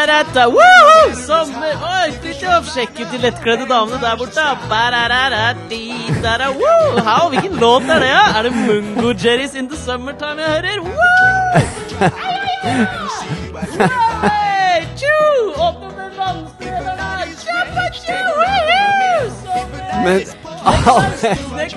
Ba-da-da-da-da. 0.00 0.48
Woohoo! 0.48 1.14
Sommer! 1.26 1.74
Oi, 1.94 2.12
Fridtjof, 2.22 2.68
sjekk 2.72 3.00
ut 3.02 3.10
de 3.12 3.18
lettkledde 3.20 3.66
damene 3.68 3.98
der 4.00 4.16
borte. 4.16 4.46
Ba-da-da-da-di-da-da. 4.70 6.48
Woo! 6.56 7.28
Hvilken 7.30 7.54
låt 7.60 7.82
er 7.82 8.00
det? 8.00 8.08
Ja? 8.08 8.24
Er 8.38 8.42
det 8.42 8.52
Mungo 8.52 9.12
Jerry's 9.12 9.54
In 9.58 9.68
The 9.68 9.76
Summertime 9.76 10.40
jeg 10.40 10.50
hører? 10.56 10.80
Woo! 10.80 10.94
Hey, 14.24 14.86
tju! 14.96 15.20
Opp 15.56 15.80
med 15.96 16.08
er 16.08 16.10
Men 20.04 20.20
alle 20.96 21.68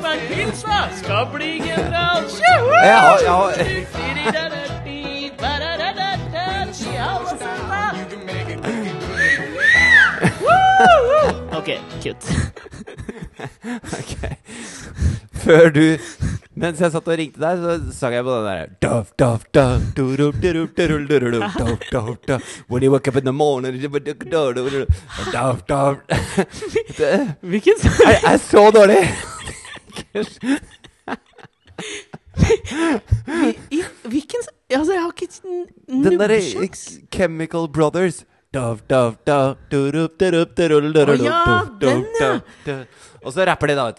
da! 0.63 0.79
Skal 0.95 1.27
bli 1.33 1.51
general! 1.67 2.23
Tju! 2.29 2.55
Ja, 2.83 3.17
ja. 3.25 4.62
OK, 11.63 11.79
kutt. 12.03 12.25
Ok. 13.99 14.13
Før 15.43 15.69
du 15.73 15.97
Mens 16.59 16.81
jeg 16.83 16.91
satt 16.91 17.07
og 17.07 17.15
ringte 17.17 17.39
deg, 17.39 17.61
så 17.63 17.93
sang 17.95 18.13
jeg 18.17 18.25
på 18.27 18.33
den 18.35 18.47
der 18.49 18.73
Duff, 18.83 19.13
duff, 19.19 19.45
duff, 19.55 19.85
du-du, 19.95 20.31
du-du, 20.43 20.67
du-du, 20.67 20.97
du-du, 21.07 21.39
duff, 21.39 21.87
duff, 21.89 22.17
duff. 22.27 22.49
When 22.67 22.83
you 22.83 22.91
wake 22.91 23.07
up 23.07 23.15
in 23.15 23.23
the 23.23 23.31
morning 23.31 23.79
Duff, 23.79 25.63
duff. 25.65 25.97
Hvilken 27.41 27.79
sang? 27.79 28.11
Jeg 28.11 28.33
er 28.33 28.37
så 28.37 28.65
dårlig! 28.75 28.99
Hvilken 34.03 34.43
sang? 34.43 34.57
Altså, 34.69 34.93
jeg 34.93 35.01
har 35.01 35.11
ikke 35.15 35.27
Den 35.87 36.19
derre. 36.19 36.41
Chemical 37.11 37.67
Brothers. 37.71 38.25
Duff, 38.53 38.83
dov, 38.87 39.15
dov, 39.25 39.55
durup, 39.69 40.17
durup, 40.19 40.53
durup, 40.53 40.93
durup, 40.93 41.09
Å 41.09 41.15
ja, 41.25 41.65
den, 41.81 42.03
ja. 42.21 42.37
Og 43.25 43.33
så 43.33 43.41
rapper 43.49 43.67
de 43.71 43.75
da, 43.79 43.85
ut 43.89 43.97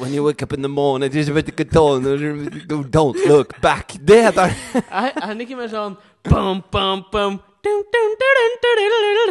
When 0.00 0.14
you 0.14 0.22
wake 0.24 0.40
up 0.42 0.52
in 0.54 0.62
the 0.62 0.68
morning 0.68 1.10
Don't 1.10 3.16
look 3.28 3.60
back. 3.60 3.92
Det 4.00 4.22
heter 4.24 4.46
den. 4.46 4.54
Er, 4.88 5.12
den 5.34 5.40
ikke 5.44 5.56
mer 5.58 5.68
sånn 5.68 5.96
bam, 6.24 6.62
bam, 6.72 7.04
bam, 7.12 7.38
Pam, 7.58 7.82
pam, 7.92 8.10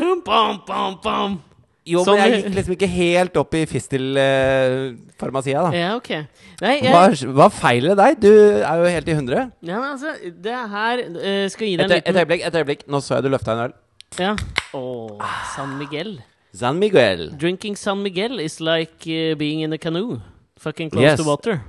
dum, 0.04 0.22
bam, 0.22 0.60
bam, 0.68 0.98
bam. 1.02 1.38
Jo, 1.88 2.04
men 2.04 2.20
jeg 2.20 2.32
gikk 2.36 2.56
liksom 2.60 2.74
ikke 2.76 2.90
helt 2.92 3.38
opp 3.40 3.54
i 3.56 3.62
fistelfarmasia, 3.72 5.62
da. 5.64 5.72
Ja, 5.74 5.96
OK. 5.96 6.12
Nei, 6.62 6.76
jeg, 6.84 6.92
Hva, 6.92 7.08
hva 7.40 7.48
feiler 7.54 7.96
deg? 7.98 8.20
Du 8.22 8.30
er 8.36 8.76
jo 8.84 8.88
helt 9.00 9.08
i 9.10 9.16
hundre. 9.18 9.48
ja, 9.64 9.80
men 9.80 9.90
altså, 9.96 10.12
det 10.46 10.58
her 10.78 10.96
uh, 11.08 11.48
skal 11.50 11.66
gi 11.72 11.76
deg 11.80 11.86
en 11.88 11.94
et 12.04 12.18
øyeblikk, 12.22 12.42
et 12.52 12.56
øyeblikk. 12.62 12.82
Nå 12.92 13.00
så 13.02 13.16
jeg 13.18 13.24
du 13.30 13.34
løfta 13.34 13.56
en 13.56 13.64
øl. 13.70 13.74
Ja. 14.16 14.36
Åh, 14.74 15.22
San 15.56 15.78
Miguel. 15.78 16.22
San 16.54 16.80
Miguel. 16.80 17.32
Drinking 17.38 17.76
San 17.76 18.02
Miguel 18.04 18.40
is 18.40 18.60
like 18.60 19.06
uh, 19.08 19.36
being 19.38 19.62
in 19.62 19.74
a 19.74 19.78
canoe. 19.78 20.20
Fucking 20.58 20.90
close 20.90 21.04
Yes. 21.04 21.20
to 21.20 21.24
water. 21.26 21.62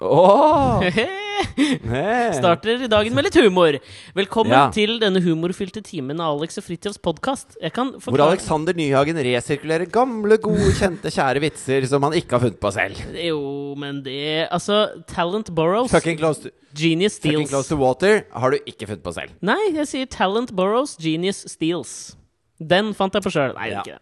Åh! 0.00 0.82
Starter 2.34 2.34
Starter 2.34 2.88
dagen 2.90 3.14
med 3.14 3.24
litt 3.28 3.36
humor. 3.38 3.76
Velkommen 4.16 4.50
Ja. 4.54 4.70
til 4.74 4.96
denne 4.98 5.20
humorfylte 5.22 5.82
timen 5.86 6.18
av 6.20 6.38
Alex 6.38 6.58
og 6.58 6.64
Fridtjofs 6.66 6.98
podkast. 6.98 7.54
Hvor 7.62 8.22
Alexander 8.24 8.74
Nyhagen 8.74 9.16
resirkulerer 9.22 9.86
gamle, 9.90 10.38
gode, 10.42 10.72
kjente, 10.78 11.12
kjære 11.14 11.40
vitser 11.44 11.86
som 11.86 12.02
han 12.02 12.12
ikke 12.18 12.34
har 12.36 12.42
funnet 12.42 12.60
på 12.60 12.72
selv. 12.74 12.98
Jo, 13.14 13.74
men 13.78 14.02
det 14.02 14.48
Altså, 14.50 15.04
talent 15.06 15.54
borrows. 15.54 15.90
Fucking 15.94 16.18
close 16.18 16.42
to, 16.42 16.50
Genius 16.74 17.18
fucking 17.20 17.46
close 17.48 17.68
to 17.68 17.76
water 17.78 18.24
har 18.34 18.50
du 18.50 18.58
ikke 18.66 18.86
funnet 18.88 19.02
på 19.04 19.14
selv. 19.14 19.30
Nei, 19.42 19.60
jeg 19.74 19.86
sier 19.86 20.06
talent 20.10 20.50
borrows, 20.54 20.96
genius 20.98 21.44
steals. 21.46 22.16
Den 22.58 22.94
fant 22.94 23.14
jeg 23.14 23.22
på 23.22 23.30
sjøl. 23.30 23.54
Nei, 23.54 23.70
Ja. 23.70 23.82
ikke 23.82 23.94
det. 23.98 24.00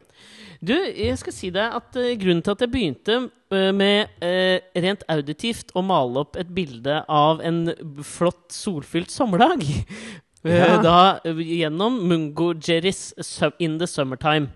Du, 0.62 0.74
jeg 0.78 1.18
skal 1.18 1.34
si 1.34 1.50
deg 1.54 1.74
at 1.74 1.96
uh, 1.98 2.12
grunnen 2.20 2.42
til 2.46 2.54
at 2.54 2.60
jeg 2.62 2.70
begynte 2.70 3.16
uh, 3.26 3.70
med 3.74 4.12
uh, 4.22 4.58
rent 4.84 5.02
auditivt 5.10 5.72
å 5.74 5.82
male 5.82 6.22
opp 6.22 6.38
et 6.38 6.52
bilde 6.54 7.00
av 7.10 7.42
en 7.42 7.64
flott, 8.06 8.46
solfylt 8.54 9.10
sommerdag 9.10 9.66
Ja. 10.42 10.80
Da 10.82 11.20
gjennom 11.38 12.00
Mungo 12.10 12.48
Jerry's 12.58 13.12
In 13.62 13.76
The 13.78 13.86
Summertime. 13.86 14.48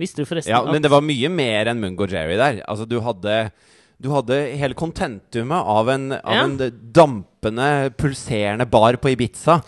Visste 0.00 0.22
du 0.22 0.28
forresten 0.28 0.48
Ja, 0.54 0.62
at 0.64 0.72
men 0.72 0.80
det 0.80 0.88
var 0.88 1.04
mye 1.04 1.28
mer 1.28 1.68
enn 1.68 1.82
Mungo 1.82 2.06
Jerry 2.08 2.38
der. 2.40 2.62
Altså, 2.64 2.86
du 2.88 2.96
hadde 3.04 3.50
du 4.00 4.08
hadde 4.10 4.38
hele 4.56 4.76
kontentumet 4.76 5.68
av 5.76 5.88
en, 5.92 6.06
av 6.16 6.32
Ja. 6.32 6.44
en 6.48 6.56
dampende, 6.96 7.92
pulserende 8.00 8.64
bar 8.66 8.96
på 8.96 9.12
Ibiza. 9.12 9.60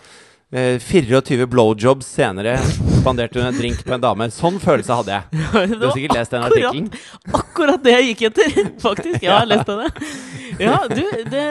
Eh, 0.51 0.79
24 0.81 1.45
blowjobs 1.45 2.09
senere 2.17 2.57
spanderte 2.97 3.39
hun 3.39 3.47
en 3.49 3.57
drink 3.57 3.83
på 3.85 3.95
en 3.95 4.03
dame. 4.03 4.27
Sånn 4.33 4.59
følelse 4.61 4.97
hadde 4.99 5.15
jeg. 5.15 5.45
Du 5.77 5.85
har 5.85 5.93
sikkert 5.95 6.17
lest 6.17 6.33
den 6.33 6.45
artikkelen? 6.47 6.89
Akkurat 7.37 7.83
det 7.85 7.93
jeg 7.95 8.09
gikk 8.11 8.25
etter, 8.31 8.57
faktisk. 8.87 9.21
Ja, 9.21 9.29
jeg 9.29 9.37
har 9.37 9.49
lest 9.51 9.71
denne. 9.71 10.11
Ja, 10.57 10.77
du, 10.89 11.03
det, 11.29 11.45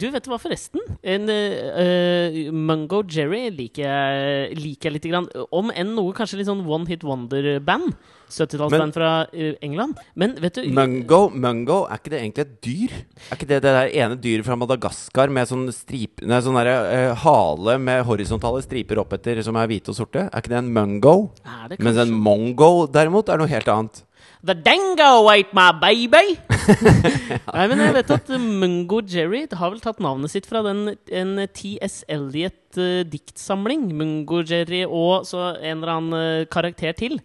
du 0.00 0.06
vet 0.14 0.28
hva, 0.30 0.38
forresten? 0.40 0.82
En 1.04 1.28
uh, 1.28 2.38
Mungo 2.54 3.02
Jerry 3.04 3.46
liker 3.52 3.84
jeg, 3.84 4.58
liker 4.60 4.90
jeg 4.90 4.98
lite 4.98 5.12
grann. 5.12 5.30
Om 5.54 5.72
enn 5.74 5.96
noe 5.98 6.16
kanskje 6.16 6.40
litt 6.40 6.50
sånn 6.50 6.64
one 6.66 6.88
hit 6.90 7.04
wonder-band. 7.06 7.96
70-tallsband 8.26 8.94
fra 8.94 9.10
eh, 9.32 9.54
England. 9.62 10.00
Men 10.14 10.34
vet 10.42 10.58
du 10.58 10.66
Mungo, 10.74 11.28
mungo, 11.30 11.82
er 11.86 12.00
ikke 12.00 12.12
det 12.12 12.20
egentlig 12.22 12.44
et 12.44 12.56
dyr? 12.64 12.96
Er 13.28 13.38
ikke 13.38 13.48
det 13.52 13.60
det 13.62 13.74
der 13.76 13.92
ene 14.02 14.18
dyret 14.18 14.46
fra 14.46 14.56
Madagaskar 14.58 15.32
med 15.32 15.50
sånn 15.50 15.66
strip, 15.74 16.24
nei, 16.26 16.40
sånn 16.42 16.58
derre, 16.58 16.76
uh, 17.12 17.22
hale 17.22 17.76
med 17.82 18.02
horisontale 18.08 18.62
striper 18.64 19.00
oppetter 19.02 19.42
som 19.46 19.58
er 19.60 19.70
hvite 19.70 19.92
og 19.92 19.98
sorte? 20.00 20.26
Er 20.26 20.42
ikke 20.42 20.54
det 20.54 20.55
en 20.58 20.72
mungo? 20.74 21.16
Ja, 21.46 21.70
det 21.70 21.80
Mens 21.84 22.00
en 22.02 22.12
mongo 22.14 22.86
derimot 22.90 23.30
er 23.30 23.40
noe 23.40 23.50
helt 23.50 23.70
annet. 23.72 24.02
The 24.46 24.54
dango 24.54 25.26
ate 25.32 25.54
my 25.56 25.72
baby! 25.80 26.36
Nei, 27.54 27.64
men 27.70 27.80
jeg 27.82 27.94
vet 27.94 28.10
at 28.14 28.30
eh, 28.34 28.42
Mungo 28.62 29.00
Jerry 29.06 29.44
har 29.46 29.72
vel 29.72 29.82
tatt 29.82 30.00
navnet 30.02 30.32
sitt 30.32 30.48
fra 30.48 30.62
den 30.66 30.94
en 31.14 31.32
T.S. 31.54 32.00
Eliot-diktsamling. 32.10 33.88
Mungo 33.96 34.42
Jerry 34.46 34.82
og 34.86 35.26
så 35.28 35.52
en 35.56 35.78
eller 35.78 35.94
annen 35.94 36.16
uh, 36.16 36.48
karakter 36.50 36.96
til. 36.98 37.20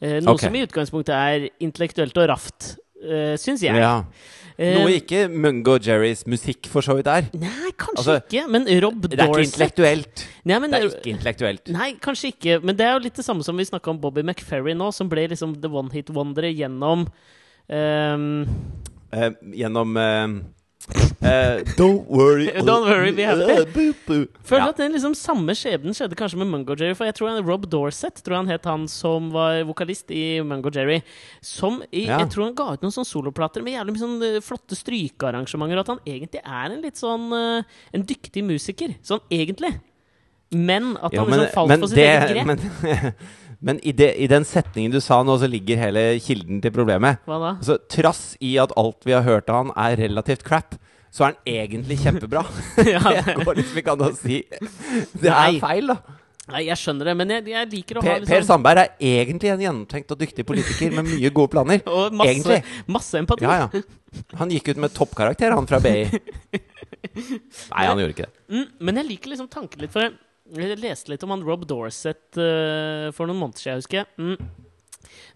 Uh, 0.00 0.18
noe 0.24 0.36
okay. 0.36 0.48
som 0.48 0.56
i 0.56 0.64
utgangspunktet 0.66 1.14
er 1.16 1.48
intellektuelt 1.64 2.16
og 2.22 2.28
raft, 2.32 2.74
uh, 3.04 3.34
syns 3.40 3.64
jeg. 3.66 3.76
Ja. 3.80 4.00
Eh, 4.56 4.72
Noe 4.72 4.94
ikke 4.96 5.26
Mungo 5.28 5.74
Jerrys 5.76 6.22
musikk 6.24 6.68
for 6.72 6.84
så 6.84 6.94
vidt 6.96 7.10
er. 7.12 7.26
Nei, 7.36 7.72
kanskje 7.76 8.00
Altså, 8.00 8.14
ikke. 8.22 8.44
Men 8.48 8.64
Rob 8.82 9.04
Det 9.04 9.18
er 9.20 9.28
ikke 9.28 9.44
intellektuelt. 9.44 10.24
Nei, 10.48 10.58
men, 10.62 10.72
Det 10.72 10.80
er 10.80 10.88
ikke 10.88 11.12
intellektuelt. 11.12 11.72
Nei, 11.74 11.90
kanskje 12.00 12.32
ikke. 12.32 12.58
Men 12.64 12.78
det 12.78 12.86
er 12.86 12.94
jo 12.96 13.04
litt 13.04 13.20
det 13.20 13.26
samme 13.26 13.44
som 13.44 13.56
vi 13.56 13.68
snakka 13.68 13.92
om 13.92 14.00
Bobby 14.00 14.24
McFerry 14.24 14.72
nå, 14.72 14.88
som 14.96 15.10
ble 15.12 15.26
liksom 15.34 15.58
the 15.60 15.68
one 15.68 15.92
hit 15.92 16.08
wonderet 16.08 16.56
gjennom 16.56 17.04
um, 17.68 18.46
uh, 19.12 19.30
gjennom 19.52 19.96
eh, 20.00 20.26
eh, 21.20 21.62
Don't 21.78 22.06
worry. 22.08 22.46
Don't 22.68 22.86
worry, 22.86 23.12
be 23.12 23.22
happy. 23.26 23.88
Uh. 24.08 24.26
Føler 24.46 24.62
Ja. 24.64 24.68
at 24.70 24.76
den 24.78 24.92
liksom 24.94 25.14
samme 25.18 25.54
skjebnen 25.58 25.94
skjedde 25.96 26.14
kanskje 26.18 26.38
med 26.38 26.46
Mungo 26.52 26.76
Jerry. 26.78 26.94
For 26.94 27.04
jeg 27.08 27.16
tror 27.18 27.32
han, 27.32 27.42
Rob 27.46 27.66
Dorset 27.70 28.22
tror 28.22 28.36
han 28.40 28.50
het 28.52 28.64
han 28.64 28.86
som 28.88 29.30
var 29.34 29.62
vokalist 29.66 30.10
i 30.14 30.40
Mungo 30.46 30.70
Jerry. 30.74 31.00
Som 31.42 31.82
i, 31.92 32.06
Ja. 32.06 32.20
Jeg 32.22 32.30
tror 32.34 32.44
han 32.48 32.54
ga 32.54 32.68
ut 32.76 32.82
noen 32.86 32.94
sånne 32.94 33.10
soloplater 33.10 33.62
med 33.66 33.74
jævlig 33.74 33.96
mye 33.96 34.04
sånn 34.04 34.22
eh, 34.22 34.40
flotte 34.44 34.78
strykearrangementer. 34.78 35.76
Og 35.80 35.84
at 35.86 35.92
han 35.96 36.04
egentlig 36.06 36.42
er 36.44 36.70
en 36.76 36.82
litt 36.82 36.96
sånn 37.02 37.26
eh, 37.32 37.62
En 37.92 38.02
dyktig 38.06 38.44
musiker. 38.46 38.94
Sånn 39.02 39.20
egentlig. 39.30 39.74
Men 40.54 40.96
at 41.02 41.12
Ja, 41.12 41.24
han 41.24 41.30
men, 41.30 41.40
liksom 41.40 41.54
falt 41.54 41.68
men, 41.74 41.80
på 41.82 41.88
sitt 41.90 41.98
det, 41.98 42.06
eget 42.06 42.30
grep. 42.30 42.46
men, 42.46 43.12
men 43.60 43.80
i, 43.82 43.92
det, 43.96 44.10
i 44.20 44.26
den 44.30 44.44
setningen 44.44 44.92
du 44.92 45.00
sa 45.00 45.22
nå, 45.24 45.38
så 45.40 45.48
ligger 45.50 45.80
hele 45.80 46.04
kilden 46.22 46.60
til 46.64 46.74
problemet. 46.74 47.22
Hva 47.28 47.38
da? 47.40 47.54
Altså, 47.56 47.78
trass 47.92 48.24
i 48.44 48.56
at 48.60 48.74
alt 48.76 49.06
vi 49.08 49.16
har 49.16 49.24
hørt 49.26 49.48
av 49.52 49.64
han 49.64 49.72
er 49.86 49.96
relativt 50.04 50.44
crap, 50.46 50.76
så 51.14 51.24
er 51.24 51.32
han 51.32 51.40
egentlig 51.64 51.98
kjempebra. 52.02 52.44
Ja, 52.94 53.00
det 53.24 53.38
går 53.40 53.62
liksom 53.62 53.80
ikke 53.80 53.96
an 53.96 54.06
å 54.08 54.12
si. 54.18 54.42
Det 54.50 55.32
Nei. 55.32 55.56
er 55.56 55.60
feil, 55.62 55.94
da. 55.94 56.22
Nei, 56.46 56.60
jeg 56.68 56.78
skjønner 56.78 57.08
det, 57.10 57.12
men 57.18 57.30
jeg, 57.34 57.42
jeg 57.50 57.68
liker 57.72 57.98
å 57.98 58.02
ha 58.04 58.06
Per, 58.06 58.20
liksom 58.22 58.36
per 58.36 58.44
Sandberg 58.46 58.82
er 58.84 59.16
egentlig 59.24 59.50
en 59.50 59.62
gjennomtenkt 59.64 60.12
og 60.14 60.20
dyktig 60.20 60.44
politiker 60.46 60.92
med 60.94 61.08
mye 61.08 61.32
gode 61.34 61.50
planer. 61.56 61.80
Og 61.90 62.14
masse, 62.14 62.36
Egentlig. 62.36 62.60
masse 62.94 63.18
empati. 63.18 63.48
Ja, 63.48 63.64
ja. 63.64 63.82
Han 64.38 64.52
gikk 64.54 64.70
ut 64.70 64.82
med 64.84 64.94
toppkarakter, 64.94 65.56
han 65.56 65.66
fra 65.66 65.80
BI. 65.82 66.04
Nei, 67.16 67.82
han 67.82 67.98
gjorde 67.98 68.14
ikke 68.14 68.28
det. 68.28 68.44
Mm, 68.52 68.68
men 68.86 69.00
jeg 69.02 69.08
liker 69.10 69.32
liksom 69.32 69.50
tanken 69.50 69.82
litt, 69.82 69.90
for 69.96 70.06
jeg, 70.06 70.14
jeg 70.54 70.78
leste 70.78 71.10
litt 71.10 71.24
om 71.26 71.34
han 71.34 71.44
Rob 71.46 71.66
Dorset 71.68 72.38
uh, 72.38 73.10
for 73.16 73.26
noen 73.26 73.40
måneder 73.40 73.62
siden, 73.64 73.82
husker 73.82 74.02
jeg. 74.02 74.08
Mm. 74.20 74.66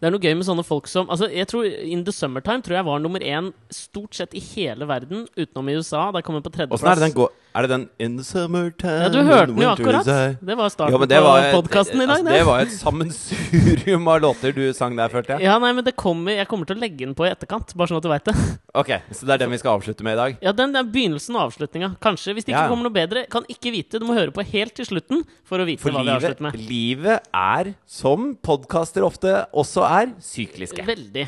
Det 0.01 0.09
er 0.09 0.15
noe 0.15 0.23
gøy 0.23 0.35
med 0.35 0.47
sånne 0.49 0.65
folk 0.67 0.89
som 0.91 1.11
Altså, 1.13 1.29
jeg 1.31 1.47
tror 1.51 1.67
In 1.69 2.03
the 2.07 2.13
Summertime 2.15 2.65
tror 2.65 2.79
jeg 2.79 2.87
var 2.89 3.03
nummer 3.03 3.23
én 3.23 3.53
stort 3.75 4.17
sett 4.17 4.35
i 4.35 4.43
hele 4.43 4.89
verden, 4.89 5.27
utenom 5.37 5.69
i 5.71 5.77
USA. 5.79 6.09
Der 6.15 6.25
kom 6.27 6.39
den 6.39 6.45
på 6.47 6.51
Åssen 6.51 6.65
er 6.65 6.67
det 6.67 6.81
tredjeplass. 6.81 7.05
den 7.05 7.17
går? 7.19 7.31
Er 7.55 7.67
det 7.67 7.71
den 7.73 7.85
In 7.99 8.17
the 8.17 8.23
summertime 8.25 9.03
Ja, 9.03 9.09
du 9.11 9.19
hørte 9.27 9.51
den 9.51 9.63
jo 9.65 9.71
akkurat. 9.73 10.07
Det 10.39 10.57
var 10.57 10.69
starten 10.71 10.95
jo, 10.95 11.07
det 11.11 11.19
var, 11.25 11.47
på 11.51 11.63
podkasten 11.65 11.99
i 11.99 12.07
dag. 12.07 12.21
altså, 12.21 12.31
det 12.37 12.45
var 12.47 12.61
et 12.63 12.75
sammensurium 12.77 14.07
av 14.13 14.21
låter 14.23 14.53
du 14.55 14.63
sang 14.77 14.95
der, 14.99 15.11
følte 15.11 15.35
jeg. 15.37 15.45
Ja, 15.49 15.57
nei, 15.63 15.73
men 15.75 15.85
det 15.87 15.97
kommer, 15.99 16.33
Jeg 16.37 16.47
kommer 16.51 16.69
til 16.69 16.79
å 16.79 16.81
legge 16.81 17.03
den 17.03 17.15
på 17.19 17.27
i 17.27 17.31
etterkant, 17.33 17.75
bare 17.75 17.91
sånn 17.91 17.99
at 17.99 18.07
du 18.07 18.11
veit 18.13 18.29
det. 18.31 18.35
Ok, 18.81 18.91
Så 19.11 19.27
det 19.27 19.35
er 19.35 19.41
den 19.43 19.51
vi 19.51 19.59
skal 19.59 19.81
avslutte 19.81 20.05
med 20.07 20.15
i 20.15 20.21
dag? 20.21 20.37
Ja, 20.47 20.53
den 20.55 20.77
er 20.79 20.87
begynnelsen 20.87 21.35
og 21.35 21.49
avslutninga. 21.49 21.89
Kanskje, 22.05 22.37
hvis 22.37 22.47
det 22.47 22.53
ikke 22.55 22.61
Ja, 22.69 22.71
kommer 22.71 22.87
noe 22.87 22.95
bedre. 22.95 23.25
Kan 23.33 23.43
ikke 23.51 23.73
vite. 23.75 23.99
Du 23.99 24.07
må 24.07 24.15
høre 24.15 24.31
på 24.35 24.45
helt 24.47 24.77
til 24.79 24.87
slutten 24.87 25.25
for 25.49 25.59
å 25.59 25.67
vite 25.67 25.83
For 25.83 25.91
hva 25.91 26.05
vi 26.05 26.07
livet, 26.13 26.23
avslutter 26.23 26.47
med. 26.47 26.61
livet 26.71 27.27
er, 27.35 27.73
som 27.91 28.31
podkaster 28.47 29.03
ofte 29.03 29.33
også 29.51 29.83
er, 29.89 30.13
sykliske. 30.23 30.87
Veldig. 30.87 31.27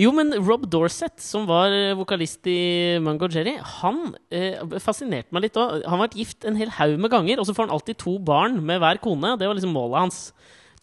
Jo, 0.00 0.14
men 0.16 0.32
Rob 0.40 0.64
Dorset, 0.72 1.18
som 1.20 1.44
var 1.50 1.68
eh, 1.76 1.92
vokalist 1.98 2.48
i 2.48 2.96
Mungo 3.04 3.28
Jerry, 3.28 3.58
han 3.82 4.00
eh, 4.32 4.56
fascinerte 4.80 5.28
meg 5.36 5.44
litt 5.44 5.57
Han 5.84 5.94
har 5.96 6.02
vært 6.06 6.16
gift 6.20 6.46
en 6.48 6.56
hel 6.58 6.70
haug 6.78 6.96
med 7.02 7.10
ganger, 7.12 7.40
og 7.42 7.46
så 7.48 7.54
får 7.56 7.66
han 7.68 7.74
alltid 7.76 7.98
to 8.00 8.18
barn 8.18 8.60
med 8.64 8.80
hver 8.82 9.00
kone. 9.04 9.34
Det 9.40 9.48
var 9.48 9.58
liksom 9.58 9.74
målet 9.76 9.98
hans. 10.04 10.20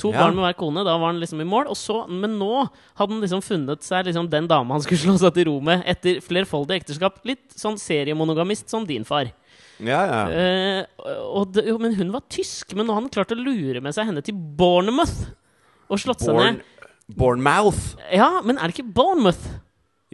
To 0.01 0.10
Ja. 0.12 0.25
barn 0.25 0.36
med 0.36 0.44
hver 0.44 0.57
kone, 0.60 0.83
da 0.83 0.98
var 1.00 1.13
han 1.13 1.22
liksom 1.22 1.39
i 1.39 1.48
mål. 1.48 1.69
Og 1.72 1.77
så, 1.80 2.01
men 2.12 2.33
nå 2.39 2.66
hadde 3.00 3.13
han 3.16 3.22
liksom 3.24 3.42
funnet 3.45 3.81
seg 3.88 4.10
liksom 4.10 4.27
den 4.30 4.48
dama 4.51 4.75
han 4.75 4.83
skulle 4.83 5.00
slå 5.06 5.16
seg 5.22 5.33
til 5.38 5.48
ro 5.48 5.57
med 5.63 5.86
etter 5.88 6.19
flerfoldig 6.25 6.81
ekteskap. 6.81 7.22
Litt 7.24 7.56
sånn 7.56 7.77
seriemonogamist 7.80 8.68
som 8.69 8.83
din 8.86 9.06
far. 9.07 9.31
Ja, 9.80 10.01
ja. 10.07 10.19
Eh, 10.31 10.86
og 11.31 11.51
det, 11.56 11.66
jo, 11.68 11.77
men 11.80 11.95
hun 11.95 12.12
var 12.12 12.24
tysk, 12.31 12.75
men 12.75 12.88
nå 12.88 12.94
har 12.95 13.01
han 13.04 13.10
klart 13.12 13.31
å 13.36 13.39
lure 13.39 13.81
med 13.83 13.95
seg 13.95 14.07
henne 14.12 14.24
til 14.24 14.36
Bournemouth. 14.36 15.31
Og 15.92 16.00
slått 16.01 16.24
seg 16.27 16.36
ned. 16.36 16.62
Bournemouth. 17.16 17.95
Ja, 18.12 18.42
men 18.44 18.57
er 18.57 18.68
det 18.72 18.75
ikke 18.80 18.94
Bournemouth? 18.95 19.48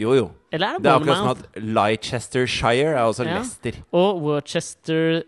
Jo, 0.01 0.13
jo. 0.17 0.29
Eller 0.51 0.67
er 0.67 0.77
det 0.79 0.83
Det 0.83 0.91
er 0.91 0.95
akkurat 0.99 1.17
som 1.17 1.29
at 1.29 1.63
Leicestershire 1.63 2.95
er 2.97 3.01
også 3.05 3.23
Ja. 3.23 3.37
Leicester. 3.37 3.71
Og 3.91 4.21
Worcester 4.23 5.21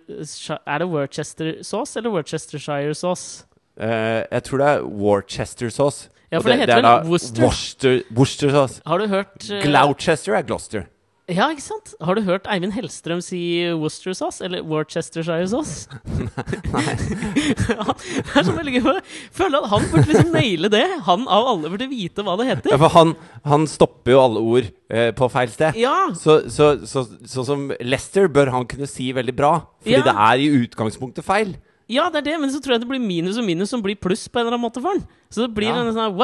Er 0.68 0.78
det 0.78 0.88
Worcester 0.88 1.54
sauce 1.64 2.00
eller 2.00 2.10
Worcestershire 2.12 2.94
sauce? 2.94 3.46
Uh, 3.78 3.86
jeg 4.32 4.44
tror 4.44 4.58
det 4.58 4.68
er 4.68 4.82
Worcester 4.84 5.70
sauce. 5.70 6.10
Ja, 6.32 6.38
for 6.38 6.50
det 6.50 6.60
heter 6.60 6.78
er 6.78 7.02
vel 7.04 7.10
Worcester? 7.10 7.44
Worcester, 7.44 8.02
Worcester 8.18 8.50
sauce. 8.50 8.82
Har 8.86 8.98
du 8.98 9.08
hørt 9.08 9.50
uh, 9.52 9.62
Gloucester 9.62 10.34
er 10.36 10.42
Gloucester. 10.42 10.84
Ja, 11.32 11.46
ikke 11.54 11.64
sant? 11.64 11.94
Har 12.04 12.18
du 12.20 12.22
hørt 12.28 12.48
Eivind 12.52 12.74
Hellstrøm 12.76 13.22
si 13.24 13.38
Worcester 13.80 14.12
sauce? 14.18 14.42
Eller 14.44 14.60
Worcestershire 14.68 15.48
sauce? 15.48 15.88
ja, 17.70 17.86
det 17.96 18.36
er 18.36 18.44
så 18.44 18.56
veldig 18.58 18.74
gøy. 18.82 18.98
Føler 19.32 19.64
at 19.64 19.70
han 19.72 19.86
burde 19.92 20.10
liksom 20.10 20.34
naile 20.36 20.70
det. 20.74 20.84
Han 21.08 21.24
av 21.32 21.48
alle 21.54 21.72
burde 21.72 21.88
vite 21.92 22.26
hva 22.28 22.36
det 22.42 22.48
Ja, 22.50 22.56
heter. 22.58 22.76
for 22.82 22.92
han, 22.98 23.14
han 23.48 23.68
stopper 23.72 24.12
jo 24.16 24.20
alle 24.20 24.44
ord 24.44 24.68
eh, 24.92 25.12
på 25.16 25.30
feil 25.32 25.52
sted. 25.54 25.80
Ja! 25.80 25.96
Så, 26.20 26.42
så, 26.52 26.74
så, 26.90 27.06
så, 27.24 27.46
som 27.48 27.70
Lester 27.80 28.28
bør 28.28 28.52
han 28.58 28.68
kunne 28.68 28.88
si 28.92 29.12
veldig 29.16 29.36
bra, 29.40 29.54
fordi 29.80 29.96
Ja. 29.96 30.04
det 30.10 30.16
er 30.28 30.44
i 30.44 30.52
utgangspunktet 30.66 31.24
feil. 31.24 31.56
Ja, 31.92 32.10
det 32.12 32.18
er 32.24 32.30
det, 32.34 32.38
men 32.44 32.52
så 32.52 32.60
tror 32.64 32.76
jeg 32.76 32.84
det 32.84 32.92
blir 32.92 33.00
minus 33.04 33.40
og 33.40 33.48
minus 33.48 33.72
som 33.72 33.82
blir 33.84 33.96
pluss 34.00 34.28
på 34.28 34.40
en 34.40 34.46
eller 34.48 34.58
annen 34.58 34.68
måte 34.68 34.82
for 34.84 34.92
han. 34.96 35.04
Så 35.32 35.44
det 35.48 35.54
blir 35.56 35.72
Ja. 35.72 35.80
en 35.80 35.94
sånn 35.94 36.04
her 36.04 36.16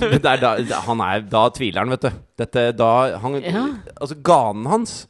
Er 0.00 0.40
da, 0.40 0.54
han 0.86 1.02
er, 1.04 1.26
da 1.28 1.42
tviler 1.54 1.84
han, 1.84 1.92
vet 1.92 2.06
du. 2.06 2.22
Dette, 2.40 2.70
da, 2.76 2.92
han, 3.22 3.36
Ja. 3.42 3.66
Altså, 3.98 4.16
ganen 4.24 4.66
hans 4.70 5.02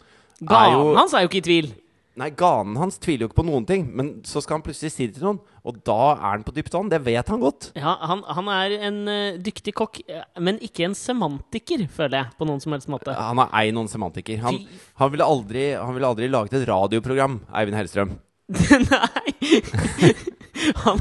er 0.42 0.48
Ganen 0.50 0.74
jo 0.74 0.96
hans 0.98 1.14
er 1.14 1.22
jo 1.22 1.30
ikke 1.30 1.38
i 1.42 1.46
tvil. 1.46 1.70
Nei, 2.20 2.28
ganen 2.36 2.74
hans 2.76 2.98
tviler 3.00 3.24
jo 3.24 3.30
ikke 3.30 3.38
på 3.38 3.44
noen 3.46 3.64
ting, 3.64 3.86
men 3.96 4.08
så 4.28 4.42
skal 4.44 4.58
han 4.58 4.64
plutselig 4.66 4.90
si 4.92 5.06
det 5.06 5.16
til 5.16 5.24
noen, 5.30 5.38
og 5.64 5.78
da 5.86 6.10
er 6.12 6.26
han 6.26 6.44
på 6.44 6.52
dypt 6.52 6.74
vann. 6.76 6.90
Det 6.92 6.98
vet 7.06 7.30
han 7.32 7.40
godt. 7.40 7.70
Ja, 7.78 7.94
han, 8.10 8.20
han 8.36 8.50
er 8.52 8.74
en 8.90 8.98
uh, 9.08 9.38
dyktig 9.40 9.72
kokk, 9.78 10.02
men 10.36 10.60
ikke 10.60 10.84
en 10.90 10.98
semantiker, 10.98 11.86
føler 11.88 12.18
jeg, 12.18 12.34
på 12.36 12.48
noen 12.50 12.60
som 12.60 12.76
helst 12.76 12.92
måte. 12.92 13.16
Han 13.16 13.40
er 13.46 13.56
ei 13.62 13.72
noen 13.72 13.88
semantiker. 13.88 14.42
Han, 14.44 14.60
han, 15.00 15.14
ville 15.14 15.30
aldri, 15.36 15.70
han 15.78 15.96
ville 15.96 16.12
aldri 16.12 16.28
laget 16.28 16.60
et 16.60 16.68
radioprogram, 16.68 17.40
Eivind 17.48 17.80
Hellstrøm. 17.80 18.16
Nei! 18.92 20.38
han, 20.84 20.98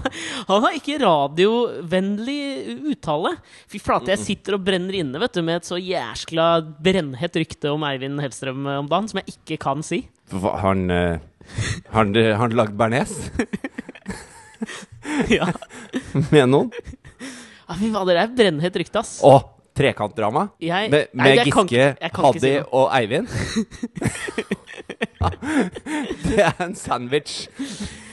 han 0.48 0.64
har 0.64 0.72
ikke 0.78 0.96
radiovennlig 1.02 2.78
uttale. 2.94 3.32
Fy 3.72 3.78
flate, 3.84 4.12
jeg 4.14 4.22
sitter 4.24 4.52
og 4.58 4.64
brenner 4.66 4.96
inne 5.02 5.20
vet 5.22 5.36
du, 5.36 5.42
med 5.44 5.56
et 5.60 5.68
så 5.68 5.78
jæskla 5.82 6.46
brennhett 6.84 7.36
rykte 7.42 7.68
om 7.74 7.82
Eivind 7.88 8.18
Hellstrøm 8.24 8.62
om 8.78 8.88
dagen, 8.92 9.10
som 9.12 9.18
jeg 9.22 9.28
ikke 9.36 9.56
kan 9.66 9.80
si. 9.86 10.00
Hva, 10.32 10.52
han, 10.64 10.80
eh, 10.94 11.16
har 11.92 12.04
han, 12.06 12.10
han 12.40 12.52
lagd 12.56 12.76
bearnés 12.80 13.12
Ja, 15.34 15.48
med 16.32 16.46
noen? 16.54 16.70
Ja, 17.68 17.74
Fy 17.80 17.88
fader, 17.92 18.14
det 18.14 18.22
er 18.22 18.28
et 18.30 18.38
brennhett 18.38 18.76
rykte, 18.80 19.00
ass. 19.02 19.12
Åh, 19.26 19.42
trekantdrama 19.76 20.48
Jeg- 20.62 20.92
med, 20.92 21.08
med 21.16 21.38
kan 21.52 21.66
Giske, 21.66 21.66
ikke- 21.66 21.96
jeg 22.00 22.12
si 22.12 22.16
Haddy 22.28 22.54
og 22.72 22.90
Eivind. 22.96 23.28
det 26.30 26.40
er 26.46 26.54
en 26.64 26.76
sandwich. 26.76 27.48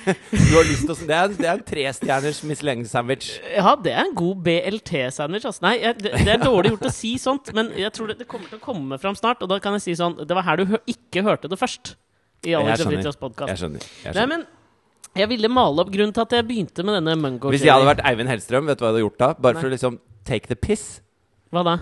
Du 0.06 0.52
har 0.54 0.66
lyst 0.68 0.84
til 0.86 0.92
å 0.94 0.96
Det 0.98 1.16
er, 1.16 1.32
det 1.36 1.46
er 1.46 1.54
en 1.54 1.64
trestjerners 1.70 2.40
Michelin-sandwich. 2.46 3.30
Ja, 3.54 3.74
det 3.84 3.94
er 3.94 4.04
en 4.06 4.14
god 4.18 4.42
BLT-sandwich. 4.46 5.46
Altså. 5.48 5.64
Nei, 5.64 5.74
jeg, 5.82 5.98
det, 6.02 6.12
det 6.26 6.34
er 6.34 6.42
dårlig 6.42 6.74
gjort 6.74 6.86
å 6.90 6.92
si 6.94 7.14
sånt, 7.20 7.52
men 7.56 7.72
jeg 7.78 7.92
tror 7.96 8.12
det, 8.12 8.18
det 8.22 8.28
kommer 8.30 8.50
til 8.50 8.60
å 8.60 8.64
komme 8.64 9.00
fram 9.02 9.18
snart. 9.18 9.42
Og 9.44 9.50
da 9.50 9.60
kan 9.62 9.76
jeg 9.78 9.86
si 9.88 9.96
sånn 9.98 10.20
Det 10.22 10.36
var 10.38 10.46
her 10.46 10.60
du 10.60 10.68
hø 10.70 10.80
ikke 10.90 11.24
hørte 11.26 11.50
det 11.50 11.58
først. 11.60 11.96
I 12.46 12.54
Alex 12.54 12.78
og 12.78 12.86
skjønner. 12.86 13.02
Fritjofs 13.02 13.20
podkast. 13.20 13.52
Jeg 13.52 13.62
skjønner. 13.64 13.90
Jeg 14.04 14.16
Nei, 14.18 14.26
men 14.30 14.46
jeg 15.18 15.30
ville 15.32 15.50
male 15.50 15.82
opp 15.82 15.90
grunnen 15.92 16.14
til 16.14 16.24
at 16.24 16.34
jeg 16.36 16.46
begynte 16.46 16.84
med 16.86 16.98
denne 17.00 17.14
Mungo 17.18 17.50
Hvis 17.50 17.64
jeg 17.66 17.74
hadde 17.74 17.88
vært 17.88 18.02
Eivind 18.06 18.30
Hellstrøm, 18.30 18.68
vet 18.68 18.78
du 18.78 18.84
hva 18.84 18.90
jeg 18.90 18.96
hadde 18.96 19.04
gjort 19.06 19.22
da? 19.22 19.30
Bare 19.38 19.56
Nei. 19.56 19.62
for 19.62 19.70
å 19.70 19.72
liksom 19.72 19.96
take 20.28 20.50
the 20.50 20.58
piss. 20.58 21.00
Hva 21.54 21.64
da? 21.66 21.78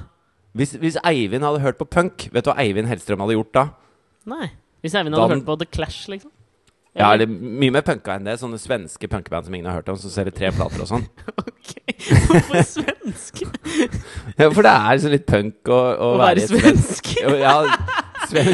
Hvis, 0.57 0.73
hvis 0.81 0.97
Eivind 1.05 1.45
hadde 1.45 1.61
hørt 1.61 1.77
på 1.81 1.89
punk, 1.91 2.29
vet 2.33 2.47
du 2.47 2.53
hva 2.53 2.57
Eivind 2.63 2.89
Hellstrøm 2.89 3.25
hadde 3.25 3.37
gjort 3.37 3.53
da? 3.57 3.67
Nei. 4.31 4.49
Hvis 4.85 4.97
Eivind 4.97 5.17
hadde 5.19 5.27
da, 5.27 5.35
hørt 5.35 5.49
på 5.49 5.59
The 5.61 5.69
Clash, 5.69 6.07
liksom? 6.13 6.33
Ja, 6.97 7.11
eller 7.13 7.29
mye 7.29 7.73
mer 7.75 7.85
punka 7.85 8.15
enn 8.17 8.25
det. 8.25 8.39
Sånne 8.41 8.57
svenske 8.61 9.09
punkeband 9.13 9.45
som 9.49 9.55
ingen 9.57 9.69
har 9.69 9.79
hørt 9.83 9.91
om, 9.93 9.99
som 10.01 10.13
selger 10.13 10.33
tre 10.37 10.49
plater 10.57 10.85
og 10.87 10.89
sånn. 10.95 11.05
Ok, 11.67 11.73
Hvorfor 12.31 12.63
svenske? 12.63 13.47
Ja, 14.39 14.47
for 14.55 14.63
det 14.63 14.71
er 14.73 15.01
så 15.03 15.11
litt 15.11 15.25
punk 15.29 15.67
å, 15.73 15.77
å, 15.77 16.11
Å 16.15 16.21
være 16.21 16.45
være 16.45 16.47
svensk- 16.53 17.11
svensk? 17.17 17.41
Ja, 17.43 17.57
Sven 18.31 18.53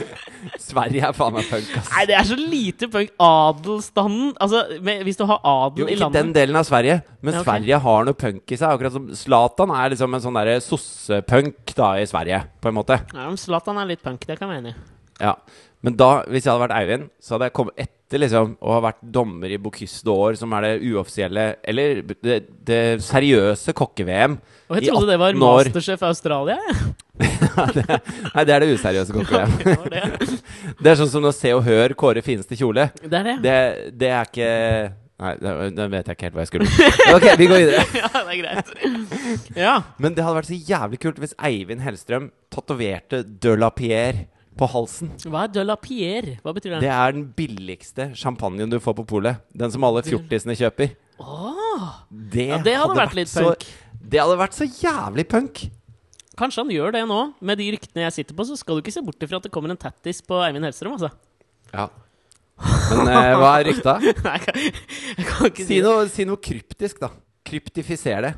Sverige 0.70 1.02
er 1.08 1.14
faen 1.16 1.34
meg 1.34 1.46
punk, 1.50 1.70
ass. 1.78 1.88
Nei, 1.94 2.04
det 2.10 2.14
er 2.18 2.26
så 2.28 2.36
lite 2.38 2.88
punk. 2.92 3.10
Adelsstanden 3.22 4.34
Altså, 4.42 4.60
med, 4.86 5.02
hvis 5.06 5.18
du 5.18 5.24
har 5.30 5.40
adel 5.46 5.82
Jo, 5.84 5.88
i 5.90 5.96
ikke 5.96 6.10
den 6.14 6.30
delen 6.36 6.58
av 6.60 6.66
Sverige, 6.68 7.00
men 7.20 7.34
Ja, 7.34 7.40
okay. 7.42 7.48
Sverige 7.50 7.80
har 7.86 8.06
noe 8.08 8.18
punk 8.24 8.54
i 8.54 8.58
seg. 8.60 8.68
Akkurat 8.76 8.94
som 8.94 9.08
Zlatan 9.18 9.72
er 9.74 9.94
liksom 9.94 10.14
en 10.18 10.24
sånn 10.26 10.38
derre 10.38 10.58
sossepunk 10.64 11.74
da 11.78 11.92
i 12.02 12.06
Sverige, 12.10 12.42
på 12.62 12.70
en 12.70 12.78
måte. 12.78 13.00
Ja, 13.14 13.26
men 13.26 13.40
Zlatan 13.40 13.80
er 13.82 13.90
litt 13.90 14.02
punk, 14.04 14.24
det 14.28 14.38
kan 14.38 14.48
jeg 14.48 14.54
være 14.56 14.62
enig 14.64 14.74
i. 14.76 14.80
Ja. 15.20 15.34
Men 15.80 15.96
da, 15.96 16.10
hvis 16.28 16.44
jeg 16.44 16.52
hadde 16.52 16.62
vært 16.66 16.76
Eivind, 16.76 17.08
så 17.24 17.34
hadde 17.34 17.48
jeg 17.48 17.56
kommet 17.56 17.80
etter 17.80 18.20
liksom 18.20 18.56
å 18.60 18.72
ha 18.74 18.80
vært 18.84 19.00
dommer 19.14 19.52
i 19.54 19.58
Bocuse 19.62 20.02
d'Or, 20.04 20.36
som 20.36 20.52
er 20.58 20.66
det 20.66 20.72
uoffisielle 20.90 21.44
Eller 21.64 22.02
det, 22.20 22.40
det 22.68 22.80
seriøse 23.06 23.72
kokke-VM. 23.78 24.36
Og 24.68 24.76
jeg 24.76 24.90
trodde 24.90 25.08
det 25.08 25.20
var 25.22 25.32
18 25.32 25.46
år. 25.46 25.70
Masterchef 25.70 26.04
Australia. 26.10 26.58
jeg. 26.68 26.96
Nei, 28.34 28.44
det 28.44 28.54
er 28.54 28.64
det 28.64 28.74
useriøse 28.74 29.16
kokke-VM. 29.16 29.56
Det 29.64 29.76
det. 29.94 30.40
Det 30.80 30.92
er 30.92 30.96
sånn 31.00 31.10
som 31.12 31.24
når 31.24 31.34
Se 31.36 31.50
og 31.52 31.64
Hør 31.66 31.92
kårer 31.98 32.24
fineste 32.24 32.56
kjole. 32.56 32.86
Det 33.00 33.16
er 33.16 33.26
det. 33.26 33.36
Det, 33.44 33.56
det 34.00 34.10
er 34.12 34.28
ikke 34.28 34.50
Nei, 35.20 35.34
det 35.36 35.86
vet 35.92 36.06
jeg 36.08 36.16
ikke 36.16 36.28
helt 36.30 36.36
hva 36.38 36.44
jeg 36.46 36.48
skulle 36.48 36.68
Ok, 37.12 37.26
vi 37.36 37.48
går 37.50 37.58
videre. 37.60 37.82
Ja, 38.00 38.08
det 38.14 38.36
er 38.36 38.38
greit. 38.40 39.50
Ja. 39.56 39.74
Men 40.00 40.16
det 40.16 40.24
hadde 40.24 40.38
vært 40.38 40.48
så 40.48 40.56
jævlig 40.56 41.00
kult 41.02 41.20
hvis 41.20 41.34
Eivind 41.44 41.84
Hellstrøm 41.84 42.30
tatoverte 42.52 43.20
De 43.44 43.52
La 43.60 43.68
Pierre 43.76 44.24
på 44.60 44.68
halsen. 44.68 45.10
Hva 45.24 45.46
er 45.46 45.52
de 45.54 45.64
la 45.64 45.76
Pierre? 45.80 46.36
Hva 46.44 46.52
betyr 46.56 46.76
det? 46.76 46.82
Det 46.84 46.92
er 46.92 47.16
den 47.16 47.26
billigste 47.36 48.10
champagnen 48.18 48.70
du 48.72 48.78
får 48.82 48.98
på 49.00 49.06
polet. 49.14 49.40
Den 49.56 49.72
som 49.72 49.84
alle 49.88 50.02
fjortisene 50.06 50.56
kjøper. 50.58 50.92
Åh, 51.20 51.88
Det, 52.10 52.48
ja, 52.52 52.58
det 52.64 52.74
hadde 52.76 52.96
vært 52.98 53.16
litt 53.18 53.30
så, 53.32 53.50
punk. 53.50 53.66
Det 54.00 54.20
hadde 54.20 54.36
vært 54.40 54.56
så 54.58 54.68
jævlig 54.68 55.26
punk. 55.30 55.64
Kanskje 56.40 56.64
han 56.64 56.72
gjør 56.72 56.94
det 56.96 57.02
nå. 57.08 57.20
Med 57.44 57.60
de 57.60 57.70
ryktene 57.74 58.06
jeg 58.06 58.16
sitter 58.20 58.36
på, 58.36 58.46
så 58.48 58.56
skal 58.58 58.78
du 58.78 58.84
ikke 58.84 58.94
se 58.94 59.02
bort 59.04 59.24
ifra 59.26 59.40
at 59.40 59.48
det 59.48 59.52
kommer 59.54 59.72
en 59.72 59.80
tattis 59.80 60.22
på 60.24 60.38
Eivind 60.44 60.64
Hellstrøm, 60.68 60.96
altså. 60.96 61.10
Ja. 61.72 61.88
Men 62.90 63.08
eh, 63.08 63.32
hva 63.40 63.50
er 63.58 63.66
rykta? 63.70 63.96
Nei, 64.26 64.36
jeg 64.36 64.44
kan, 64.44 64.60
jeg 65.16 65.26
kan 65.28 65.50
ikke 65.50 65.66
Si 65.68 65.80
noe, 65.84 66.06
si 66.12 66.26
noe 66.28 66.40
kryptisk, 66.44 67.00
da. 67.02 67.12
Kryptifiser 67.48 68.24
det. 68.28 68.32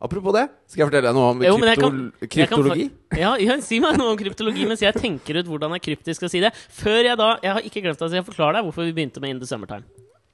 Apropos 0.00 0.32
det, 0.32 0.46
skal 0.66 0.80
jeg 0.80 0.88
fortelle 0.88 1.10
deg 1.10 1.16
noe 1.18 1.30
om 1.34 1.42
Jo, 1.44 1.56
men 1.60 1.74
krypto 1.76 1.88
kan- 1.90 2.28
kryptologi? 2.34 2.86
Ja, 3.20 3.34
ja, 3.36 3.58
si 3.60 3.80
meg 3.84 3.98
noe 4.00 4.14
om 4.14 4.16
kryptologi 4.20 4.64
mens 4.68 4.80
jeg 4.80 4.94
tenker 4.96 5.40
ut 5.42 5.50
hvordan 5.50 5.74
jeg 5.76 5.82
kryptisk 5.90 6.22
skal 6.22 6.32
si 6.32 6.40
det. 6.40 6.54
Før 6.72 7.02
jeg 7.04 7.18
da 7.20 7.34
Jeg 7.42 7.52
har 7.52 7.60
ikke 7.68 7.82
glemt 7.84 8.00
at 8.06 8.16
jeg 8.16 8.24
forklarer 8.24 8.58
deg 8.60 8.64
hvorfor 8.64 8.88
vi 8.88 8.94
begynte 8.96 9.20
med 9.20 9.34
In 9.34 9.40
the 9.42 9.46
Summertime. 9.50 9.84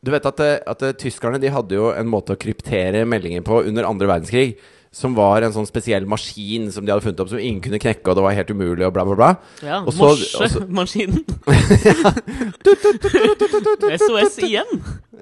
Du 0.06 0.12
vet 0.14 0.26
at, 0.28 0.38
eh, 0.44 0.58
at 0.70 0.82
eh, 0.86 0.92
tyskerne 0.94 1.40
de 1.42 1.50
hadde 1.50 1.74
jo 1.74 1.90
en 1.90 2.06
måte 2.06 2.36
å 2.36 2.38
kryptere 2.38 3.02
meldinger 3.08 3.42
på 3.42 3.64
under 3.66 3.88
andre 3.88 4.06
verdenskrig. 4.06 4.56
Som 4.94 5.16
var 5.18 5.42
en 5.42 5.52
sånn 5.52 5.66
spesiell 5.66 6.06
maskin 6.08 6.70
som 6.72 6.86
de 6.86 6.92
hadde 6.94 7.02
funnet 7.04 7.18
opp 7.20 7.28
som 7.28 7.38
ingen 7.42 7.58
kunne 7.60 7.80
knekke, 7.82 8.06
og 8.08 8.14
det 8.16 8.22
var 8.24 8.32
helt 8.38 8.52
umulig, 8.54 8.86
og 8.86 8.94
bla, 8.94 9.02
bla, 9.04 9.16
bla. 9.18 9.36
Ja, 9.66 9.82
Morsemaskinen. 9.84 11.24
SOS 13.98 14.38
igjen. 14.46 14.70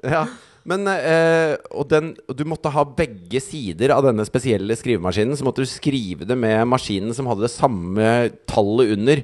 Ja, 0.03 0.27
men 0.65 0.87
eh, 0.89 1.53
og, 1.69 1.85
den, 1.91 2.13
og 2.25 2.37
du 2.39 2.41
måtte 2.49 2.71
ha 2.73 2.83
begge 2.97 3.37
sider 3.43 3.93
av 3.93 4.05
denne 4.07 4.25
spesielle 4.25 4.73
skrivemaskinen. 4.77 5.37
Så 5.37 5.45
måtte 5.45 5.61
du 5.61 5.69
skrive 5.69 6.25
det 6.25 6.37
med 6.41 6.65
maskinen 6.71 7.13
som 7.13 7.29
hadde 7.29 7.45
det 7.45 7.53
samme 7.53 8.07
tallet 8.49 8.95
under. 8.95 9.21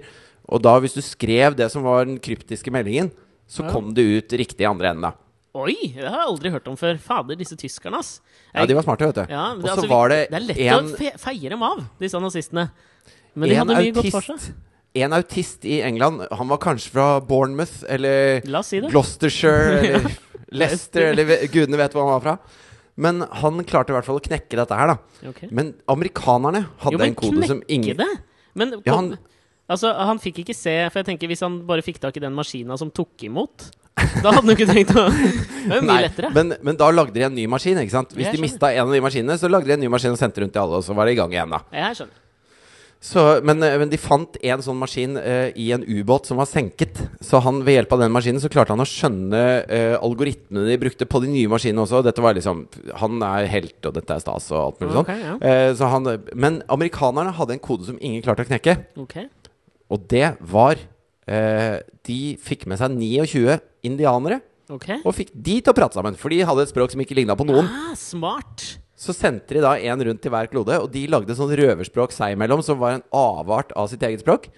Og 0.52 0.62
da, 0.62 0.76
hvis 0.84 0.94
du 0.98 1.02
skrev 1.02 1.58
det 1.58 1.72
som 1.74 1.86
var 1.88 2.06
den 2.06 2.20
kryptiske 2.22 2.74
meldingen, 2.74 3.10
så 3.50 3.66
Ja. 3.66 3.72
kom 3.74 3.94
det 3.98 4.06
ut 4.06 4.38
riktig 4.38 4.62
i 4.62 4.70
andre 4.70 4.94
enden, 4.94 5.10
da. 5.10 5.14
Oi! 5.58 5.76
Det 5.98 6.06
har 6.08 6.22
jeg 6.22 6.30
aldri 6.30 6.52
hørt 6.54 6.68
om 6.72 6.78
før. 6.80 6.96
Fader, 7.02 7.36
disse 7.36 7.58
tyskerne, 7.60 8.00
ass. 8.00 8.22
Ja, 8.54 8.66
de 8.66 8.78
var 8.78 8.86
smarte, 8.86 9.10
vet 9.10 9.16
du. 9.16 9.34
Ja, 9.34 9.52
og 9.52 9.66
så 9.66 9.74
altså, 9.74 9.90
var 9.92 10.14
det 10.14 10.20
det 10.30 10.38
er 10.38 10.46
lett 10.46 10.62
en, 10.64 10.94
å 10.94 10.98
fe 11.00 11.12
feie 11.20 11.50
dem 11.52 11.64
av, 11.66 11.82
disse 12.00 12.22
nazistene. 12.22 12.70
Men 13.34 13.50
de 13.50 13.58
hadde 13.60 13.80
mye 13.82 13.96
godt 13.98 14.12
for 14.14 14.24
autist 14.24 14.52
seg. 14.52 14.68
En 15.02 15.16
autist 15.16 15.66
i 15.66 15.82
England. 15.88 16.26
Han 16.36 16.50
var 16.52 16.60
kanskje 16.64 16.92
fra 16.92 17.06
Bournemouth 17.24 17.84
eller 17.90 18.44
si. 18.64 18.80
Gloucestershire 18.92 19.80
eller 19.96 20.18
Leicester 20.52 21.12
eller 21.12 21.48
gudene 21.52 21.78
vet 21.80 21.94
hvor 21.96 22.04
han 22.06 22.14
var 22.20 22.24
fra. 22.26 22.38
Men 23.02 23.22
han 23.42 23.64
klarte 23.64 23.94
i 23.94 23.96
hvert 23.96 24.06
fall 24.06 24.20
å 24.20 24.24
knekke 24.24 24.58
dette 24.60 24.78
her, 24.78 24.92
da. 24.92 25.30
Okay. 25.32 25.48
Men 25.56 25.74
amerikanerne 25.90 26.66
hadde 26.84 26.98
Jo, 26.98 27.00
men 27.00 27.08
en 27.14 27.16
kode 27.16 27.48
som 27.48 27.62
ingen 27.72 27.98
det? 28.02 28.10
Men 28.54 28.74
Ja, 28.76 28.82
kom, 28.94 29.12
han- 29.12 29.18
altså, 29.72 29.94
han 29.96 30.20
fikk 30.20 30.42
ikke 30.44 30.54
se 30.58 30.74
For 30.92 31.00
jeg 31.00 31.06
tenker 31.08 31.28
hvis 31.32 31.40
han 31.46 31.62
bare 31.66 31.82
fikk 31.86 32.02
tak 32.04 32.18
i 32.18 32.24
den 32.26 32.34
maskina 32.36 32.78
som 32.78 32.92
tok 32.92 33.16
imot, 33.24 33.70
da 34.22 34.32
hadde 34.36 34.52
jo 34.52 34.56
ikke 34.58 34.68
trengt 34.68 34.92
å 34.92 35.06
Det 35.08 35.78
jo 35.78 35.82
mye 35.86 35.88
Nei, 35.88 36.02
lettere. 36.04 36.34
men, 36.36 36.54
men 36.62 36.76
da 36.80 36.90
lagde 36.92 37.14
de 37.16 37.24
en 37.24 37.34
ny 37.36 37.46
maskin. 37.48 37.78
ikke 37.80 37.92
sant? 37.96 38.12
Hvis 38.18 38.32
de 38.36 38.42
mista 38.42 38.74
en 38.74 38.88
av 38.88 38.92
de 38.92 39.02
maskinene, 39.04 39.38
så 39.40 39.48
lagde 39.50 39.68
de 39.72 39.74
en 39.78 39.80
ny 39.86 39.88
maskin 39.94 40.12
og 40.12 40.20
sendte 40.20 40.42
rundt 40.44 40.52
til 40.56 40.62
alle, 40.64 40.80
og 40.82 40.84
så 40.84 40.96
var 40.98 41.06
det 41.08 41.14
i 41.16 41.20
gang 41.22 41.32
igjen. 41.32 41.50
da 41.56 41.62
Jeg 41.72 41.96
skjønner. 42.02 42.21
Så, 43.02 43.22
men, 43.42 43.64
eh, 43.66 43.80
men 43.82 43.90
de 43.90 43.98
fant 43.98 44.36
en 44.46 44.62
sånn 44.62 44.78
maskin 44.78 45.16
uh, 45.18 45.50
i 45.58 45.72
en 45.74 45.82
ubåt 45.82 46.28
som 46.30 46.38
var 46.38 46.46
senket. 46.46 47.00
Så 47.26 47.40
han 47.42 47.64
ved 47.66 47.80
hjelp 47.80 47.96
av 47.96 48.04
den 48.04 48.14
maskinen 48.14 48.42
så 48.44 48.50
klarte 48.54 48.76
han 48.76 48.84
å 48.84 48.86
skjønne 48.86 49.42
uh, 49.66 49.96
algoritmene 49.98 50.68
de 50.70 50.78
brukte 50.84 51.08
på 51.10 51.24
de 51.24 51.32
nye 51.34 51.50
maskinene 51.50 51.82
også. 51.82 52.04
Dette 52.06 52.22
var 52.22 52.38
liksom 52.38 52.68
Han 53.02 53.24
er 53.26 53.50
helt, 53.50 53.80
og 53.90 53.96
dette 53.98 54.14
er 54.14 54.22
stas, 54.22 54.52
og 54.54 54.60
alt 54.60 54.84
mulig 54.84 54.94
sånn. 54.94 55.08
Ok, 55.08 55.18
ja. 55.18 55.34
Uh, 55.42 55.72
så 55.80 55.90
han, 55.96 56.12
men 56.46 56.62
amerikanerne 56.70 57.34
hadde 57.40 57.58
en 57.58 57.64
kode 57.64 57.90
som 57.90 57.98
ingen 57.98 58.22
klarte 58.22 58.46
å 58.46 58.52
knekke. 58.52 58.78
Okay. 59.08 59.28
Og 59.92 60.06
det 60.12 60.36
var 60.40 60.80
De 61.32 62.16
fikk 62.44 62.66
med 62.68 62.80
seg 62.82 62.96
29 62.98 63.54
indianere. 63.88 64.42
Okay. 64.74 64.98
Og 65.06 65.14
fikk 65.16 65.30
de 65.32 65.60
til 65.62 65.72
å 65.72 65.76
prate 65.78 65.96
sammen, 65.96 66.18
for 66.20 66.34
de 66.34 66.42
hadde 66.48 66.66
et 66.66 66.72
språk 66.74 66.92
som 66.92 67.02
ikke 67.04 67.16
ligna 67.16 67.38
på 67.40 67.46
noen. 67.48 67.70
Ah, 67.70 67.94
smart. 67.96 68.66
Så 69.02 69.16
sendte 69.18 69.58
de 69.58 69.64
da 69.64 69.74
en 69.82 70.04
rundt 70.06 70.22
til 70.22 70.34
hver 70.34 70.50
klode, 70.52 70.78
og 70.78 70.92
de 70.94 71.08
lagde 71.10 71.34
sånn 71.38 71.56
røverspråk 71.58 72.14
seg 72.14 72.36
imellom, 72.36 72.62
som 72.66 72.78
var 72.82 73.00
en 73.00 73.06
avart 73.18 73.74
av 73.74 73.90
sitt 73.90 74.04
eget 74.06 74.22
språk. 74.22 74.52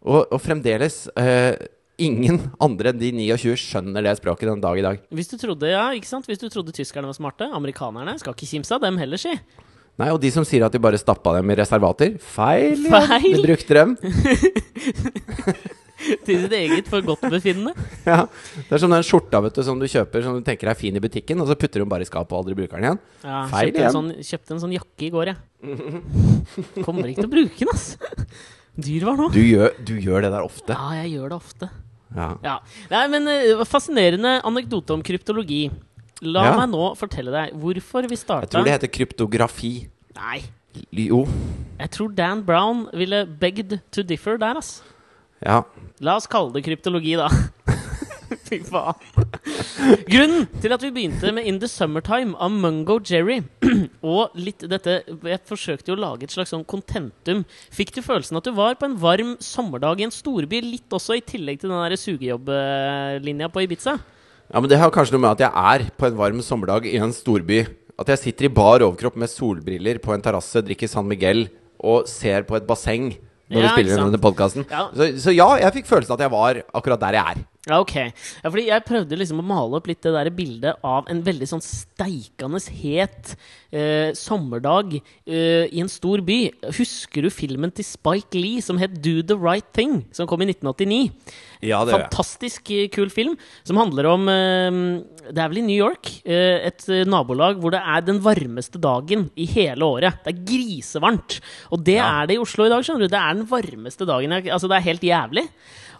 Og, 0.00 0.24
og 0.32 0.38
fremdeles 0.42 1.04
eh, 1.20 1.60
Ingen 2.02 2.38
andre 2.64 2.90
enn 2.90 2.98
de 2.98 3.10
29 3.14 3.52
skjønner 3.60 4.02
det 4.02 4.14
språket 4.18 4.48
den 4.48 4.62
dag 4.62 4.78
i 4.80 4.82
dag. 4.82 5.02
Hvis 5.12 5.28
du 5.30 5.36
trodde 5.38 5.68
ja, 5.68 5.90
ikke 5.94 6.08
sant? 6.08 6.24
Hvis 6.26 6.40
du 6.40 6.48
trodde 6.50 6.72
tyskerne 6.74 7.06
var 7.06 7.14
smarte, 7.14 7.46
amerikanerne 7.52 8.16
skal 8.18 8.32
ikke 8.34 8.48
kimse 8.48 8.74
av 8.74 8.80
dem 8.82 8.96
heller, 8.98 9.20
si. 9.20 9.36
Nei, 10.00 10.08
Og 10.08 10.18
de 10.22 10.32
som 10.32 10.46
sier 10.48 10.64
at 10.64 10.72
de 10.72 10.80
bare 10.82 10.98
stappa 10.98 11.36
dem 11.36 11.52
i 11.52 11.58
reservater 11.60 12.16
Feil! 12.16 12.88
Ja. 12.88 13.04
Feil. 13.12 13.36
De 13.36 13.44
brukte 13.44 13.76
dem. 13.76 13.94
Til 16.26 16.40
sitt 16.44 16.54
eget 16.56 16.88
forgodtbefinnende. 16.90 17.72
Ja. 18.06 18.24
Det 18.56 18.76
er 18.76 18.82
som 18.82 18.90
den 18.94 19.04
skjorta 19.06 19.40
vet 19.44 19.54
du, 19.58 19.62
som 19.66 19.78
du 19.80 19.86
kjøper 19.90 20.24
som 20.24 20.38
du 20.38 20.44
tenker 20.46 20.70
er 20.72 20.78
fin 20.78 20.96
i 20.98 21.02
butikken, 21.02 21.40
og 21.42 21.50
så 21.50 21.56
putter 21.58 21.80
du 21.80 21.84
den 21.86 21.92
bare 21.92 22.06
i 22.06 22.08
skapet 22.08 22.34
og 22.34 22.42
aldri 22.42 22.56
bruker 22.58 22.78
den 22.80 22.88
igjen. 22.90 23.00
Ja, 23.22 23.44
Feil 23.52 23.70
kjøpte, 23.70 23.84
en 23.86 23.96
sånn, 23.98 24.10
kjøpte 24.32 24.56
en 24.56 24.62
sånn 24.64 24.74
jakke 24.78 25.06
i 25.08 25.12
går, 25.14 25.32
jeg. 25.32 25.38
Kommer 26.86 27.08
ikke 27.12 27.22
til 27.24 27.30
å 27.30 27.34
bruke 27.36 27.62
den, 27.62 27.72
ass. 27.72 27.86
Dyr 28.86 29.04
var 29.04 29.18
nå. 29.20 29.28
Du 29.34 29.40
gjør, 29.44 29.74
du 29.84 29.94
gjør 30.00 30.24
det 30.26 30.32
der 30.32 30.44
ofte. 30.46 30.72
Ja, 30.76 30.92
jeg 31.02 31.12
gjør 31.18 31.34
det 31.34 31.38
ofte. 31.38 31.68
Ja. 32.16 32.28
Ja. 32.44 32.54
Nei, 32.92 33.02
men 33.12 33.28
eh, 33.32 33.62
Fascinerende 33.68 34.38
anekdote 34.48 34.96
om 34.96 35.04
kryptologi. 35.04 35.66
La 36.22 36.44
Ja. 36.46 36.56
meg 36.56 36.70
nå 36.70 36.92
fortelle 36.96 37.32
deg 37.34 37.54
hvorfor 37.58 38.06
vi 38.06 38.14
Jeg 38.16 38.50
tror 38.52 38.64
det 38.64 38.74
heter 38.76 38.92
kryptografi. 38.94 39.88
Nei, 40.14 40.42
Jo. 40.92 41.26
jeg 41.80 41.90
tror 41.90 42.14
Dan 42.14 42.42
Brown 42.44 42.88
ville 42.94 43.26
begged 43.26 43.80
to 43.90 44.02
differ 44.02 44.38
der, 44.38 44.56
ass. 44.56 44.82
Ja. 45.42 45.62
La 46.02 46.16
oss 46.18 46.28
kalle 46.30 46.54
det 46.54 46.64
kryptologi, 46.66 47.16
da. 47.18 47.28
Fy 48.48 48.58
faen. 48.64 48.96
Grunnen 50.08 50.46
til 50.62 50.72
at 50.74 50.84
vi 50.84 50.90
begynte 50.94 51.32
med 51.34 51.46
In 51.48 51.58
the 51.60 51.68
Summertime 51.68 52.36
av 52.40 52.52
Mungo 52.54 52.98
Jerry, 53.04 53.40
og 54.14 54.36
litt 54.38 54.64
dette 54.70 55.00
Jeg 55.04 55.42
forsøkte 55.48 55.92
jo 55.92 55.96
å 55.98 56.02
lage 56.02 56.26
et 56.26 56.34
slags 56.34 56.52
sånn 56.54 56.64
kontentum. 56.68 57.42
Fikk 57.74 57.92
du 57.96 58.00
følelsen 58.04 58.38
at 58.38 58.48
du 58.48 58.54
var 58.56 58.78
på 58.80 58.88
en 58.88 58.96
varm 59.02 59.34
sommerdag 59.42 60.00
i 60.00 60.06
en 60.08 60.14
storby, 60.14 60.62
litt 60.64 60.94
også 60.94 61.18
i 61.18 61.24
tillegg 61.26 61.60
til 61.62 61.72
den 61.72 61.82
der 61.84 61.98
sugejobblinja 62.00 63.50
på 63.52 63.66
Ibiza? 63.66 63.98
Ja, 64.52 64.60
men 64.60 64.68
Det 64.70 64.80
har 64.80 64.92
kanskje 64.92 65.16
noe 65.16 65.24
med 65.26 65.34
at 65.36 65.44
jeg 65.46 65.52
er 65.52 65.88
på 65.96 66.08
en 66.08 66.18
varm 66.18 66.40
sommerdag 66.44 66.88
i 66.88 66.98
en 67.00 67.14
storby. 67.16 67.64
At 68.00 68.08
jeg 68.12 68.20
sitter 68.20 68.48
i 68.48 68.52
bar 68.52 68.84
overkropp 68.84 69.18
med 69.20 69.30
solbriller 69.30 70.00
på 70.02 70.14
en 70.14 70.24
terrasse, 70.24 70.64
drikker 70.64 70.90
San 70.90 71.08
Miguel 71.08 71.46
og 71.82 72.08
ser 72.10 72.46
på 72.48 72.56
et 72.56 72.66
basseng 72.68 73.12
når 73.52 73.60
Ja, 73.60 73.68
vi 73.68 73.72
spiller 73.76 73.98
inn 73.98 74.10
denne 74.10 74.22
podkasten. 74.22 74.66
Ja. 74.70 74.88
Så, 74.96 75.08
så 75.22 75.34
ja, 75.36 75.48
jeg 75.62 75.78
fikk 75.80 75.90
følelsen 75.90 76.16
at 76.16 76.24
jeg 76.24 76.32
var 76.32 76.62
akkurat 76.72 77.02
der 77.04 77.18
jeg 77.20 77.34
er. 77.36 77.42
Ja, 77.70 77.76
ok. 77.78 77.94
Ja, 77.94 78.50
fordi 78.50 78.64
jeg 78.66 78.82
prøvde 78.88 79.16
liksom 79.20 79.38
å 79.38 79.44
male 79.46 79.78
opp 79.78 79.86
litt 79.86 80.00
det 80.02 80.10
der 80.16 80.30
bildet 80.34 80.80
av 80.82 81.06
en 81.12 81.20
veldig 81.22 81.46
sånn 81.46 81.62
steikende 81.62 82.58
het 82.80 83.36
eh, 83.70 84.10
sommerdag 84.18 84.96
eh, 84.98 85.68
i 85.70 85.78
en 85.78 85.90
stor 85.92 86.24
by. 86.26 86.40
Husker 86.74 87.22
du 87.22 87.30
filmen 87.30 87.70
til 87.70 87.86
Spike 87.86 88.34
Lee 88.34 88.64
som 88.66 88.82
het 88.82 88.98
Do 89.04 89.20
the 89.22 89.38
Right 89.38 89.68
Thing? 89.78 90.00
Som 90.10 90.26
kom 90.26 90.42
i 90.42 90.50
1989. 90.50 91.12
Ja, 91.62 91.84
det 91.86 91.94
Fantastisk 91.94 92.72
eh, 92.74 92.88
kul 92.90 93.14
film 93.14 93.38
som 93.62 93.78
handler 93.78 94.10
om 94.10 94.26
eh, 94.32 94.82
Det 95.30 95.38
er 95.38 95.48
vel 95.52 95.58
i 95.62 95.66
New 95.66 95.78
York. 95.78 96.08
eh, 96.26 96.66
et 96.66 96.82
eh, 96.88 97.04
nabolag 97.06 97.60
hvor 97.62 97.70
det 97.70 97.80
er 97.80 98.00
den 98.02 98.18
varmeste 98.20 98.80
dagen 98.82 99.28
i 99.38 99.46
hele 99.46 99.86
året. 99.86 100.18
Det 100.24 100.32
er 100.34 100.44
grisevarmt. 100.48 101.40
Og 101.70 101.84
det 101.84 101.94
Ja. 102.00 102.22
er 102.22 102.26
det 102.26 102.34
i 102.36 102.42
Oslo 102.42 102.64
i 102.66 102.68
dag. 102.68 102.82
skjønner 102.82 103.06
du 103.06 103.08
Det 103.08 103.20
er 103.20 103.34
den 103.34 103.46
varmeste 103.46 104.06
dagen. 104.06 104.32
Altså, 104.32 104.68
det 104.68 104.76
er 104.76 104.88
helt 104.90 105.00
jævlig. 105.02 105.48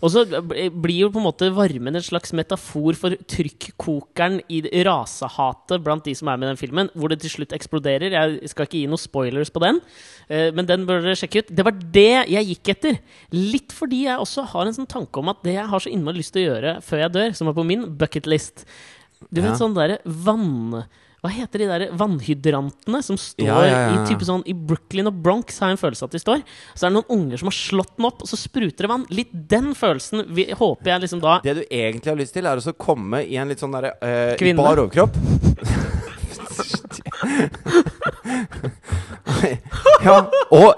Og 0.03 0.11
så 0.11 0.25
blir 0.27 0.99
jo 1.07 1.11
på 1.11 1.21
en 1.21 1.27
måte 1.31 1.47
varmen 1.55 1.95
en 1.95 2.03
slags 2.03 2.33
metafor 2.35 2.97
for 2.99 3.11
trykkokeren 3.11 4.41
i 4.51 4.59
rasehatet 4.83 5.79
blant 5.85 6.03
de 6.03 6.15
som 6.19 6.27
er 6.33 6.41
med 6.41 6.49
i 6.49 6.51
den 6.51 6.59
filmen, 6.59 6.91
hvor 6.99 7.09
det 7.13 7.21
til 7.23 7.31
slutt 7.31 7.55
eksploderer. 7.55 8.11
Jeg 8.11 8.51
skal 8.51 8.67
ikke 8.67 8.81
gi 8.81 8.89
noen 8.91 8.99
spoilers 8.99 9.53
på 9.55 9.63
den, 9.63 9.81
eh, 10.29 10.51
men 10.51 10.67
den 10.67 10.87
bør 10.89 11.03
dere 11.05 11.15
sjekke 11.15 11.45
ut. 11.45 11.55
Det 11.55 11.65
var 11.65 11.73
det 11.79 12.29
jeg 12.35 12.49
gikk 12.51 12.73
etter. 12.75 12.99
Litt 13.31 13.71
fordi 13.71 14.05
jeg 14.09 14.19
også 14.19 14.45
har 14.45 14.67
en 14.67 14.75
sånn 14.75 14.89
tanke 14.91 15.19
om 15.23 15.29
at 15.31 15.43
det 15.45 15.55
jeg 15.55 15.69
har 15.71 15.79
så 15.79 15.93
innmari 15.93 16.19
lyst 16.19 16.33
til 16.35 16.43
å 16.43 16.51
gjøre 16.51 16.83
før 16.83 16.99
jeg 17.05 17.13
dør, 17.13 17.35
som 17.37 17.49
er 17.49 17.53
på 17.55 17.65
min 17.67 17.87
bucketlist 17.97 18.65
Du 19.31 19.41
vet 19.41 19.53
Ja. 19.53 19.57
sånn 19.61 19.79
derre 19.79 20.01
vann... 20.05 20.83
Hva 21.23 21.31
heter 21.31 21.63
de 21.63 21.67
der 21.71 21.83
vannhydrantene 21.95 22.99
som 23.07 23.15
står 23.15 23.47
Ja, 23.47 23.59
ja, 23.63 23.75
ja, 23.79 23.91
i 23.95 23.99
type 24.09 24.27
sånn 24.27 24.41
I 24.51 24.57
Brooklyn 24.59 25.07
og 25.07 25.21
Bronx 25.23 25.61
har 25.63 25.71
jeg 25.71 25.77
en 25.77 25.81
følelse 25.85 26.09
at 26.09 26.17
de 26.17 26.19
står. 26.19 26.43
Så 26.75 26.83
er 26.83 26.91
det 26.91 26.97
noen 26.97 27.13
unger 27.15 27.39
som 27.39 27.47
har 27.47 27.55
slått 27.55 27.93
den 27.95 28.09
opp, 28.09 28.25
og 28.27 28.29
så 28.33 28.35
spruter 28.41 28.83
det 28.83 28.91
vann. 28.91 29.05
Litt 29.15 29.31
den 29.31 29.71
følelsen 29.79 30.25
vi, 30.35 30.49
håper 30.51 30.97
jeg 30.97 31.05
liksom 31.05 31.23
da 31.23 31.37
Det 31.45 31.55
du 31.61 31.63
egentlig 31.69 32.11
har 32.11 32.19
lyst 32.19 32.35
til, 32.35 32.43
er 32.51 32.59
å 32.59 32.75
komme 32.75 33.23
i 33.23 33.39
en 33.39 33.55
litt 33.55 33.63
sånn 33.63 33.71
derre 33.79 33.95
uh, 34.03 34.35
Kvinne. 34.41 34.59
bar 34.59 34.83
overkropp. 34.83 35.15
ja, 40.07 40.17
og 40.51 40.75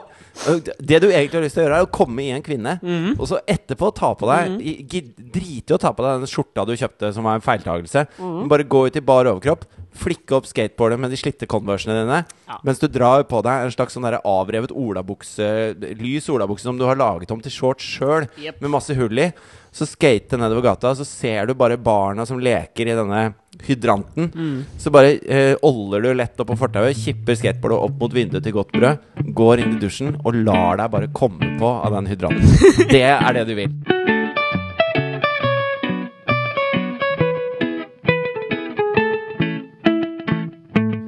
det 0.78 1.00
du 1.02 1.08
egentlig 1.10 1.38
har 1.38 1.44
lyst 1.46 1.56
til 1.58 1.64
å 1.64 1.66
gjøre, 1.68 1.78
er 1.82 1.86
å 1.86 1.90
komme 1.94 2.22
i 2.24 2.30
en 2.34 2.42
kvinne, 2.44 2.78
Mhm. 2.82 3.14
og 3.18 3.26
så 3.30 3.38
etterpå 3.48 3.92
ta 3.94 4.14
på 4.14 4.28
deg 4.28 4.50
mm. 4.54 5.14
Drite 5.34 5.72
i 5.72 5.76
å 5.76 5.80
ta 5.80 5.92
på 5.92 6.04
deg 6.04 6.20
den 6.22 6.30
skjorta 6.30 6.66
du 6.66 6.74
kjøpte 6.76 7.12
som 7.14 7.24
var 7.24 7.34
en 7.38 7.44
feiltagelse. 7.44 8.06
Mm. 8.18 8.48
Bare 8.48 8.64
gå 8.68 8.86
ut 8.86 8.96
i 8.96 9.00
bar 9.00 9.24
overkropp, 9.30 9.64
flikke 9.94 10.34
opp 10.36 10.46
skateboardet 10.50 10.98
med 10.98 11.10
de 11.10 11.16
slitte 11.16 11.46
Conversene 11.46 11.94
dine, 12.02 12.24
Ja. 12.48 12.58
mens 12.64 12.78
du 12.78 12.88
drar 12.88 13.22
på 13.24 13.42
deg 13.42 13.64
en 13.64 13.70
slags 13.70 13.94
sånn 13.94 14.02
der 14.02 14.20
avrevet 14.24 14.70
olabukse, 14.74 15.74
lys 15.98 16.28
olabukse 16.28 16.62
som 16.66 16.78
du 16.78 16.84
har 16.84 16.96
laget 16.96 17.30
om 17.30 17.40
til 17.40 17.50
shorts 17.52 17.84
sjøl, 17.98 18.28
yep. 18.38 18.60
med 18.60 18.70
masse 18.70 18.94
hull 18.94 19.18
i. 19.18 19.32
Så 19.72 19.86
skate 19.90 20.36
nedover 20.38 20.62
gata, 20.62 20.94
så 20.94 21.04
ser 21.04 21.46
du 21.46 21.54
bare 21.54 21.76
barna 21.76 22.26
som 22.26 22.38
leker 22.38 22.86
i 22.86 22.94
denne 22.94 23.34
hydranten. 23.62 24.30
Mm. 24.34 24.64
Så 24.78 24.90
bare 24.94 25.14
eh, 25.24 25.54
oller 25.62 26.02
du 26.02 26.10
lett 26.14 26.40
opp 26.40 26.50
på 26.52 26.56
fortauet, 26.58 26.96
kipper 26.98 27.38
skateboardet 27.38 27.78
opp 27.88 27.98
mot 28.00 28.14
vinduet 28.16 28.42
til 28.44 28.52
godt 28.56 28.72
brød, 28.74 28.98
går 29.34 29.62
inn 29.64 29.76
i 29.76 29.80
dusjen 29.82 30.16
og 30.24 30.34
lar 30.44 30.76
deg 30.82 30.90
bare 30.96 31.12
komme 31.14 31.54
på 31.60 31.70
av 31.84 31.94
den 31.98 32.10
hydranten. 32.12 32.88
Det 32.94 33.04
er 33.06 33.32
det 33.40 33.46
du 33.50 33.54
vil. 33.58 33.70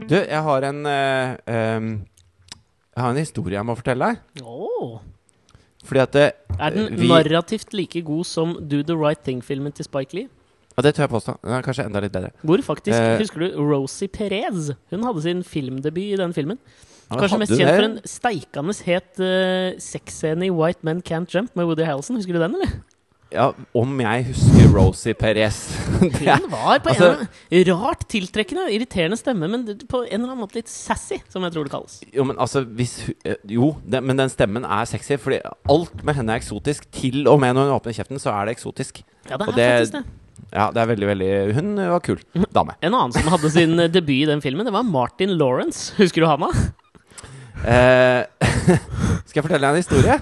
Du, 0.06 0.14
jeg 0.14 0.42
har 0.46 0.64
en 0.68 0.84
eh, 0.86 1.32
em, 1.50 1.88
Jeg 2.94 3.02
har 3.02 3.10
en 3.12 3.18
historie 3.20 3.56
jeg 3.58 3.66
må 3.66 3.74
fortelle 3.76 4.12
deg. 4.12 4.44
Åh. 4.46 5.00
Fordi 5.86 6.00
at 6.02 6.12
det, 6.14 6.26
Er 6.58 6.70
den 6.74 6.96
vi- 7.00 7.08
narrativt 7.10 7.74
like 7.74 8.00
god 8.06 8.24
som 8.26 8.54
Do 8.68 8.82
the 8.82 8.94
Right 8.96 9.18
Thing-filmen 9.26 9.72
til 9.74 9.84
Spike 9.84 10.14
Lee? 10.14 10.28
Ja, 10.76 10.82
det 10.84 10.94
tør 10.94 11.06
jeg 11.06 11.10
påstå. 11.14 11.36
Den 11.42 11.52
er 11.56 11.62
kanskje 11.64 11.86
enda 11.88 12.00
litt 12.04 12.12
bedre. 12.12 12.30
Hvor 12.44 12.60
faktisk, 12.62 12.92
Eh. 12.96 13.18
Husker 13.18 13.40
du 13.40 13.56
Rosie 13.64 14.08
Perez? 14.08 14.72
Hun 14.92 15.02
hadde 15.04 15.22
sin 15.22 15.42
filmdebut 15.42 16.12
i 16.12 16.16
den 16.20 16.34
filmen. 16.36 16.58
Ja, 17.10 17.16
Kanskje 17.22 17.38
mest 17.38 17.52
kjent 17.54 17.70
for 17.70 17.84
en 17.86 18.00
steikende 18.04 18.74
het 18.84 19.20
uh, 19.22 19.78
sexscene 19.78 20.46
i 20.48 20.50
White 20.50 20.82
Men 20.82 21.00
Can't 21.06 21.30
Jump 21.32 21.54
med 21.56 21.64
Woody 21.68 21.84
Harrelson. 21.86 22.16
Husker 22.16 22.32
du 22.34 22.40
den, 22.42 22.54
eller? 22.58 22.76
ja, 23.32 23.48
om 23.74 23.90
jeg 24.00 24.24
husker 24.28 24.68
Rosie 24.70 25.12
Perez 25.18 25.56
er- 26.00 26.38
Hun 26.40 26.50
var 26.50 26.78
på 26.78 26.92
altså- 26.92 27.08
en 27.10 27.28
eller 27.50 27.72
annen 27.74 27.82
rart 27.84 28.04
tiltrekkende, 28.08 28.68
irriterende 28.70 29.16
stemme, 29.18 29.48
men 29.50 29.64
på 29.88 30.02
en 30.04 30.20
eller 30.20 30.30
annen 30.30 30.44
måte 30.44 30.54
litt 30.60 30.68
sassy, 30.70 31.18
som 31.28 31.42
jeg 31.42 31.52
tror 31.56 31.64
det 31.66 31.72
kalles. 31.72 31.96
Jo, 32.14 32.24
men 32.24 32.36
altså 32.38 32.62
hvis, 32.64 33.10
eh, 33.24 33.34
Jo, 33.48 33.72
det, 33.86 34.02
men 34.02 34.16
den 34.16 34.28
stemmen 34.30 34.64
er 34.64 34.84
sexy. 34.86 35.16
Fordi 35.18 35.40
alt 35.68 36.04
med 36.04 36.14
henne 36.14 36.32
er 36.36 36.40
eksotisk. 36.42 36.86
Til 36.92 37.26
og 37.28 37.40
med 37.40 37.54
når 37.56 37.66
hun 37.70 37.74
åpner 37.80 37.96
kjeften, 37.98 38.18
så 38.22 38.30
er 38.30 38.46
det 38.46 38.56
eksotisk. 38.58 39.02
Ja, 39.30 39.36
det 39.36 39.42
er 39.42 39.50
Og 39.50 39.54
det- 39.56 39.72
faktisk 39.78 39.92
det. 39.92 40.04
Ja, 40.54 40.68
det 40.72 40.82
er 40.82 40.88
veldig, 40.92 41.06
veldig 41.10 41.28
Hun 41.56 41.70
var 41.80 42.02
kul 42.06 42.20
dame. 42.54 42.76
En 42.84 42.94
annen 42.94 43.14
som 43.16 43.26
hadde 43.32 43.50
sin 43.52 43.76
debut 43.92 44.22
i 44.22 44.28
den 44.28 44.42
filmen, 44.44 44.66
det 44.68 44.74
var 44.74 44.86
Martin 44.86 45.34
Lawrence. 45.40 45.90
Husker 45.98 46.22
du 46.22 46.28
han, 46.30 46.46
da? 46.46 46.52
Eh, 47.64 48.22
skal 49.26 49.38
jeg 49.38 49.44
fortelle 49.46 49.64
deg 49.64 49.70
en 49.70 49.80
historie? 49.80 50.16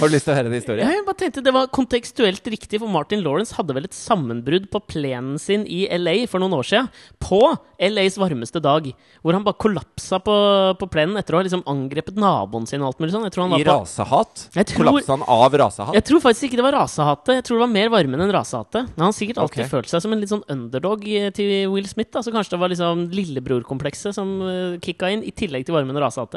Har 0.00 0.08
du 0.08 0.14
lyst 0.14 0.24
til 0.24 0.32
å 0.32 0.36
høre 0.38 0.48
en 0.48 0.56
historie? 0.56 0.86
Jeg 0.88 1.04
bare 1.04 1.18
tenkte 1.20 1.42
Det 1.44 1.52
var 1.52 1.68
kontekstuelt 1.74 2.46
riktig, 2.54 2.80
for 2.80 2.90
Martin 2.92 3.20
Lawrence 3.24 3.56
hadde 3.58 3.76
vel 3.76 3.88
et 3.88 3.96
sammenbrudd 3.96 4.70
på 4.72 4.80
plenen 4.88 5.36
sin 5.42 5.66
i 5.68 5.84
LA 5.92 6.24
for 6.30 6.42
noen 6.42 6.56
år 6.56 6.66
siden. 6.66 6.88
På 7.20 7.42
LAs 7.80 8.16
varmeste 8.20 8.62
dag. 8.62 8.88
Hvor 9.20 9.36
han 9.36 9.44
bare 9.44 9.60
kollapsa 9.60 10.20
på, 10.24 10.36
på 10.80 10.88
plenen 10.92 11.20
etter 11.20 11.36
å 11.36 11.40
ha 11.40 11.46
liksom 11.46 11.64
angrepet 11.68 12.18
naboen 12.20 12.68
sin. 12.68 12.80
og 12.80 12.92
alt 12.92 13.02
mulig 13.04 13.14
sånn. 13.14 13.26
Jeg 13.28 13.36
tror 13.36 13.46
han 13.46 13.56
I 13.58 13.64
på 13.64 13.76
rasehat? 13.76 14.46
Tror- 14.56 14.80
Kollapsa 14.80 15.16
han 15.16 15.26
av 15.36 15.58
rasehat? 15.64 15.96
Jeg 15.98 16.08
tror 16.08 16.24
faktisk 16.24 16.48
ikke 16.48 16.60
det 16.62 16.66
var 16.70 16.78
rasehatet. 16.80 17.34
Jeg 17.40 17.46
tror 17.48 17.60
det 17.60 17.64
var 17.66 17.74
mer 17.74 17.92
varmen 17.92 18.24
enn 18.24 18.34
rasehatet. 18.34 18.90
Men 18.94 19.06
han 19.06 19.12
har 19.12 19.16
sikkert 19.16 19.42
alltid 19.44 19.64
okay. 19.64 19.72
følt 19.72 19.92
seg 19.92 20.04
som 20.04 20.16
en 20.16 20.22
litt 20.22 20.32
sånn 20.32 20.46
underdog 20.52 21.04
eh, 21.08 21.28
til 21.36 21.68
Will 21.72 21.88
Smith. 21.90 22.12
Da. 22.14 22.24
Så 22.24 22.32
kanskje 22.34 22.56
det 22.56 22.62
var 22.64 22.72
liksom 22.72 23.06
lillebrorkomplekset 23.14 24.16
som 24.16 24.36
uh, 24.44 24.78
kicka 24.82 25.10
inn, 25.12 25.24
i 25.26 25.34
tillegg 25.36 25.66
til 25.68 25.76
varmen 25.76 25.96
og 25.96 26.04
rasehatet. 26.06 26.29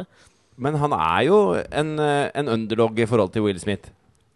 Men 0.62 0.78
han 0.82 0.94
er 0.94 1.22
jo 1.28 1.38
en, 1.58 1.94
eh, 2.00 2.30
en 2.36 2.50
underdog 2.56 3.00
i 3.00 3.08
forhold 3.10 3.34
til 3.34 3.46
Will 3.46 3.60
Smith. 3.62 3.90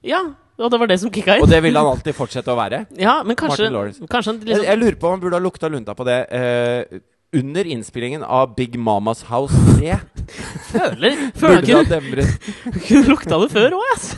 Ja, 0.06 0.24
og 0.58 0.72
det 0.74 0.80
var 0.82 0.90
det 0.90 1.00
som 1.02 1.12
kicka 1.14 1.38
inn. 1.38 1.44
Og 1.46 1.52
det 1.52 1.60
vil 1.66 1.78
han 1.78 1.90
alltid 1.92 2.16
fortsette 2.18 2.54
å 2.54 2.58
være. 2.58 2.86
Ja, 3.06 3.20
men 3.26 3.38
kanskje, 3.38 3.70
kanskje 4.10 4.34
han 4.34 4.42
Jeg, 4.42 4.48
liksom 4.50 4.66
jeg 4.66 4.82
lurer 4.82 4.98
på 4.98 5.10
om 5.10 5.18
han 5.18 5.22
burde 5.26 5.38
ha 5.38 5.44
lukta 5.44 5.70
lunta 5.70 5.94
på 5.98 6.08
det 6.08 6.18
eh, 6.34 7.00
under 7.38 7.70
innspillingen 7.70 8.24
av 8.24 8.56
Big 8.56 8.78
Mamas 8.80 9.26
House 9.30 9.54
3. 9.78 10.00
føler 10.72 11.22
Føler 11.38 11.62
Burde 11.62 11.78
ha 11.78 11.84
demret 11.92 12.50
Kunne 12.88 13.06
lukta 13.12 13.42
det 13.44 13.52
før 13.54 13.78
òg, 13.78 13.94
ass. 13.94 14.10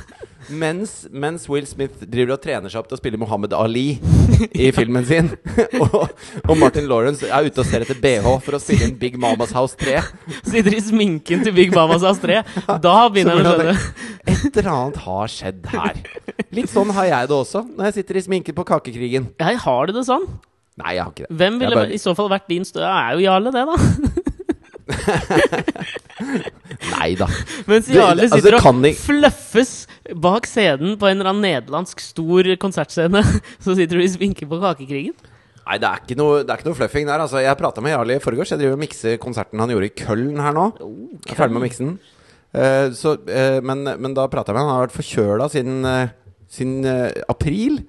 Mens, 0.50 1.08
mens 1.12 1.46
Will 1.50 1.66
Smith 1.70 2.02
driver 2.04 2.36
og 2.36 2.42
trener 2.44 2.70
seg 2.72 2.82
opp 2.82 2.90
til 2.90 2.98
å 2.98 3.02
spille 3.02 3.20
Mohammed 3.22 3.54
Ali 3.58 3.88
i 4.54 4.70
filmen 4.76 5.06
sin, 5.08 5.28
og, 5.86 6.10
og 6.46 6.56
Martin 6.60 6.88
Lawrence 6.90 7.28
er 7.28 7.48
ute 7.48 7.62
og 7.64 7.68
ser 7.70 7.86
etter 7.86 7.98
BH 8.02 8.28
for 8.46 8.58
å 8.58 8.62
spille 8.62 8.86
inn 8.90 8.98
Big 9.00 9.18
Mamas 9.20 9.54
House 9.56 9.78
3 9.80 10.00
Sitter 10.50 10.74
i 10.78 10.82
sminken 10.84 11.44
til 11.46 11.54
Big 11.56 11.74
Mamas 11.76 12.04
House 12.06 12.22
3. 12.24 12.42
Da 12.82 12.96
begynner 13.12 13.40
han 13.40 13.50
å 13.50 13.56
skjønne. 13.56 13.76
Et 14.30 14.46
eller 14.50 14.70
annet 14.74 14.98
har 15.06 15.28
skjedd 15.34 15.62
her. 15.74 15.96
Litt 16.56 16.70
sånn 16.72 16.92
har 16.96 17.06
jeg 17.10 17.24
det 17.32 17.38
også 17.38 17.60
når 17.70 17.84
jeg 17.90 17.96
sitter 18.00 18.20
i 18.20 18.26
sminken 18.26 18.54
på 18.58 18.64
Kakekrigen. 18.70 19.26
Jeg 19.42 19.56
har 19.66 19.82
det 19.90 19.94
det 20.00 20.06
sånn? 20.10 20.26
Nei, 20.80 20.92
jeg 20.96 21.04
har 21.04 21.12
ikke 21.12 21.26
det. 21.28 21.36
Hvem 21.42 21.56
ville 21.60 21.76
bare- 21.76 21.94
i 21.94 22.00
så 22.00 22.14
fall 22.16 22.30
vært 22.32 22.48
din 22.50 22.66
stø... 22.68 22.82
Er 22.86 23.14
jo 23.18 23.22
Jarle, 23.26 23.52
det, 23.52 23.66
da. 23.68 23.76
Nei 26.96 27.12
da. 27.20 27.28
Mens 27.70 27.90
Jarle 27.92 28.24
altså, 28.26 28.40
sitter 28.40 28.56
og 28.58 28.66
altså, 28.66 28.94
fluffes 29.04 29.72
bak 30.16 30.48
scenen 30.50 30.96
på 31.00 31.10
en 31.10 31.20
eller 31.20 31.32
annen 31.32 31.46
nederlandsk 31.46 32.02
stor 32.04 32.50
konsertscene, 32.62 33.24
så 33.64 33.76
sitter 33.78 34.00
du 34.00 34.06
i 34.06 34.12
sminke 34.12 34.48
på 34.50 34.62
Kakekrigen. 34.62 35.18
Nei, 35.70 35.78
det 35.78 35.86
er 35.86 36.02
ikke 36.02 36.18
noe, 36.18 36.40
det 36.42 36.50
er 36.50 36.62
ikke 36.62 36.72
noe 36.72 36.78
fluffing 36.80 37.06
der. 37.06 37.22
Altså, 37.22 37.44
jeg 37.44 37.58
prata 37.60 37.82
med 37.86 37.94
Jarli 37.94 38.16
i 38.18 38.24
forgårs. 38.24 38.56
Jeg 38.56 38.62
driver 38.62 38.74
og 38.74 38.82
mikser 38.82 39.20
konserten 39.22 39.62
han 39.62 39.70
gjorde 39.70 39.90
i 39.92 39.94
Køln 39.94 40.40
her 40.42 40.56
nå. 40.56 40.64
Jeg 40.80 41.36
er 41.36 41.38
ferdig 41.38 41.54
med 41.54 41.62
å 41.62 41.66
mikse 41.68 41.84
den. 41.84 41.92
Uh, 42.50 42.88
så, 42.98 43.14
eh, 43.30 43.60
men, 43.62 43.86
men 43.86 44.16
da 44.18 44.26
prata 44.34 44.50
jeg 44.50 44.58
med 44.58 44.64
han. 44.64 44.72
Han 44.72 44.80
har 44.80 44.88
vært 44.88 44.98
forkjøla 44.98 45.50
siden, 45.54 45.84
uh, 45.86 46.40
siden 46.50 46.90
eh, 46.90 47.22
april. 47.30 47.84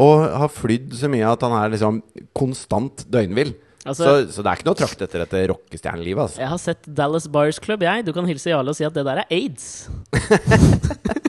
Og 0.00 0.24
har 0.24 0.52
flydd 0.54 0.94
så 0.96 1.10
mye 1.12 1.28
at 1.28 1.44
han 1.44 1.58
er 1.58 1.74
liksom 1.74 2.00
konstant 2.38 3.04
døgnvill. 3.12 3.52
Altså, 3.80 4.04
så, 4.04 4.32
så 4.34 4.42
det 4.44 4.50
er 4.50 4.58
ikke 4.58 4.66
noe 4.68 4.76
å 4.76 4.80
trakte 4.82 5.06
etter 5.06 5.22
dette 5.24 5.40
rockestjernelivet. 5.48 6.26
Altså. 6.26 6.40
Jeg 6.42 6.50
har 6.52 6.60
sett 6.60 6.88
Dallas 6.98 7.26
Bars 7.32 7.60
Club, 7.64 7.80
jeg. 7.86 8.04
Du 8.04 8.12
kan 8.12 8.26
hilse 8.28 8.52
Jarle 8.52 8.74
og 8.74 8.76
si 8.76 8.84
at 8.84 8.92
det 8.96 9.06
der 9.08 9.22
er 9.22 9.32
aids. 9.32 9.88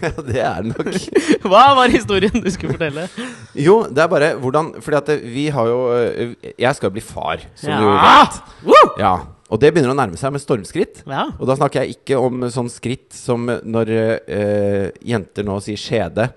Ja, 0.00 0.10
det 0.24 0.40
er 0.40 0.64
det 0.64 0.72
nok. 0.72 0.96
Hva 1.50 1.62
var 1.76 1.92
historien 1.92 2.42
du 2.42 2.48
skulle 2.52 2.76
fortelle? 2.76 3.06
Jo, 3.58 3.82
det 3.88 4.02
er 4.04 4.08
bare 4.10 4.30
hvordan 4.40 4.72
Fordi 4.82 4.98
at 4.98 5.10
vi 5.24 5.46
har 5.52 5.68
jo 5.68 5.78
eh, 5.96 6.32
Jeg 6.60 6.76
skal 6.76 6.88
jo 6.88 6.94
bli 6.96 7.04
far, 7.04 7.44
som 7.58 7.80
du 7.80 7.86
vet. 7.88 8.40
Woo! 8.66 8.82
Ja. 9.00 9.12
Og 9.50 9.60
det 9.62 9.72
begynner 9.74 9.92
å 9.94 9.98
nærme 9.98 10.18
seg 10.20 10.32
med 10.34 10.42
stormskritt. 10.42 11.02
Ja. 11.10 11.26
Og 11.36 11.48
da 11.50 11.56
snakker 11.58 11.82
jeg 11.84 11.98
ikke 11.98 12.20
om 12.22 12.44
sånn 12.54 12.70
skritt 12.70 13.10
som 13.16 13.48
når 13.48 13.90
øh, 13.96 14.84
jenter 15.10 15.46
nå 15.46 15.58
sier 15.64 15.80
skjede. 15.80 16.28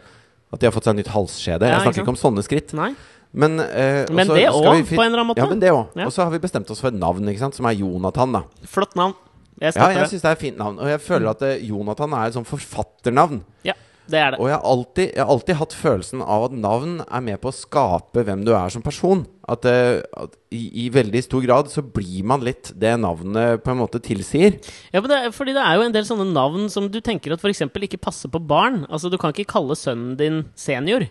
At 0.54 0.62
de 0.62 0.70
har 0.70 0.74
fått 0.74 0.90
seg 0.90 0.98
nytt 0.98 1.12
halsskjede. 1.14 1.70
Ja, 1.70 1.78
jeg 1.78 1.86
snakker 1.86 2.02
ikke, 2.02 2.08
ikke 2.08 2.16
om 2.16 2.22
sånne 2.24 2.46
skritt. 2.46 2.74
Nei. 2.78 2.92
Men, 3.34 3.60
eh, 3.60 4.06
Men 4.14 4.30
også 4.30 4.36
det 4.38 4.48
òg, 4.50 4.88
på 4.88 5.02
en 5.02 5.08
eller 5.10 5.20
annen 5.24 5.32
måte. 5.32 5.42
Ja, 5.42 5.50
men 5.50 5.62
det 5.62 5.72
òg. 5.74 5.88
Ja. 5.98 6.06
Og 6.06 6.14
så 6.14 6.24
har 6.24 6.34
vi 6.34 6.42
bestemt 6.44 6.70
oss 6.70 6.82
for 6.84 6.94
et 6.94 7.00
navn, 7.00 7.26
ikke 7.32 7.42
sant, 7.42 7.58
som 7.58 7.66
er 7.66 7.74
Jonathan. 7.80 8.32
da 8.38 8.44
Flott 8.70 8.96
navn. 8.96 9.16
Jeg 9.62 9.74
Ja, 9.76 9.88
jeg 9.90 10.10
syns 10.12 10.22
det 10.22 10.30
er 10.30 10.36
et 10.38 10.44
fint 10.44 10.58
navn. 10.58 10.78
Og 10.80 10.88
jeg 10.90 11.02
føler 11.02 11.30
at 11.32 11.42
eh, 11.42 11.64
Jonathan 11.66 12.14
er 12.14 12.28
et 12.28 12.36
sånn 12.38 12.46
forfatternavn. 12.46 13.42
Ja, 13.66 13.74
det 14.10 14.20
er 14.20 14.32
det. 14.34 14.40
Og 14.40 14.50
jeg 14.50 14.58
har, 14.58 14.66
alltid, 14.68 15.08
jeg 15.16 15.24
har 15.24 15.32
alltid 15.34 15.56
hatt 15.56 15.74
følelsen 15.74 16.22
av 16.22 16.46
at 16.50 16.58
navn 16.58 16.96
er 17.06 17.22
med 17.22 17.40
på 17.42 17.50
å 17.50 17.56
skape 17.56 18.26
hvem 18.28 18.44
du 18.46 18.52
er 18.54 18.70
som 18.74 18.84
person. 18.86 19.26
At, 19.50 19.66
eh, 19.66 20.02
at 20.18 20.36
i, 20.52 20.86
i 20.86 20.90
veldig 20.94 21.24
stor 21.24 21.42
grad 21.46 21.72
så 21.74 21.82
blir 21.82 22.24
man 22.28 22.44
litt 22.46 22.74
det 22.78 22.94
navnet 23.00 23.64
på 23.64 23.72
en 23.74 23.82
måte 23.82 24.02
tilsier. 24.04 24.60
Ja, 24.94 25.02
men 25.02 25.10
det 25.10 25.34
fordi 25.34 25.56
det 25.58 25.64
er 25.64 25.80
jo 25.80 25.88
en 25.88 25.96
del 25.96 26.06
sånne 26.06 26.30
navn 26.34 26.70
som 26.70 26.90
du 26.92 27.00
tenker 27.02 27.34
at 27.34 27.42
f.eks. 27.42 27.66
ikke 27.66 28.02
passer 28.02 28.30
på 28.30 28.42
barn. 28.46 28.86
Altså, 28.90 29.10
Du 29.10 29.18
kan 29.18 29.34
ikke 29.34 29.50
kalle 29.56 29.78
sønnen 29.80 30.18
din 30.20 30.46
senior. 30.56 31.08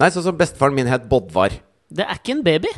Nei, 0.00 0.10
sånn 0.12 0.26
som 0.26 0.36
bestefaren 0.36 0.76
min 0.76 0.90
het 0.90 1.06
Bodvar. 1.08 1.54
Det 1.88 2.04
er 2.04 2.18
ikke 2.18 2.34
en 2.36 2.42
baby. 2.44 2.72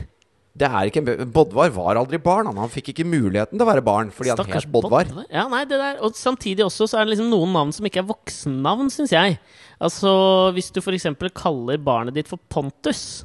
Det 0.58 0.66
er 0.66 0.88
ikke 0.90 1.00
en 1.02 1.06
baby 1.06 1.26
Bodvar 1.34 1.70
var 1.74 1.98
aldri 2.00 2.18
barn. 2.22 2.48
Han, 2.50 2.58
han 2.62 2.70
fikk 2.70 2.92
ikke 2.92 3.06
muligheten 3.08 3.56
til 3.58 3.64
å 3.64 3.68
være 3.68 3.82
barn 3.86 4.12
fordi 4.14 4.32
han 4.32 4.38
Stakkars 4.38 4.66
het 4.66 4.72
Bodvar. 4.74 5.10
Ja, 5.30 5.46
nei, 5.50 5.64
det 5.70 5.78
der, 5.80 5.98
Og 6.06 6.14
samtidig 6.18 6.64
også 6.66 6.86
så 6.90 6.98
er 7.00 7.06
det 7.06 7.14
liksom 7.16 7.30
noen 7.32 7.54
navn 7.54 7.74
som 7.74 7.86
ikke 7.88 8.02
er 8.02 8.08
voksennavn, 8.10 8.90
syns 8.94 9.14
jeg. 9.14 9.38
Altså, 9.82 10.12
Hvis 10.56 10.70
du 10.74 10.80
f.eks. 10.82 11.08
kaller 11.38 11.78
barnet 11.82 12.16
ditt 12.18 12.30
for 12.30 12.40
Pontus 12.50 13.24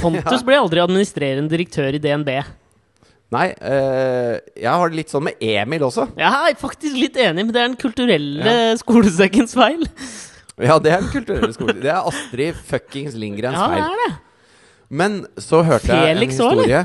Pontus 0.00 0.24
Ja. 0.40 0.42
ble 0.48 0.58
aldri 0.60 0.80
administrerende 0.82 1.52
direktør 1.52 1.96
i 1.96 2.00
DNB. 2.02 2.32
Nei, 3.32 3.46
øh, 3.64 4.34
jeg 4.60 4.68
har 4.68 4.90
det 4.92 4.98
litt 4.98 5.12
sånn 5.12 5.24
med 5.24 5.40
Emil 5.40 5.84
også. 5.86 6.04
Jeg 6.20 6.28
er 6.52 6.56
faktisk 6.60 6.96
litt 7.00 7.16
enig, 7.16 7.46
men 7.46 7.52
det 7.54 7.60
er 7.62 7.70
den 7.70 7.78
kulturelle 7.80 8.56
skolesekkens 8.80 9.54
feil. 9.56 9.86
Ja, 10.62 10.78
det 10.82 10.92
er 10.92 11.00
den 11.04 11.10
kulturelle 11.12 11.52
skolen. 11.56 11.80
Det 11.82 11.90
er 11.90 12.06
Astrid 12.08 12.58
fuckings 12.68 13.14
Lindgrens 13.18 13.58
Ja, 13.58 13.68
det 13.72 13.80
er 13.86 14.02
det. 14.06 14.10
Men 14.92 15.22
så 15.40 15.62
hørte 15.64 15.88
jeg 15.88 16.10
en 16.12 16.18
Felix 16.20 16.38
også, 16.38 16.50
historie. 16.60 16.82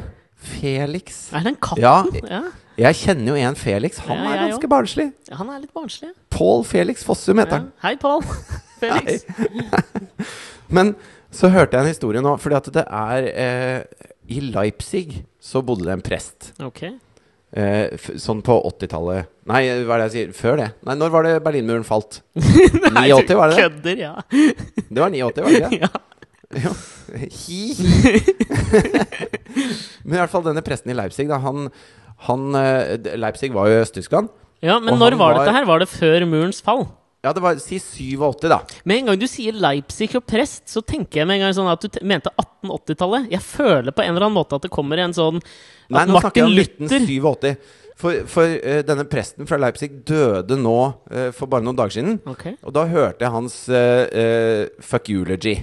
Felix. 0.47 1.17
Er 1.33 1.43
det 1.43 1.51
en 1.55 1.59
katt? 1.67 1.81
Ja. 1.81 1.95
ja. 2.29 2.41
Jeg 2.77 2.95
kjenner 3.01 3.33
jo 3.33 3.35
en 3.49 3.55
Felix. 3.57 3.97
Han 4.05 4.17
Ja, 4.21 4.31
er 4.35 4.43
ganske 4.51 4.69
barnslig. 4.69 5.07
Han 5.33 5.49
er 5.49 5.59
litt 5.63 5.73
barnslig. 5.75 6.11
Pål 6.31 6.63
Felix 6.69 7.03
Fossum 7.03 7.41
heter 7.41 7.57
Ja. 7.57 7.63
han. 7.63 7.71
Hei, 7.83 7.95
Pål. 7.99 8.21
Felix. 8.81 9.25
Men 10.69 10.95
så 11.33 11.49
hørte 11.51 11.75
jeg 11.77 11.83
en 11.87 11.91
historie 11.91 12.21
nå, 12.23 12.35
fordi 12.39 12.55
at 12.59 12.69
det 12.77 12.83
er 12.85 13.27
eh, 13.33 14.07
I 14.29 14.39
Leipzig 14.53 15.23
så 15.43 15.61
bodde 15.65 15.87
det 15.87 15.95
en 15.97 16.05
prest. 16.05 16.51
Ok. 16.63 16.83
Eh, 17.55 17.93
sånn 18.19 18.41
på 18.43 18.57
80-tallet 18.67 19.29
Nei, 19.47 19.61
hva 19.87 19.95
er 19.95 20.01
det 20.01 20.07
jeg 20.09 20.11
sier? 20.17 20.31
Før 20.35 20.57
det. 20.59 20.65
Nei, 20.83 20.95
når 20.99 21.13
var 21.13 21.23
det 21.23 21.37
Berlinmuren 21.45 21.85
falt? 21.87 22.17
Nei, 22.35 23.05
89, 23.15 23.37
var 23.39 23.47
det 23.47 23.55
det? 23.55 23.61
Kødder, 23.63 24.01
ja. 24.03 24.13
Det 24.91 24.99
var 24.99 25.13
89, 25.15 25.45
var 25.45 25.47
det 25.47 25.61
ikke? 25.61 25.79
ja. 25.85 25.91
Jo. 26.63 26.71
Hi. 27.15 27.61
Men 30.03 30.15
i 30.15 30.19
hvert 30.19 30.31
fall 30.31 30.43
denne 30.45 30.63
presten 30.65 30.91
i 30.91 30.97
Leipzig, 30.97 31.27
da, 31.31 31.39
han, 31.43 31.69
han 32.27 32.45
eh, 32.59 33.15
Leipzig 33.19 33.51
var 33.55 33.71
jo 33.71 33.79
Øst-Tyskland. 33.83 34.27
Ja, 34.63 34.79
men 34.83 34.97
når 34.99 35.15
var 35.19 35.35
var- 35.37 35.45
dette 35.45 35.55
her? 35.55 35.67
Var 35.69 35.83
det 35.83 35.89
før 35.91 36.25
murens 36.27 36.59
fall? 36.65 36.87
Ja, 37.25 37.31
det 37.33 37.41
var 37.41 37.57
si 37.59 37.79
87, 37.81 38.45
da. 38.51 38.59
Med 38.85 39.01
en 39.01 39.09
gang 39.09 39.17
du 39.19 39.25
sier 39.27 39.55
Leipzig 39.57 40.11
og 40.15 40.23
prest, 40.29 40.67
så 40.69 40.83
tenker 40.85 41.23
jeg 41.23 41.27
med 41.27 41.39
en 41.39 41.47
gang 41.47 41.55
sånn 41.57 41.69
at 41.71 41.81
du 41.81 41.89
te- 41.89 42.03
mente 42.05 42.29
1880-tallet. 42.37 43.31
Jeg 43.33 43.41
føler 43.43 43.95
på 43.95 44.03
en 44.05 44.13
eller 44.13 44.27
annen 44.27 44.37
måte 44.37 44.59
at 44.59 44.67
det 44.67 44.71
kommer 44.73 45.01
en 45.01 45.15
sånn 45.17 45.41
Nei, 45.89 46.03
nå 46.05 46.21
snakker 46.21 46.43
jeg 46.43 46.47
om 46.47 46.55
Luther 46.55 46.85
1987. 46.85 47.83
For, 47.97 48.19
for 48.29 48.45
uh, 48.61 48.83
denne 48.85 49.07
presten 49.09 49.47
fra 49.49 49.57
Leipzig 49.57 49.89
døde 50.05 50.53
nå 50.61 50.75
uh, 51.09 51.31
for 51.33 51.49
bare 51.49 51.65
noen 51.65 51.79
dager 51.79 51.95
siden. 51.97 52.19
Okay. 52.29 52.53
Og 52.61 52.75
da 52.77 52.85
hørte 52.85 53.25
jeg 53.25 53.33
hans 53.33 53.55
uh, 53.73 54.69
fuck 54.85 55.09
eulogy. 55.09 55.55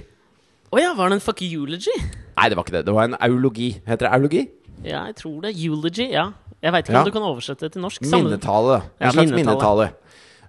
Å 0.75 0.81
ja, 0.81 0.91
var 0.97 1.13
det 1.13 1.21
en 1.21 1.23
fuck 1.23 1.39
eulogy? 1.47 1.95
Nei, 2.35 2.49
det 2.51 2.59
var 2.59 2.67
ikke 2.67 2.75
det. 2.81 2.83
Det 2.89 2.95
var 2.97 3.07
en 3.07 3.15
aulogi. 3.23 3.69
Heter 3.87 4.09
det 4.09 4.13
aulogi? 4.17 4.43
Ja, 4.83 5.05
jeg 5.07 5.15
tror 5.21 5.37
det. 5.45 5.55
Eulogy, 5.55 6.09
ja. 6.11 6.33
Jeg 6.65 6.73
veit 6.75 6.87
ikke 6.89 6.97
Ja. 6.97 7.05
om 7.05 7.07
du 7.07 7.15
kan 7.15 7.23
oversette 7.31 7.63
det 7.69 7.75
til 7.77 7.83
norsk. 7.85 8.03
Minnetale. 8.11 8.81
En 8.99 9.15
slags 9.15 9.31
minnetale. 9.31 9.93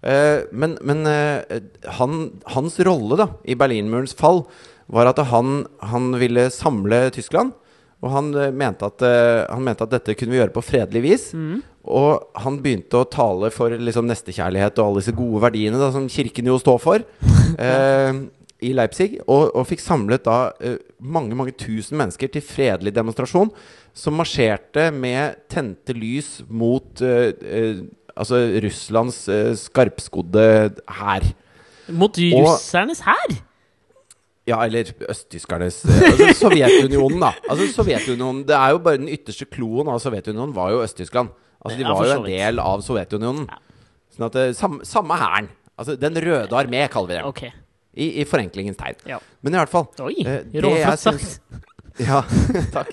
Eh, 0.03 0.47
men 0.53 0.77
men 0.87 1.07
eh, 1.11 1.61
han, 1.99 2.27
hans 2.55 2.81
rolle 2.87 3.19
da 3.19 3.31
i 3.45 3.57
Berlinmurens 3.59 4.17
fall 4.17 4.45
var 4.93 5.11
at 5.11 5.23
han, 5.33 5.65
han 5.83 6.13
ville 6.21 6.49
samle 6.55 7.09
Tyskland. 7.15 7.55
Og 8.05 8.13
han, 8.13 8.31
eh, 8.39 8.53
mente 8.53 8.87
at, 8.87 9.03
han 9.51 9.65
mente 9.65 9.87
at 9.87 9.95
dette 9.97 10.15
kunne 10.19 10.35
vi 10.35 10.41
gjøre 10.43 10.55
på 10.55 10.65
fredelig 10.65 11.03
vis. 11.07 11.27
Mm. 11.35 11.65
Og 11.97 12.41
han 12.43 12.61
begynte 12.63 13.01
å 13.01 13.09
tale 13.11 13.51
for 13.55 13.73
liksom, 13.73 14.09
nestekjærlighet 14.11 14.79
og 14.79 14.89
alle 14.89 15.03
disse 15.03 15.17
gode 15.17 15.43
verdiene 15.47 15.81
da, 15.81 15.93
som 15.95 16.09
kirken 16.11 16.51
jo 16.51 16.59
står 16.63 16.81
for. 16.83 17.07
eh, 17.59 18.25
i 18.65 18.73
Leipzig, 18.73 19.19
og, 19.27 19.51
og 19.53 19.67
fikk 19.69 19.83
samlet 19.85 20.25
da 20.25 20.39
uh, 20.65 20.77
mange 21.05 21.37
mange 21.37 21.53
tusen 21.61 21.99
mennesker 22.01 22.31
til 22.33 22.45
fredelig 22.45 22.95
demonstrasjon, 22.97 23.51
som 23.97 24.17
marsjerte 24.17 24.89
med 24.97 25.43
tente 25.53 25.97
lys 25.97 26.39
mot 26.49 27.05
uh, 27.05 27.29
eh, 27.37 27.85
altså 28.17 28.39
Russlands 28.65 29.19
eh, 29.33 29.53
skarpskodde 29.61 30.47
hær. 31.01 31.27
Mot 31.95 32.17
russernes 32.19 33.03
hær? 33.07 33.37
Ja, 34.47 34.61
eller 34.63 34.87
østtyskernes 35.11 35.81
eh, 35.91 36.05
altså 36.13 36.29
Sovjetunionen, 36.45 37.19
da. 37.23 37.33
Altså 37.51 37.67
Sovjetunionen, 37.75 38.45
Det 38.47 38.55
er 38.55 38.75
jo 38.77 38.79
bare 38.85 39.01
den 39.01 39.09
ytterste 39.11 39.47
kloen 39.51 39.89
av 39.91 39.99
Sovjetunionen 40.03 40.55
var 40.55 40.71
jo 40.75 40.83
Øst-Tyskland. 40.85 41.33
Altså 41.65 41.79
De 41.81 41.87
var 41.89 42.07
jo 42.07 42.17
en 42.21 42.29
del 42.31 42.61
av 42.63 42.83
Sovjetunionen. 42.87 43.49
Sånn 44.15 44.27
at 44.29 44.37
det, 44.39 44.45
sam, 44.59 44.79
Samme 44.87 45.19
hæren. 45.19 45.49
Altså 45.77 45.97
Den 45.99 46.15
røde 46.23 46.55
armé, 46.57 46.85
kaller 46.93 47.11
vi 47.11 47.17
det. 47.19 47.25
Okay. 47.33 47.51
I, 47.97 48.07
I 48.23 48.27
forenklingens 48.29 48.79
tegn. 48.79 48.99
Ja. 49.09 49.19
Men 49.43 49.57
i 49.57 49.59
hvert 49.59 49.73
fall 49.73 49.87
Oi, 50.07 50.15
eh, 50.23 50.43
det 50.53 50.73
jeg 50.79 51.01
syns- 51.03 51.39
Ja, 52.07 52.23
takk. 52.77 52.93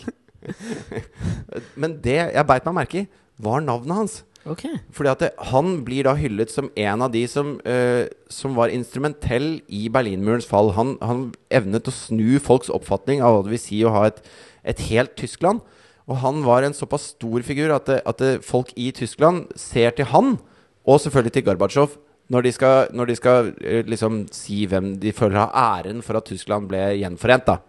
Men 1.80 1.98
det 2.04 2.18
jeg 2.34 2.48
beit 2.50 2.66
meg 2.68 2.78
merke 2.82 3.02
i, 3.04 3.08
var 3.44 3.62
navnet 3.66 3.98
hans. 3.98 4.18
Ok. 4.50 4.66
Fordi 4.92 5.12
at 5.12 5.22
det, 5.24 5.30
han 5.52 5.78
blir 5.88 6.04
da 6.08 6.16
hyllet 6.20 6.52
som 6.52 6.68
en 6.76 7.04
av 7.06 7.14
de 7.14 7.24
som, 7.32 7.56
uh, 7.64 8.06
som 8.32 8.58
var 8.58 8.74
instrumentell 8.74 9.62
i 9.72 9.88
Berlinmurens 9.94 10.48
fall. 10.50 10.74
Han, 10.78 10.98
han 11.02 11.30
evnet 11.54 11.88
å 11.88 11.96
snu 11.96 12.40
folks 12.44 12.72
oppfatning 12.74 13.24
av 13.24 13.38
hva 13.38 13.46
det 13.46 13.54
vil 13.56 13.64
si 13.64 13.80
å 13.88 13.94
ha 13.96 14.08
et, 14.10 14.20
et 14.68 14.84
helt 14.90 15.16
Tyskland. 15.20 15.64
Og 16.12 16.20
han 16.20 16.42
var 16.44 16.66
en 16.68 16.76
såpass 16.76 17.14
stor 17.14 17.46
figur 17.48 17.72
at, 17.72 17.88
det, 17.88 18.02
at 18.04 18.20
det, 18.20 18.32
folk 18.44 18.74
i 18.76 18.92
Tyskland 18.96 19.48
ser 19.56 19.96
til 19.96 20.10
han, 20.12 20.36
og 20.84 21.00
selvfølgelig 21.00 21.38
til 21.38 21.46
Gorbatsjov, 21.48 21.96
når 22.34 22.44
de 22.44 22.52
skal, 22.56 22.90
når 22.96 23.08
de 23.08 23.16
skal 23.16 23.52
eh, 23.64 23.84
liksom 23.88 24.26
si 24.36 24.64
hvem 24.68 24.98
de 25.00 25.14
føler 25.16 25.40
har 25.40 25.80
æren 25.80 26.02
for 26.04 26.20
at 26.20 26.28
Tyskland 26.28 26.68
ble 26.72 26.82
gjenforent. 27.00 27.48
da. 27.48 27.60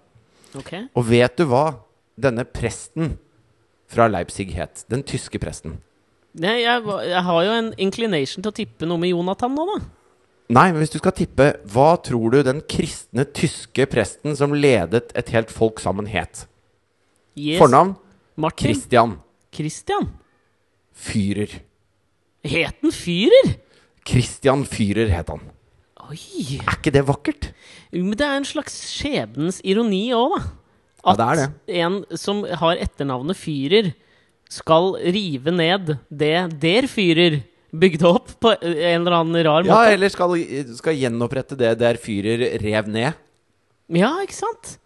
Okay. 0.59 0.87
Og 0.95 1.07
vet 1.07 1.39
du 1.39 1.47
hva 1.51 1.79
denne 2.19 2.47
presten 2.47 3.17
fra 3.91 4.09
Leipzig 4.11 4.51
het? 4.59 4.83
Den 4.91 5.07
tyske 5.07 5.39
presten. 5.43 5.79
Nei, 6.35 6.57
jeg, 6.65 6.83
jeg 7.07 7.23
har 7.29 7.45
jo 7.47 7.53
en 7.61 7.69
inclination 7.79 8.43
til 8.43 8.51
å 8.51 8.57
tippe 8.57 8.89
noe 8.89 8.99
med 8.99 9.13
Jonathan 9.13 9.55
nå, 9.55 9.67
da. 9.71 9.77
Nei, 10.55 10.67
men 10.73 10.83
hvis 10.83 10.93
du 10.93 10.99
skal 10.99 11.15
tippe, 11.17 11.47
hva 11.73 11.95
tror 12.05 12.35
du 12.35 12.41
den 12.45 12.61
kristne 12.69 13.25
tyske 13.33 13.87
presten 13.89 14.35
som 14.37 14.53
ledet 14.53 15.15
et 15.17 15.31
helt 15.33 15.53
folk 15.55 15.81
sammen, 15.81 16.11
het? 16.11 16.45
Yes. 17.39 17.61
Fornavn? 17.63 17.95
Martin. 18.37 18.75
Christian 18.75 19.17
Christian. 19.55 20.11
Fyrer. 20.95 21.61
Het 22.45 22.83
han 22.83 22.93
Fyrer? 22.93 23.55
Christian 24.05 24.67
Fyrer 24.69 25.09
het 25.15 25.31
han. 25.33 25.47
Oi. 26.11 26.59
Er 26.61 26.77
ikke 26.77 26.93
det 26.93 27.07
vakkert? 27.09 27.49
Men 27.95 28.17
det 28.19 28.27
er 28.27 28.37
en 28.41 28.49
slags 28.49 28.77
skjebnens 28.91 29.63
ironi 29.65 30.09
òg, 30.17 30.35
da. 30.35 30.43
Ja, 31.05 31.15
det 31.15 31.25
er 31.25 31.41
det. 31.41 31.49
en 31.85 31.97
som 32.17 32.43
har 32.45 32.81
etternavnet 32.81 33.37
Führer, 33.37 33.91
skal 34.53 34.95
rive 35.15 35.51
ned 35.55 35.95
det 36.11 36.35
Der 36.63 36.87
fyrer 36.91 37.41
bygde 37.75 38.07
opp 38.07 38.29
på 38.39 38.53
en 38.63 39.01
eller 39.03 39.17
annen 39.19 39.41
rar 39.43 39.65
måte. 39.67 39.75
Ja, 39.89 39.95
eller 39.97 40.13
skal, 40.13 40.37
skal 40.79 40.95
gjenopprette 40.95 41.57
det 41.59 41.73
der 41.81 41.97
fyrer 41.99 42.45
rev 42.63 42.87
ned? 42.95 43.17
Ja, 43.91 44.13
ikke 44.23 44.37
sant? 44.37 44.77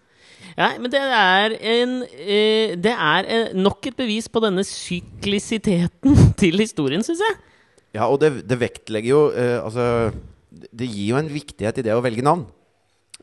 Ja, 0.58 0.72
men 0.80 0.90
det 0.90 0.98
er 1.04 1.52
en 1.54 1.92
eh, 2.08 2.72
Det 2.80 2.90
er 2.94 3.28
eh, 3.30 3.50
nok 3.54 3.86
et 3.90 3.98
bevis 3.98 4.26
på 4.32 4.40
denne 4.42 4.64
syklisiteten 4.66 6.16
til 6.40 6.58
historien, 6.58 7.04
syns 7.06 7.20
jeg. 7.22 7.36
Ja, 7.98 8.08
og 8.08 8.18
det, 8.22 8.32
det 8.48 8.58
vektlegger 8.60 9.08
jo 9.12 9.20
eh, 9.32 9.58
Altså, 9.62 9.84
det- 10.50 10.72
det 10.74 10.88
gir 10.90 11.12
jo 11.12 11.18
en 11.20 11.28
viktighet 11.30 11.78
i 11.78 11.84
det 11.86 11.92
å 11.94 12.00
velge 12.02 12.24
navn. 12.24 12.46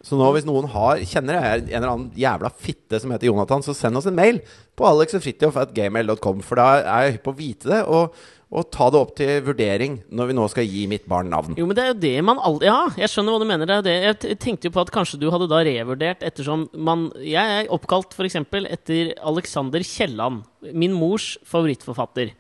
Så 0.06 0.20
nå 0.20 0.28
hvis 0.36 0.46
noen 0.46 0.68
har, 0.70 1.02
kjenner 1.10 1.40
jeg 1.40 1.64
en 1.64 1.70
eller 1.80 1.90
annen 1.90 2.14
jævla 2.20 2.52
fitte 2.54 3.00
som 3.02 3.14
heter 3.14 3.32
Jonathan, 3.32 3.64
så 3.66 3.74
send 3.74 3.98
oss 3.98 4.06
en 4.06 4.18
mail 4.18 4.38
på 4.78 4.86
alexogfritjof.gmail.com, 4.86 6.44
for 6.46 6.62
da 6.62 6.68
er 6.78 7.08
jeg 7.08 7.16
hypp 7.16 7.26
på 7.26 7.34
å 7.34 7.38
vite 7.40 7.72
det, 7.72 7.80
og, 7.90 8.14
og 8.54 8.68
ta 8.70 8.92
det 8.94 9.02
opp 9.02 9.16
til 9.18 9.42
vurdering 9.48 9.98
når 10.14 10.30
vi 10.30 10.38
nå 10.38 10.46
skal 10.54 10.70
gi 10.70 10.86
mitt 10.92 11.08
barn 11.10 11.34
navn. 11.34 11.58
Jo, 11.58 11.66
men 11.66 11.78
det 11.78 11.88
er 11.88 11.92
jo 11.96 11.98
det 12.06 12.14
man 12.28 12.38
aldri 12.38 12.70
Ja, 12.70 12.84
jeg 13.02 13.10
skjønner 13.16 13.34
hva 13.34 13.42
du 13.42 13.50
mener. 13.50 13.72
Det 13.72 13.80
er 13.82 13.88
det. 13.88 13.98
Jeg 14.30 14.40
tenkte 14.46 14.70
jo 14.70 14.76
på 14.78 14.86
at 14.86 14.94
kanskje 14.94 15.20
du 15.24 15.28
hadde 15.34 15.50
da 15.50 15.64
revurdert 15.66 16.22
ettersom 16.28 16.68
man 16.78 17.08
Jeg 17.26 17.58
er 17.66 17.74
oppkalt 17.74 18.14
f.eks. 18.14 18.38
etter 18.46 19.16
Alexander 19.26 19.82
Kielland, 19.82 20.46
min 20.70 20.94
mors 20.94 21.34
favorittforfatter. 21.50 22.36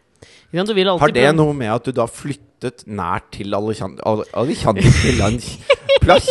Du 0.53 0.73
vil 0.73 0.87
Har 0.87 1.11
det 1.11 1.27
noe 1.35 1.53
med 1.57 1.73
at 1.73 1.89
du 1.89 1.95
da 1.97 2.05
flyttet 2.65 2.87
nært 2.89 3.29
til 3.35 3.53
Kiellands 5.01 5.49
plass? 6.03 6.27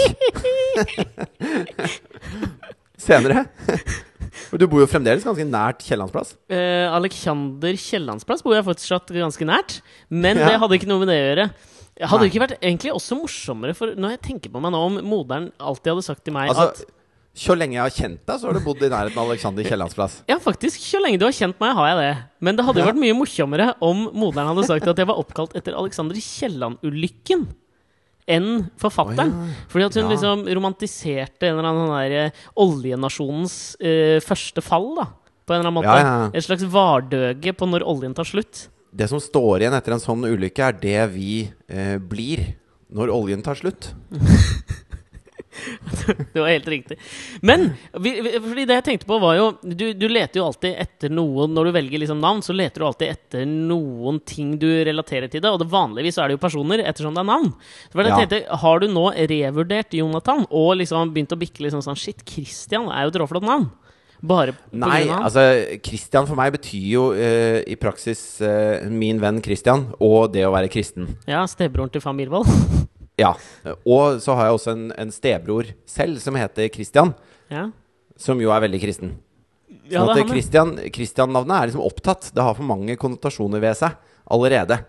Senere? 3.04 3.46
Du 4.54 4.66
bor 4.70 4.82
jo 4.82 4.88
fremdeles 4.90 5.24
ganske 5.26 5.44
nært 5.46 5.82
Kiellandsplass. 5.84 6.34
Eh, 6.50 6.86
Alexander 6.94 7.76
Kiellandsplass 7.78 8.42
bor 8.44 8.54
jeg 8.56 8.66
fortsatt 8.66 9.12
ganske 9.14 9.46
nært, 9.46 9.80
men 10.10 10.38
Ja. 10.38 10.48
det 10.48 10.60
hadde 10.60 10.74
ikke 10.78 10.90
noe 10.90 11.02
med 11.04 11.08
det 11.10 11.18
å 11.18 11.26
gjøre. 11.28 11.46
Det 11.94 12.08
hadde 12.10 12.24
Nei. 12.24 12.30
ikke 12.30 12.42
vært 12.42 12.58
egentlig 12.60 12.90
også 12.92 13.14
morsommere, 13.20 13.74
for 13.74 13.94
når 13.94 14.16
jeg 14.16 14.22
tenker 14.26 14.50
på 14.50 14.60
meg 14.62 14.72
nå 14.74 14.80
om 14.88 14.98
moderen 15.06 15.52
alltid 15.60 15.92
hadde 15.94 16.02
sagt 16.06 16.24
til 16.24 16.34
meg 16.34 16.48
Altså, 16.50 16.70
at 16.70 16.84
så 17.34 17.56
lenge 17.58 17.74
jeg 17.74 17.82
har 17.82 17.90
kjent 17.94 18.20
deg, 18.22 18.36
så 18.38 18.46
har 18.46 18.54
du 18.54 18.62
bodd 18.62 18.82
i 18.86 18.88
nærheten 18.92 19.18
av 19.18 19.26
Alexander 19.26 19.66
Kiellands 19.66 19.96
plass. 19.98 20.20
Ja, 20.30 20.36
faktisk. 20.38 20.78
Så 20.78 21.00
lenge 21.02 21.18
du 21.18 21.24
har 21.26 21.34
kjent 21.34 21.58
meg, 21.58 21.72
har 21.74 21.88
jeg 21.90 21.98
det. 21.98 22.12
Men 22.46 22.54
det 22.54 22.66
hadde 22.68 22.78
jo 22.78 22.86
vært 22.86 23.00
mye 23.02 23.16
morsommere 23.18 23.66
om 23.82 24.04
moderen 24.14 24.52
hadde 24.52 24.66
sagt 24.68 24.86
at 24.92 25.02
jeg 25.02 25.08
var 25.10 25.18
oppkalt 25.18 25.56
etter 25.58 25.74
Alexander 25.74 26.14
Kielland-ulykken. 26.14 27.48
Enn 28.30 28.46
forfatteren. 28.80 29.34
Å, 29.34 29.48
ja. 29.50 29.66
Fordi 29.72 29.84
at 29.88 29.98
hun 29.98 30.04
Ja. 30.06 30.12
liksom 30.14 30.46
romantiserte 30.56 31.50
en 31.50 31.58
eller 31.58 31.68
annen 31.72 31.88
sånn 31.90 31.98
der, 31.98 32.14
eh, 32.22 32.46
oljenasjonens 32.56 33.56
uh, 33.82 34.20
første 34.24 34.62
fall, 34.64 34.94
da. 34.96 35.10
På 35.44 35.52
en 35.52 35.60
eller 35.60 35.72
annen 35.72 35.78
måte. 35.82 35.98
Ja. 36.06 36.30
Et 36.32 36.46
slags 36.46 36.62
vardøge 36.70 37.52
på 37.52 37.66
når 37.68 37.82
oljen 37.82 38.14
tar 38.14 38.24
slutt. 38.24 38.68
Det 38.94 39.10
som 39.10 39.18
står 39.18 39.66
igjen 39.66 39.74
etter 39.74 39.92
en 39.92 40.00
sånn 40.06 40.22
ulykke, 40.22 40.70
er 40.70 40.78
det 40.78 41.02
vi 41.12 41.50
uh, 41.50 41.98
blir 41.98 42.54
når 42.94 43.10
oljen 43.10 43.42
tar 43.42 43.58
slutt. 43.58 43.90
Det 46.34 46.40
var 46.40 46.48
helt 46.48 46.68
riktig. 46.68 46.98
Men 47.42 47.68
vi, 48.00 48.14
vi, 48.20 48.32
fordi 48.42 48.64
det 48.68 48.78
jeg 48.80 48.86
tenkte 48.88 49.08
på, 49.08 49.18
var 49.22 49.36
jo 49.38 49.46
Du, 49.62 49.86
du 49.94 50.06
leter 50.10 50.40
jo 50.40 50.48
alltid 50.48 50.74
etter 50.82 51.12
noen 51.14 51.54
Når 51.54 51.68
du 51.68 51.74
velger 51.76 52.02
liksom 52.02 52.20
navn, 52.22 52.42
så 52.44 52.56
leter 52.56 52.82
du 52.82 52.88
alltid 52.88 53.12
etter 53.14 53.46
noen 53.46 54.18
ting 54.26 54.56
du 54.60 54.66
relaterer 54.86 55.30
til 55.30 55.44
det. 55.44 55.52
Og 55.52 55.60
det 55.62 55.70
vanligvis 55.70 56.18
er 56.18 56.30
det 56.30 56.38
jo 56.38 56.42
personer, 56.42 56.82
ettersom 56.84 57.14
det 57.14 57.22
er 57.24 57.30
navn. 57.30 57.52
Så 57.88 57.98
var 57.98 58.04
det 58.04 58.12
jeg 58.12 58.18
Ja. 58.18 58.26
tenkte, 58.26 58.58
Har 58.64 58.82
du 58.82 58.88
nå 58.90 59.06
revurdert 59.14 59.94
Jonathan 59.94 60.46
og 60.50 60.76
liksom 60.80 61.14
begynt 61.14 61.34
å 61.34 61.40
bikke 61.40 61.66
liksom 61.66 61.84
sånn 61.84 61.98
Shit, 61.98 62.24
Christian 62.28 62.90
er 62.90 63.06
jo 63.06 63.14
et 63.14 63.20
råflott 63.22 63.46
navn. 63.46 63.70
Bare 64.24 64.54
på 64.56 64.78
Nei, 64.80 65.02
grunn 65.04 65.18
av 65.18 65.26
altså 65.28 65.80
Christian 65.84 66.28
for 66.28 66.38
meg 66.38 66.54
betyr 66.54 66.86
jo 66.94 67.04
uh, 67.12 67.60
i 67.60 67.76
praksis 67.76 68.22
uh, 68.40 68.86
min 68.88 69.20
venn 69.20 69.42
Christian 69.44 69.90
og 70.00 70.32
det 70.32 70.46
å 70.48 70.52
være 70.54 70.70
kristen. 70.72 71.10
Ja, 71.28 71.44
stebroren 71.50 71.92
til 71.92 72.04
Mirvold. 72.16 72.48
Ja. 73.20 73.34
Og 73.86 74.20
så 74.24 74.34
har 74.34 74.48
jeg 74.48 74.56
også 74.58 74.72
en, 74.74 74.86
en 74.98 75.10
stebror 75.14 75.68
selv 75.86 76.18
som 76.22 76.34
heter 76.34 76.68
Christian, 76.74 77.12
ja. 77.52 77.68
som 78.18 78.40
jo 78.42 78.50
er 78.50 78.64
veldig 78.66 78.80
kristen. 78.82 79.12
ja, 79.88 80.00
Sånn 80.00 80.08
det 80.08 80.10
at 80.10 80.16
er 80.16 80.22
han, 80.22 80.26
ja. 80.28 80.32
Christian, 80.34 80.72
Christian-navnet 80.96 81.54
er 81.60 81.70
liksom 81.70 81.84
opptatt. 81.86 82.30
Det 82.34 82.42
har 82.42 82.54
for 82.58 82.66
mange 82.66 82.96
konnotasjoner 82.98 83.60
ved 83.62 83.76
seg 83.78 83.94
allerede. 84.30 84.80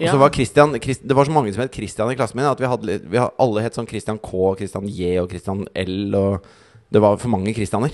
Og 0.00 0.06
Ja. 0.06 0.12
så 0.12 0.18
var 0.18 0.30
Christian, 0.32 0.72
Christ, 0.80 1.02
Det 1.06 1.14
var 1.16 1.24
så 1.28 1.32
mange 1.32 1.52
som 1.52 1.60
het 1.62 1.72
Christian 1.74 2.10
i 2.10 2.16
klassen 2.16 2.36
min 2.36 2.46
at 2.48 2.58
vi 2.60 2.66
hadde, 2.66 2.86
litt- 2.88 3.04
vi 3.10 3.18
hadde 3.20 3.34
alle 3.38 3.60
het 3.62 3.74
sånn 3.74 3.88
Christian 3.88 4.18
K, 4.18 4.54
Christian 4.56 4.86
J 4.88 5.18
og 5.20 5.28
Christian 5.30 5.66
L. 5.76 6.14
Og 6.16 6.44
det 6.90 7.00
var 7.00 7.16
for 7.18 7.28
mange 7.28 7.52
Christianer. 7.54 7.90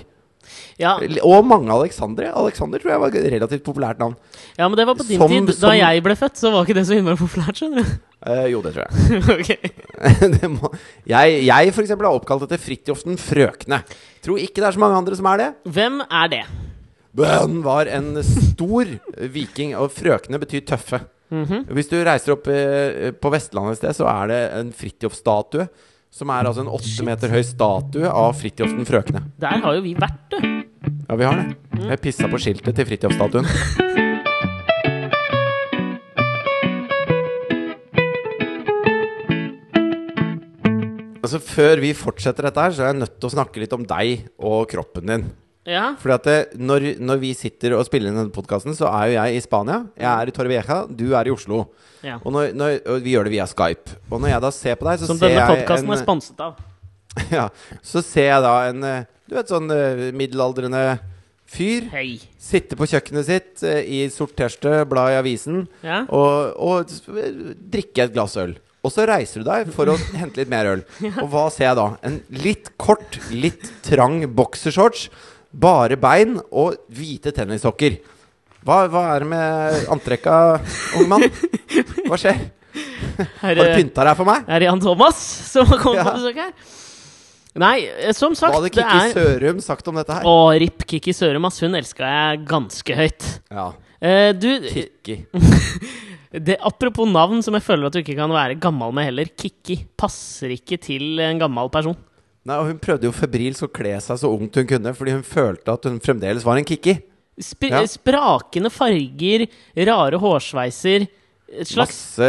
Ja, 0.79 0.97
Og 1.25 1.45
mange 1.47 1.71
Alexandre. 1.73 2.33
Alexander 2.37 2.79
tror 2.83 2.91
jeg 2.93 3.01
var 3.01 3.09
et 3.15 3.33
relativt 3.33 3.65
populært 3.65 3.99
navn. 3.99 4.17
ja, 4.59 4.69
men 4.69 4.77
det 4.77 4.87
var 4.87 4.95
på 4.95 5.07
din 5.09 5.19
Som- 5.21 5.29
tid. 5.31 5.55
som- 5.55 5.71
Da 5.71 5.77
jeg 5.77 6.03
ble 6.03 6.15
født, 6.17 6.37
så 6.37 6.53
var 6.53 6.65
ikke 6.67 6.75
det 6.75 6.87
så 6.87 6.97
innmari 6.99 7.17
populært, 7.17 7.57
skjønner 7.57 7.83
du. 7.85 7.97
Uh, 8.27 8.47
jo, 8.51 8.61
det 8.63 8.75
tror 8.75 8.87
jeg. 8.87 9.23
ok. 9.39 10.41
det 10.41 10.51
må, 10.51 10.71
jeg, 11.07 11.43
jeg 11.47 11.73
for 11.75 11.83
eksempel 11.83 12.07
er 12.09 12.17
oppkalt 12.19 12.43
etter 12.47 12.59
Fridtjofsen 12.59 13.17
Frøkne. 13.21 13.83
Tror 14.25 14.39
ikke 14.39 14.61
det 14.63 14.69
er 14.71 14.73
så 14.79 14.83
mange 14.83 14.97
andre 14.97 15.17
som 15.17 15.27
er 15.27 15.37
det. 15.43 15.51
Hvem 15.73 16.01
er 16.11 16.29
det? 16.29 16.45
Han 17.17 17.63
var 17.65 17.87
en 17.89 18.23
stor 18.23 18.85
viking, 19.33 19.75
og 19.77 19.89
frøkne 19.95 20.37
betyr 20.43 20.65
tøffe. 20.69 21.01
Mhm. 21.33 21.65
Hvis 21.75 21.89
du 21.91 21.97
reiser 22.05 22.35
opp 22.37 22.47
eh, 22.53 23.11
på 23.17 23.31
Vestlandet 23.33 23.73
et 23.73 23.79
sted, 23.81 23.97
så 23.99 24.07
er 24.11 24.27
det 24.31 24.41
en 24.61 24.69
Fridtjof-statue. 24.77 25.65
Som 26.15 26.31
er 26.33 26.47
altså 26.49 26.63
en 26.65 26.71
åtte 26.73 27.05
meter 27.07 27.33
høy 27.33 27.43
statue 27.45 28.09
av 28.09 28.37
Fridtjofsen 28.39 28.87
Frøkne. 28.89 29.25
Der 29.43 29.59
har 29.63 29.77
jo 29.77 29.83
vi 29.85 29.95
vært, 29.99 30.23
du. 30.33 30.39
Ja, 31.07 31.17
vi 31.19 31.27
har 31.27 31.41
det. 31.41 31.57
Jeg 31.91 32.03
pissa 32.05 32.31
på 32.31 32.41
skiltet 32.41 32.79
til 32.79 32.89
Fridtjof-statuen. 32.89 33.47
Altså 41.27 41.41
Før 41.43 41.83
vi 41.83 41.91
fortsetter 41.91 42.47
dette, 42.47 42.63
her 42.63 42.71
så 42.75 42.85
er 42.85 42.93
jeg 42.93 43.01
nødt 43.01 43.17
til 43.19 43.27
å 43.27 43.35
snakke 43.35 43.59
litt 43.59 43.75
om 43.75 43.83
deg 43.91 44.29
og 44.39 44.69
kroppen 44.71 45.11
din. 45.11 45.25
Ja. 45.67 45.89
Fordi 45.99 46.15
at 46.15 46.27
det, 46.29 46.37
når, 46.63 46.85
når 47.03 47.19
vi 47.25 47.33
sitter 47.35 47.75
og 47.75 47.85
spiller 47.89 48.13
inn 48.13 48.21
denne 48.21 48.31
podkasten, 48.35 48.75
så 48.79 48.87
er 48.93 49.09
jo 49.11 49.17
jeg 49.19 49.37
i 49.39 49.43
Spania. 49.43 49.81
Jeg 49.99 50.07
er 50.13 50.31
i 50.31 50.35
Torrevieja, 50.37 50.77
du 50.87 51.09
er 51.19 51.27
i 51.27 51.33
Oslo. 51.35 51.65
ja. 52.07 52.21
Og, 52.23 52.31
når, 52.37 52.53
når, 52.55 52.77
og 52.87 53.01
vi 53.03 53.17
gjør 53.17 53.27
det 53.27 53.33
via 53.35 53.47
Skype. 53.51 53.97
Og 54.11 54.23
når 54.23 54.31
jeg 54.37 54.45
da 54.47 54.51
ser 54.55 54.79
på 54.79 54.87
deg, 54.87 55.01
så 55.03 55.09
Som 55.11 55.19
ser 55.19 55.33
denne 55.35 55.43
jeg 55.43 55.51
podkasten 55.65 55.91
er 55.97 56.03
sponset 56.05 56.41
av. 56.47 56.61
ja, 57.39 57.49
Så 57.83 58.03
ser 58.05 58.29
jeg 58.31 58.43
da 58.45 58.55
en 58.69 58.85
eh, 58.85 59.05
Du 59.27 59.35
vet, 59.39 59.49
sånn 59.51 59.71
eh, 59.75 60.07
middelaldrende 60.15 60.83
fyr 61.51 61.87
Hei. 61.93 62.19
sitte 62.43 62.77
på 62.79 62.87
kjøkkenet 62.91 63.27
sitt 63.27 63.63
eh, 63.67 63.81
i 63.87 64.01
sort 64.13 64.35
T-skjorte, 64.39 64.85
bla 64.91 65.09
i 65.15 65.19
avisen, 65.19 65.65
Ja. 65.87 66.03
og, 66.11 66.55
og 66.59 66.91
drikke 67.73 68.07
et 68.09 68.15
glass 68.17 68.37
øl. 68.43 68.57
Og 68.87 68.93
så 68.95 69.07
reiser 69.09 69.43
du 69.43 69.49
deg 69.49 69.71
for 69.75 69.91
å 69.91 69.97
hente 70.21 70.39
litt 70.43 70.51
mer 70.53 70.69
øl. 70.77 70.83
Og 71.23 71.31
hva 71.33 71.47
ser 71.51 71.71
jeg 71.71 71.79
da? 71.79 71.87
En 72.07 72.21
litt 72.43 72.71
kort, 72.79 73.19
litt 73.35 73.65
trang 73.87 74.21
boksershorts, 74.37 75.09
bare 75.53 75.97
bein 76.01 76.39
og 76.51 76.77
hvite 76.93 77.33
tennissokker. 77.37 77.99
Hva, 78.67 78.81
hva 78.91 79.03
er 79.15 79.23
det 79.23 79.29
med 79.31 79.85
antrekka, 79.95 80.37
unge 80.99 81.07
mann? 81.13 81.27
Hva 82.09 82.19
skjer? 82.19 82.41
Har 83.41 83.55
du 83.57 83.63
pynta 83.73 84.05
deg 84.05 84.17
for 84.19 84.29
meg? 84.29 84.43
er 84.51 84.61
det 84.61 84.67
Jan 84.69 84.81
Thomas 84.83 85.21
som 85.53 85.69
har 85.71 85.79
kommet 85.81 86.03
Ja. 86.03 86.11
på 86.11 86.17
besøk 86.19 86.41
her? 86.43 86.51
Nei, 87.57 87.77
eh, 87.89 88.13
som 88.13 88.35
sagt, 88.37 88.53
Hva 88.53 88.59
hadde 88.59 88.69
det 88.69 88.75
Kikki 88.77 88.99
er 89.01 89.15
Sørum 89.15 89.61
sagt 89.65 89.87
om 89.89 89.97
dette 89.97 90.13
her? 90.19 90.27
Å, 90.29 90.35
RIP 90.61 90.83
Kikki 90.91 91.15
Sørum, 91.17 91.47
ass. 91.49 91.61
Hun 91.65 91.73
elska 91.79 92.05
jeg 92.11 92.43
ganske 92.51 92.99
høyt. 92.99 93.29
Ja, 93.51 93.71
Eh, 93.97 94.33
du, 94.37 94.51
Kikki. 94.69 95.15
det, 96.47 96.59
apropos 96.61 97.09
navn 97.09 97.41
som 97.43 97.55
jeg 97.57 97.65
føler 97.65 97.87
at 97.89 97.95
du 97.97 98.03
ikke 98.03 98.19
kan 98.19 98.29
være 98.35 98.59
gammel 98.61 98.93
med 98.93 99.07
heller. 99.09 99.31
Kikki 99.41 99.79
passer 99.97 100.53
ikke 100.53 100.77
til 100.85 101.17
en 101.25 101.41
gammel 101.41 101.71
person. 101.73 101.97
Nei, 102.47 102.57
og 102.61 102.69
Hun 102.71 102.79
prøvde 102.83 103.09
jo 103.09 103.15
febrilsk 103.15 103.67
å 103.67 103.73
kle 103.75 103.97
seg 104.03 104.21
så 104.23 104.31
ungt 104.31 104.55
hun 104.55 104.69
kunne, 104.71 104.93
fordi 104.95 105.17
hun 105.17 105.25
følte 105.27 105.75
at 105.75 105.89
hun 105.89 105.99
fremdeles 106.03 106.47
var 106.47 106.61
en 106.61 106.67
Kikki. 106.69 106.99
Sp 107.43 107.69
Ja. 107.69 107.83
Sprakende 107.91 108.71
farger, 108.73 109.47
rare 109.89 110.21
hårsveiser. 110.23 111.09
Et 111.47 111.69
slags 111.69 111.95
Masse 112.19 112.29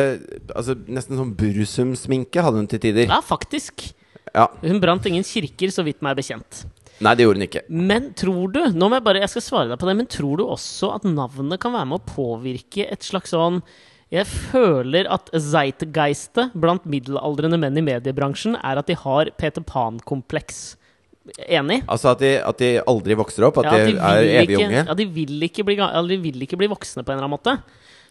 altså 0.54 0.76
Nesten 0.94 1.18
sånn 1.18 1.32
Bursum-sminke 1.38 2.44
hadde 2.44 2.60
hun 2.62 2.68
til 2.70 2.82
tider. 2.82 3.08
Ja, 3.10 3.22
faktisk. 3.26 3.88
Ja. 4.34 4.48
Hun 4.62 4.82
brant 4.84 5.06
ingen 5.10 5.26
kirker, 5.26 5.72
så 5.74 5.86
vidt 5.86 6.04
meg 6.06 6.18
bekjent. 6.20 6.66
Nei, 7.02 7.14
det 7.14 7.26
gjorde 7.26 7.38
hun 7.38 7.46
ikke. 7.48 7.64
Men 7.70 8.10
tror 8.18 8.54
du 8.54 8.60
Nå 8.74 8.90
må 8.90 8.98
jeg 8.98 9.06
bare, 9.06 9.22
jeg 9.22 9.30
skal 9.36 9.46
svare 9.46 9.70
deg 9.72 9.82
på 9.82 9.90
det, 9.90 9.96
men 10.00 10.10
tror 10.10 10.40
du 10.42 10.48
også 10.48 10.96
at 10.96 11.06
navnet 11.06 11.62
kan 11.62 11.76
være 11.76 11.90
med 11.92 12.02
å 12.02 12.08
påvirke 12.10 12.88
et 12.90 13.06
slags 13.06 13.34
sånn 13.36 13.62
Jeg 14.14 14.24
føler 14.30 15.08
at 15.12 15.28
zeitgeistet 15.36 16.54
blant 16.56 16.86
middelaldrende 16.88 17.60
menn 17.60 17.80
i 17.80 17.84
mediebransjen 17.84 18.56
er 18.62 18.80
at 18.80 18.88
de 18.88 18.96
har 18.96 19.32
Peter 19.40 19.64
Pan-kompleks. 19.68 20.78
Enig? 21.44 21.82
Altså 21.92 22.14
at 22.14 22.22
de, 22.24 22.30
at 22.40 22.62
de 22.62 22.70
aldri 22.88 23.18
vokser 23.20 23.44
opp? 23.50 23.60
At 23.60 23.68
Ja, 23.68 23.82
de, 23.84 23.98
er 24.00 24.30
evig 24.46 24.62
unge? 24.62 24.86
Ja, 24.88 24.96
de 24.96 25.10
vil 25.12 25.44
ikke 25.44 25.66
bli, 25.68 25.76
de 25.76 26.20
vil 26.24 26.48
ikke 26.48 26.60
bli 26.60 26.72
voksne 26.72 27.04
på 27.04 27.12
en 27.12 27.20
eller 27.20 27.28
annen 27.28 27.36
måte. 27.36 27.58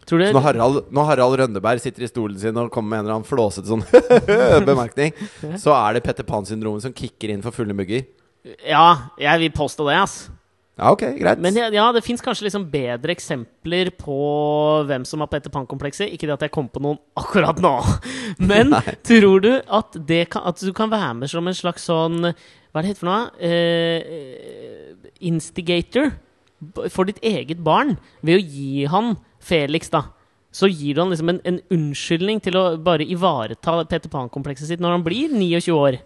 Tror 0.06 0.20
du 0.20 0.26
Så 0.28 0.36
når 0.36 0.44
Harald, 0.44 0.76
når 0.94 1.08
Harald 1.08 1.40
Rønneberg 1.40 1.80
sitter 1.82 2.04
i 2.04 2.10
stolen 2.10 2.38
sin 2.38 2.60
og 2.60 2.68
kommer 2.70 2.92
med 2.92 2.98
en 3.00 3.06
eller 3.06 3.16
annen 3.16 3.26
flåsete 3.26 3.66
sånn 3.66 3.82
bemerkning, 4.68 5.16
så 5.58 5.74
er 5.74 5.96
det 5.96 6.04
Petter 6.04 6.28
Pan-syndromet 6.28 6.84
som 6.84 6.94
kicker 6.94 7.32
inn 7.32 7.42
for 7.42 7.56
fulle 7.56 7.74
mugger? 7.74 8.04
Ja, 8.62 9.08
jeg 9.18 9.42
vil 9.42 9.56
påstå 9.56 9.88
det, 9.88 9.96
ass. 10.04 10.18
Ja, 10.76 10.90
ok, 10.92 11.02
greit. 11.16 11.40
Men 11.40 11.56
ja, 11.56 11.70
ja 11.72 11.86
det 11.96 12.02
fins 12.04 12.20
kanskje 12.20 12.50
liksom 12.50 12.66
bedre 12.68 13.14
eksempler 13.14 13.88
på 13.96 14.16
hvem 14.84 15.06
som 15.08 15.22
har 15.24 15.30
Peter 15.32 15.52
Pan-komplekset. 15.52 16.10
Ikke 16.12 16.28
det 16.28 16.34
at 16.36 16.44
jeg 16.44 16.52
kom 16.52 16.68
på 16.68 16.82
noen 16.84 17.00
akkurat 17.16 17.62
nå. 17.64 17.72
Men 18.50 18.76
tror 19.06 19.40
du 19.40 19.50
at, 19.56 19.96
det 19.96 20.26
kan, 20.34 20.44
at 20.50 20.60
du 20.60 20.74
kan 20.76 20.92
være 20.92 21.14
med 21.22 21.32
som 21.32 21.48
en 21.48 21.56
slags 21.56 21.88
sånn 21.88 22.20
Hva 22.28 22.82
er 22.82 22.84
det 22.84 22.92
heter 22.92 23.00
for 23.00 23.08
noe? 23.08 23.30
Eh, 23.40 25.16
instigator 25.24 26.12
for 26.92 27.08
ditt 27.08 27.24
eget 27.24 27.60
barn 27.64 27.96
ved 28.24 28.36
å 28.36 28.44
gi 28.44 28.84
han 28.90 29.14
Felix, 29.40 29.88
da. 29.92 30.10
Så 30.52 30.68
gir 30.68 30.96
du 30.96 31.02
han 31.02 31.12
liksom 31.12 31.32
en, 31.32 31.42
en 31.48 31.60
unnskyldning 31.72 32.40
til 32.44 32.56
å 32.56 32.68
bare 32.80 33.04
ivareta 33.04 33.78
Peter 33.88 34.12
Pan-komplekset 34.12 34.68
sitt 34.68 34.84
når 34.84 34.98
han 34.98 35.04
blir 35.08 35.32
29 35.32 35.72
år. 35.72 36.02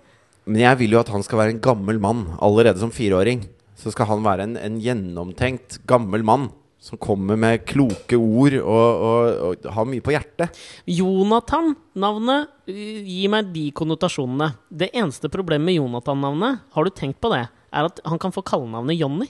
Men 0.51 0.63
jeg 0.63 0.79
vil 0.85 0.95
jo 0.95 1.03
at 1.03 1.11
han 1.11 1.27
skal 1.27 1.43
være 1.43 1.57
en 1.57 1.63
gammel 1.63 1.99
mann 2.03 2.29
allerede 2.43 2.83
som 2.83 2.95
fireåring. 2.95 3.45
Så 3.81 3.93
skal 3.95 4.11
han 4.11 4.25
være 4.25 4.45
en, 4.45 4.57
en 4.61 4.81
gjennomtenkt 4.83 5.81
gammel 5.89 6.25
mann 6.27 6.51
som 6.81 6.97
kommer 7.01 7.37
med 7.37 7.67
kloke 7.69 8.17
ord 8.17 8.55
og, 8.57 9.03
og, 9.05 9.41
og 9.51 9.67
har 9.77 9.89
mye 9.89 10.05
på 10.05 10.15
hjertet. 10.15 10.57
Jonathan, 10.89 11.75
navnet, 12.01 12.49
eh, 12.73 13.01
gir 13.05 13.33
meg 13.33 13.51
de 13.53 13.67
konnotasjonene. 13.77 14.55
Det 14.73 14.89
eneste 14.97 15.29
problemet 15.33 15.69
med 15.69 15.77
Jonathan-navnet, 15.77 16.63
har 16.73 16.89
du 16.89 16.93
tenkt 16.97 17.21
på 17.21 17.33
det, 17.35 17.43
er 17.73 17.89
at 17.91 18.01
han 18.09 18.21
kan 18.23 18.33
få 18.33 18.45
kallenavnet 18.49 18.97
Jonny. 18.97 19.29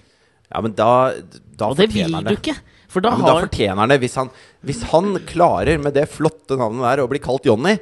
Ja, 0.51 0.63
men 0.63 0.75
da, 0.79 0.91
da 1.59 1.71
Og 1.73 1.79
det 1.79 1.91
vil 1.95 2.15
han 2.15 2.27
du 2.27 2.31
det. 2.31 2.39
ikke. 2.39 2.55
For 2.91 3.01
da 3.05 3.13
Ja, 3.13 3.17
men 3.21 3.27
da 3.29 3.35
fortjener 3.45 3.79
han 3.85 3.93
det. 3.93 3.97
Hvis 4.03 4.17
han, 4.19 4.31
hvis 4.67 4.81
han 4.91 5.13
klarer 5.29 5.79
med 5.79 5.95
det 5.95 6.09
flotte 6.11 6.57
navnet 6.59 6.83
der 6.83 7.03
å 7.05 7.09
bli 7.11 7.21
kalt 7.23 7.45
Johnny, 7.47 7.77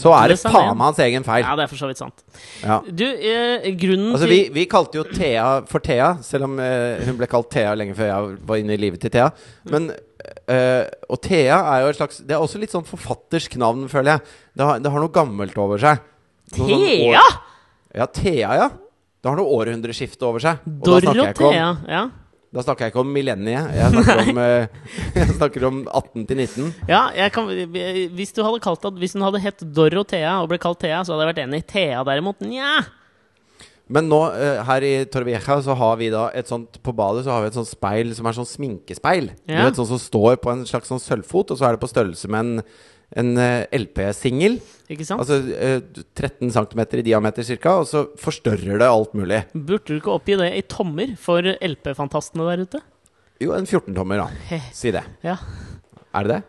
så 0.00 0.10
er 0.18 0.32
det 0.32 0.38
faen 0.42 0.74
meg 0.76 0.88
hans 0.88 0.98
egen 1.04 1.22
feil. 1.26 1.44
Ja, 1.46 1.54
det 1.54 1.64
er 1.68 1.70
for 1.70 1.78
så 1.78 1.86
vidt 1.90 2.00
sant. 2.02 2.24
Ja. 2.64 2.80
Du, 2.82 3.04
eh, 3.06 3.68
grunnen 3.78 4.10
Altså, 4.16 4.26
til 4.26 4.34
vi, 4.34 4.40
vi 4.58 4.64
kalte 4.72 4.98
jo 4.98 5.04
Thea 5.06 5.46
for 5.70 5.78
Thea, 5.86 6.16
selv 6.26 6.48
om 6.48 6.58
eh, 6.58 6.98
hun 7.06 7.16
ble 7.20 7.28
kalt 7.30 7.48
Thea 7.54 7.76
lenge 7.78 7.94
før 7.94 8.10
jeg 8.10 8.38
var 8.50 8.56
inne 8.64 8.74
i 8.74 8.80
livet 8.82 9.00
til 9.06 9.14
Thea. 9.14 9.30
Men 9.70 9.92
eh, 10.50 10.84
Og 11.08 11.20
Thea 11.22 11.60
er 11.76 11.84
jo 11.86 11.92
et 11.94 12.00
slags 12.00 12.18
Det 12.26 12.34
er 12.34 12.42
også 12.42 12.58
litt 12.60 12.74
sånn 12.74 12.84
forfattersk 12.90 13.54
navn, 13.62 13.86
føler 13.92 14.16
jeg. 14.18 14.36
Det 14.58 14.66
har, 14.66 14.82
det 14.82 14.90
har 14.90 15.00
noe 15.06 15.14
gammelt 15.14 15.56
over 15.62 15.78
seg. 15.78 16.02
Noe 16.58 16.66
sånn 16.74 16.86
Thea! 16.88 17.22
år- 17.22 17.38
Ja, 18.02 18.06
Thea, 18.06 18.50
ja. 18.64 18.68
Det 19.20 19.28
har 19.30 19.36
noe 19.38 19.52
århundreskifte 19.60 20.26
over 20.26 20.40
seg. 20.42 20.58
Dorothea. 20.64 21.70
Ja. 21.86 22.02
Da 22.50 22.62
snakker 22.64 22.86
jeg 22.86 22.92
ikke 22.92 23.02
om 23.04 23.10
millenniet. 23.14 23.68
Jeg 23.78 23.92
snakker 23.94 24.22
om, 24.24 24.38
eh, 24.44 24.66
jeg 25.20 25.34
snakker 25.36 25.66
om 25.68 25.82
18 25.86 26.24
til 26.26 26.40
19. 26.42 26.70
ja, 26.90 27.28
kan, 27.30 27.50
hvis 28.16 28.32
du 28.34 28.40
hadde 28.42 28.58
kalt 28.64 28.82
Hvis 28.98 29.14
hun 29.14 29.22
hadde 29.22 29.42
hett 29.44 29.62
Dorothea 29.76 30.40
og 30.42 30.48
ble 30.50 30.58
kalt 30.62 30.80
Thea, 30.82 31.04
så 31.06 31.14
hadde 31.14 31.26
jeg 31.28 31.34
vært 31.34 31.44
enig. 31.44 31.62
Thea 31.70 32.02
derimot, 32.08 32.40
nja. 32.42 32.80
Men 33.90 34.06
nå, 34.10 34.18
eh, 34.38 34.60
her 34.66 34.84
i 34.86 34.92
Torvieja, 35.10 35.56
så 35.66 35.74
har 35.74 35.96
vi 35.98 36.10
da 36.14 36.28
et 36.34 36.46
sånt 36.46 36.76
På 36.86 36.92
badet 36.94 37.24
så 37.26 37.32
har 37.34 37.42
vi 37.42 37.48
et 37.50 37.56
sånt 37.58 37.70
speil 37.70 38.12
som 38.14 38.28
er 38.30 38.36
sånn 38.38 38.46
sminkespeil. 38.46 39.32
Du 39.46 39.54
Ja. 39.54 39.64
vet, 39.66 39.74
sånn 39.78 39.88
som 39.90 39.98
står 39.98 40.36
på 40.42 40.52
en 40.52 40.62
slags 40.66 40.86
sånn 40.90 41.02
sølvfot, 41.02 41.50
og 41.50 41.58
så 41.58 41.66
er 41.66 41.74
det 41.74 41.82
på 41.82 41.90
størrelse 41.90 42.28
med 42.30 42.40
en, 42.40 42.62
en 43.18 43.32
eh, 43.40 43.64
LP-singel. 43.74 44.60
Altså 45.16 45.40
eh, 45.54 45.80
13 46.18 46.52
cm 46.54 46.82
i 47.00 47.06
diameter 47.06 47.46
ca., 47.56 47.74
og 47.82 47.88
så 47.90 48.04
forstørrer 48.20 48.80
det 48.82 48.88
alt 48.90 49.16
mulig. 49.18 49.42
Burde 49.54 49.86
du 49.88 49.98
ikke 49.98 50.14
oppgi 50.14 50.38
det 50.40 50.52
i 50.58 50.62
tommer 50.66 51.16
for 51.20 51.42
LP-fantastene 51.42 52.46
der 52.52 52.64
ute? 52.66 52.82
Jo, 53.40 53.54
en 53.56 53.66
14-tommer, 53.66 54.20
da. 54.20 54.60
Si 54.76 54.92
det. 54.94 55.04
Ja. 55.24 55.38
Er 56.14 56.26
det 56.26 56.34
det? 56.36 56.42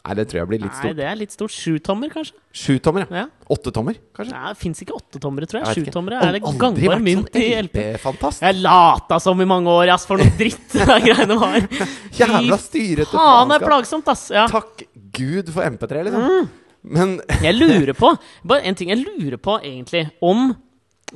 Nei, 0.00 0.14
det 0.16 0.24
tror 0.30 0.38
jeg 0.40 0.48
blir 0.48 0.60
litt 0.62 0.72
stort. 0.72 0.86
Nei, 0.88 0.96
det 0.96 1.04
er 1.06 1.18
litt 1.20 1.34
stort. 1.34 1.52
Sjutommer, 1.52 2.08
kanskje? 2.10 2.38
Sjutommer, 2.56 3.04
ja. 3.04 3.20
Ja. 3.20 3.50
Åttetommer, 3.52 3.98
kanskje? 4.16 4.32
Nei, 4.32 4.52
det 4.54 4.60
fins 4.62 4.80
ikke 4.82 4.94
åttetommere, 4.96 5.48
tror 5.50 5.60
Jeg. 5.60 5.84
Sjutommere 5.84 6.22
er 6.24 6.38
det 6.38 6.40
gangbar 6.46 6.94
vært 6.94 7.04
mynt 7.04 7.28
sånn 7.28 7.44
i 7.44 7.50
LP. 7.66 7.76
LP-fantast. 7.76 8.44
Jeg 8.46 8.58
lata 8.64 9.18
som 9.20 9.44
i 9.44 9.46
mange 9.50 9.74
år, 9.74 9.92
ass, 9.92 10.06
for 10.08 10.22
noe 10.22 10.32
dritt 10.40 10.72
de 10.78 10.96
greiene 11.04 11.36
var. 11.42 11.68
Jævla 12.16 12.58
styrete 12.64 13.12
Faen, 13.12 13.52
det 13.52 13.60
er 13.60 13.66
plagsomt, 13.66 14.08
ass. 14.14 14.24
Ja. 14.32 14.46
Takk 14.50 14.86
Gud 15.16 15.52
for 15.54 15.66
MP3, 15.66 16.04
liksom. 16.08 16.26
Mm. 16.26 16.50
Men 16.82 17.20
Jeg 17.46 17.56
lurer 17.58 17.92
på 17.96 18.14
Bare 18.48 18.64
en 18.64 18.78
ting 18.78 18.92
jeg 18.92 19.02
lurer 19.04 19.40
på, 19.40 19.58
egentlig. 19.64 20.06
Om 20.24 20.52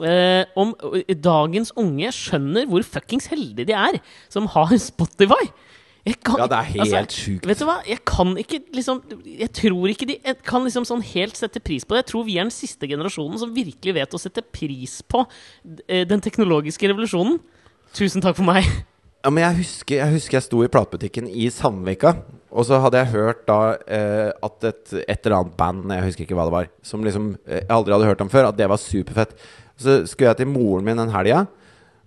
eh, 0.02 0.44
om 0.58 0.74
eh, 0.94 1.14
dagens 1.16 1.72
unge 1.80 2.10
skjønner 2.14 2.66
hvor 2.70 2.84
fuckings 2.86 3.30
heldige 3.32 3.70
de 3.70 3.78
er 3.78 4.00
som 4.32 4.48
har 4.54 4.74
Spotify. 4.90 5.48
Jeg 6.04 6.18
kan, 6.20 6.36
Ja, 6.36 6.46
det 6.46 6.56
er 6.58 6.66
helt 6.68 6.94
altså, 6.94 7.22
sjukt. 7.22 7.46
Vet 7.48 7.60
du 7.62 7.64
hva, 7.64 7.78
jeg 7.88 8.02
kan 8.04 8.34
ikke 8.36 8.58
liksom 8.76 8.98
Jeg 9.24 9.48
tror 9.56 9.88
ikke 9.88 10.08
de 10.10 10.18
jeg 10.18 10.36
kan 10.44 10.66
liksom 10.66 10.84
sånn 10.84 11.04
helt 11.14 11.38
sette 11.38 11.62
pris 11.64 11.86
på 11.86 11.96
det. 11.96 12.02
Jeg 12.04 12.10
tror 12.12 12.26
vi 12.28 12.36
er 12.36 12.44
den 12.44 12.52
siste 12.52 12.88
generasjonen 12.90 13.40
som 13.40 13.54
virkelig 13.56 13.94
vet 13.96 14.16
å 14.16 14.20
sette 14.20 14.44
pris 14.44 14.98
på 15.08 15.24
eh, 15.88 16.04
den 16.04 16.20
teknologiske 16.20 16.90
revolusjonen. 16.92 17.38
Tusen 17.96 18.20
takk 18.20 18.36
for 18.36 18.44
meg. 18.44 18.68
Ja, 19.24 19.30
men 19.32 19.40
jeg 19.40 19.56
husker, 19.62 19.96
jeg 20.02 20.12
husker 20.18 20.36
jeg 20.36 20.44
sto 20.44 20.58
i 20.64 20.68
platebutikken 20.68 21.28
i 21.32 21.46
Sandvika, 21.48 22.10
og 22.52 22.66
så 22.68 22.76
hadde 22.84 23.00
jeg 23.00 23.12
hørt 23.14 23.46
da 23.48 23.58
eh, 23.88 24.30
at 24.44 24.66
et, 24.68 24.92
et 25.08 25.24
eller 25.26 25.38
annet 25.40 25.54
band, 25.56 25.86
jeg 25.96 26.04
husker 26.10 26.26
ikke 26.26 26.36
hva 26.36 26.44
det 26.50 26.52
var, 26.54 26.68
som 26.84 27.02
liksom 27.06 27.30
eh, 27.48 27.62
jeg 27.62 27.70
aldri 27.72 27.94
hadde 27.96 28.10
hørt 28.10 28.20
om 28.26 28.28
før, 28.32 28.50
at 28.50 28.58
det 28.60 28.68
var 28.68 28.82
superfett. 28.82 29.32
Så 29.80 30.02
skulle 30.06 30.28
jeg 30.34 30.42
til 30.42 30.50
moren 30.52 30.84
min 30.86 31.00
den 31.00 31.10
helga, 31.14 31.46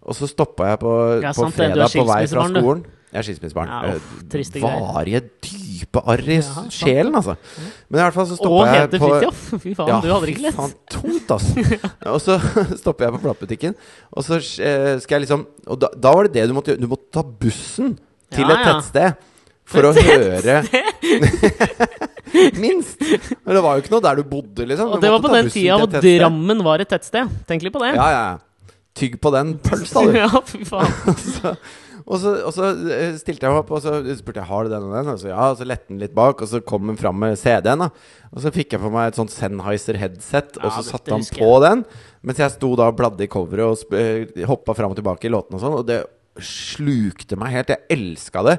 og 0.08 0.16
så 0.16 0.30
stoppa 0.30 0.70
jeg 0.70 0.80
på, 0.86 0.94
Ja, 1.26 1.34
på 1.34 1.42
sant 1.48 1.58
fredag 1.58 1.90
på 1.92 2.06
vei 2.08 2.22
fra 2.32 2.46
skolen. 2.54 2.86
du. 2.86 2.94
Jeg 3.08 3.20
er 3.24 3.26
skilsmissebarn. 3.28 3.70
Ja, 3.72 3.96
uff, 3.98 4.14
Eh. 4.30 4.80
Varige, 4.94 5.22
dype 5.78 6.02
arr 6.10 6.24
i 6.26 6.40
Ja, 6.40 6.66
sjelen, 6.74 7.16
altså. 7.18 7.38
Men 7.88 8.00
i 8.00 8.04
hvert 8.04 8.18
fall 8.18 8.28
så 8.30 8.36
Og 8.36 8.42
stoppa 8.42 8.66
jeg 8.68 8.82
heter 8.82 9.02
på 9.02 9.12
Fridtjof. 9.14 9.46
Fy 9.64 9.74
faen, 9.78 9.94
du 10.04 10.10
hadde 10.12 10.26
det 10.26 10.34
ikke 10.34 10.46
lett. 10.48 10.58
faen, 10.58 10.76
tungt, 10.92 11.32
altså. 11.38 11.80
Og 12.16 12.20
så 12.24 12.38
stopper 12.82 13.08
jeg 13.08 13.16
på 13.16 13.24
platebutikken, 13.28 13.78
og 14.12 14.28
så 14.28 14.42
eh, 14.42 14.94
skal 15.04 15.18
jeg 15.18 15.28
liksom 15.28 15.48
Og 15.68 15.82
da, 15.82 15.92
da 15.94 16.14
var 16.16 16.28
det 16.28 16.36
det 16.38 16.50
du 16.50 16.56
måtte 16.58 16.74
gjøre. 16.74 16.84
Du 16.84 16.92
måtte 16.92 17.10
ta 17.14 17.24
bussen 17.26 17.96
til 18.34 18.44
Ja, 18.44 18.58
et 18.58 18.68
tettsted 18.68 19.26
for 19.68 19.90
å 19.90 19.92
høre 19.96 20.62
Minst! 22.62 23.02
Men 23.02 23.56
det 23.56 23.62
var 23.64 23.78
jo 23.78 23.84
ikke 23.84 23.94
noe 23.96 24.04
der 24.04 24.20
du 24.20 24.28
bodde, 24.28 24.68
liksom. 24.68 24.92
Og 24.94 25.02
det 25.04 25.12
var 25.12 25.24
på 25.24 25.32
den 25.32 25.50
tida 25.52 25.78
hvor. 25.80 26.04
Drammen 26.04 26.64
var 26.66 26.84
et 26.84 26.92
tettsted. 26.92 27.32
Tenk 27.50 27.66
litt 27.66 27.74
på 27.76 27.82
det. 27.82 27.94
Ja, 27.96 28.08
ja. 28.12 28.24
ja. 28.36 28.74
tygg 28.98 29.16
på 29.24 29.32
den 29.34 29.56
pølsa, 29.64 30.04
du. 30.06 30.18
Ja, 30.20 30.30
fy 30.46 30.68
faen. 30.68 30.92
så, 31.24 31.56
og, 32.08 32.20
så, 32.24 32.32
og 32.48 32.54
så 32.56 32.70
eh, 32.94 33.16
stilte 33.20 33.44
jeg 33.50 33.60
opp, 33.60 33.72
og 33.76 33.82
så 33.84 33.98
spurte 34.16 34.40
jeg 34.40 34.48
har 34.48 34.64
du 34.64 34.72
den 34.72 34.86
og 34.88 34.94
den. 34.96 35.10
Og 35.12 35.20
så 35.20 35.28
ja, 35.32 35.50
og 35.52 35.58
så 35.60 35.68
lette 35.68 35.90
den 35.92 36.00
litt 36.00 36.14
bak, 36.16 36.40
og 36.42 36.48
så 36.48 36.62
kom 36.64 36.88
den 36.88 37.00
fram 37.00 37.18
med 37.20 37.36
CD-en. 37.40 37.84
da 37.84 37.90
Og 38.32 38.40
så 38.46 38.52
fikk 38.56 38.74
jeg 38.78 38.84
på 38.84 38.92
meg 38.94 39.10
et 39.12 39.20
sånt 39.20 39.34
Sennheiser-headset, 39.36 40.56
og 40.62 40.72
så 40.72 40.84
det- 40.86 40.92
satte 40.94 41.12
han 41.12 41.26
på 41.28 41.42
på 41.44 41.62
den. 41.66 41.84
Mens 42.24 42.40
jeg 42.40 42.52
sto 42.56 42.70
da 42.80 42.88
og 42.92 42.96
bladde 42.98 43.24
i 43.28 43.28
coveret 43.32 43.68
og 43.68 43.94
eh, 44.00 44.46
hoppa 44.48 44.74
fram 44.78 44.96
og 44.96 45.00
tilbake 45.02 45.28
i 45.28 45.34
låtene 45.36 45.60
og 45.60 45.64
sånn. 45.66 45.78
Og 45.82 45.86
det 45.88 46.00
slukte 46.40 47.38
meg 47.40 47.52
helt. 47.56 47.72
Jeg 47.76 47.86
elska 47.98 48.44
det. 48.48 48.58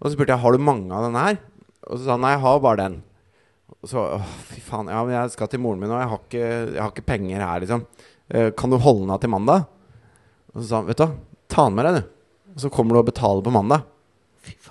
Og 0.00 0.08
så 0.08 0.14
spurte 0.16 0.34
jeg 0.34 0.42
har 0.42 0.52
du 0.52 0.58
mange 0.66 0.90
av 0.94 1.06
den 1.06 1.18
her. 1.20 1.38
Og 1.88 1.98
så 1.98 2.04
sa 2.06 2.14
han 2.16 2.24
nei, 2.24 2.32
jeg 2.34 2.42
har 2.44 2.62
bare 2.64 2.80
den. 2.82 2.96
Og 3.84 3.90
så 3.90 4.02
åh, 4.16 4.26
fy 4.50 4.60
faen, 4.64 4.88
ja, 4.92 5.02
men 5.04 5.14
jeg 5.16 5.32
skal 5.34 5.50
til 5.52 5.60
moren 5.60 5.80
min, 5.82 5.92
og 5.92 6.00
jeg 6.00 6.10
har 6.10 6.20
ikke, 6.22 6.44
jeg 6.74 6.80
har 6.82 6.92
ikke 6.92 7.06
penger 7.08 7.42
her, 7.44 7.60
liksom. 7.64 7.86
Eh, 8.32 8.50
kan 8.56 8.72
du 8.72 8.78
holde 8.80 9.04
den 9.04 9.12
av 9.14 9.20
til 9.22 9.32
mandag? 9.32 9.66
Og 10.54 10.62
så 10.62 10.66
sa 10.68 10.76
han, 10.80 10.88
vet 10.88 11.00
du 11.00 11.04
hva, 11.04 11.10
ta 11.52 11.66
den 11.68 11.76
med 11.76 11.88
deg, 11.88 11.98
du. 11.98 12.13
Og 12.54 12.64
så 12.64 12.70
kommer 12.72 12.94
du 12.94 13.02
og 13.02 13.08
betaler 13.10 13.44
på 13.44 13.52
mandag. 13.54 13.84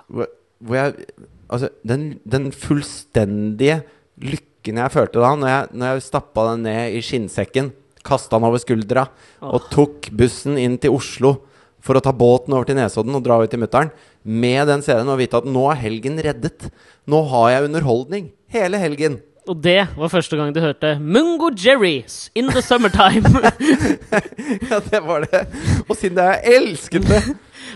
Hvor, 0.08 0.30
hvor 0.64 0.80
jeg 0.80 1.08
Altså, 1.54 1.70
den, 1.86 2.16
den 2.26 2.48
fullstendige 2.56 3.84
lykken 4.18 4.80
jeg 4.80 4.94
følte 4.94 5.22
da, 5.22 5.34
når 5.38 5.50
jeg, 5.52 5.66
når 5.76 5.92
jeg 5.92 6.06
stappa 6.08 6.46
den 6.48 6.64
ned 6.66 6.96
i 6.98 7.02
skinnsekken, 7.04 7.68
kasta 8.02 8.40
den 8.40 8.48
over 8.48 8.62
skuldra 8.64 9.04
og 9.44 9.68
tok 9.70 10.10
bussen 10.18 10.58
inn 10.58 10.80
til 10.82 10.96
Oslo 10.96 11.36
for 11.84 12.00
å 12.00 12.02
ta 12.02 12.14
båten 12.16 12.56
over 12.56 12.66
til 12.66 12.80
Nesodden 12.80 13.20
og 13.20 13.26
dra 13.26 13.38
ut 13.44 13.52
til 13.52 13.62
mutter'n, 13.62 13.92
med 14.24 14.66
den 14.72 14.82
CD-en 14.82 15.12
og 15.14 15.20
vite 15.20 15.44
at 15.44 15.50
nå 15.52 15.68
er 15.70 15.82
helgen 15.84 16.18
reddet. 16.24 16.70
Nå 17.06 17.20
har 17.28 17.50
jeg 17.52 17.68
underholdning 17.68 18.32
hele 18.56 18.80
helgen. 18.80 19.20
Og 19.50 19.58
det 19.60 19.82
var 19.98 20.12
første 20.12 20.38
gang 20.40 20.54
du 20.56 20.62
hørte 20.64 20.94
Mungo 21.04 21.50
Jerry's 21.52 22.30
In 22.36 22.48
The 22.52 22.62
Summertime. 22.64 23.28
Ja, 24.70 24.80
det 24.80 25.02
var 25.04 25.26
det. 25.26 25.42
Og 25.88 25.98
siden 25.98 26.16
det 26.18 26.26
jeg 26.30 26.56
elsket 26.58 27.08
det 27.10 27.20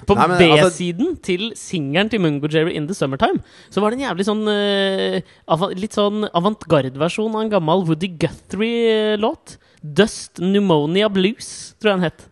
På 0.07 0.15
B-siden 0.15 0.53
altså- 0.53 0.69
B-siden 0.69 1.11
til 1.23 1.51
singelen 1.59 2.09
til 2.11 2.21
Mungo 2.23 2.47
Jerry 2.51 2.75
In 2.77 2.87
The 2.87 2.95
Summertime 2.95 3.41
så 3.73 3.81
var 3.81 3.91
det 3.91 3.99
en 3.99 4.05
jævlig 4.07 4.27
sånn 4.27 4.43
uh, 4.47 5.67
Litt 5.75 5.97
sånn 5.97 6.27
avantgarde-versjon 6.31 7.35
av 7.35 7.43
en 7.43 7.51
gammel 7.51 7.83
Woody 7.87 8.09
Guthrie-låt. 8.21 9.57
Dust 9.81 10.39
Pneumonia 10.39 11.09
Blues, 11.11 11.75
tror 11.79 11.91
jeg 11.91 11.97
den 11.99 12.07
het. 12.07 12.27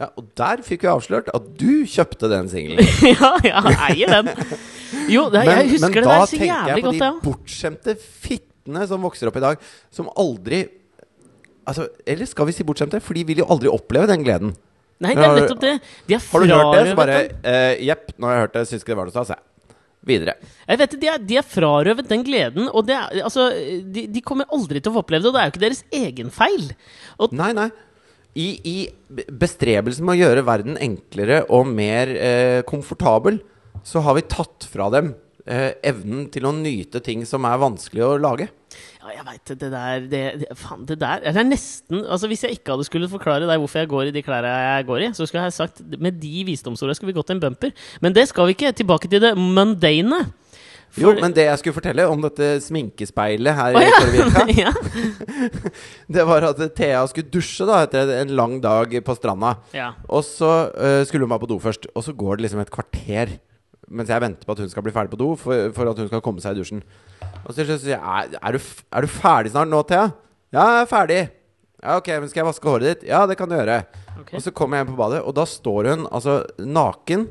ja, 0.00 0.08
Og 0.16 0.28
der 0.40 0.62
fikk 0.66 0.84
vi 0.86 0.92
avslørt 0.92 1.30
at 1.36 1.48
du 1.60 1.84
kjøpte 1.88 2.30
den 2.32 2.48
singelen. 2.52 2.84
ja, 3.12 3.34
jeg 3.44 3.80
eier 3.90 4.16
den. 4.20 4.32
Jo, 5.10 5.28
det, 5.32 5.44
jeg 5.46 5.74
husker 5.76 6.00
det 6.00 6.08
der 6.08 6.26
så 6.26 6.40
jævlig 6.40 6.46
godt 6.46 6.46
Men 6.46 6.54
da 6.54 6.60
tenker 6.60 6.74
jeg 6.74 6.84
på 6.84 6.92
de 6.92 7.04
ja. 7.04 7.12
bortskjemte 7.24 7.96
fittene 8.00 8.49
som 8.90 9.02
vokser 9.04 9.30
opp 9.30 9.38
i 9.40 9.46
dag, 9.46 9.64
som 9.94 10.10
aldri 10.18 10.66
Altså, 11.68 11.84
Eller 12.08 12.26
skal 12.26 12.48
vi 12.48 12.54
si 12.56 12.64
bortskjemte? 12.66 12.98
For 13.04 13.14
de 13.14 13.22
vil 13.28 13.42
jo 13.42 13.46
aldri 13.52 13.68
oppleve 13.70 14.08
den 14.10 14.24
gleden. 14.24 14.54
Nei, 15.00 15.12
det 15.14 15.22
er 15.22 15.36
nettopp 15.36 15.60
det. 15.62 15.74
De 16.08 16.16
er 16.16 16.24
Har 16.24 16.42
du 16.42 16.50
hørt 16.50 16.72
det, 16.74 16.80
så 16.88 16.96
bare 16.98 17.18
uh, 17.44 17.74
Jepp, 17.84 18.08
nå 18.16 18.26
har 18.26 18.34
jeg 18.34 18.44
hørt 18.46 18.56
det. 18.56 18.64
Syns 18.68 18.82
ikke 18.82 18.92
det 18.92 18.98
var 18.98 19.08
noe 19.08 19.14
stas, 19.14 19.32
jeg. 19.36 19.76
Videre. 20.10 20.34
Jeg 20.64 20.80
vet 20.80 20.94
det, 20.94 20.98
de 21.02 21.10
er, 21.12 21.22
de 21.30 21.36
er 21.36 21.46
frarøvet 21.46 22.08
den 22.08 22.24
gleden, 22.24 22.70
og 22.72 22.86
det 22.88 22.96
er, 22.96 23.20
altså, 23.28 23.50
de, 23.92 24.06
de 24.08 24.22
kommer 24.24 24.48
aldri 24.56 24.80
til 24.80 24.92
å 24.92 24.96
få 24.96 25.02
oppleve 25.04 25.26
det, 25.26 25.30
og 25.30 25.36
det 25.36 25.42
er 25.42 25.48
jo 25.50 25.54
ikke 25.54 25.64
deres 25.66 25.82
egen 26.00 26.32
feil. 26.32 26.70
Og 27.20 27.36
Nei, 27.36 27.50
nei. 27.56 27.68
I, 28.40 28.48
I 28.64 29.24
bestrebelsen 29.42 30.06
med 30.06 30.16
å 30.16 30.20
gjøre 30.22 30.46
verden 30.46 30.78
enklere 30.80 31.42
og 31.52 31.68
mer 31.68 32.12
eh, 32.14 32.60
komfortabel, 32.68 33.40
så 33.84 34.00
har 34.06 34.16
vi 34.16 34.28
tatt 34.30 34.68
fra 34.70 34.86
dem 34.94 35.12
eh, 35.46 35.72
evnen 35.86 36.26
til 36.32 36.48
å 36.48 36.54
nyte 36.56 37.02
ting 37.04 37.24
som 37.28 37.46
er 37.48 37.60
vanskelig 37.60 38.04
å 38.06 38.16
lage. 38.20 38.48
Ja, 39.00 39.12
jeg 39.16 39.26
veit 39.26 39.50
det. 39.50 39.70
Der 39.72 40.04
det, 40.06 40.22
det, 40.42 40.48
Faen, 40.58 40.84
det 40.86 41.00
der 41.00 41.22
Det 41.24 41.32
er 41.32 41.46
nesten 41.48 42.04
Altså, 42.04 42.28
hvis 42.30 42.44
jeg 42.46 42.58
ikke 42.58 42.76
hadde 42.76 42.84
skulle 42.86 43.08
forklare 43.10 43.48
deg 43.48 43.58
hvorfor 43.58 43.80
jeg 43.82 43.90
går 43.90 44.10
i 44.10 44.12
de 44.14 44.22
klærne 44.22 44.50
jeg 44.50 44.86
går 44.86 45.06
i, 45.06 45.08
så 45.16 45.26
skulle 45.26 45.48
jeg 45.48 45.56
sagt 45.56 45.80
med 45.98 46.20
de 46.22 46.44
visdomsordene 46.46 46.94
skulle 46.98 47.10
vi 47.10 47.18
gått 47.18 47.32
en 47.34 47.42
bumper. 47.42 47.74
Men 48.04 48.14
det 48.14 48.28
skal 48.30 48.46
vi 48.46 48.54
ikke. 48.58 48.74
Tilbake 48.76 49.10
til 49.10 49.22
det 49.24 49.32
mundane. 49.38 50.20
Jo, 50.98 51.12
men 51.14 51.34
det 51.34 51.44
jeg 51.46 51.60
skulle 51.60 51.76
fortelle 51.76 52.06
om 52.10 52.22
dette 52.24 52.46
sminkespeilet 52.64 53.54
her 53.54 53.76
oh, 53.78 54.54
ja! 54.58 54.72
Det 56.16 56.24
var 56.26 56.48
at 56.48 56.62
Thea 56.74 57.04
skulle 57.10 57.30
dusje 57.30 57.66
da 57.68 57.84
etter 57.84 58.10
en 58.16 58.34
lang 58.34 58.56
dag 58.62 58.96
på 59.06 59.14
stranda. 59.18 59.54
ja. 59.76 59.92
Og 60.10 60.24
så 60.26 60.50
uh, 60.74 61.02
skulle 61.06 61.26
hun 61.26 61.30
bare 61.30 61.44
på 61.44 61.52
do 61.52 61.60
først. 61.62 61.86
Og 61.94 62.04
så 62.06 62.14
går 62.16 62.38
det 62.38 62.48
liksom 62.48 62.64
et 62.64 62.74
kvarter 62.74 63.38
mens 63.90 64.10
jeg 64.12 64.22
venter 64.22 64.46
på 64.46 64.54
at 64.54 64.62
hun 64.62 64.70
skal 64.70 64.84
bli 64.86 64.94
ferdig 64.94 65.12
på 65.12 65.18
do, 65.20 65.32
for, 65.38 65.70
for 65.76 65.90
at 65.90 65.98
hun 65.98 66.08
skal 66.10 66.22
komme 66.24 66.42
seg 66.42 66.54
i 66.54 66.62
dusjen. 66.62 66.82
Og 67.42 67.52
så 67.52 67.64
sier 67.66 67.94
jeg 67.94 67.98
er, 67.98 68.36
er, 68.38 68.56
du, 68.56 68.72
er 68.94 69.06
du 69.06 69.10
ferdig 69.10 69.52
snart 69.54 69.70
nå, 69.70 69.82
Thea? 69.88 70.10
Ja, 70.54 70.66
jeg 70.76 70.84
er 70.84 70.90
ferdig. 70.90 71.20
Ja, 71.80 71.96
ok, 71.96 72.10
men 72.20 72.30
skal 72.30 72.42
jeg 72.42 72.50
vaske 72.50 72.68
håret 72.68 72.86
ditt? 72.86 73.08
Ja, 73.08 73.24
det 73.26 73.38
kan 73.40 73.50
du 73.50 73.56
gjøre. 73.56 73.80
Ok. 74.20 74.34
Og 74.36 74.44
så 74.44 74.52
kommer 74.54 74.78
jeg 74.78 74.86
inn 74.86 74.92
på 74.92 75.00
badet, 75.00 75.22
og 75.24 75.34
da 75.38 75.46
står 75.48 75.90
hun 75.94 76.06
altså 76.10 76.42
naken, 76.60 77.26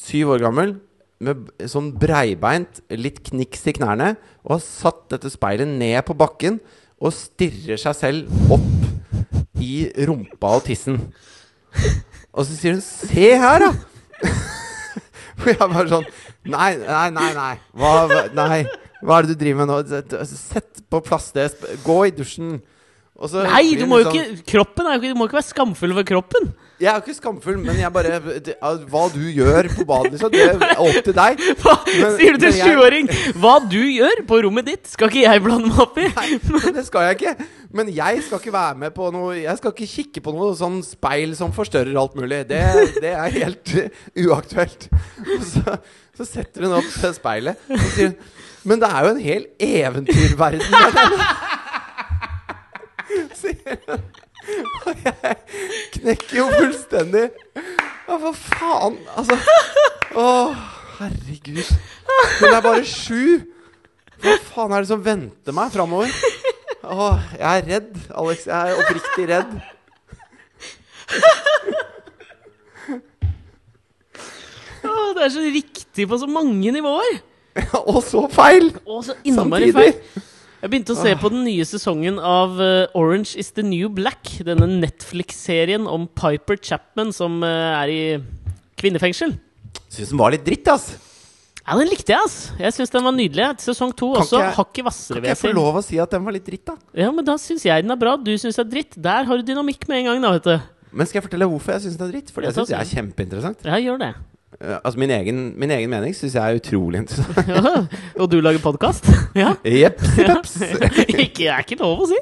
syv 0.00 0.34
år 0.36 0.44
gammel, 0.44 0.76
med 1.20 1.50
sånn 1.68 1.90
breibeint, 2.00 2.80
litt 2.96 3.20
kniks 3.26 3.66
i 3.68 3.74
knærne, 3.76 4.14
og 4.44 4.56
har 4.56 4.62
satt 4.64 5.02
dette 5.12 5.32
speilet 5.32 5.68
ned 5.68 6.00
på 6.08 6.16
bakken 6.16 6.60
og 7.00 7.12
stirrer 7.16 7.80
seg 7.80 7.96
selv 7.96 8.52
opp 8.52 9.60
i 9.60 9.88
rumpa 10.08 10.54
og 10.60 10.64
tissen. 10.68 11.00
Og 12.30 12.46
så 12.46 12.54
sier 12.54 12.76
hun 12.76 12.84
'se 12.84 13.36
her', 13.40 13.66
da! 13.66 13.72
Og 15.40 15.48
jeg 15.52 15.58
bare 15.60 15.88
sånn 15.90 16.06
Nei, 16.50 16.70
nei, 16.80 17.08
nei. 17.16 17.30
nei. 17.36 17.54
Hva, 17.76 17.92
nei. 18.36 18.60
Hva 19.00 19.18
er 19.18 19.26
det 19.28 19.36
du 19.36 19.40
driver 19.42 19.64
med 19.64 19.70
nå? 19.72 20.24
Sett 20.28 20.82
på 20.92 21.00
plass 21.04 21.30
det. 21.36 21.50
Gå 21.84 21.98
i 22.08 22.12
dusjen. 22.16 22.58
Så 23.28 23.42
Nei, 23.44 23.74
du 23.76 23.84
må 23.84 23.98
jo 24.00 24.08
litt 24.08 24.40
ikke 24.40 24.52
Kroppen 24.54 24.86
er 24.88 24.94
jo 24.96 25.00
ikke 25.02 25.12
Du 25.12 25.18
må 25.20 25.26
ikke 25.28 25.36
være 25.36 25.48
skamfull 25.50 25.92
over 25.92 26.06
kroppen. 26.08 26.46
Jeg 26.80 26.88
er 26.88 26.94
jo 26.96 27.02
ikke 27.04 27.16
skamfull, 27.18 27.58
men 27.60 27.76
jeg 27.76 27.92
bare 27.92 28.14
det, 28.40 28.54
Hva 28.88 29.02
du 29.12 29.20
gjør 29.36 29.68
på 29.74 29.84
badet, 29.84 30.14
liksom, 30.14 30.32
det 30.32 30.46
er 30.48 30.80
opp 30.80 31.00
til 31.04 31.16
deg. 31.18 31.42
Hva 31.60 31.74
Men- 31.84 32.14
sier 32.16 32.38
du 32.38 32.46
til 32.46 32.54
sjuåring? 32.56 33.10
Hva 33.42 33.52
du 33.68 33.76
gjør 33.82 34.22
på 34.30 34.38
rommet 34.46 34.70
ditt, 34.70 34.88
skal 34.88 35.12
ikke 35.12 35.26
jeg 35.26 35.42
blande 35.44 35.68
meg 35.68 35.82
opp 35.84 36.00
i. 36.00 36.06
Nei, 36.16 36.70
det 36.78 36.86
skal 36.88 37.10
jeg 37.10 37.18
ikke. 37.18 37.48
Men 37.76 37.92
jeg 37.92 38.24
skal 38.24 38.40
ikke 38.40 38.54
være 38.56 38.80
med 38.86 38.94
på 38.96 39.10
noe 39.14 39.36
Jeg 39.36 39.60
skal 39.60 39.74
ikke 39.76 39.90
kikke 39.92 40.24
på 40.24 40.34
noe 40.34 40.56
sånn 40.58 40.80
speil 40.86 41.36
som 41.38 41.52
forstørrer 41.52 42.00
alt 42.00 42.16
mulig. 42.18 42.40
Det, 42.48 42.64
det 43.04 43.12
er 43.12 43.36
helt 43.36 43.76
uaktuelt. 44.24 44.88
Så, 45.44 45.76
så 46.16 46.30
setter 46.32 46.64
hun 46.64 46.78
opp 46.80 46.88
speilet 47.20 47.60
og 47.68 47.86
sier 47.92 48.16
Men 48.64 48.80
det 48.80 48.88
er 48.88 49.04
jo 49.04 49.12
en 49.14 49.22
hel 49.28 49.46
eventyrverden 49.68 50.64
der. 50.72 51.48
Sier. 53.50 54.02
Og 54.88 55.02
jeg 55.04 55.36
knekker 55.98 56.36
jo 56.38 56.46
fullstendig. 56.54 57.26
Ja, 58.08 58.16
hva 58.22 58.30
faen? 58.34 58.96
Altså 59.14 59.36
Å, 60.18 60.26
herregud. 60.98 61.68
Hun 62.40 62.54
er 62.56 62.62
bare 62.64 62.86
sju. 62.88 63.42
Hva 64.20 64.34
faen 64.50 64.72
er 64.76 64.84
det 64.86 64.90
som 64.90 65.04
venter 65.04 65.54
meg 65.56 65.70
framover? 65.74 66.10
Åh, 66.80 67.28
jeg 67.36 67.60
er 67.60 67.68
redd, 67.74 67.92
Alex. 68.18 68.46
Jeg 68.48 68.72
er 68.72 68.80
oppriktig 68.80 69.28
redd. 69.30 69.52
Å, 74.80 74.94
det 75.16 75.26
er 75.26 75.32
så 75.34 75.44
riktig 75.44 76.06
på 76.10 76.18
så 76.20 76.28
mange 76.30 76.72
nivåer. 76.74 77.20
Og 77.84 78.00
så 78.06 78.24
feil! 78.32 78.70
Og 78.86 79.02
så 79.06 79.16
innmari 79.26 79.70
Samtidig. 79.72 79.94
feil. 79.94 80.26
Jeg 80.60 80.68
begynte 80.74 80.92
å 80.92 80.98
se 81.00 81.12
på 81.16 81.30
den 81.32 81.44
nye 81.46 81.64
sesongen 81.64 82.18
av 82.20 82.58
eh, 82.60 82.90
Orange 82.98 83.32
is 83.40 83.48
the 83.56 83.62
New 83.64 83.88
Black. 83.96 84.28
Denne 84.44 84.66
Netflix-serien 84.82 85.86
om 85.88 86.04
Piper 86.12 86.58
Chapman 86.60 87.14
som 87.16 87.38
eh, 87.46 87.78
er 87.80 87.92
i 87.94 88.00
kvinnefengsel. 88.80 89.32
Syns 89.90 90.12
den 90.12 90.20
var 90.20 90.34
litt 90.34 90.44
dritt, 90.44 90.68
ass. 90.68 90.90
Ja, 91.64 91.76
den 91.78 91.88
likte 91.88 92.12
jeg, 92.12 92.20
ass. 92.26 92.36
Jeg 92.60 92.74
syns 92.76 92.92
den 92.92 93.06
var 93.06 93.14
nydelig. 93.16 93.46
Sesong 93.64 93.94
to 93.96 94.10
Kan 94.18 94.26
også. 94.26 94.40
jeg- 94.42 94.54
Hakket 94.58 94.84
hvassere, 94.84 95.14
Kan 95.16 95.24
ikke 95.24 95.32
jeg 95.32 95.40
få 95.46 95.54
lov 95.56 95.78
å 95.80 95.84
si 95.86 95.98
at 96.02 96.10
den 96.12 96.24
var 96.28 96.36
litt 96.36 96.44
dritt, 96.48 96.64
da? 96.68 96.76
Ja, 96.98 97.10
men 97.14 97.24
da 97.24 97.38
syns 97.40 97.64
jeg 97.64 97.86
den 97.86 97.94
er 97.96 98.00
bra. 98.00 98.16
Du 98.20 98.32
syns 98.36 98.56
det 98.60 98.66
er 98.66 98.70
dritt. 98.76 99.00
Der 99.00 99.24
har 99.24 99.40
du 99.40 99.42
dynamikk 99.48 99.88
med 99.88 100.02
en 100.02 100.10
gang, 100.12 100.20
da, 100.28 100.32
vet 100.36 100.44
du. 100.50 100.58
Men 100.92 101.06
skal 101.06 101.20
jeg 101.22 101.28
fortelle 101.30 101.48
hvorfor 101.48 101.72
jeg 101.76 101.86
syns 101.86 101.96
den 102.00 102.08
er 102.08 102.12
dritt? 102.18 102.30
For 102.34 102.44
det 102.44 102.52
ta 102.54 102.64
syns 102.66 102.74
jeg 102.74 102.80
er 102.84 102.92
kjempeinteressant. 103.00 103.64
Ja, 103.64 103.78
gjør 103.80 103.98
det. 104.02 104.12
Altså 104.60 104.98
Min 104.98 105.10
egen, 105.14 105.36
min 105.56 105.70
egen 105.70 105.90
mening 105.92 106.14
syns 106.16 106.34
jeg 106.34 106.42
er 106.42 106.58
utrolig 106.58 107.04
interessant. 107.04 107.46
Ja. 107.54 107.84
Og 108.20 108.26
du 108.32 108.40
lager 108.42 108.58
podkast? 108.64 109.06
Ja. 109.38 109.52
Jepp. 109.64 110.02
Ikke, 111.22 111.44
det 111.46 111.52
er 111.54 111.62
ikke 111.62 111.78
lov 111.78 112.02
å 112.02 112.08
si. 112.10 112.18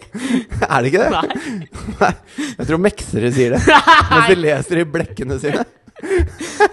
Er 0.69 0.85
det 0.85 0.91
ikke 0.93 1.07
det? 1.07 1.09
Nei. 1.15 1.65
Nei. 2.03 2.11
Jeg 2.59 2.69
tror 2.69 2.83
meksere 2.85 3.31
sier 3.33 3.57
det. 3.57 3.63
Mens 3.65 4.29
de 4.29 4.37
leser 4.43 4.83
i 4.83 4.85
blekkene 4.93 5.39
sine. 5.41 5.65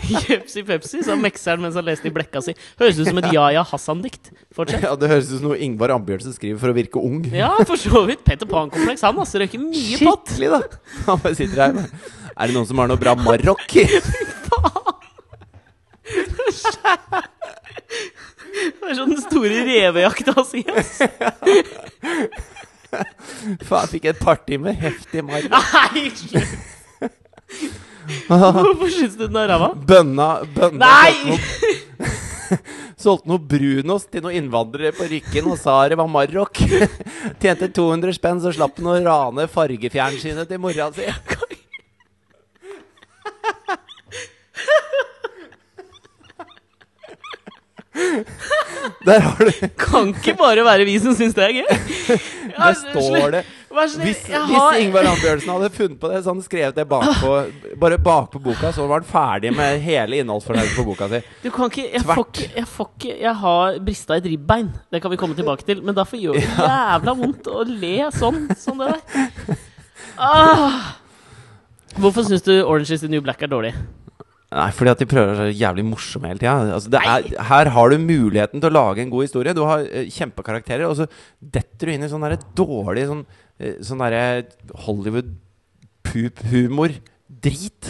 Jepsi 0.05 0.61
Pepsi, 0.67 0.99
sa 1.07 1.15
mekseren 1.17 1.63
mens 1.63 1.77
han 1.79 1.87
leste 1.87 2.11
i 2.11 2.13
blekka 2.13 2.43
si. 2.45 2.53
Høres 2.77 2.99
ut 2.99 3.07
som 3.09 3.21
et 3.23 3.29
Yahya 3.33 3.63
Hassan-dikt. 3.65 4.29
Fortsett. 4.53 4.83
Ja, 4.85 4.91
Det 4.99 5.09
høres 5.09 5.31
ut 5.31 5.39
som 5.39 5.47
noe 5.49 5.57
Ingvar 5.65 5.95
Ambjørnsen 5.95 6.35
skriver 6.35 6.59
for 6.61 6.69
å 6.73 6.75
virke 6.77 7.01
ung. 7.01 7.23
Ja, 7.33 7.53
for 7.65 7.79
så 7.79 8.03
vidt. 8.09 8.21
Peter 8.27 8.45
Pan-kompleks. 8.49 9.01
Han 9.07 9.23
altså 9.23 9.41
røyker 9.41 9.63
mye 9.63 9.97
pott. 10.03 10.27
Skikkelig, 10.29 10.51
da! 10.53 10.99
Han 11.07 11.23
bare 11.23 11.39
sitter 11.39 11.63
her 11.63 11.79
Er 12.35 12.51
det 12.51 12.53
noen 12.59 12.67
som 12.69 12.83
har 12.83 12.91
noe 12.91 13.01
bra 13.01 13.15
Marokk? 13.17 13.79
Det 18.55 18.89
er 18.89 18.97
sånn 18.97 19.11
den 19.11 19.23
store 19.23 19.63
revejakta 19.67 20.43
si. 20.47 20.61
ass. 20.69 21.01
Faen, 23.67 23.89
fikk 23.91 24.05
et 24.13 24.21
party 24.21 24.59
med 24.61 24.77
heftig 24.79 25.25
Marokk. 25.25 25.51
Nei, 25.51 26.05
slutt. 26.15 26.53
Hvorfor 28.29 28.89
syns 28.93 29.17
du 29.17 29.25
den 29.25 29.37
er 29.41 29.49
ræva? 29.49 29.71
Bønna, 29.89 30.29
bønna 30.55 30.85
Nei! 30.85 31.13
solgte 31.25 31.31
noe, 31.31 31.39
solgte 33.05 33.31
noe 33.31 33.41
brunost 33.53 34.11
til 34.13 34.23
noen 34.25 34.37
innvandrere 34.39 34.93
på 34.95 35.07
Rykken 35.09 35.49
og 35.51 35.57
sa 35.61 35.79
det 35.89 35.97
var 35.99 36.09
Marok. 36.11 36.61
Tjente 37.41 37.71
200 37.73 38.17
spenn, 38.17 38.41
så 38.43 38.53
slapp 38.55 38.77
han 38.81 38.91
å 38.93 38.99
rane 39.05 39.47
fargefjernsynet 39.51 40.49
til 40.51 40.61
mora 40.61 40.91
si. 40.95 41.09
Der 49.05 49.19
har 49.21 49.37
du 49.45 49.67
Kan 49.85 50.09
ikke 50.15 50.33
bare 50.39 50.63
være 50.65 50.85
vi 50.87 50.95
som 51.01 51.15
syns 51.17 51.35
det 51.37 51.43
er 51.45 51.53
gøy. 51.59 51.67
Ja, 52.55 52.69
Der 52.69 52.75
står 52.79 53.31
det 53.33 53.39
Hvis, 53.75 53.95
hvis 53.99 54.19
Ingvar 54.79 55.03
Ambjørnsen 55.09 55.49
hadde 55.51 55.67
funnet 55.75 55.97
på 55.99 56.07
det, 56.07 56.21
så 56.23 56.31
han 56.31 56.39
skrevet 56.45 56.77
det 56.77 56.85
bakpå 56.87 57.31
Bare 57.81 57.97
bakpå 57.99 58.39
boka, 58.39 58.69
så 58.71 58.85
var 58.87 59.01
han 59.01 59.09
ferdig 59.09 59.51
med 59.57 59.81
hele 59.83 60.21
innholdsfornøyelsen 60.21 60.77
på 60.77 60.85
boka 60.87 61.09
si. 61.11 61.19
Du 61.43 61.49
kan 61.51 61.67
ikke 61.67 61.89
Jeg 61.91 62.05
får 62.07 62.21
ikke 62.23 62.47
Jeg, 62.55 62.67
får 62.77 62.89
ikke, 62.93 63.17
jeg 63.25 63.35
har 63.41 63.79
brista 63.89 64.15
et 64.15 64.29
ribbein. 64.31 64.69
Det 64.93 65.01
kan 65.03 65.11
vi 65.11 65.19
komme 65.19 65.35
tilbake 65.35 65.67
til. 65.67 65.83
Men 65.83 65.97
derfor 65.97 66.21
gjør 66.21 66.39
det 66.39 66.47
jævla 66.69 67.17
vondt 67.19 67.51
å 67.51 67.65
le 67.67 67.93
sånn 68.15 68.45
som 68.61 68.79
det 68.79 68.93
der. 68.93 69.59
Ah. 70.15 70.79
Hvorfor 71.99 72.23
syns 72.27 72.43
du 72.47 72.53
Orange 72.61 72.95
is 72.95 73.03
the 73.03 73.11
New 73.11 73.23
Black 73.25 73.43
er 73.43 73.51
dårlig? 73.51 73.75
Nei, 74.55 74.69
fordi 74.71 74.87
at 74.93 75.01
de 75.01 75.05
prøver 75.11 75.33
å 75.33 75.37
være 75.41 75.55
jævlig 75.59 75.83
morsomme 75.83 76.29
hele 76.31 76.39
tida. 76.39 76.53
Altså, 76.77 76.87
er- 76.95 77.25
her 77.49 77.67
har 77.75 77.89
du 77.91 77.97
muligheten 77.99 78.61
til 78.63 78.69
å 78.69 78.77
lage 78.77 79.03
en 79.03 79.11
god 79.11 79.25
historie. 79.27 79.51
Du 79.57 79.65
har 79.67 79.83
uh, 79.83 80.05
kjempekarakterer, 80.15 80.85
og 80.87 80.95
så 81.01 81.05
detter 81.41 81.89
du 81.89 81.91
inn 81.91 82.05
i 82.07 82.11
sånn 82.11 82.23
derre 82.23 82.39
dårlig 82.55 83.03
sånn, 83.09 83.25
eh, 83.59 83.75
sånn 83.83 83.99
derre 83.99 84.45
Hollywood-pup-humor-drit. 84.85 87.83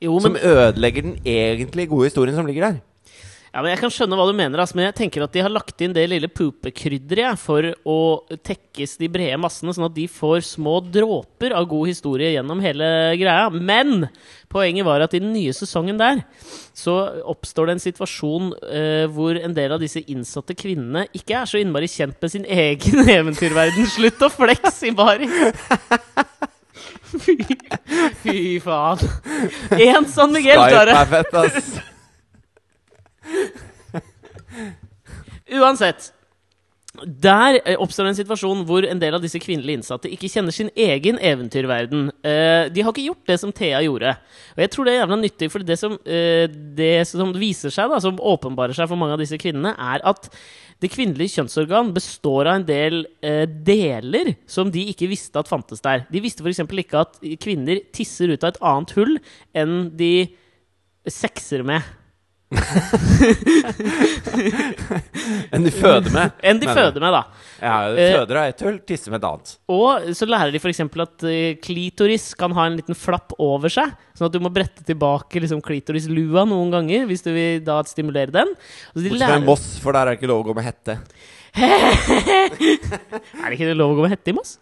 Jo, 0.00 0.16
Som 0.24 0.32
men, 0.34 0.42
ødelegger 0.42 1.02
den 1.06 1.16
egentlig 1.28 1.86
gode 1.90 2.08
historien 2.08 2.34
som 2.34 2.46
ligger 2.48 2.64
der. 2.70 2.78
Ja, 3.50 3.62
men 3.62 3.72
Jeg 3.72 3.80
kan 3.80 3.90
skjønne 3.90 4.16
hva 4.18 4.26
du 4.28 4.36
mener, 4.38 4.60
ass, 4.62 4.72
men 4.78 4.86
jeg 4.86 4.96
tenker 5.00 5.24
at 5.24 5.32
de 5.34 5.42
har 5.42 5.50
lagt 5.50 5.82
inn 5.82 5.94
det 5.96 6.04
lille 6.06 6.28
pupekrydderet 6.30 7.40
for 7.40 7.66
å 7.82 7.96
tekkes 8.46 8.94
de 9.00 9.08
brede 9.10 9.40
massene, 9.42 9.74
sånn 9.74 9.88
at 9.88 9.96
de 9.96 10.06
får 10.10 10.44
små 10.52 10.76
dråper 10.86 11.56
av 11.58 11.66
god 11.70 11.90
historie 11.90 12.30
gjennom 12.36 12.62
hele 12.62 12.86
greia. 13.18 13.50
Men 13.50 14.06
poenget 14.52 14.86
var 14.86 15.02
at 15.02 15.18
i 15.18 15.22
den 15.22 15.34
nye 15.34 15.54
sesongen 15.56 15.98
der 15.98 16.22
så 16.78 16.94
oppstår 17.26 17.68
det 17.72 17.76
en 17.76 17.84
situasjon 17.88 18.52
eh, 18.70 19.04
hvor 19.10 19.34
en 19.34 19.56
del 19.56 19.74
av 19.74 19.82
disse 19.82 20.04
innsatte 20.06 20.54
kvinnene 20.54 21.08
ikke 21.10 21.42
er 21.42 21.50
så 21.50 21.58
innmari 21.58 21.90
kjent 21.90 22.22
med 22.22 22.34
sin 22.36 22.46
egen 22.70 23.02
eventyrverden. 23.02 23.90
Slutt 23.98 24.22
å 24.22 24.30
flekse 24.30 24.92
i 24.92 24.94
bari! 24.94 25.26
Fy, 27.10 27.34
fy 28.22 28.40
faen. 28.62 29.00
Én 29.74 30.06
San 30.06 30.30
Miguel, 30.30 30.62
Skype 30.62 30.94
er 30.94 31.08
fett, 31.10 31.40
ass. 31.40 31.72
Uansett. 35.60 36.12
Der 37.06 37.60
eh, 37.62 37.76
oppstår 37.78 38.08
en 38.10 38.16
situasjon 38.18 38.64
hvor 38.66 38.82
en 38.82 38.98
del 38.98 39.14
av 39.14 39.22
disse 39.22 39.38
kvinnelige 39.38 39.78
innsatte 39.78 40.10
ikke 40.10 40.28
kjenner 40.32 40.54
sin 40.54 40.72
egen 40.74 41.20
eventyrverden. 41.22 42.08
Eh, 42.26 42.64
de 42.74 42.82
har 42.82 42.90
ikke 42.90 43.04
gjort 43.06 43.30
det 43.30 43.36
som 43.38 43.52
Thea 43.54 43.78
gjorde. 43.86 44.16
Og 44.56 44.64
jeg 44.64 44.72
tror 44.72 44.88
det 44.88 44.94
er 44.94 44.98
jævla 45.04 45.18
nyttig, 45.20 45.50
for 45.52 45.66
det 45.66 45.76
som, 45.78 45.94
eh, 46.02 46.48
det 46.50 47.06
som 47.06 47.30
viser 47.38 47.70
seg, 47.70 47.92
da, 47.94 48.00
som 48.02 48.18
åpenbarer 48.18 48.74
seg 48.74 48.90
for 48.90 48.98
mange 48.98 49.14
av 49.14 49.22
disse 49.22 49.38
kvinnene, 49.38 49.76
er 49.78 50.02
at 50.10 50.26
det 50.82 50.90
kvinnelige 50.90 51.36
kjønnsorgan 51.36 51.94
består 51.94 52.48
av 52.48 52.58
en 52.58 52.64
del 52.64 53.02
deler 53.68 54.32
som 54.48 54.70
de 54.72 54.86
ikke 54.88 55.10
visste 55.10 55.36
at 55.36 55.50
fantes 55.50 55.84
der. 55.84 56.06
De 56.08 56.22
visste 56.24 56.40
f.eks. 56.40 56.62
ikke 56.64 57.02
at 57.04 57.20
kvinner 57.44 57.82
tisser 57.92 58.32
ut 58.32 58.46
av 58.46 58.54
et 58.54 58.62
annet 58.64 58.94
hull 58.96 59.18
enn 59.52 59.74
de 60.00 60.14
sekser 61.04 61.62
med. 61.68 61.84
Enn 65.50 65.62
de 65.66 65.70
føder 65.70 66.10
med. 66.10 66.32
Enn 66.42 66.58
de 66.58 66.66
mener 66.66 66.80
føder 66.80 67.04
med, 67.04 67.14
da. 67.14 67.22
Ja, 67.60 67.74
Eh, 67.90 68.14
føder 68.16 68.40
av 68.40 68.44
ett 68.50 68.62
hull, 68.64 68.78
tisser 68.86 69.12
med 69.12 69.20
et 69.20 69.26
annet. 69.28 69.52
Og 69.70 70.08
så 70.16 70.26
lærer 70.28 70.50
de 70.54 70.60
f.eks. 70.60 70.80
at 70.82 71.26
eh, 71.30 71.54
klitoris 71.62 72.30
kan 72.38 72.54
ha 72.56 72.66
en 72.66 72.78
liten 72.80 72.96
flapp 72.98 73.34
over 73.38 73.70
seg. 73.72 73.92
Sånn 74.18 74.28
at 74.30 74.34
du 74.34 74.40
må 74.42 74.50
brette 74.54 74.82
tilbake 74.86 75.42
liksom, 75.44 75.62
klitorislua 75.64 76.42
noen 76.48 76.72
ganger 76.74 77.06
hvis 77.10 77.22
du 77.26 77.30
vil 77.34 77.60
da 77.66 77.80
stimulere 77.88 78.34
den. 78.34 78.50
Altså, 78.90 79.04
de 79.04 79.10
Bortsett 79.12 79.34
fra 79.34 79.44
Moss, 79.46 79.68
for 79.84 79.96
der 79.96 80.02
er 80.02 80.10
det 80.14 80.20
ikke 80.20 80.32
lov 80.32 80.42
å 80.44 80.48
gå 80.50 80.56
med 80.58 80.66
hette. 80.70 80.98
Er 83.40 83.46
det 83.50 83.56
ikke 83.56 83.74
lov 83.74 83.94
å 83.94 83.96
gå 83.98 84.04
med 84.06 84.12
hette 84.14 84.30
i 84.30 84.36
Moss? 84.36 84.52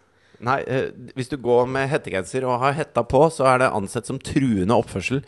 Nei, 0.45 0.59
eh, 0.71 0.87
hvis 1.17 1.29
du 1.29 1.35
går 1.41 1.67
med 1.69 1.89
hettegenser 1.91 2.45
og 2.47 2.61
har 2.63 2.73
hetta 2.77 3.03
på, 3.05 3.25
så 3.33 3.43
er 3.51 3.61
det 3.63 3.73
ansett 3.75 4.07
som 4.09 4.17
truende 4.23 4.77
oppførsel. 4.77 5.19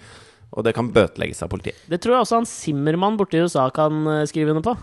Og 0.52 0.66
det 0.68 0.74
kan 0.76 0.90
bøtelegges 0.92 1.44
av 1.46 1.52
politiet. 1.52 1.78
Det 1.88 2.02
tror 2.04 2.18
jeg 2.18 2.26
også 2.26 2.42
han 2.42 2.50
Simmermann 2.50 3.20
borte 3.20 3.40
i 3.40 3.44
USA 3.46 3.70
kan 3.74 4.02
eh, 4.12 4.26
skrive 4.30 4.52
under 4.54 4.66
på. 4.66 4.74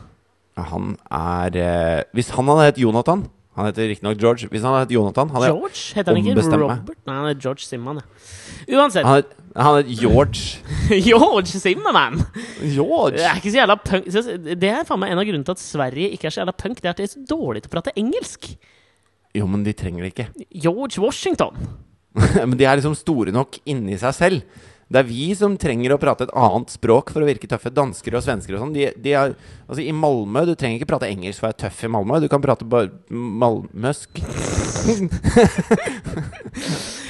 Han 0.58 0.94
er 1.14 1.58
eh, 1.60 2.06
Hvis 2.16 2.32
han 2.34 2.48
hadde 2.50 2.64
hett 2.66 2.80
Jonathan 2.82 3.20
Han 3.54 3.68
heter 3.68 3.86
riktignok 3.92 4.18
George. 4.18 4.48
Hvis 4.50 4.64
han 4.64 4.74
hadde 4.74 4.86
hett 4.86 4.94
Jonathan 4.96 5.30
hadde 5.34 5.50
George? 5.52 5.82
Heter 5.98 6.14
han 6.14 6.22
ikke 6.22 6.32
ombestemt 6.34 6.64
meg. 6.64 6.64
Robert? 6.80 7.02
Nei, 7.06 7.18
han 7.20 7.28
er 7.30 7.42
George 7.42 7.66
Simmermann, 7.66 8.00
ja. 8.02 8.78
Uansett. 8.78 9.06
han 9.06 9.20
heter 9.20 9.38
han 9.58 9.80
het 9.80 9.88
George. 9.98 10.60
George 11.08 11.58
Simmermann! 11.58 12.20
Det 12.60 13.24
er 13.24 13.40
ikke 13.40 13.50
så 13.50 13.58
jævla 13.58 13.76
punk 13.82 14.06
Det 14.60 14.70
er 14.70 14.84
faen 14.86 15.02
meg 15.02 15.12
en 15.12 15.20
av 15.20 15.26
grunnene 15.26 15.46
til 15.48 15.56
at 15.56 15.62
Sverige 15.62 16.12
ikke 16.14 16.28
er 16.28 16.34
så 16.34 16.42
jævla 16.44 16.54
punk. 16.54 16.82
Det 16.82 16.86
er 16.90 16.94
at 16.94 17.00
de 17.00 17.06
er 17.08 17.12
så 17.12 17.24
dårlige 17.26 17.66
til 17.66 17.72
å 17.72 17.74
prate 17.74 17.94
engelsk. 17.98 18.50
Jo, 19.36 19.48
men 19.50 19.64
de 19.66 19.74
trenger 19.76 20.06
det 20.06 20.12
ikke. 20.12 20.28
George 20.54 21.02
Washington. 21.02 21.58
men 22.48 22.56
de 22.58 22.66
er 22.68 22.78
liksom 22.78 22.96
store 22.98 23.34
nok 23.34 23.58
inni 23.68 23.98
seg 24.00 24.14
selv. 24.16 24.62
Det 24.88 25.02
er 25.02 25.08
vi 25.08 25.26
som 25.36 25.52
trenger 25.60 25.92
å 25.92 25.98
prate 26.00 26.24
et 26.24 26.32
annet 26.32 26.70
språk 26.72 27.10
for 27.12 27.20
å 27.20 27.28
virke 27.28 27.48
tøffe. 27.50 27.68
Dansker 27.76 28.14
og 28.16 28.22
svensker 28.24 28.56
og 28.56 28.62
sånn. 28.62 28.72
De, 28.72 28.86
de 28.96 29.12
er, 29.12 29.34
altså 29.66 29.82
I 29.84 29.92
Malmö 29.92 30.46
Du 30.48 30.54
trenger 30.56 30.80
ikke 30.80 30.88
prate 30.94 31.10
engelsk 31.12 31.42
for 31.42 31.48
å 31.48 31.52
være 31.52 31.60
tøff 31.66 31.82
i 31.84 31.90
Malmö. 31.92 32.20
Du 32.24 32.28
kan 32.32 32.40
prate 32.44 32.64
bare 32.68 32.88
malmøsk. 33.12 34.22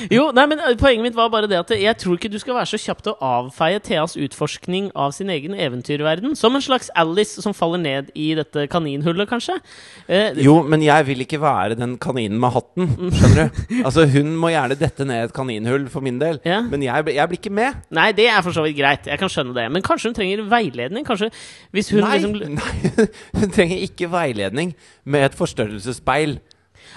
Jo, 0.08 0.28
nei, 0.34 0.44
men 0.48 0.60
eh, 0.62 0.76
Poenget 0.78 1.02
mitt 1.08 1.16
var 1.16 1.30
bare 1.32 1.48
det 1.50 1.58
at 1.58 1.72
jeg 1.74 1.96
tror 2.00 2.16
ikke 2.18 2.30
du 2.32 2.38
skal 2.40 2.56
være 2.56 2.70
så 2.70 2.78
kjapp 2.80 3.00
til 3.04 3.14
å 3.14 3.28
avfeie 3.42 3.80
Theas 3.84 4.14
utforskning 4.18 4.90
av 4.98 5.12
sin 5.16 5.30
egen 5.32 5.56
eventyrverden. 5.58 6.36
Som 6.38 6.56
en 6.56 6.64
slags 6.64 6.88
Alice 6.98 7.42
som 7.44 7.54
faller 7.56 7.80
ned 7.82 8.10
i 8.18 8.30
dette 8.38 8.66
kaninhullet, 8.72 9.28
kanskje. 9.30 9.58
Eh, 10.06 10.38
Jo, 10.44 10.60
men 10.66 10.84
jeg 10.86 11.06
vil 11.08 11.24
ikke 11.26 11.40
være 11.42 11.76
den 11.78 11.96
kaninen 12.00 12.38
med 12.40 12.54
hatten. 12.54 12.88
Skjønner 13.10 13.50
du? 13.50 13.62
Altså 13.88 14.06
Hun 14.10 14.34
må 14.40 14.52
gjerne 14.52 14.78
dette 14.78 15.04
ned 15.08 15.28
et 15.28 15.34
kaninhull 15.36 15.88
for 15.92 16.04
min 16.04 16.18
del. 16.22 16.38
Ja. 16.46 16.60
Men 16.66 16.84
jeg, 16.86 17.08
jeg 17.18 17.30
blir 17.30 17.40
ikke 17.42 17.54
med. 17.54 17.67
Nei, 17.94 18.10
det 18.16 18.28
er 18.32 18.42
for 18.44 18.54
så 18.56 18.64
vidt 18.66 18.76
greit. 18.78 19.08
Jeg 19.08 19.20
kan 19.20 19.30
skjønne 19.32 19.54
det. 19.56 19.66
Men 19.74 19.84
kanskje 19.86 20.10
hun 20.10 20.18
trenger 20.18 20.44
veiledning? 20.50 21.06
Kanskje 21.08 21.30
hvis 21.74 21.90
hun 21.94 22.04
Nei, 22.04 22.18
liksom 22.18 22.36
nei, 22.60 23.08
hun 23.40 23.50
trenger 23.54 23.82
ikke 23.88 24.10
veiledning 24.12 24.74
med 25.04 25.28
et 25.30 25.36
forstørrelsesspeil. 25.38 26.38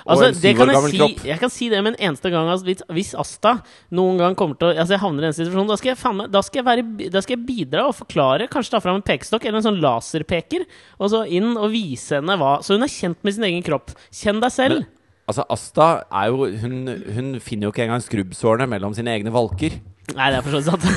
Altså, 0.07 0.31
det 0.41 0.53
kan 0.55 0.69
jeg, 0.71 0.93
si, 0.93 1.27
jeg 1.27 1.39
kan 1.41 1.51
si 1.51 1.67
det 1.69 1.81
med 1.83 1.93
en 1.93 2.07
eneste 2.09 2.29
gang 2.31 2.47
altså, 2.49 2.65
hvis, 2.65 2.79
hvis 2.95 3.09
Asta 3.19 3.57
noen 3.93 4.17
gang 4.21 4.37
kommer 4.39 4.57
til 4.57 4.69
å 4.69 4.71
Altså 4.71 4.95
jeg 4.95 5.01
havner 5.03 5.25
i 5.25 5.27
den 5.27 5.35
situasjonen, 5.35 5.69
da 5.69 5.77
skal 5.77 5.91
jeg, 5.91 5.99
faen 5.99 6.23
da 6.31 6.41
skal 6.45 6.61
jeg, 6.61 6.67
være, 6.69 7.09
da 7.13 7.21
skal 7.21 7.35
jeg 7.35 7.43
bidra 7.49 7.83
og 7.89 7.97
forklare, 7.99 8.47
kanskje 8.49 8.75
ta 8.77 8.81
fram 8.81 9.01
en 9.01 9.05
pekestokk 9.05 9.45
eller 9.45 9.59
en 9.59 9.67
sånn 9.67 9.81
laserpeker, 9.83 10.65
og 10.97 11.11
så 11.13 11.21
inn 11.27 11.51
og 11.53 11.69
vise 11.75 12.17
henne 12.17 12.37
hva 12.39 12.55
Så 12.65 12.77
hun 12.77 12.87
er 12.87 12.93
kjent 12.93 13.19
med 13.27 13.35
sin 13.35 13.45
egen 13.49 13.65
kropp. 13.67 13.93
Kjenn 14.15 14.41
deg 14.41 14.55
selv. 14.55 14.81
Men- 14.81 14.97
Altså, 15.31 15.45
Asta 15.53 15.85
er 16.11 16.31
jo 16.31 16.47
Hun, 16.59 16.87
hun 17.15 17.27
finner 17.39 17.67
jo 17.67 17.71
ikke 17.71 17.85
engang 17.85 18.01
skrubbsårene 18.03 18.67
mellom 18.67 18.95
sine 18.97 19.13
egne 19.13 19.31
valker. 19.31 19.77
Nei, 20.15 20.27
det 20.31 20.37
er 20.39 20.45
for 20.45 20.51
så 20.51 20.57
vidt 20.59 20.71
sant. 20.71 20.85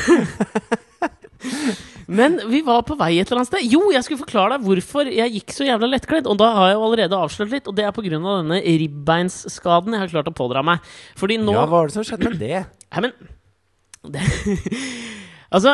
Men 2.06 2.40
vi 2.50 2.60
var 2.64 2.82
på 2.84 2.96
vei 3.00 3.14
et 3.16 3.28
eller 3.28 3.38
annet 3.42 3.50
sted. 3.50 3.64
Jo, 3.70 3.80
jeg 3.94 4.04
skulle 4.04 4.20
forklare 4.20 4.56
deg 4.56 4.64
hvorfor 4.66 5.08
jeg 5.08 5.34
gikk 5.38 5.50
så 5.56 5.66
jævla 5.68 5.86
lettkledd. 5.88 6.26
Og 6.30 6.36
da 6.40 6.48
har 6.56 6.66
jeg 6.70 6.76
jo 6.78 6.86
allerede 6.88 7.20
avslørt 7.26 7.54
litt, 7.54 7.68
og 7.70 7.74
det 7.78 7.84
er 7.86 7.94
pga. 7.96 8.18
denne 8.18 8.58
ribbeinsskaden 8.64 9.96
jeg 9.96 10.02
har 10.04 10.12
klart 10.12 10.32
å 10.32 10.36
pådra 10.36 10.60
meg. 10.66 10.76
Fordi 11.20 11.34
nå 11.40 11.52
Ja, 11.56 11.64
hva 11.64 11.72
var 11.78 11.84
det 11.88 11.96
som 11.96 12.06
skjedde 12.06 12.30
med 12.32 12.40
det? 12.42 12.58
Nei, 12.94 13.00
men 13.06 13.12
det, 14.14 14.22
Altså, 15.54 15.70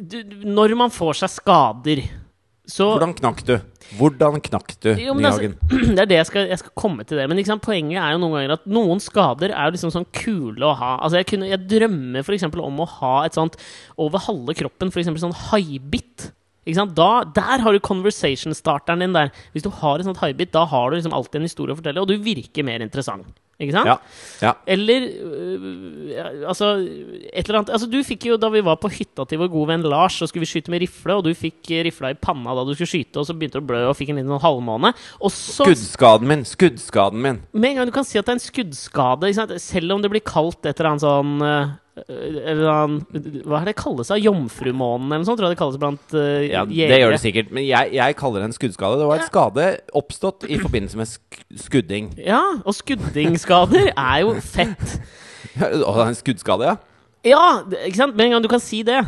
du, 0.00 0.18
når 0.48 0.68
man 0.80 0.90
får 0.94 1.14
seg 1.22 1.30
skader, 1.38 1.98
så 2.68 2.86
Hvordan 2.92 3.14
knakk 3.18 3.40
du? 3.48 3.54
Hvordan 3.98 4.36
knakk 4.44 4.74
du, 4.84 4.90
Jo, 5.00 5.14
altså, 5.16 5.40
Nyhagen? 5.40 5.54
det 5.96 6.02
er 6.04 6.10
det 6.10 6.18
jeg 6.20 6.28
skal, 6.28 6.50
jeg 6.52 6.60
skal 6.60 6.74
komme 6.78 7.06
til 7.08 7.18
det. 7.18 7.26
Men 7.30 7.40
liksom, 7.40 7.62
poenget 7.64 7.98
er 7.98 8.14
jo 8.14 8.20
noen 8.22 8.36
ganger 8.36 8.54
at 8.58 8.66
noen 8.70 9.00
skader 9.02 9.54
er 9.54 9.70
jo 9.70 9.74
liksom 9.74 9.94
sånn 9.94 10.06
kule 10.14 10.68
å 10.68 10.74
ha. 10.78 10.92
Altså 11.00 11.18
Jeg, 11.22 11.30
kunne, 11.32 11.48
jeg 11.50 11.64
drømmer 11.70 12.22
f.eks. 12.22 12.46
om 12.52 12.84
å 12.84 12.90
ha 13.00 13.14
et 13.26 13.38
sånt 13.38 13.58
over 13.98 14.22
halve 14.28 14.54
kroppen, 14.58 14.92
f.eks. 14.92 15.10
sånn 15.24 15.36
haibitt. 15.50 16.30
Da, 16.66 17.24
der 17.24 17.62
har 17.64 17.72
du 17.72 17.80
conversation-starteren 17.80 19.00
din 19.00 19.14
der. 19.16 19.30
Hvis 19.52 19.64
du 19.64 19.70
har 19.70 19.98
et 19.98 20.04
sånt 20.04 20.20
highbit, 20.20 20.52
da 20.52 20.66
har 20.68 20.90
du 20.90 20.96
liksom 20.98 21.14
alltid 21.16 21.40
en 21.40 21.48
historie 21.48 21.72
å 21.72 21.78
fortelle, 21.78 22.02
og 22.02 22.10
du 22.10 22.20
virker 22.20 22.66
mer 22.66 22.84
interessant. 22.84 23.26
Ikke 23.60 23.74
sant? 23.74 23.90
Ja. 23.90 23.96
ja. 24.40 24.52
Eller 24.72 25.04
øh, 25.20 26.46
Altså, 26.48 26.70
et 27.28 27.44
eller 27.44 27.58
annet 27.58 27.72
Altså, 27.74 27.88
du 27.92 27.98
fikk 28.06 28.24
jo 28.30 28.38
da 28.40 28.48
vi 28.52 28.62
var 28.64 28.78
på 28.80 28.88
hytta 28.92 29.26
til 29.28 29.42
vår 29.42 29.50
gode 29.52 29.68
venn 29.74 29.84
Lars, 29.84 30.16
så 30.16 30.28
skulle 30.28 30.46
vi 30.46 30.50
skyte 30.54 30.72
med 30.72 30.80
rifle, 30.80 31.18
og 31.18 31.26
du 31.26 31.34
fikk 31.36 31.68
rifla 31.84 32.14
i 32.14 32.16
panna 32.16 32.54
da 32.56 32.64
du 32.64 32.72
skulle 32.72 32.88
skyte, 32.88 33.20
og 33.20 33.28
så 33.28 33.36
begynte 33.36 33.60
du 33.60 33.64
å 33.66 33.68
blø 33.68 33.82
og 33.90 33.98
fikk 33.98 34.14
en 34.14 34.22
liten 34.22 34.32
sånn 34.32 34.44
halvmåne. 34.46 34.94
Og 35.20 35.34
så 35.34 35.68
Skuddskaden 35.68 36.30
min! 36.30 36.46
Skuddskaden 36.48 37.20
min! 37.24 37.42
Med 37.52 37.74
en 37.74 37.82
gang 37.82 37.90
du 37.90 37.94
kan 37.98 38.08
si 38.08 38.20
at 38.20 38.28
det 38.28 38.36
er 38.36 38.40
en 38.40 38.46
skuddskade, 38.46 39.34
selv 39.60 39.96
om 39.96 40.04
det 40.04 40.12
blir 40.14 40.24
kalt 40.24 40.64
et 40.64 40.72
eller 40.80 40.94
annet 40.94 41.04
sånn 41.04 41.36
øh, 41.44 41.76
eller 41.98 42.68
annen 42.70 43.42
Hva 43.44 43.60
er 43.60 43.70
det 43.70 43.76
kalles? 43.78 44.10
da? 44.12 44.18
Jomfrumånen 44.20 45.10
eller 45.10 45.22
noe 45.22 45.28
sånt? 45.28 45.40
Tror 45.40 45.48
jeg 45.48 45.56
det 45.56 45.60
kalles 45.60 45.80
blant 45.82 46.14
uh, 46.14 46.42
Ja, 46.46 46.64
det 46.64 47.00
gjør 47.00 47.14
det 47.16 47.22
sikkert. 47.22 47.50
Men 47.54 47.66
jeg, 47.66 47.94
jeg 47.98 48.16
kaller 48.20 48.42
det 48.42 48.50
en 48.50 48.56
skuddskade. 48.56 49.00
Det 49.00 49.08
var 49.10 49.22
en 49.22 49.30
skade 49.30 49.68
oppstått 49.98 50.46
i 50.48 50.60
forbindelse 50.62 51.00
med 51.00 51.10
sk 51.10 51.40
skudding. 51.66 52.12
Ja, 52.22 52.42
og 52.62 52.76
skuddingsskader 52.78 53.90
er 53.90 54.20
jo 54.22 54.36
fett. 54.44 55.00
Og 55.60 55.98
en 56.06 56.18
skuddskade, 56.18 56.68
ja? 56.70 56.76
Ja, 57.26 57.44
ikke 57.84 57.98
sant? 57.98 58.14
Med 58.16 58.28
en 58.28 58.36
gang 58.36 58.44
du 58.44 58.48
kan 58.52 58.62
si 58.62 58.84
det, 58.86 59.02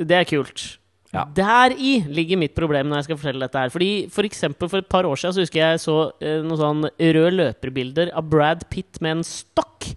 det 0.00 0.16
er 0.22 0.26
kult. 0.26 0.64
Ja. 1.12 1.26
Deri 1.36 1.98
ligger 2.08 2.40
mitt 2.40 2.54
problem 2.56 2.88
når 2.88 3.02
jeg 3.02 3.10
skal 3.10 3.18
fortelle 3.20 3.44
dette 3.44 3.60
her. 3.60 3.72
Fordi 3.72 3.90
For 4.12 4.24
eksempel 4.26 4.70
for 4.72 4.80
et 4.80 4.88
par 4.90 5.04
år 5.04 5.20
siden 5.20 5.36
så 5.36 5.44
husker 5.44 5.60
jeg 5.60 5.82
så 5.84 5.96
uh, 6.08 6.38
noen 6.40 6.60
sånn 6.60 6.86
rød 6.88 7.36
løperbilder 7.36 8.14
av 8.16 8.30
Brad 8.32 8.64
Pitt 8.72 9.02
med 9.04 9.18
en 9.18 9.26
stokk. 9.26 9.90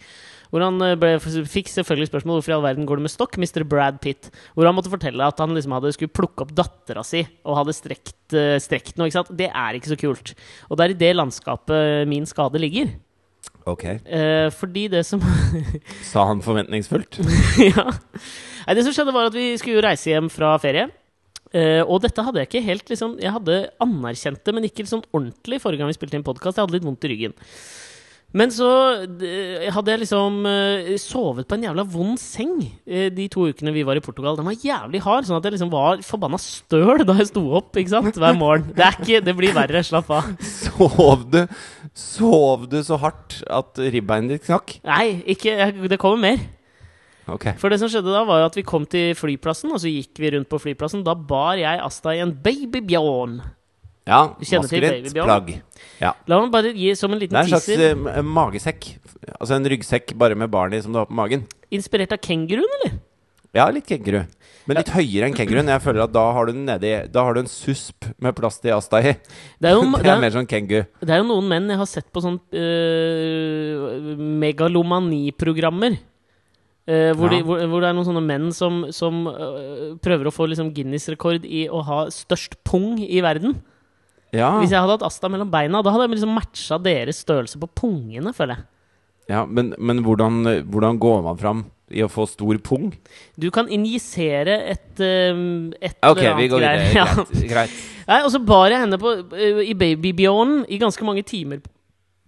Hvor 0.55 0.63
han 0.63 0.79
eh, 0.85 0.93
ble, 0.95 1.17
fikk 1.51 1.67
selvfølgelig 1.67 2.07
spørsmål 2.07 2.37
hvorfor 2.37 2.53
i 2.53 2.55
all 2.55 2.63
verden 2.63 2.85
går 2.87 3.01
det 3.01 3.09
med 3.09 3.11
stokk, 3.11 3.35
Mr. 3.35 3.65
Brad 3.67 3.97
Pitt. 3.99 4.29
Hvor 4.55 4.69
han 4.69 4.77
måtte 4.77 4.93
fortelle 4.93 5.27
at 5.27 5.41
han 5.43 5.51
liksom 5.51 5.75
hadde 5.75 5.91
skulle 5.91 6.15
plukke 6.15 6.45
opp 6.45 6.53
dattera 6.55 7.03
si 7.03 7.25
og 7.43 7.57
hadde 7.59 7.75
strekt, 7.75 8.15
eh, 8.31 8.55
strekt 8.63 8.95
noe. 8.95 9.09
ikke 9.09 9.17
sant? 9.17 9.33
Det 9.35 9.49
er 9.51 9.75
ikke 9.75 9.91
så 9.91 9.99
kult. 9.99 10.31
Og 10.69 10.79
det 10.79 10.85
er 10.85 10.95
i 10.95 11.01
det 11.03 11.11
landskapet 11.17 12.07
min 12.07 12.23
skade 12.29 12.63
ligger. 12.63 12.95
Ok. 13.67 13.83
Eh, 13.83 14.47
fordi 14.55 14.87
det 14.93 15.03
som 15.09 15.19
Sa 16.13 16.23
han 16.29 16.43
forventningsfullt? 16.45 17.19
ja. 17.75 17.89
Nei, 18.63 18.77
det 18.77 18.87
som 18.87 18.95
skjedde, 18.95 19.11
var 19.11 19.27
at 19.27 19.35
vi 19.35 19.51
skulle 19.59 19.81
jo 19.81 19.87
reise 19.89 20.13
hjem 20.13 20.31
fra 20.31 20.55
ferie. 20.63 20.87
Uh, 21.55 21.83
og 21.85 22.01
dette 22.03 22.23
hadde 22.25 22.41
jeg 22.41 22.49
ikke 22.49 22.61
helt 22.65 22.89
liksom 22.89 23.13
Jeg 23.21 23.31
hadde 23.31 23.53
anerkjent 23.79 24.41
det, 24.43 24.53
men 24.57 24.65
ikke 24.67 24.83
sånn 24.89 25.05
ordentlig 25.13 25.61
forrige 25.63 25.83
gang 25.83 25.91
vi 25.91 25.97
spilte 25.97 26.17
inn 26.19 26.25
podkast. 26.25 26.57
Jeg 26.57 26.65
hadde 26.65 26.79
litt 26.79 26.87
vondt 26.87 27.05
i 27.07 27.11
ryggen. 27.11 27.35
Men 28.35 28.51
så 28.51 28.67
hadde 29.71 29.93
jeg 29.93 30.01
liksom 30.01 30.41
eh, 30.49 30.89
sovet 30.99 31.47
på 31.47 31.55
en 31.55 31.67
jævla 31.69 31.85
vond 31.87 32.19
seng 32.19 32.57
eh, 32.83 33.07
de 33.13 33.29
to 33.31 33.45
ukene 33.47 33.71
vi 33.75 33.85
var 33.87 33.95
i 33.95 34.03
Portugal. 34.03 34.35
Den 34.35 34.49
var 34.49 34.57
jævlig 34.59 34.99
hard, 35.05 35.27
sånn 35.27 35.37
at 35.37 35.47
jeg 35.47 35.55
liksom 35.55 35.71
var 35.71 36.03
forbanna 36.03 36.39
støl 36.41 37.05
da 37.07 37.15
jeg 37.21 37.29
sto 37.31 37.45
opp 37.61 37.79
ikke 37.79 37.93
sant? 37.93 38.19
hver 38.19 38.35
morgen. 38.35 38.67
Det, 38.75 38.89
ikke, 38.99 39.21
det 39.23 39.37
blir 39.37 39.55
verre. 39.55 39.83
Slapp 39.87 40.11
av. 40.11 40.33
Sov 40.65 41.23
du 41.31 41.45
Sov 41.95 42.67
du 42.67 42.81
så 42.83 42.99
hardt 42.99 43.39
at 43.47 43.79
ribbeinet 43.79 44.35
ditt 44.35 44.49
knakk? 44.49 44.79
Nei, 44.83 45.21
ikke, 45.31 45.71
det 45.87 46.01
kommer 46.01 46.19
mer. 46.27 46.43
Okay. 47.25 47.55
For 47.57 47.73
det 47.73 47.79
som 47.81 47.89
skjedde 47.89 48.11
da, 48.11 48.25
var 48.27 48.43
jo 48.43 48.49
at 48.51 48.57
vi 48.57 48.65
kom 48.67 48.83
til 48.89 49.15
flyplassen, 49.17 49.71
og 49.73 49.81
så 49.81 49.89
gikk 49.89 50.19
vi 50.21 50.35
rundt 50.35 50.51
på 50.51 50.59
flyplassen. 50.61 51.05
Da 51.07 51.15
bar 51.17 51.55
jeg 51.57 51.81
Asta 51.81 52.13
i 52.13 52.21
en 52.21 52.35
babybjørn. 52.35 53.39
Ja, 54.05 54.19
maskulint 54.37 55.09
plagg. 55.15 55.47
Ja. 56.01 56.11
La 56.29 56.37
meg 56.43 56.51
bare 56.53 56.71
gi 56.77 56.91
som 56.97 57.13
en 57.15 57.19
liten 57.21 57.33
teaser. 57.47 57.77
Det 57.79 57.87
er 57.89 57.95
en 57.95 58.03
slags 58.05 58.17
eh, 58.19 58.27
magesekk. 58.37 58.89
Altså 59.39 59.55
en 59.57 59.65
ryggsekk 59.71 60.13
bare 60.21 60.35
med 60.37 60.51
barn 60.53 60.73
i 60.77 60.81
som 60.85 60.93
du 60.93 60.99
har 61.01 61.07
på 61.09 61.15
magen. 61.17 61.47
Inspirert 61.73 62.13
av 62.13 62.21
kenguruen, 62.21 62.69
eller? 62.79 62.99
Ja, 63.55 63.65
litt 63.71 63.87
kenguru. 63.89 64.25
Men 64.67 64.77
litt 64.81 64.89
høyere 64.93 65.29
enn 65.29 65.35
kenguruen. 65.37 65.69
Jeg 65.71 65.81
føler 65.81 66.03
at 66.03 66.11
da 66.13 66.23
har 66.35 66.49
du 66.49 66.53
nedi 66.57 66.91
Da 67.13 67.21
har 67.23 67.33
du 67.37 67.39
en 67.43 67.49
susp 67.49 68.05
med 68.21 68.35
plass 68.37 68.57
til 68.59 68.73
Asta 68.75 68.99
i. 68.99 69.13
Det 69.61 69.69
er 69.71 69.75
jo, 69.77 69.83
Det 69.95 70.01
det 70.03 70.09
er 70.11 70.15
er, 70.17 70.21
mer 70.25 70.33
sånn 70.35 70.49
kengu. 70.49 70.79
det 71.01 71.13
er 71.15 71.21
jo 71.21 71.27
noen 71.29 71.47
menn 71.49 71.69
jeg 71.73 71.79
har 71.81 71.89
sett 71.89 72.09
på 72.13 72.21
sånn 72.25 72.37
uh, 72.53 74.15
megalomani-programmer. 74.43 75.97
eh, 76.87 77.13
hvor, 77.17 77.31
Ja. 77.31 77.37
de, 77.37 77.43
hvor, 77.43 77.61
hvor 77.65 77.81
det 77.81 77.87
er 77.89 77.95
noen 77.97 78.05
sånne 78.05 78.21
menn 78.25 78.51
som, 78.53 78.83
som 78.93 79.23
uh, 79.25 79.95
prøver 80.03 80.27
å 80.29 80.33
få 80.35 80.45
liksom 80.51 80.69
Guinness-rekord 80.75 81.45
i 81.49 81.63
å 81.69 81.81
ha 81.87 82.03
størst 82.13 82.59
pung 82.63 82.99
i 83.01 83.21
verden. 83.25 83.55
Ja. 84.35 84.51
Hvis 84.59 84.73
jeg 84.73 84.81
hadde 84.83 84.97
hatt 84.97 85.05
Asta 85.07 85.29
mellom 85.31 85.49
beina, 85.53 85.81
da 85.85 85.93
hadde 85.93 86.07
jeg 86.09 86.15
liksom 86.17 86.33
matcha 86.35 86.77
deres 86.81 87.21
størrelse 87.23 87.59
på 87.61 87.69
pungene, 87.81 88.33
føler 88.35 88.57
jeg. 88.59 88.65
ja 89.31 89.45
men 89.45 89.73
men 89.79 90.03
hvordan, 90.05 90.43
hvordan 90.69 90.99
går 91.01 91.23
man 91.25 91.37
fram 91.41 91.63
i 91.89 92.01
å 92.01 92.09
få 92.09 92.25
stor 92.27 92.57
pung? 92.65 92.91
Du 93.37 93.49
kan 93.53 93.67
injisere 93.69 94.55
et, 94.73 94.99
øh, 94.99 95.71
et 95.81 95.97
Ok, 96.03 96.21
vi 96.39 96.47
går 96.49 96.59
videre. 96.63 96.87
Ja. 96.97 97.05
Greit. 97.15 97.45
greit. 97.51 97.75
Nei, 98.07 98.19
og 98.25 98.31
så 98.33 98.39
bar 98.45 98.67
jeg 98.73 98.81
henne 98.83 98.97
på, 99.01 99.11
øh, 99.33 99.61
i 99.65 99.73
babybjørnen 99.77 100.65
i 100.69 100.77
ganske 100.81 101.05
mange 101.05 101.23
timer 101.25 101.61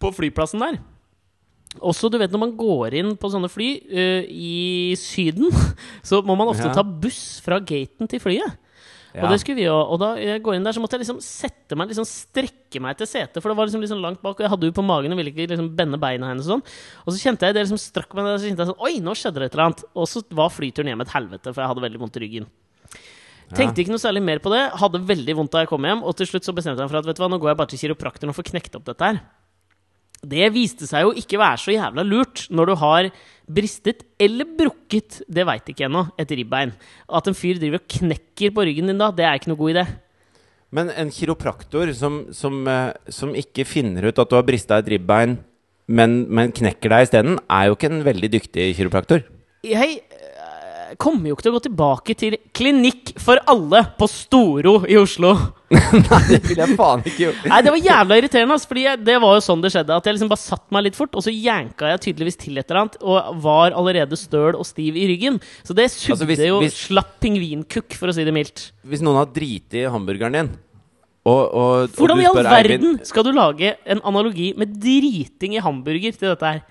på 0.02 0.12
flyplassen 0.14 0.62
der. 0.62 0.78
Også, 1.82 2.10
du 2.10 2.18
vet, 2.18 2.32
når 2.34 2.40
man 2.42 2.54
går 2.58 2.94
inn 2.98 3.12
på 3.20 3.30
sånne 3.30 3.50
fly 3.52 3.68
uh, 3.92 4.24
i 4.30 4.96
Syden, 4.98 5.52
så 6.08 6.22
må 6.26 6.34
man 6.38 6.50
ofte 6.50 6.70
Ja. 6.70 6.74
ta 6.74 6.82
buss 6.86 7.38
fra 7.46 7.60
gaten 7.60 8.10
til 8.10 8.22
flyet. 8.24 8.56
Og 9.24 9.34
det 9.34 9.40
skulle 9.42 9.58
vi 9.60 9.66
jo, 9.66 9.76
og 9.76 9.98
da 10.02 10.12
jeg 10.20 10.44
går 10.46 10.58
inn 10.58 10.68
der, 10.68 10.76
så 10.76 10.84
måtte 10.84 10.98
jeg 10.98 11.06
liksom 11.06 11.22
sette 11.24 11.78
meg, 11.80 11.90
liksom 11.92 12.06
strekke 12.08 12.82
meg 12.84 13.00
til 13.00 13.10
setet, 13.10 13.40
for 13.42 13.50
det 13.50 13.58
var 13.58 13.70
liksom, 13.70 13.84
liksom 13.86 14.04
langt 14.04 14.22
bak, 14.22 14.36
og 14.38 14.46
jeg 14.46 14.52
hadde 14.54 14.70
jo 14.70 14.76
på 14.78 14.86
magen 14.86 15.16
og 15.16 15.22
ville 15.22 15.34
ikke 15.34 15.48
liksom 15.54 15.72
bende 15.78 16.00
beina 16.02 16.30
hennes 16.30 16.46
og 16.50 16.58
sånn. 16.58 16.64
Og 17.06 17.16
så 17.16 17.24
kjente 17.24 17.50
jeg 17.50 17.58
det 17.58 17.66
liksom 17.66 17.82
strakk 17.82 18.14
meg, 18.14 18.30
og 18.30 18.38
så 18.38 18.52
kjente 18.52 18.66
jeg 18.66 18.72
sånn, 18.74 18.86
oi, 18.90 18.94
nå 19.04 19.16
skjedde 19.18 19.42
det 19.42 19.50
et 19.50 19.58
eller 19.58 19.66
annet. 19.70 19.84
Og 19.98 20.10
så 20.12 20.24
var 20.42 20.54
flyturen 20.54 20.94
hjem 20.94 21.06
et 21.06 21.14
helvete, 21.16 21.54
for 21.54 21.64
jeg 21.64 21.74
hadde 21.74 21.86
veldig 21.88 22.04
vondt 22.04 22.20
i 22.20 22.26
ryggen. 22.26 22.50
Tenkte 23.56 23.80
ikke 23.80 23.94
noe 23.94 24.04
særlig 24.04 24.24
mer 24.28 24.42
på 24.44 24.52
det. 24.52 24.64
Hadde 24.76 25.00
veldig 25.08 25.36
vondt 25.38 25.54
da 25.54 25.64
jeg 25.64 25.72
kom 25.72 25.86
hjem. 25.88 26.04
Og 26.04 26.16
til 26.20 26.28
slutt 26.28 26.48
så 26.48 26.56
bestemte 26.56 26.84
jeg 26.84 26.90
meg 26.90 26.92
for 26.92 27.00
at 27.00 27.08
vet 27.08 27.20
du 27.20 27.24
hva, 27.24 27.30
nå 27.32 27.40
går 27.40 27.54
jeg 27.54 27.60
bare 27.62 27.72
til 27.72 27.82
kiropraktoren 27.84 28.34
og 28.34 28.38
får 28.38 28.50
knekt 28.52 28.76
opp 28.80 28.88
dette 28.90 29.08
her. 29.08 29.22
Det 30.28 30.50
viste 30.52 30.88
seg 30.90 31.06
jo 31.06 31.14
ikke 31.16 31.40
være 31.40 31.62
så 31.62 31.76
jævla 31.76 32.04
lurt 32.04 32.48
når 32.52 32.72
du 32.72 32.76
har 32.82 33.10
bristet 33.48 34.04
eller 34.20 34.48
brukket, 34.58 35.22
det 35.32 35.46
veit 35.48 35.72
ikke 35.72 35.88
ennå, 35.88 36.04
et 36.20 36.32
ribbein. 36.36 36.74
At 37.08 37.30
en 37.30 37.38
fyr 37.38 37.60
driver 37.62 37.82
og 37.82 37.88
knekker 37.98 38.54
på 38.56 38.68
ryggen 38.68 38.92
din 38.92 39.00
da, 39.00 39.10
det 39.16 39.28
er 39.28 39.40
ikke 39.40 39.52
noe 39.54 39.62
god 39.62 39.76
idé. 39.76 39.86
Men 40.76 40.92
en 40.92 41.12
kiropraktor 41.14 41.94
som, 41.96 42.26
som, 42.36 42.60
eh, 42.68 42.92
som 43.14 43.32
ikke 43.40 43.64
finner 43.68 44.10
ut 44.10 44.20
at 44.20 44.30
du 44.30 44.36
har 44.36 44.48
brista 44.48 44.82
et 44.82 44.92
ribbein, 44.92 45.38
men, 45.88 46.18
men 46.28 46.52
knekker 46.52 46.92
deg 46.92 47.08
isteden, 47.08 47.40
er 47.48 47.70
jo 47.70 47.78
ikke 47.78 47.92
en 47.94 48.04
veldig 48.04 48.32
dyktig 48.34 48.72
kiropraktor. 48.76 49.24
Jeg 49.66 50.02
kommer 51.02 51.28
jo 51.30 51.36
ikke 51.36 51.44
til 51.46 51.52
å 51.52 51.56
gå 51.58 51.62
tilbake 51.68 52.14
til 52.18 52.36
Klinikk 52.56 53.14
for 53.20 53.40
alle 53.52 53.82
på 54.00 54.08
Storo 54.10 54.78
i 54.88 54.96
Oslo. 55.00 55.34
Nei, 55.74 56.20
det 56.30 56.40
ville 56.46 56.64
jeg 56.64 56.78
faen 56.80 57.04
ikke 57.04 57.24
gjort. 57.26 57.42
Nei, 57.52 57.60
det 57.66 57.74
var 57.74 57.82
jævla 57.84 58.18
irriterende, 58.22 58.56
ass, 58.56 58.68
fordi 58.70 58.86
jeg, 58.86 59.02
det 59.04 59.18
var 59.24 59.36
jo 59.36 59.42
sånn 59.44 59.64
det 59.66 59.72
skjedde. 59.74 59.98
At 60.00 60.08
jeg 60.08 60.16
liksom 60.18 60.30
bare 60.32 60.44
satt 60.46 60.64
meg 60.72 60.86
litt 60.88 60.96
fort, 61.00 61.18
og 61.20 61.26
så 61.26 61.34
janka 61.34 61.92
jeg 61.92 62.04
tydeligvis 62.08 62.40
til 62.46 62.62
et 62.62 62.70
eller 62.72 62.82
annet, 62.86 62.96
og 63.04 63.42
var 63.44 63.76
allerede 63.76 64.20
støl 64.22 64.56
og 64.56 64.64
stiv 64.70 64.96
i 64.96 65.10
ryggen. 65.12 65.42
Så 65.68 65.76
det 65.76 65.90
sugde 65.92 66.16
Altså, 66.16 66.30
hvis- 66.32 66.46
jo 66.48 66.62
hvis- 66.64 66.80
slapp 66.88 67.18
pingvinkukk, 67.20 67.98
for 68.00 68.08
å 68.08 68.16
si 68.16 68.24
det 68.24 68.34
mildt. 68.38 68.72
Hvis 68.88 69.04
noen 69.04 69.20
har 69.20 69.28
driti 69.36 69.84
i 69.84 69.92
hamburgeren 69.92 70.40
din, 70.40 70.54
og, 71.28 71.44
og, 71.52 71.90
Hvordan 72.00 72.22
i 72.24 72.26
all 72.30 72.38
verden 72.40 72.80
Eivind- 72.80 73.06
skal 73.10 73.26
du 73.28 73.34
lage 73.36 73.74
en 73.86 74.00
analogi 74.08 74.54
med 74.56 74.78
driting 74.80 75.58
i 75.58 75.60
hamburger 75.60 76.16
til 76.16 76.30
dette 76.32 76.54
her? 76.54 76.62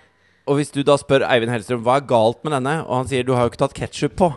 Og 0.47 0.61
hvis 0.61 0.71
du 0.75 0.83
da 0.87 0.95
spør 1.01 1.25
Eivind 1.27 1.51
Hellstrøm 1.51 1.83
hva 1.87 1.99
er 2.01 2.07
galt 2.07 2.43
med 2.47 2.55
denne, 2.55 2.81
og 2.87 3.01
han 3.01 3.09
sier 3.11 3.27
du 3.27 3.35
har 3.35 3.47
jo 3.47 3.53
ikke 3.53 3.65
tatt 3.65 3.75
ketsjup 3.77 4.15
på. 4.19 4.29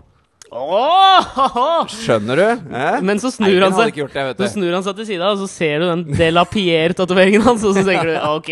Åh! 0.49 1.86
Skjønner 1.93 2.39
du? 2.39 2.45
Eh? 2.74 2.95
Men 3.05 3.22
så 3.22 3.30
snur 3.30 3.51
Eivind 3.51 3.68
han 3.68 3.76
seg 3.78 3.99
det, 3.99 4.34
Så 4.39 4.55
snur 4.55 4.74
han 4.74 4.86
seg 4.88 4.97
til 4.97 5.07
sida, 5.12 5.30
og 5.30 5.43
så 5.43 5.49
ser 5.51 5.84
du 5.84 5.86
den 5.91 6.01
De 6.18 6.30
La 6.34 6.41
Pierre-tatoveringen 6.49 7.45
hans, 7.45 7.66
og 7.70 7.78
så 7.78 7.84
tenker 7.86 8.10
du 8.10 8.18
ok. 8.32 8.49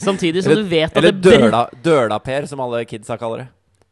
Samtidig 0.00 0.46
som 0.46 0.54
Eller, 0.54 0.64
du 0.64 0.72
vet 0.72 0.88
at 0.88 0.96
eller 1.02 1.12
det 1.20 1.34
Eller 1.36 1.76
Døla-Per, 1.84 2.48
som 2.48 2.64
alle 2.64 2.84
kidsa 2.88 3.18
kaller 3.20 3.44
det. 3.44 3.48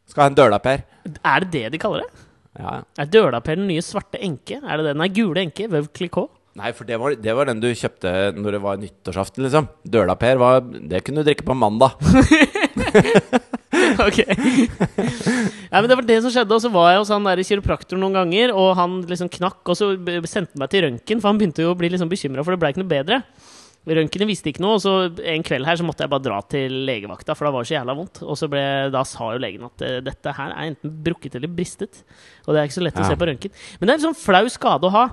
Skal 0.09 0.25
ha 0.25 0.31
en 0.31 0.37
dølaper. 0.37 0.85
Er 1.21 1.45
det 1.45 1.51
det 1.53 1.75
de 1.75 1.81
kaller 1.81 2.05
det? 2.05 2.25
Ja. 2.57 2.73
Er 3.01 3.13
Dølaper 3.13 3.59
den 3.59 3.69
nye 3.69 3.83
svarte 3.85 4.17
enke? 4.23 4.57
Er 4.63 4.81
det 4.81 4.89
den? 4.89 5.01
Nei, 5.01 5.09
gule 5.13 5.45
enke. 5.45 5.69
Veuve 5.69 5.91
Clicquot. 5.93 6.31
Nei, 6.55 6.69
for 6.71 6.87
det 6.87 6.95
var, 7.01 7.17
det 7.19 7.33
var 7.35 7.49
den 7.49 7.59
du 7.59 7.67
kjøpte 7.75 8.11
når 8.37 8.55
det 8.55 8.61
var 8.63 8.77
nyttårsaften, 8.79 9.43
liksom. 9.43 9.67
Dølaper 9.83 10.39
var 10.39 10.61
Det 10.63 11.01
kunne 11.03 11.19
du 11.19 11.27
drikke 11.27 11.43
på 11.47 11.57
mandag. 11.57 11.97
ok. 14.05 14.19
ja, 14.23 15.81
men 15.81 15.89
det 15.91 15.97
var 15.99 16.07
det 16.07 16.21
som 16.23 16.31
skjedde, 16.31 16.55
og 16.55 16.63
så 16.63 16.71
var 16.71 16.93
jeg 16.93 17.01
hos 17.01 17.11
han 17.11 17.27
der 17.27 17.43
kiropraktor 17.43 17.99
noen 17.99 18.15
ganger, 18.15 18.55
og 18.55 18.71
han 18.79 19.01
liksom 19.09 19.27
knakk, 19.35 19.59
og 19.67 19.75
så 19.75 19.91
sendte 20.31 20.55
han 20.55 20.63
meg 20.63 20.71
til 20.71 20.87
røntgen, 20.87 21.19
for 21.19 21.31
han 21.31 21.41
begynte 21.41 21.65
jo 21.65 21.73
å 21.73 21.79
bli 21.79 21.91
liksom 21.91 22.11
bekymra, 22.11 22.45
for 22.45 22.55
det 22.55 22.61
ble 22.63 22.71
ikke 22.71 22.83
noe 22.85 22.93
bedre. 22.93 23.19
Røntgenet 23.85 24.29
visste 24.31 24.49
ikke 24.49 24.63
noe, 24.63 24.79
og 24.79 24.81
så 24.81 24.93
en 25.29 25.43
kveld 25.45 25.67
her 25.67 25.77
så 25.77 25.85
måtte 25.85 26.05
jeg 26.05 26.09
bare 26.09 26.25
dra 26.25 26.39
til 26.49 26.73
legevakta, 26.87 27.35
for 27.37 27.45
da 27.45 27.51
var 27.53 27.65
det 27.65 27.69
så 27.69 27.75
jævla 27.75 27.95
vondt. 27.99 28.21
Og 28.25 28.39
så 28.39 28.49
ble, 28.49 28.63
da 28.95 29.03
sa 29.05 29.27
jo 29.35 29.41
legen 29.43 29.67
at 29.67 29.83
eh, 29.85 29.99
dette 30.05 30.33
her 30.39 30.55
er 30.55 30.71
enten 30.71 30.95
brukket 31.05 31.37
eller 31.37 31.51
bristet. 31.53 32.01
Og 32.45 32.53
det 32.53 32.61
er 32.61 32.69
ikke 32.69 32.77
så 32.77 32.85
lett 32.85 32.99
å 33.01 33.07
se 33.07 33.17
på 33.17 33.27
røntgen. 33.29 33.51
Men 33.79 33.87
det 33.89 33.93
er 33.95 33.99
en 33.99 34.05
sånn 34.09 34.17
flau 34.19 34.43
skade 34.53 34.85
å 34.85 34.91
ha, 34.93 35.03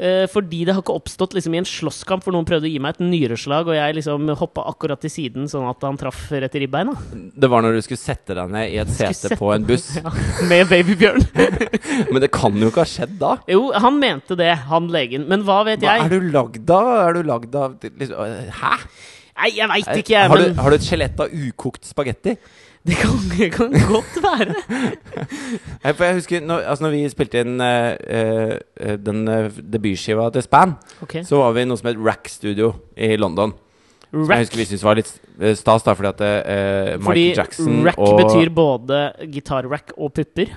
eh, 0.00 0.24
fordi 0.32 0.64
det 0.66 0.74
har 0.74 0.82
ikke 0.82 0.96
oppstått 0.98 1.36
liksom 1.36 1.54
i 1.54 1.60
en 1.60 1.68
slåsskamp 1.68 2.24
hvor 2.26 2.34
noen 2.34 2.48
prøvde 2.48 2.66
å 2.66 2.72
gi 2.72 2.80
meg 2.82 2.96
et 2.96 3.04
nyreslag, 3.04 3.68
og 3.70 3.76
jeg 3.78 3.96
liksom 4.00 4.26
hoppa 4.40 4.64
akkurat 4.72 5.00
til 5.04 5.12
siden 5.14 5.46
sånn 5.50 5.68
at 5.70 5.86
han 5.86 6.00
traff 6.00 6.24
rett 6.32 6.56
i 6.58 6.64
ribbeina. 6.64 6.96
Det 7.14 7.50
var 7.52 7.62
når 7.62 7.78
du 7.78 7.82
skulle 7.86 8.02
sette 8.02 8.34
deg 8.34 8.50
ned 8.50 8.74
i 8.74 8.80
et 8.82 8.90
sete 8.96 9.38
på 9.38 9.52
en 9.54 9.68
buss. 9.68 9.86
Ja, 10.00 10.10
med 10.50 10.66
babybjørn. 10.72 11.22
Men 12.12 12.20
det 12.24 12.32
kan 12.34 12.58
jo 12.58 12.72
ikke 12.72 12.82
ha 12.82 12.90
skjedd 12.90 13.14
da. 13.22 13.36
Jo, 13.50 13.68
han 13.86 14.00
mente 14.02 14.38
det, 14.40 14.50
han 14.72 14.90
legen. 14.90 15.28
Men 15.30 15.46
hva 15.46 15.62
vet 15.68 15.84
Hva 15.84 15.98
jeg? 16.00 16.10
er 16.10 16.18
du 16.18 16.28
lagd 16.34 16.74
av? 16.74 16.92
Er 17.06 17.18
du 17.20 17.22
lagd 17.30 17.54
av 17.54 17.78
liksom, 17.86 18.36
Hæ? 18.60 18.74
Nei, 19.40 19.50
jeg 19.56 19.68
veit 19.70 19.86
ikke, 20.02 20.12
jeg. 20.12 20.28
har, 20.28 20.36
Men 20.36 20.50
du, 20.52 20.58
har 20.60 20.72
du 20.72 20.76
et 20.76 20.84
skjelett 20.84 21.20
av 21.24 21.30
ukokt 21.32 21.86
spagetti? 21.88 22.34
Det 22.88 22.96
kan, 22.96 23.16
det 23.38 23.52
kan 23.52 23.74
godt 23.88 24.14
være. 24.24 24.54
For 25.96 26.04
jeg 26.04 26.14
husker 26.14 26.44
når, 26.44 26.62
altså 26.72 26.86
når 26.86 26.94
vi 26.94 27.00
spilte 27.12 27.42
inn 27.44 27.60
uh, 27.60 28.96
den 29.04 29.26
uh, 29.28 29.58
debutskiva 29.60 30.30
til 30.32 30.46
Span, 30.46 30.78
okay. 31.04 31.24
så 31.26 31.42
var 31.42 31.52
vi 31.56 31.66
i 31.66 31.68
noe 31.68 31.80
som 31.80 31.90
het 31.90 32.00
Rack 32.00 32.30
Studio 32.32 32.72
i 32.96 33.16
London. 33.20 33.52
Rack. 34.10 34.30
jeg 34.32 34.46
husker 34.46 34.58
vi 34.58 34.64
syntes 34.66 34.82
var 34.82 34.96
litt 34.98 35.10
stas, 35.60 35.84
da, 35.86 35.92
fordi 35.94 36.08
at 36.08 36.22
Michael 36.24 37.04
Fordi 37.04 37.26
Jackson 37.36 37.76
rack 37.86 38.00
og 38.02 38.16
betyr 38.18 38.50
både 38.50 38.98
gitarrack 39.30 39.92
og 39.94 40.10
pupper. 40.16 40.50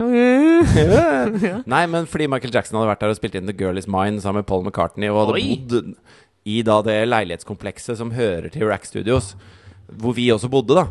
Nei, 1.75 1.83
men 1.91 2.09
fordi 2.09 2.31
Michael 2.33 2.55
Jackson 2.55 2.79
hadde 2.79 2.89
vært 2.89 3.03
der 3.03 3.13
og 3.13 3.19
spilt 3.19 3.37
inn 3.37 3.45
The 3.51 3.55
Girl 3.59 3.77
Is 3.77 3.85
Mine 3.85 4.23
sammen 4.23 4.41
med 4.41 4.49
Paul 4.49 4.65
McCartney, 4.65 5.11
og 5.11 5.27
hadde 5.27 5.37
Oi. 5.37 5.45
bodd 5.61 5.93
i 6.49 6.63
da 6.65 6.79
det 6.87 6.97
leilighetskomplekset 7.11 7.99
som 7.99 8.15
hører 8.17 8.49
til 8.51 8.65
Rack 8.71 8.89
Studios, 8.89 9.35
hvor 9.85 10.17
vi 10.17 10.31
også 10.33 10.49
bodde, 10.49 10.81
da. 10.81 10.89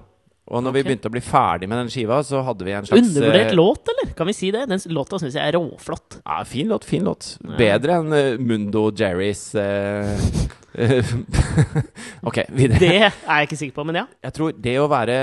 Og 0.50 0.58
når 0.64 0.74
vi 0.74 0.80
begynte 0.88 1.06
å 1.06 1.12
bli 1.14 1.20
ferdig 1.22 1.68
med 1.70 1.78
den 1.78 1.90
skiva, 1.92 2.16
så 2.26 2.40
hadde 2.42 2.66
vi 2.66 2.72
en 2.74 2.86
slags 2.88 2.98
Undervurdert 2.98 3.52
eh, 3.52 3.54
låt, 3.54 3.90
eller? 3.92 4.08
Kan 4.18 4.26
vi 4.26 4.34
si 4.34 4.48
det? 4.52 4.64
Den 4.68 4.80
låta 4.90 5.20
syns 5.22 5.36
jeg 5.38 5.44
er 5.52 5.54
råflott. 5.54 6.18
Ja, 6.24 6.40
fin 6.48 6.66
låt, 6.72 6.84
fin 6.88 7.06
låt. 7.06 7.28
Bedre 7.60 8.00
enn 8.00 8.16
eh, 8.16 8.40
Mundo 8.42 8.88
Jerrys 8.98 9.44
eh, 9.54 10.10
Ok, 12.26 12.42
videre. 12.58 12.80
Det 12.82 12.90
er 12.98 13.12
jeg 13.12 13.48
ikke 13.48 13.60
sikker 13.60 13.76
på, 13.78 13.86
men 13.86 14.00
ja. 14.02 14.04
Jeg 14.26 14.34
tror 14.36 14.58
det 14.66 14.74
å 14.82 14.88
være 14.90 15.16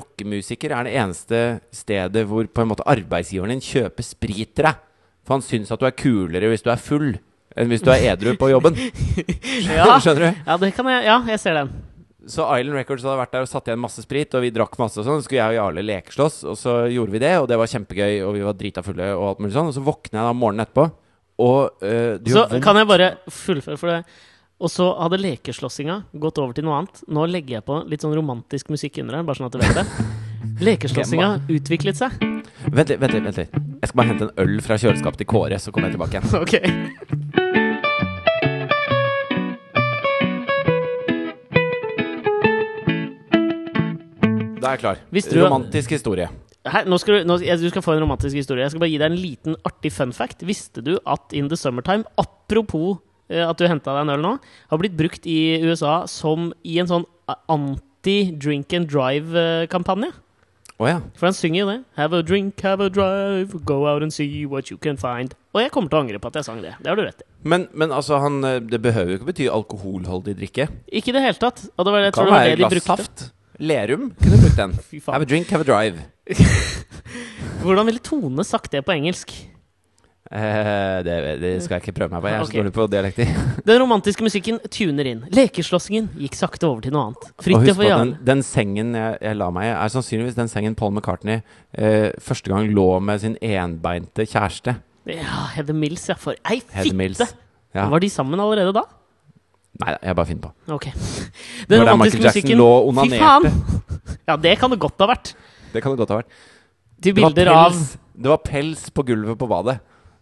rockemusiker 0.00 0.74
er 0.74 0.88
det 0.88 0.96
eneste 0.98 1.42
stedet 1.74 2.26
hvor 2.28 2.48
på 2.50 2.64
en 2.64 2.70
måte 2.74 2.86
arbeidsgiveren 2.90 3.54
din 3.54 3.64
kjøper 3.64 4.06
sprit 4.06 4.54
til 4.56 4.66
deg. 4.68 4.82
For 5.26 5.38
han 5.38 5.46
syns 5.46 5.72
at 5.74 5.82
du 5.82 5.86
er 5.88 5.94
kulere 5.98 6.50
hvis 6.50 6.66
du 6.66 6.70
er 6.74 6.80
full, 6.82 7.12
enn 7.56 7.70
hvis 7.70 7.82
du 7.86 7.90
er 7.94 8.02
edru 8.12 8.34
på 8.38 8.50
jobben. 8.52 8.78
Ja, 9.70 9.94
Skjønner 10.02 10.26
du? 10.26 10.42
ja 10.46 10.58
det 10.62 10.74
kan 10.76 10.90
jeg 10.90 11.06
Ja, 11.06 11.20
jeg 11.30 11.42
ser 11.42 11.62
den. 11.62 11.76
Så 12.26 12.44
Island 12.58 12.78
Records 12.78 13.04
hadde 13.06 13.20
vært 13.20 13.34
der 13.36 13.46
og 13.46 13.50
satt 13.50 13.68
igjen 13.70 13.82
masse 13.82 14.02
sprit, 14.02 14.34
og 14.34 14.42
vi 14.42 14.52
drakk 14.54 14.76
masse 14.80 14.98
og 14.98 15.06
sånn. 15.06 15.20
Så 15.22 15.28
skulle 15.28 15.42
jeg 15.44 15.56
og 15.56 15.58
Jarle 15.60 15.84
lekeslåss, 15.86 16.38
og 16.50 16.58
så 16.58 16.76
gjorde 16.90 17.14
vi 17.14 17.22
det, 17.22 17.34
og 17.38 17.48
det 17.50 17.58
var 17.60 17.70
kjempegøy, 17.70 18.22
og 18.26 18.32
vi 18.34 18.46
var 18.46 18.56
drita 18.58 18.82
fulle 18.86 19.10
og 19.14 19.26
alt 19.30 19.44
mulig 19.44 19.54
sånn. 19.54 19.70
Og 19.70 19.76
så 19.76 19.84
våkner 19.86 20.20
jeg 20.20 20.28
da 20.28 20.36
morgenen 20.36 20.66
etterpå, 20.66 20.88
og 21.46 21.84
uh, 21.84 22.16
Så 22.32 22.46
kan 22.64 22.80
jeg 22.80 22.88
bare 22.88 23.12
fullføre 23.28 23.78
for 23.80 23.92
det. 23.92 24.00
Og 24.56 24.72
så 24.72 24.86
hadde 24.96 25.18
lekeslåssinga 25.20 25.98
gått 26.16 26.38
over 26.40 26.56
til 26.56 26.64
noe 26.64 26.78
annet. 26.80 27.02
Nå 27.12 27.26
legger 27.28 27.58
jeg 27.58 27.66
på 27.66 27.82
litt 27.90 28.04
sånn 28.04 28.14
romantisk 28.16 28.70
musikk 28.72 29.02
under 29.02 29.18
her, 29.18 29.26
bare 29.28 29.36
sånn 29.36 29.50
at 29.50 29.56
du 29.56 29.60
vet 29.60 29.82
det. 29.82 30.06
Lekeslåssinga 30.64 31.28
utviklet 31.52 32.00
seg. 32.00 32.16
Vent 32.72 32.88
litt, 32.88 33.02
vent 33.02 33.18
litt. 33.20 33.42
Jeg 33.52 33.90
skal 33.90 33.98
bare 34.00 34.14
hente 34.14 34.30
en 34.30 34.46
øl 34.46 34.56
fra 34.64 34.80
kjøleskapet 34.80 35.20
til 35.20 35.28
Kåre, 35.28 35.60
så 35.60 35.74
kommer 35.74 35.92
jeg 35.92 35.98
tilbake 35.98 36.22
igjen. 36.22 36.32
Ok. 37.36 37.44
Da 44.66 44.72
er 44.74 44.76
jeg 44.76 44.82
klar. 44.82 44.98
Du- 45.30 45.44
Romantisk 45.46 45.94
historie. 45.94 46.28
Her, 46.66 46.82
nå 46.90 46.96
skal 46.98 47.20
du, 47.20 47.28
nå, 47.30 47.36
du 47.38 47.68
skal 47.70 47.82
få 47.84 47.92
en 47.94 48.02
romantisk 48.02 48.34
historie. 48.34 48.64
Jeg 48.66 48.72
skal 48.74 48.80
bare 48.82 48.90
gi 48.90 48.98
deg 48.98 49.12
en 49.12 49.18
liten 49.22 49.54
artig 49.68 49.92
fun 49.94 50.10
fact. 50.12 50.42
Visste 50.42 50.82
du 50.82 50.96
at 51.06 51.30
In 51.38 51.46
the 51.48 51.54
Summertime, 51.56 52.02
apropos 52.18 52.98
eh, 53.30 53.44
at 53.46 53.56
du 53.60 53.68
henta 53.70 53.94
deg 53.94 54.02
en 54.02 54.10
øl 54.16 54.24
nå, 54.24 54.32
har 54.72 54.80
blitt 54.82 54.96
brukt 54.98 55.28
i 55.30 55.60
USA 55.62 56.00
som 56.10 56.48
i 56.66 56.80
en 56.82 56.90
sånn 56.90 57.06
eh, 57.30 57.38
anti-drink 57.54 58.74
and 58.74 58.90
drive-kampanje? 58.90 60.10
Oh, 60.78 60.84
ja. 60.90 60.98
For 61.16 61.30
han 61.30 61.36
synger 61.38 61.60
jo 61.62 61.68
det. 61.70 61.76
Have 61.96 62.18
a 62.18 62.22
drink, 62.26 62.60
have 62.66 62.82
a 62.84 62.90
drive, 62.92 63.54
go 63.64 63.86
out 63.88 64.02
and 64.04 64.12
see 64.12 64.42
what 64.44 64.68
you 64.70 64.76
can 64.76 64.98
find. 65.00 65.32
Og 65.56 65.62
jeg 65.62 65.70
kommer 65.72 65.88
til 65.88 65.96
å 65.96 66.02
angre 66.04 66.18
på 66.20 66.28
at 66.28 66.34
jeg 66.42 66.44
sang 66.50 66.58
det. 66.60 66.74
Det 66.82 66.90
har 66.90 66.98
du 66.98 67.04
rett 67.06 67.22
i. 67.22 67.28
Men, 67.48 67.68
men 67.72 67.94
altså, 67.96 68.18
han, 68.20 68.42
øh, 68.44 68.58
det 68.60 68.82
behøver 68.84 69.14
jo 69.14 69.20
ikke 69.22 69.30
bety 69.30 69.46
alkoholholdig 69.48 70.34
drikke. 70.36 70.66
Ikke 70.92 71.14
i 71.14 71.16
det 71.16 71.22
hele 71.24 71.40
tatt. 71.40 71.62
Og 71.78 71.86
det 71.88 71.94
var, 71.94 72.04
jeg 72.04 72.12
Det 72.12 72.18
tror 72.18 72.26
kan 72.26 72.34
det 72.34 72.36
var 72.36 72.44
det 72.44 72.52
et 72.52 72.60
de 72.60 72.74
brukte. 72.74 72.96
saft. 73.06 73.24
Lerum 73.58 74.10
kunne 74.20 74.38
brukt 74.42 74.56
den. 74.58 74.78
Have 75.06 75.22
a 75.22 75.28
drink, 75.28 75.50
have 75.50 75.64
a 75.64 75.68
drive. 75.68 76.02
Hvordan 77.62 77.86
ville 77.88 78.02
Tone 78.04 78.44
sagt 78.44 78.72
det 78.72 78.82
på 78.86 78.92
engelsk? 78.94 79.32
Eh, 80.26 81.04
det, 81.06 81.14
det 81.38 81.50
skal 81.62 81.76
jeg 81.76 81.84
ikke 81.84 81.94
prøve 82.00 82.16
meg 82.16 82.24
på. 82.24 82.30
Jeg 82.30 82.40
er 82.40 82.48
så 82.48 82.56
dårlig 82.58 82.72
på 82.74 82.86
dialekter. 82.90 83.30
Den 83.68 83.80
romantiske 83.82 84.26
musikken 84.26 84.58
tuner 84.74 85.06
inn. 85.12 85.22
Lekeslåssingen 85.34 86.08
gikk 86.18 86.34
sakte 86.38 86.66
over 86.68 86.82
til 86.82 86.94
noe 86.96 87.12
annet. 87.12 87.28
Og 87.30 87.62
husk 87.62 87.78
på 87.78 87.86
den, 87.86 88.12
den 88.26 88.42
sengen 88.46 88.92
jeg, 88.98 89.20
jeg 89.22 89.38
la 89.38 89.48
meg 89.54 89.70
i, 89.70 89.72
er 89.76 89.94
sannsynligvis 89.94 90.38
den 90.38 90.50
sengen 90.50 90.76
Paul 90.78 90.96
McCartney 90.96 91.40
eh, 91.78 92.10
første 92.22 92.52
gang 92.52 92.68
lå 92.74 92.88
med 93.06 93.22
sin 93.22 93.38
enbeinte 93.38 94.26
kjæreste. 94.26 94.76
Ja, 95.06 95.46
Heather 95.54 95.76
Mills, 95.78 96.08
ja. 96.10 96.18
For 96.18 96.38
ei 96.50 96.58
fitte! 96.58 97.30
Ja. 97.76 97.86
Var 97.92 98.02
de 98.02 98.10
sammen 98.10 98.40
allerede 98.42 98.72
da? 98.74 98.82
Nei 99.76 99.92
jeg 99.94 100.16
bare 100.16 100.28
finner 100.28 100.46
på. 100.46 100.74
Ok. 100.76 100.88
Den 101.68 101.82
Når 101.84 101.98
Michael 102.00 102.24
Jackson 102.24 102.42
musikken 102.42 102.60
lå 102.60 102.68
og 102.78 102.90
onanerte. 102.92 103.52
Ja, 104.26 104.36
det 104.40 104.56
kan 104.60 104.72
det 104.72 104.80
godt 104.82 105.02
ha 105.04 105.10
vært. 105.12 105.34
Det 105.72 105.82
kan 105.84 105.92
det 105.92 106.00
godt 106.00 106.14
ha 106.14 106.20
vært. 106.22 106.36
Til 106.96 107.12
Det 107.12 107.16
bilder 107.20 107.52
av 107.52 107.76
det 108.16 108.30
var 108.32 108.40
pels 108.40 108.88
på 108.96 109.04
gulvet 109.04 109.36
på 109.36 109.48
badet. 109.50 109.76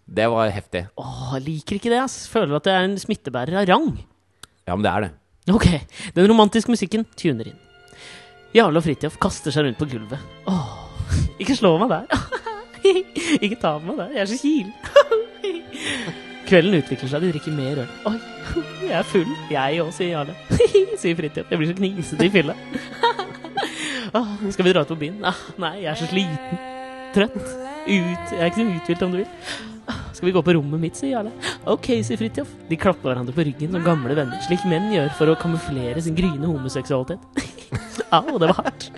Det 0.04 0.26
var 0.28 0.50
heftig. 0.52 0.88
Åh, 1.00 1.36
liker 1.40 1.78
ikke 1.78 1.92
det, 1.92 2.00
ass. 2.02 2.24
Føler 2.28 2.58
at 2.58 2.66
det 2.66 2.72
er 2.74 2.88
en 2.88 2.96
smittebærer 2.98 3.60
av 3.62 3.68
rang. 3.70 3.86
Ja, 4.66 4.74
men 4.74 4.82
det 4.84 4.90
er 4.90 5.06
det. 5.06 5.12
Ok, 5.54 5.68
den 6.16 6.28
romantiske 6.28 6.72
musikken 6.72 7.04
tuner 7.20 7.52
inn. 7.52 7.60
Jarle 8.54 8.80
og 8.80 8.86
Fridtjof 8.86 9.18
kaster 9.22 9.54
seg 9.54 9.66
rundt 9.68 9.78
på 9.78 9.88
gulvet. 9.92 10.20
Åh, 10.50 10.74
ikke 11.42 11.56
slå 11.58 11.76
meg 11.82 11.92
der. 11.94 12.06
ikke 13.44 13.60
ta 13.62 13.76
meg 13.84 14.00
der, 14.00 14.12
jeg 14.16 14.24
er 14.24 14.30
så 14.32 14.40
kilen. 14.42 14.74
Kvelden 16.44 16.80
utvikler 16.80 17.10
seg, 17.12 17.24
de 17.24 17.32
drikker 17.36 17.54
mer 17.56 17.84
øl. 17.84 17.94
Oi, 18.10 18.16
jeg 18.88 18.98
er 18.98 19.06
full. 19.08 19.34
Jeg 19.50 19.82
òg, 19.82 19.90
sier 19.96 20.12
Jarle. 20.12 20.34
sier 21.02 21.18
Fridtjof. 21.18 21.50
Jeg 21.50 21.60
blir 21.60 21.70
så 21.70 21.76
knisete 21.78 22.26
i 22.26 22.32
fylla. 22.32 22.56
Åh, 24.18 24.32
skal 24.54 24.66
vi 24.66 24.72
dra 24.74 24.84
ut 24.84 24.90
på 24.92 24.98
byen? 25.00 25.20
Ah, 25.26 25.38
nei, 25.60 25.76
jeg 25.82 25.90
er 25.92 26.00
så 26.00 26.08
sliten. 26.10 26.60
Trøtt. 27.14 27.38
Ut. 27.84 28.32
Jeg 28.32 28.40
er 28.40 28.50
ikke 28.50 28.60
så 28.60 28.68
uthvilt, 28.68 29.06
om 29.06 29.14
du 29.14 29.20
vil. 29.22 29.30
Skal 30.14 30.28
vi 30.28 30.34
gå 30.36 30.42
på 30.46 30.54
rommet 30.56 30.80
mitt, 30.80 30.98
sier 30.98 31.16
Jarle. 31.16 31.32
Ok, 31.68 31.90
sier 32.06 32.20
Fridtjof. 32.20 32.52
De 32.70 32.78
klapper 32.80 33.10
hverandre 33.10 33.34
på 33.36 33.44
ryggen 33.48 33.74
som 33.74 33.84
gamle 33.84 34.16
venner, 34.16 34.40
slik 34.46 34.62
menn 34.70 34.92
gjør 34.94 35.10
for 35.18 35.32
å 35.32 35.38
kamuflere 35.40 36.04
sin 36.04 36.16
gryende 36.16 36.48
homoseksualitet. 36.48 37.20
Au, 38.14 38.38
det 38.38 38.48
var 38.52 38.60
hardt. 38.62 38.90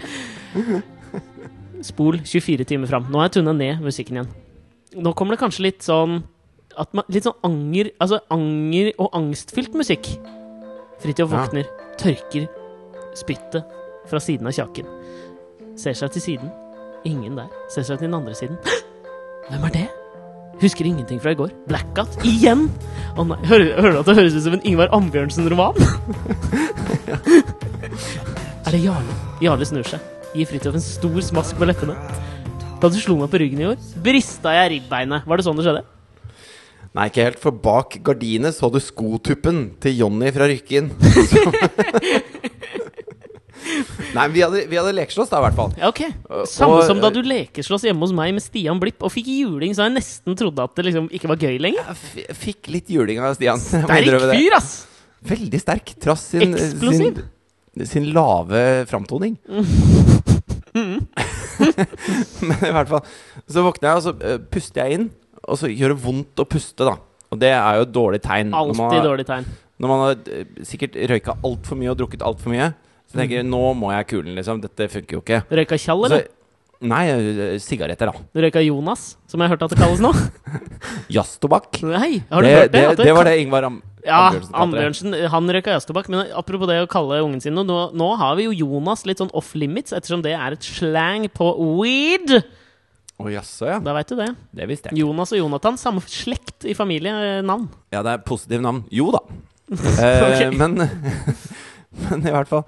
Spol 1.86 2.20
24 2.22 2.66
timer 2.68 2.90
fram. 2.90 3.08
Nå 3.10 3.20
har 3.20 3.30
jeg 3.30 3.38
tunna 3.38 3.54
ned 3.56 3.82
musikken 3.84 4.20
igjen. 4.20 4.30
Nå 5.02 5.12
kommer 5.16 5.36
det 5.36 5.42
kanskje 5.42 5.66
litt 5.66 5.84
sånn 5.84 6.20
at 6.78 6.94
man, 6.96 7.04
Litt 7.12 7.26
sånn 7.26 7.36
anger 7.46 7.90
Altså 8.02 8.20
anger 8.32 8.92
og 9.02 9.12
angstfylt 9.16 9.74
musikk. 9.78 10.08
Fridtjof 11.02 11.32
Ja. 11.32 11.44
våkner, 11.44 11.66
tørker 12.00 12.48
spyttet 13.16 13.64
fra 14.08 14.20
siden 14.20 14.46
av 14.48 14.52
kjaken. 14.56 14.86
Ser 15.76 15.92
seg 15.96 16.12
til 16.12 16.22
siden. 16.22 16.50
Ingen 17.04 17.36
der. 17.36 17.48
Ser 17.68 17.82
seg 17.82 17.98
til 17.98 18.08
den 18.08 18.14
andre 18.14 18.34
siden. 18.34 18.56
Hvem 19.50 19.64
er 19.68 19.72
det? 19.74 19.88
Husker 20.60 20.86
ingenting 20.88 21.20
fra 21.20 21.30
i 21.34 21.36
går. 21.36 21.50
Blackout 21.68 22.16
igjen! 22.24 22.70
Å 23.16 23.24
nei, 23.28 23.36
hører, 23.44 23.74
hører 23.76 23.92
du 23.92 23.98
at 24.00 24.06
det 24.08 24.16
høres 24.16 24.36
ut 24.38 24.42
som 24.46 24.54
en 24.56 24.64
Ingvar 24.64 24.88
Ambjørnsen-roman? 24.96 25.76
er 28.66 28.72
det 28.72 28.80
Jarle? 28.84 29.16
Jarle 29.44 29.68
snur 29.68 29.84
seg. 29.88 30.00
Gir 30.36 30.48
Fridtjof 30.48 30.76
en 30.78 30.84
stor 30.84 31.18
smask 31.24 31.58
på 31.60 31.68
leppene. 31.68 31.96
Da 32.80 32.90
du 32.92 32.96
slo 33.00 33.16
meg 33.20 33.30
på 33.32 33.40
ryggen 33.40 33.62
i 33.62 33.68
år, 33.70 33.78
brista 34.04 34.52
jeg 34.56 34.74
ribbeinet. 34.76 35.24
Var 35.28 35.40
det 35.40 35.46
sånn 35.46 35.60
det 35.60 35.66
skjedde? 35.68 35.84
Nei, 36.96 37.10
ikke 37.10 37.26
helt, 37.26 37.40
for 37.42 37.52
bak 37.60 37.98
gardinet 38.06 38.56
så 38.56 38.70
du 38.72 38.78
skotuppen 38.80 39.66
til 39.84 39.98
Jonny 40.00 40.30
fra 40.32 40.46
Rykken. 40.48 40.88
Nei, 44.16 44.24
vi 44.32 44.40
hadde, 44.40 44.62
vi 44.70 44.78
hadde 44.78 44.92
lekeslåss 44.96 45.28
da, 45.32 45.40
i 45.40 45.44
hvert 45.44 45.56
fall. 45.58 45.72
Ja, 45.76 45.90
ok. 45.90 46.00
Samme 46.48 46.78
og- 46.78 46.86
som 46.88 47.00
da 47.02 47.10
du 47.12 47.18
lekeslåss 47.26 47.84
hjemme 47.88 48.00
hos 48.06 48.14
meg 48.16 48.32
med 48.36 48.44
Stian 48.44 48.80
Blipp 48.80 49.02
og 49.04 49.12
fikk 49.12 49.28
juling, 49.28 49.74
så 49.76 49.84
jeg 49.88 49.96
nesten 49.98 50.36
trodde 50.38 50.62
at 50.64 50.74
det 50.78 50.86
liksom 50.88 51.08
ikke 51.12 51.28
var 51.32 51.36
gøy 51.42 51.58
lenger. 51.60 51.82
Jeg 52.16 52.36
fikk 52.36 52.70
litt 52.72 52.88
juling 52.92 53.20
av 53.20 53.34
Stian. 53.36 53.60
Sterk 53.66 54.08
fyr, 54.30 54.56
ass! 54.56 54.70
Veldig 55.26 55.58
sterk, 55.60 55.92
trass 56.00 56.22
sin, 56.30 56.54
sin, 56.56 57.16
sin 57.84 58.04
lave 58.14 58.86
framtoning. 58.86 59.36
Men 60.76 62.60
i 62.60 62.72
hvert 62.74 62.90
fall 62.90 63.00
Så 63.48 63.62
våkner 63.64 63.88
jeg, 63.88 63.96
og 63.96 64.02
så 64.04 64.12
uh, 64.20 64.36
puster 64.52 64.84
jeg 64.84 64.98
inn. 65.00 65.06
Og 65.48 65.58
så 65.60 65.70
gjør 65.70 65.94
det 65.94 66.00
vondt 66.02 66.42
å 66.42 66.46
puste, 66.48 66.86
da. 66.88 66.96
Og 67.32 67.38
det 67.42 67.52
er 67.54 67.80
jo 67.80 67.86
et 67.86 67.92
dårlig 67.94 68.20
tegn. 68.24 68.52
Alltid 68.54 69.02
dårlig 69.06 69.26
tegn. 69.28 69.46
Når 69.82 69.90
man 69.92 70.00
har 70.04 70.16
eh, 70.32 70.46
sikkert 70.64 70.94
røyka 71.10 71.34
altfor 71.44 71.76
mye 71.78 71.90
og 71.92 71.98
drukket 72.00 72.22
altfor 72.24 72.54
mye. 72.54 72.70
Så 73.06 73.18
tenker 73.20 73.38
jeg 73.42 73.46
nå 73.46 73.60
må 73.78 73.92
jeg 73.94 74.08
kulen, 74.14 74.34
liksom. 74.38 74.62
Dette 74.64 74.88
funker 74.90 75.18
jo 75.18 75.22
ikke. 75.22 75.42
Røyka 75.54 75.78
Tjall, 75.78 76.06
Så, 76.06 76.10
eller? 76.16 76.24
nei, 76.90 77.02
eh, 77.12 77.58
sigaretter, 77.62 78.10
da. 78.10 78.24
Røyka 78.42 78.62
Jonas, 78.64 79.04
som 79.30 79.40
jeg 79.42 79.48
har 79.50 79.54
hørt 79.56 79.66
at 79.68 79.74
det 79.74 79.78
kalles 79.82 80.02
nå? 80.02 80.10
Jazztobakk. 81.16 81.82
Nei, 81.86 82.22
har 82.30 82.42
du 82.42 82.48
Det, 82.48 82.54
hørt 82.56 82.72
det? 82.72 82.82
det, 82.96 83.04
det 83.06 83.14
var 83.14 83.28
det 83.28 83.36
Ingvar 83.42 83.68
Am 83.68 83.78
Ja. 84.06 84.30
Ambjørnsen 84.54 85.14
han 85.32 85.50
røyka 85.50 85.72
jazztobakk. 85.74 86.08
Men 86.12 86.28
apropos 86.38 86.68
det 86.70 86.80
å 86.84 86.90
kalle 86.90 87.20
ungen 87.24 87.42
sin 87.42 87.54
noe, 87.58 87.66
nå, 87.66 87.78
nå 87.96 88.10
har 88.20 88.36
vi 88.38 88.46
jo 88.48 88.54
Jonas 88.64 89.04
litt 89.06 89.18
sånn 89.22 89.32
off 89.34 89.52
limits, 89.58 89.94
ettersom 89.96 90.22
det 90.22 90.34
er 90.38 90.54
et 90.54 90.62
slang 90.66 91.26
på 91.34 91.48
weed. 91.80 92.36
Å 93.16 93.30
jaså, 93.32 93.68
ja. 93.70 93.78
Da 93.80 93.94
veit 93.96 94.10
du 94.12 94.18
det. 94.18 94.28
Det 94.56 94.66
visste 94.68 94.90
jeg. 94.90 95.00
Jonas 95.00 95.32
og 95.32 95.40
Jonathan, 95.40 95.78
samme 95.80 96.02
slekt 96.04 96.66
i 96.68 96.74
familienavn. 96.76 97.68
Ja, 97.94 98.02
det 98.04 98.12
er 98.12 98.26
positivt 98.26 98.64
navn. 98.66 98.84
Jo 98.92 99.12
da. 99.16 99.24
Eh, 99.66 100.52
men, 100.54 100.78
men 102.04 102.20
i 102.22 102.30
hvert 102.30 102.46
fall 102.46 102.62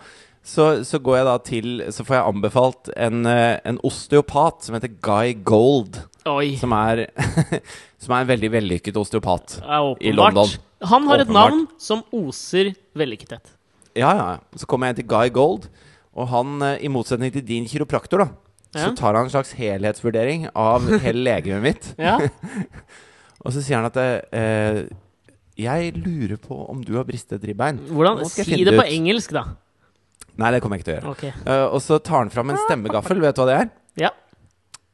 så, 0.48 0.64
så 0.82 0.98
går 0.98 1.18
jeg 1.18 1.26
da 1.28 1.34
til 1.46 1.68
Så 1.94 2.02
får 2.02 2.16
jeg 2.16 2.32
anbefalt 2.32 2.88
en, 2.96 3.20
eh, 3.28 3.60
en 3.68 3.78
osteopat 3.86 4.64
som 4.66 4.74
heter 4.74 4.94
Guy 5.04 5.36
Gold. 5.46 6.00
Oi. 6.28 6.56
Som 6.60 6.72
er, 6.76 7.04
som 8.02 8.16
er 8.16 8.24
en 8.24 8.30
veldig 8.32 8.50
vellykket 8.56 8.98
osteopat. 9.00 9.60
Ja, 9.62 9.82
I. 10.00 10.14
London. 10.16 10.56
Han 10.88 11.06
har 11.10 11.22
et 11.22 11.30
navn 11.32 11.66
som 11.80 12.04
oser 12.14 12.72
vellykkethet. 12.98 13.54
Ja, 13.98 14.10
ja. 14.14 14.28
Så 14.56 14.68
kommer 14.70 14.90
jeg 14.90 15.00
til 15.00 15.08
Guy 15.10 15.32
Gold, 15.34 15.68
og 16.16 16.30
han, 16.32 16.58
eh, 16.64 16.84
i 16.86 16.92
motsetning 16.92 17.32
til 17.34 17.44
din 17.46 17.66
kiropraktor, 17.68 18.24
da. 18.24 18.47
Så 18.76 18.90
tar 18.96 19.16
han 19.16 19.26
en 19.26 19.32
slags 19.32 19.54
helhetsvurdering 19.58 20.48
av 20.52 20.84
hele 21.04 21.24
legemet 21.24 21.64
mitt. 21.64 21.92
Og 23.44 23.54
så 23.54 23.62
sier 23.62 23.78
han 23.78 23.86
at 23.86 23.96
eh, 24.34 24.80
Jeg 25.58 25.92
lurer 25.96 26.36
på 26.42 26.58
om 26.68 26.82
du 26.84 26.96
har 26.98 27.06
bristet 27.08 27.44
ribbein. 27.46 27.78
Hvordan, 27.88 28.24
si 28.28 28.64
det 28.66 28.74
på 28.74 28.84
ut. 28.84 28.92
engelsk, 28.92 29.32
da. 29.36 29.46
Nei, 30.38 30.52
det 30.54 30.62
kommer 30.62 30.78
jeg 30.78 30.84
ikke 30.84 30.90
til 30.90 30.94
å 30.94 30.98
gjøre. 30.98 31.12
Okay. 31.16 31.32
Uh, 31.42 31.66
og 31.74 31.80
så 31.82 31.98
tar 31.98 32.22
han 32.22 32.30
fram 32.30 32.52
en 32.52 32.60
stemmegaffel. 32.68 33.18
Vet 33.24 33.38
du 33.38 33.42
hva 33.42 33.46
det 33.48 33.56
er? 33.58 33.70
Ja. 33.98 34.12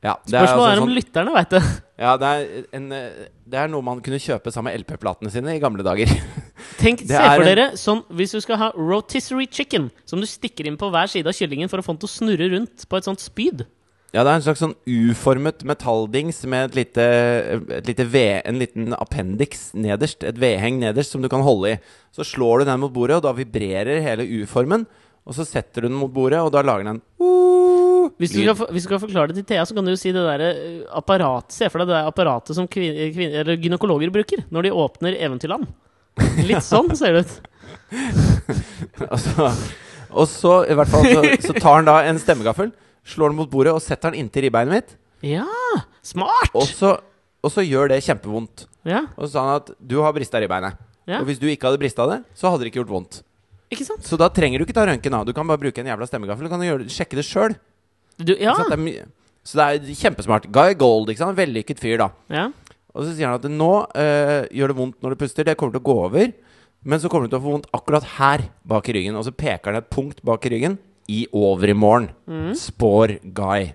Ja, 0.05 0.19
det 0.29 0.37
er, 0.37 0.45
Spørsmålet 0.45 0.69
altså 0.69 0.77
er 0.77 0.81
om 0.83 0.89
sånn- 0.89 0.99
lytterne 0.99 1.33
veit 1.33 1.53
det. 1.55 1.61
ja, 2.05 2.11
det, 2.21 2.31
er 2.31 2.65
en, 2.77 2.89
eh, 2.93 3.29
det 3.49 3.61
er 3.63 3.71
noe 3.73 3.87
man 3.87 4.03
kunne 4.05 4.21
kjøpe 4.21 4.53
sammen 4.53 4.69
med 4.69 4.83
LP-platene 4.85 5.31
sine 5.33 5.55
i 5.57 5.63
gamle 5.63 5.87
dager. 5.87 6.11
Tenk, 6.83 7.07
Se 7.09 7.17
for 7.23 7.47
dere 7.49 7.71
sånn 7.81 8.03
hvis 8.13 8.35
du 8.37 8.41
skal 8.45 8.61
ha 8.61 8.69
rotisserie 8.77 9.49
chicken, 9.49 9.89
som 10.05 10.21
du 10.21 10.29
stikker 10.29 10.69
inn 10.69 10.77
på 10.81 10.91
hver 10.93 11.09
side 11.09 11.31
av 11.31 11.39
kyllingen 11.39 11.73
for 11.73 11.81
å 11.81 11.87
få 11.87 11.95
den 11.97 12.03
til 12.05 12.11
å 12.11 12.17
snurre 12.19 12.51
rundt 12.53 12.85
på 12.91 13.01
et 13.01 13.09
sånt 13.09 13.25
spyd. 13.25 13.65
Ja, 14.15 14.23
det 14.23 14.31
er 14.31 14.37
en 14.39 14.45
slags 14.47 14.61
sånn 14.63 14.77
uformet 14.87 15.65
metalldings 15.67 16.45
med 16.47 16.69
et 16.69 16.77
lite, 16.79 17.07
et 17.81 17.89
lite 17.89 18.05
v, 18.07 18.21
en 18.47 18.61
liten 18.61 18.93
appendix 18.95 19.73
nederst. 19.75 20.23
Et 20.23 20.37
vedheng 20.39 20.77
nederst 20.85 21.17
som 21.17 21.25
du 21.25 21.27
kan 21.33 21.43
holde 21.43 21.73
i. 21.73 21.81
Så 22.15 22.23
slår 22.29 22.63
du 22.63 22.69
den 22.69 22.79
mot 22.85 22.93
bordet, 22.95 23.17
og 23.19 23.25
da 23.27 23.33
vibrerer 23.35 24.05
hele 24.05 24.23
U-formen. 24.23 24.85
Og 25.25 25.33
så 25.37 25.47
setter 25.49 25.85
du 25.85 25.89
den 25.89 25.97
mot 25.97 26.13
bordet, 26.13 26.41
og 26.45 26.51
da 26.53 26.61
lager 26.61 26.85
den 26.85 26.99
uh, 27.23 28.11
Hvis 28.21 28.35
du, 28.35 28.43
skal, 28.43 28.67
hvis 28.75 28.85
du 28.85 28.89
skal 28.91 29.01
forklare 29.01 29.33
det 29.33 29.39
til 29.39 29.47
Thea, 29.49 29.65
så 29.65 29.73
kan 29.77 29.87
du 29.87 29.95
jo 29.95 30.01
si 30.01 30.13
det 30.13 30.21
derre 30.21 30.51
eh, 30.53 30.83
apparatet 30.93 31.57
Se 31.57 31.71
for 31.73 31.81
deg 31.81 31.89
det 31.89 31.97
der 31.97 32.11
apparatet 32.11 32.59
som 32.59 32.69
kvin, 32.69 32.93
kvin, 33.15 33.33
eller 33.41 33.57
gynekologer 33.57 34.13
bruker 34.13 34.45
når 34.53 34.69
de 34.69 34.75
åpner 34.85 35.17
Eventyrland. 35.17 35.65
Litt 36.45 36.63
sånn 36.67 36.93
ser 36.99 37.17
det 37.17 37.25
ut. 37.25 37.35
Og 39.11 39.19
så, 39.19 39.47
og 40.15 40.29
så, 40.31 40.53
i 40.71 40.75
hvert 40.79 40.91
fall, 40.93 41.07
så, 41.11 41.23
så 41.43 41.55
tar 41.59 41.81
han 41.81 41.89
da 41.89 41.97
en 42.07 42.21
stemmegaffel, 42.23 42.71
slår 43.09 43.33
den 43.33 43.39
mot 43.41 43.51
bordet 43.51 43.73
og 43.75 43.83
setter 43.83 44.13
den 44.13 44.23
inntil 44.23 44.47
ribbeinet 44.47 44.77
mitt. 44.77 44.95
Ja! 45.27 45.47
Smart! 46.07 46.53
Og 46.55 46.69
så, 46.69 46.93
og 47.43 47.51
så 47.53 47.65
gjør 47.65 47.91
det 47.91 47.99
kjempevondt. 48.07 48.67
Ja, 48.87 49.07
Og 49.17 49.27
så 49.27 49.31
sa 49.35 49.45
han 49.49 49.63
at 49.63 49.73
du 49.81 49.97
har 50.05 50.15
brista 50.15 50.39
ribbeinet. 50.43 50.77
ja. 51.09 51.19
Og 51.19 51.27
hvis 51.29 51.41
du 51.41 51.49
ikke 51.51 51.67
hadde 51.71 51.81
brista 51.83 52.07
det, 52.11 52.21
så 52.37 52.53
hadde 52.53 52.63
det 52.67 52.71
ikke 52.71 52.83
gjort 52.85 52.93
vondt. 52.95 53.23
Ikke 53.73 53.87
sant? 53.87 54.05
Så 54.07 54.19
da 54.21 54.29
trenger 54.33 54.61
du 54.61 54.67
ikke 54.67 54.77
ta 54.77 54.85
røntgen. 54.87 55.17
Du 55.27 55.33
kan 55.37 55.49
bare 55.49 55.61
bruke 55.63 55.81
en 55.81 55.89
jævla 55.89 56.09
stemmegaffel. 56.09 56.47
Du 56.49 56.53
kan 56.53 56.63
gjøre, 56.65 56.89
sjekke 56.93 57.19
det 57.19 57.25
sjøl. 57.27 57.57
Ja. 58.21 58.55
Så 58.59 58.69
det 58.71 58.79
er 58.79 59.07
så 59.45 59.59
det 59.61 59.65
er 59.65 59.97
kjempesmart. 60.01 60.47
Guy 60.53 60.73
Gold, 60.81 61.11
ikke 61.13 61.21
sant? 61.21 61.37
Vellykket 61.37 61.81
fyr, 61.83 61.99
da. 62.01 62.09
ja. 62.33 62.47
Og 62.95 63.03
så 63.03 63.11
sier 63.11 63.27
han 63.27 63.41
at 63.41 63.47
nå 63.51 63.71
øh, 63.99 64.45
gjør 64.55 64.71
det 64.71 64.77
vondt 64.79 65.01
når 65.03 65.15
du 65.15 65.21
puster. 65.25 65.47
Det 65.47 65.57
kommer 65.59 65.75
til 65.75 65.83
å 65.83 65.87
gå 65.89 65.97
over. 66.07 66.29
Men 66.87 67.01
så 67.03 67.11
kommer 67.11 67.27
du 67.27 67.33
til 67.33 67.41
å 67.41 67.43
få 67.43 67.55
vondt 67.57 67.67
akkurat 67.75 68.07
her 68.21 68.45
bak 68.71 68.87
i 68.89 68.95
ryggen. 68.95 69.17
Og 69.19 69.27
så 69.27 69.33
peker 69.35 69.73
han 69.73 69.81
et 69.81 69.91
punkt 69.93 70.23
bak 70.25 70.47
i 70.47 70.53
ryggen. 70.55 70.77
I 71.11 71.25
overmorgen. 71.35 72.07
Mm. 72.31 72.53
Spår 72.57 73.17
Guy. 73.35 73.73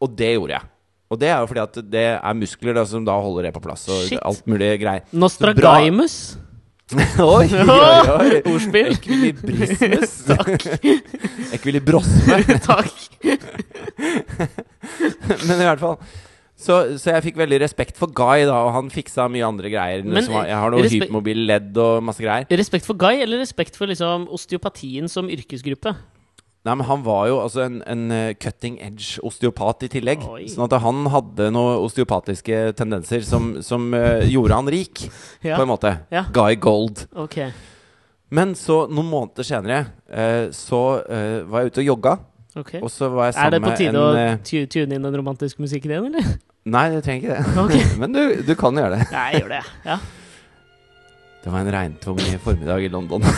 Og 0.00 0.16
det 0.16 0.32
gjorde 0.38 0.56
jeg. 0.56 0.70
Og 1.10 1.18
det 1.20 1.28
er 1.28 1.42
jo 1.42 1.50
fordi 1.50 1.62
at 1.66 1.78
det 1.92 2.06
er 2.16 2.38
muskler 2.38 2.78
da, 2.78 2.86
som 2.88 3.04
da 3.06 3.16
holder 3.20 3.48
det 3.48 3.54
på 3.58 3.62
plass. 3.66 3.84
Og 3.90 4.06
Shit. 4.08 4.22
alt 4.24 4.46
mulig 4.48 4.72
greier. 4.80 5.04
Nostragaimus. 5.12 6.16
oi, 7.22 7.46
oi, 7.46 7.76
oi. 8.14 8.40
Ordspill. 8.50 8.90
Ekvilibrismus. 8.96 10.16
Ekvilibrosme. 11.56 12.40
Takk. 12.70 13.06
Men 15.46 15.54
i 15.54 15.68
hvert 15.68 15.82
fall 15.82 16.00
så, 16.60 16.74
så 17.00 17.14
jeg 17.14 17.24
fikk 17.30 17.38
veldig 17.40 17.62
respekt 17.62 17.96
for 17.96 18.12
Guy, 18.12 18.44
da, 18.44 18.58
og 18.66 18.74
han 18.74 18.90
fiksa 18.92 19.24
mye 19.32 19.46
andre 19.46 19.70
greier. 19.72 20.02
Men, 20.04 20.26
som, 20.26 20.36
jeg 20.44 20.58
har 20.60 20.74
noe 20.74 20.90
hypermobil 20.92 21.46
ledd 21.48 21.78
og 21.80 22.02
masse 22.04 22.20
greier. 22.20 22.44
Respekt 22.60 22.84
for 22.88 23.00
Guy, 23.00 23.22
eller 23.24 23.40
respekt 23.40 23.78
for 23.80 23.88
liksom 23.88 24.26
osteopatien 24.36 25.08
som 25.08 25.30
yrkesgruppe? 25.32 25.94
Nei, 26.60 26.74
men 26.76 26.84
Han 26.84 27.04
var 27.06 27.24
jo 27.30 27.38
altså 27.40 27.62
en, 27.64 27.78
en 27.88 28.10
eh, 28.12 28.34
cutting 28.36 28.76
edge 28.84 29.16
osteopat 29.24 29.86
i 29.86 29.88
tillegg. 29.94 30.26
Oi. 30.28 30.44
Sånn 30.52 30.66
at 30.66 30.76
han 30.84 31.06
hadde 31.08 31.48
noen 31.54 31.80
osteopatiske 31.86 32.74
tendenser 32.76 33.24
som, 33.24 33.54
som 33.64 33.86
uh, 33.96 34.20
gjorde 34.28 34.58
han 34.58 34.68
rik, 34.72 35.06
Ja. 35.40 35.56
på 35.56 35.64
en 35.64 35.70
måte. 35.72 35.94
Ja. 36.12 36.26
Guy 36.36 36.58
Gold. 36.60 37.06
Okay. 37.16 37.54
Men 38.28 38.52
så, 38.58 38.82
noen 38.92 39.08
måneder 39.08 39.46
senere, 39.48 39.80
uh, 40.12 40.52
så 40.52 40.82
uh, 41.00 41.48
var 41.48 41.64
jeg 41.64 41.72
ute 41.72 41.84
og 41.86 41.88
jogga. 41.94 42.14
Okay. 42.60 42.82
Og 42.84 42.92
så 42.92 43.08
var 43.08 43.30
jeg 43.30 43.38
sammen 43.38 43.46
med 43.46 43.56
Er 43.56 43.56
det 43.56 43.64
på 43.64 43.76
tide 43.80 44.60
en 44.60 44.68
å 44.68 44.68
tune 44.74 44.98
inn 44.98 45.06
den 45.06 45.16
romantiske 45.16 45.64
musikken 45.64 45.94
igjen, 45.94 46.10
eller? 46.10 46.32
Nei, 46.68 46.86
jeg 46.92 47.06
trenger 47.06 47.22
ikke 47.22 47.36
det. 47.38 47.60
Okay. 47.64 47.92
Men 48.02 48.12
du, 48.12 48.22
du 48.44 48.52
kan 48.58 48.76
gjøre 48.76 48.98
det. 48.98 49.06
Ja, 49.08 49.22
jeg 49.32 49.46
gjør 49.46 49.54
det. 49.54 49.62
Ja. 49.86 49.96
Det 51.40 51.54
var 51.54 51.64
en 51.64 51.72
regntung 51.72 52.20
formiddag 52.44 52.84
i 52.84 52.92
London. 52.92 53.24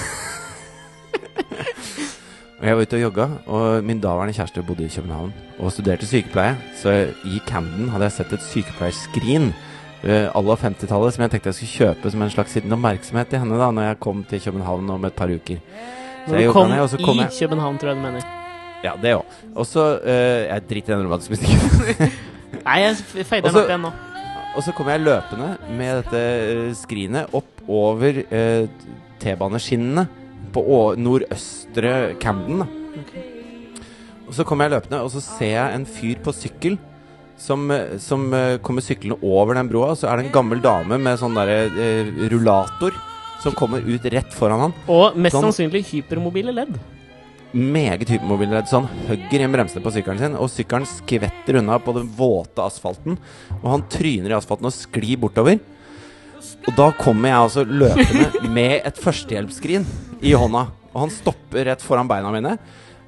og 2.62 2.68
jeg 2.68 2.76
var 2.78 2.86
ute 2.86 2.94
og 2.94 3.02
jogga, 3.02 3.24
og 3.50 3.84
min 3.84 4.00
daværende 4.00 4.34
kjæreste 4.36 4.62
bodde 4.62 4.84
i 4.86 4.88
København 4.94 5.32
og 5.58 5.72
studerte 5.74 6.06
sykepleie. 6.06 6.54
Så 6.78 6.92
i 7.26 7.40
Camden 7.46 7.88
hadde 7.90 8.06
jeg 8.06 8.14
sett 8.14 8.34
et 8.36 8.44
sykepleierskrin 8.46 9.48
uh, 9.50 10.28
alle 10.30 10.54
50-tallet 10.60 11.16
som 11.16 11.24
jeg 11.24 11.32
tenkte 11.32 11.50
jeg 11.50 11.58
skulle 11.58 11.72
kjøpe 11.72 12.12
som 12.14 12.22
en 12.22 12.30
slags 12.30 12.54
liten 12.54 12.76
oppmerksomhet 12.76 13.32
til 13.32 13.42
henne 13.42 13.58
da 13.58 13.72
når 13.74 13.88
jeg 13.88 13.98
kom 14.06 14.22
til 14.30 14.44
København 14.46 14.94
om 14.94 15.08
et 15.10 15.18
par 15.18 15.34
uker. 15.34 15.58
Så 16.28 16.38
jeg 16.38 16.54
kom 16.54 16.70
ned, 16.70 16.84
og 16.84 16.88
så 16.94 17.02
kom 17.02 17.18
i 17.18 17.24
jeg 17.24 17.34
København, 17.40 17.82
tror 17.82 17.88
jeg 17.88 17.98
du 17.98 18.06
mener. 18.06 18.30
Ja, 18.84 18.94
det 19.02 19.16
òg. 19.18 19.36
Og 19.54 19.66
så 19.66 19.90
uh, 19.98 20.46
Jeg 20.46 20.62
driter 20.70 20.94
i 20.94 20.96
den 21.00 21.06
romantiske. 21.10 22.06
Nei, 22.68 22.78
jeg 22.78 23.26
fader 23.26 23.50
den 23.50 23.58
opp 23.58 23.74
igjen 23.74 23.86
nå. 23.88 23.94
Og 24.54 24.62
så 24.62 24.70
kom 24.76 24.86
jeg 24.86 25.02
løpende 25.02 25.56
med 25.72 26.02
dette 26.02 26.18
eh, 26.22 26.74
skrinet 26.76 27.32
opp 27.34 27.62
over 27.66 28.22
uh, 28.22 28.68
T-baneskinnene 29.18 30.06
på 30.54 30.62
nordøstre 31.00 32.14
Camden. 32.22 32.62
Da. 32.64 32.68
Ok. 33.02 33.12
Og 34.28 34.36
så 34.38 34.46
kommer 34.48 34.68
jeg 34.68 34.76
løpende, 34.78 35.02
og 35.04 35.10
så 35.12 35.20
ser 35.24 35.54
jeg 35.56 35.76
en 35.76 35.86
fyr 35.88 36.20
på 36.24 36.32
sykkel 36.32 36.78
som, 37.42 37.66
som 38.00 38.28
eh, 38.36 38.58
kommer 38.64 38.84
syklende 38.84 39.18
over 39.26 39.58
den 39.58 39.68
broa. 39.68 39.92
Og 39.92 39.98
så 40.00 40.08
er 40.08 40.20
det 40.20 40.28
en 40.28 40.34
gammel 40.36 40.62
dame 40.64 40.98
med 41.02 41.18
sånn 41.20 41.36
derre 41.36 41.66
eh, 41.68 42.12
rullator 42.32 42.96
som 43.42 43.56
kommer 43.58 43.82
ut 43.82 44.04
rett 44.14 44.32
foran 44.36 44.68
han. 44.68 44.74
Og 44.92 45.16
mest 45.18 45.34
Sånn. 45.34 45.48
sannsynlig 45.50 45.82
hypermobile 45.90 46.54
ledd. 46.54 46.76
Meget 47.52 48.08
hypermobile 48.08 48.54
ledd. 48.54 48.68
så 48.70 48.80
han 48.80 48.88
hugger 49.10 49.42
i 49.42 49.44
en 49.44 49.52
bremse 49.52 49.82
på 49.82 49.92
sykkelen 49.92 50.20
sin, 50.22 50.36
og 50.38 50.48
sykkelen 50.48 50.86
skvetter 50.88 51.58
unna 51.60 51.76
på 51.82 51.92
den 51.98 52.06
våte 52.16 52.64
asfalten. 52.64 53.18
Og 53.60 53.68
han 53.74 53.84
tryner 53.92 54.32
i 54.32 54.38
asfalten 54.38 54.70
og 54.70 54.76
sklir 54.76 55.18
bortover. 55.20 55.58
Og 56.68 56.76
da 56.78 56.88
kommer 56.98 57.30
jeg 57.30 57.42
altså 57.46 57.64
løpende 57.66 58.52
med 58.54 58.78
et 58.86 58.98
førstehjelpsskrin 59.02 59.84
i 60.22 60.32
hånda. 60.38 60.66
Og 60.92 61.04
han 61.04 61.12
stopper 61.12 61.68
rett 61.70 61.84
foran 61.84 62.10
beina 62.10 62.32
mine. 62.34 62.56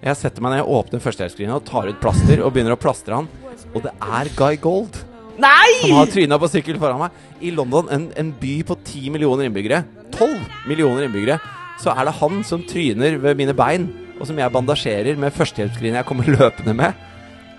Jeg 0.05 0.19
setter 0.21 0.45
meg 0.45 0.57
ned, 0.57 0.69
åpner 0.69 1.01
førstehjelpsskrinet 1.01 1.57
og 1.57 1.65
tar 1.69 1.89
ut 1.89 2.01
plaster 2.03 2.43
og 2.45 2.53
begynner 2.55 2.77
å 2.77 2.81
plastre 2.81 3.17
han. 3.17 3.29
Og 3.73 3.85
det 3.87 3.93
er 3.95 4.31
Guy 4.37 4.59
Gold 4.61 4.99
Nei! 5.41 5.81
som 5.81 5.97
har 5.99 6.11
tryna 6.13 6.39
på 6.39 6.51
sykkel 6.53 6.79
foran 6.83 7.01
meg. 7.07 7.23
I 7.43 7.53
London, 7.55 7.89
en, 7.93 8.09
en 8.21 8.33
by 8.41 8.55
på 8.69 8.77
10 8.83 9.15
millioner 9.15 9.49
innbyggere, 9.49 9.83
12 10.15 10.69
millioner 10.71 11.09
innbyggere, 11.09 11.39
så 11.83 11.95
er 11.95 12.07
det 12.07 12.19
han 12.21 12.45
som 12.47 12.63
tryner 12.69 13.19
ved 13.23 13.41
mine 13.41 13.57
bein, 13.57 13.89
og 14.21 14.29
som 14.29 14.39
jeg 14.39 14.55
bandasjerer 14.55 15.19
med 15.21 15.35
førstehjelpsskrinet 15.35 16.03
jeg 16.03 16.09
kommer 16.11 16.29
løpende 16.37 16.77
med. 16.85 17.01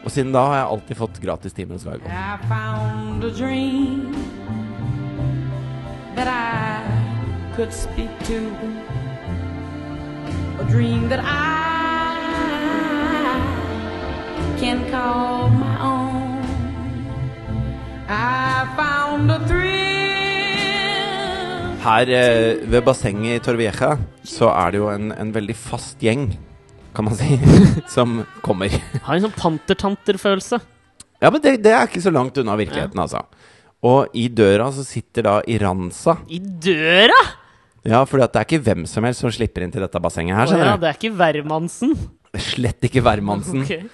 Og 0.05 0.13
siden 0.13 0.31
da 0.35 0.45
har 0.45 0.61
jeg 0.61 0.71
alltid 0.75 1.01
fått 1.01 1.19
gratis 1.23 1.57
timer 1.57 1.79
hos 1.79 1.87
Guy 1.87 1.97
Gold. 1.97 2.13
I 2.13 2.37
found 2.47 3.25
a 3.25 3.33
dream 3.33 4.64
that 6.25 6.81
I 6.81 7.55
could 7.55 7.71
speak 7.71 8.09
to. 8.25 8.37
A 10.59 10.65
dream 10.65 11.09
that 11.09 11.21
I 11.21 12.17
can 14.59 14.89
call 14.89 15.49
my 15.49 15.75
own. 15.81 16.41
I 18.09 18.65
found 18.77 19.31
a 19.31 19.39
thrill. 19.47 19.85
Her 21.85 22.09
eh, 22.09 22.57
ved 22.65 22.81
bassenget 22.81 23.37
i 23.37 23.43
Torvieja 23.45 23.97
så 24.25 24.49
er 24.49 24.73
det 24.73 24.81
jo 24.81 24.89
en, 24.89 25.11
en 25.13 25.33
veldig 25.33 25.55
fast 25.55 26.01
gjeng, 26.01 26.31
kan 26.97 27.05
man 27.05 27.13
si, 27.19 27.37
som 27.95 28.23
kommer. 28.41 28.73
Har 29.05 29.19
en 29.19 29.27
sånn 29.27 29.37
pantertanter-følelse. 29.37 30.57
Ja, 31.21 31.29
men 31.29 31.43
det, 31.43 31.59
det 31.61 31.71
er 31.75 31.85
ikke 31.85 32.01
så 32.01 32.09
langt 32.13 32.37
unna 32.41 32.57
virkeligheten, 32.57 32.99
altså. 33.03 33.21
Og 33.85 34.15
i 34.17 34.27
døra 34.33 34.71
så 34.73 34.85
sitter 34.87 35.27
da 35.27 35.39
Iranza. 35.51 36.17
I 36.31 36.39
døra! 36.39 37.19
Ja, 37.85 38.01
for 38.09 38.17
det 38.17 38.31
er 38.33 38.47
ikke 38.47 38.63
hvem 38.65 38.87
som 38.89 39.05
helst 39.05 39.21
som 39.21 39.33
slipper 39.33 39.61
inn 39.61 39.73
til 39.73 39.83
dette 39.85 40.01
bassenget 40.01 40.33
her. 40.33 40.47
Å 40.47 40.49
ja, 40.49 40.53
skjønner 40.55 40.71
du? 40.79 40.81
det 40.81 40.89
er 40.89 40.97
ikke 40.97 41.17
Wermansen. 41.19 41.93
Slett 42.47 42.89
ikke 42.89 43.05
Værmannsen. 43.05 43.63
Okay. 43.65 43.85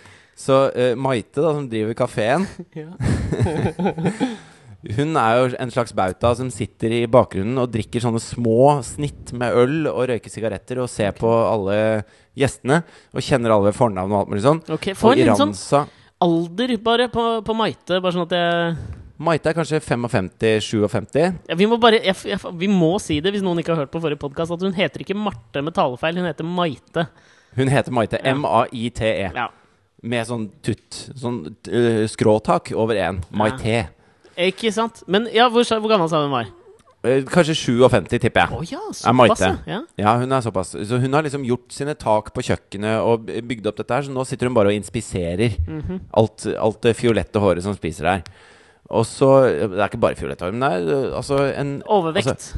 Så 0.42 0.56
uh, 0.74 0.94
Maite, 0.98 1.38
da, 1.38 1.52
som 1.54 1.68
driver 1.70 1.94
kafeen, 1.94 2.48
hun 4.98 5.20
er 5.20 5.36
jo 5.38 5.50
en 5.62 5.74
slags 5.74 5.94
bauta 5.94 6.32
som 6.40 6.48
sitter 6.50 6.96
i 6.98 7.02
bakgrunnen 7.12 7.60
og 7.62 7.70
drikker 7.70 8.02
sånne 8.02 8.22
små 8.24 8.80
snitt 8.86 9.36
med 9.38 9.54
øl 9.60 9.92
og 9.92 10.08
røyker 10.10 10.34
sigaretter 10.34 10.82
og 10.82 10.90
ser 10.90 11.14
på 11.20 11.30
alle 11.30 11.78
gjestene 12.40 12.80
og 13.12 13.28
kjenner 13.28 13.54
alle 13.54 13.70
ved 13.70 13.78
fornavn 13.78 14.16
og 14.16 14.24
alt 14.24 14.32
mulig 14.34 14.46
sånn. 14.48 14.64
Okay, 14.80 14.98
for 14.98 15.14
Og 15.14 15.22
en 15.22 15.54
sånn 15.54 15.94
alder 16.22 16.74
bare 16.82 17.12
på, 17.14 17.28
på 17.46 17.58
Maite, 17.58 18.00
bare 18.00 18.16
sånn 18.16 18.26
at 18.26 18.36
jeg 18.40 19.01
Maite 19.22 19.52
er 19.52 19.54
kanskje 19.58 19.80
55-57. 19.86 21.18
Ja, 21.52 21.56
vi, 21.60 21.68
må 21.70 21.78
bare, 21.82 22.00
jeg, 22.02 22.16
jeg, 22.32 22.40
vi 22.58 22.70
må 22.72 22.96
si 23.04 23.20
det 23.22 23.34
hvis 23.36 23.44
noen 23.46 23.60
ikke 23.62 23.76
har 23.76 23.84
hørt 23.84 23.92
på 23.94 24.02
forrige 24.02 24.20
podkast, 24.22 24.54
at 24.56 24.64
hun 24.66 24.74
heter 24.78 25.04
ikke 25.04 25.18
Marte 25.18 25.62
med 25.62 25.76
talefeil, 25.78 26.18
hun 26.18 26.26
heter 26.30 26.48
Maite. 26.48 27.06
Hun 27.58 27.70
heter 27.72 27.94
Maite. 27.94 28.22
Ja. 28.24 28.34
M-a-i-t-e. 28.34 29.28
Ja. 29.36 29.50
Med 30.02 30.26
sånn 30.26 30.48
tutt. 30.66 31.04
Sånn 31.22 31.44
uh, 31.52 32.06
skråtak 32.10 32.72
over 32.74 32.98
én. 32.98 33.20
Maite. 33.30 33.84
Ikke 34.42 34.72
sant? 34.74 35.04
Men 35.12 35.28
ja, 35.36 35.46
hvor, 35.54 35.68
hvor 35.68 35.92
gammel 35.92 36.10
sa 36.10 36.24
hun 36.24 36.34
var? 36.34 36.50
Eh, 37.06 37.24
Kanskje 37.26 37.54
57, 37.58 38.08
tipper 38.22 38.44
jeg. 38.46 38.54
Oh, 38.58 38.66
ja, 38.66 38.82
Maite. 39.14 39.36
såpass, 39.38 39.68
ja. 39.70 39.80
Ja, 40.02 40.16
hun 40.22 40.34
er 40.38 40.42
såpass. 40.46 40.74
Så 40.88 41.00
hun 41.02 41.14
har 41.18 41.26
liksom 41.26 41.46
gjort 41.46 41.74
sine 41.74 41.94
tak 41.98 42.30
på 42.34 42.44
kjøkkenet 42.46 43.02
og 43.06 43.30
bygd 43.50 43.70
opp 43.70 43.80
dette 43.82 43.98
her, 44.00 44.06
så 44.06 44.14
nå 44.14 44.26
sitter 44.30 44.50
hun 44.50 44.58
bare 44.58 44.70
og 44.74 44.78
inspiserer 44.80 45.58
Mhm. 45.68 46.00
alt, 46.18 46.46
alt 46.58 46.82
det 46.86 46.96
fiolette 46.98 47.42
håret 47.42 47.66
som 47.66 47.74
spiser 47.78 48.06
der. 48.10 48.24
Og 48.90 49.06
så 49.06 49.28
Det 49.70 49.78
er 49.80 49.88
ikke 49.90 50.00
bare 50.02 50.16
fiolett 50.20 50.42
hår, 50.42 50.52
det 50.52 50.70
er 50.92 51.16
altså 51.16 51.38
en 51.56 51.82
Overvekt. 51.88 52.28
Altså, 52.28 52.58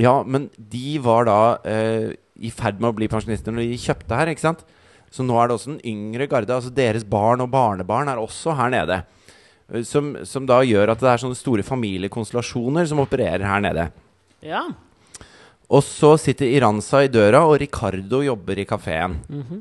Ja, 0.00 0.22
men 0.22 0.48
de 0.56 0.98
var 1.02 1.24
da 1.26 1.38
eh, 1.68 2.12
i 2.40 2.48
ferd 2.54 2.78
med 2.80 2.92
å 2.92 2.96
bli 2.96 3.08
pensjonister 3.10 3.52
når 3.52 3.66
de 3.68 3.76
kjøpte 3.82 4.16
her, 4.16 4.30
ikke 4.32 4.40
sant? 4.46 4.62
Så 5.10 5.24
nå 5.26 5.34
er 5.42 5.48
det 5.50 5.56
også 5.58 5.72
den 5.74 5.80
yngre 5.84 6.28
garde. 6.30 6.54
Altså 6.54 6.70
deres 6.72 7.02
barn 7.04 7.42
og 7.42 7.50
barnebarn 7.50 8.08
er 8.08 8.16
også 8.22 8.54
her 8.56 8.70
nede. 8.70 9.00
Eh, 9.72 9.82
Som, 9.82 10.14
som 10.24 10.46
da 10.46 10.60
gjør 10.62 10.92
at 10.94 11.00
det 11.02 11.10
er 11.10 11.20
sånne 11.24 11.36
store 11.36 11.62
familiekonstellasjoner 11.66 12.86
som 12.86 13.02
opererer 13.02 13.44
her 13.44 13.60
nede. 13.66 13.90
ja. 14.42 14.62
Og 15.70 15.84
så 15.86 16.16
sitter 16.18 16.48
Iranza 16.50 17.04
i 17.04 17.08
døra, 17.08 17.44
og 17.46 17.60
Ricardo 17.60 18.22
jobber 18.26 18.58
i 18.58 18.64
kafeen. 18.66 19.20
Mhm. 19.28 19.60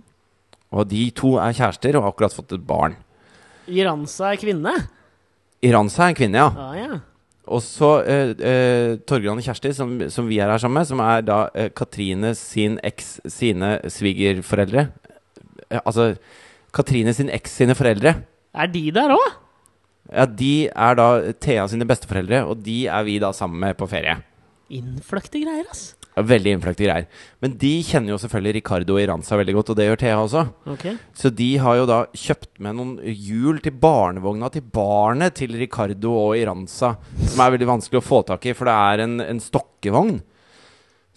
Og 0.74 0.88
de 0.90 1.04
to 1.12 1.36
er 1.38 1.54
kjærester 1.54 1.96
og 1.98 2.02
har 2.04 2.12
akkurat 2.14 2.34
fått 2.34 2.54
et 2.56 2.64
barn. 2.66 2.96
Iranza 3.68 4.32
er 4.32 4.38
kvinne? 4.42 4.74
Iranza 5.66 6.06
er 6.06 6.14
en 6.14 6.18
kvinne, 6.20 6.40
ja. 6.40 6.50
Ah, 6.56 6.76
ja. 6.78 7.00
Og 7.50 7.64
så 7.66 7.90
eh, 8.06 8.32
eh, 8.46 8.92
Torgran 9.10 9.40
og 9.42 9.46
Kjersti, 9.46 9.72
som, 9.74 9.96
som 10.14 10.28
vi 10.30 10.38
er 10.40 10.52
her 10.52 10.62
sammen 10.62 10.80
med, 10.80 10.88
som 10.90 11.02
er 11.02 11.24
da 11.26 11.40
eh, 11.58 11.72
Katrine 11.76 12.36
sin 12.38 12.78
eks 12.86 13.16
sine 13.34 13.80
svigerforeldre. 13.90 14.86
Eh, 15.68 15.82
altså 15.82 16.12
Katrine 16.76 17.14
sin 17.18 17.32
eks 17.34 17.58
sine 17.58 17.76
foreldre. 17.78 18.20
Er 18.54 18.70
de 18.70 18.84
der 18.94 19.16
òg? 19.16 19.28
Ja, 20.10 20.26
De 20.26 20.54
er 20.70 20.98
da 20.98 21.08
Thea 21.42 21.68
sine 21.70 21.86
besteforeldre, 21.90 22.44
og 22.50 22.62
de 22.66 22.84
er 22.90 23.04
vi 23.06 23.20
da 23.22 23.34
sammen 23.36 23.60
med 23.62 23.78
på 23.78 23.90
ferie. 23.90 24.20
Innfløkte 24.74 25.42
greier, 25.42 25.66
ass. 25.70 25.96
Veldig 26.26 26.56
innfløkte 26.56 26.86
greier. 26.86 27.06
Men 27.44 27.54
de 27.62 27.72
kjenner 27.86 28.14
jo 28.14 28.20
selvfølgelig 28.22 28.56
Ricardo 28.60 28.98
Iranza 29.02 29.38
veldig 29.40 29.56
godt, 29.60 29.72
og 29.74 29.80
det 29.80 29.88
gjør 29.88 30.02
Thea 30.02 30.18
også. 30.22 30.46
Okay. 30.76 30.96
Så 31.16 31.32
de 31.36 31.50
har 31.64 31.78
jo 31.80 31.86
da 31.90 32.00
kjøpt 32.18 32.52
med 32.66 32.80
noen 32.80 32.96
hjul 33.04 33.62
til 33.64 33.76
barnevogna 33.80 34.50
til 34.54 34.66
barnet 34.66 35.38
til 35.40 35.56
Ricardo 35.60 36.16
og 36.26 36.36
Iranza, 36.40 36.96
som 37.26 37.46
er 37.46 37.56
veldig 37.56 37.70
vanskelig 37.76 38.02
å 38.02 38.08
få 38.08 38.24
tak 38.28 38.50
i, 38.50 38.56
for 38.58 38.70
det 38.70 38.76
er 38.76 39.06
en, 39.06 39.20
en 39.24 39.44
stokkevogn 39.44 40.20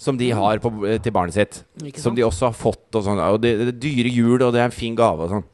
som 0.03 0.19
de 0.19 0.33
har 0.35 0.59
på, 0.59 0.71
til 1.03 1.15
barnet 1.15 1.37
sitt. 1.37 1.63
Som 2.03 2.17
de 2.19 2.25
også 2.27 2.49
har 2.49 2.59
fått, 2.59 2.89
og 2.99 3.05
sånt, 3.07 3.23
Og 3.23 3.41
det, 3.43 3.55
det 3.61 3.71
er 3.71 3.83
dyre 3.85 4.11
hjul, 4.11 4.39
og 4.41 4.51
det 4.55 4.63
er 4.63 4.71
en 4.71 4.75
fin 4.75 4.97
gave 4.99 5.29
og 5.29 5.37
sånn. 5.37 5.49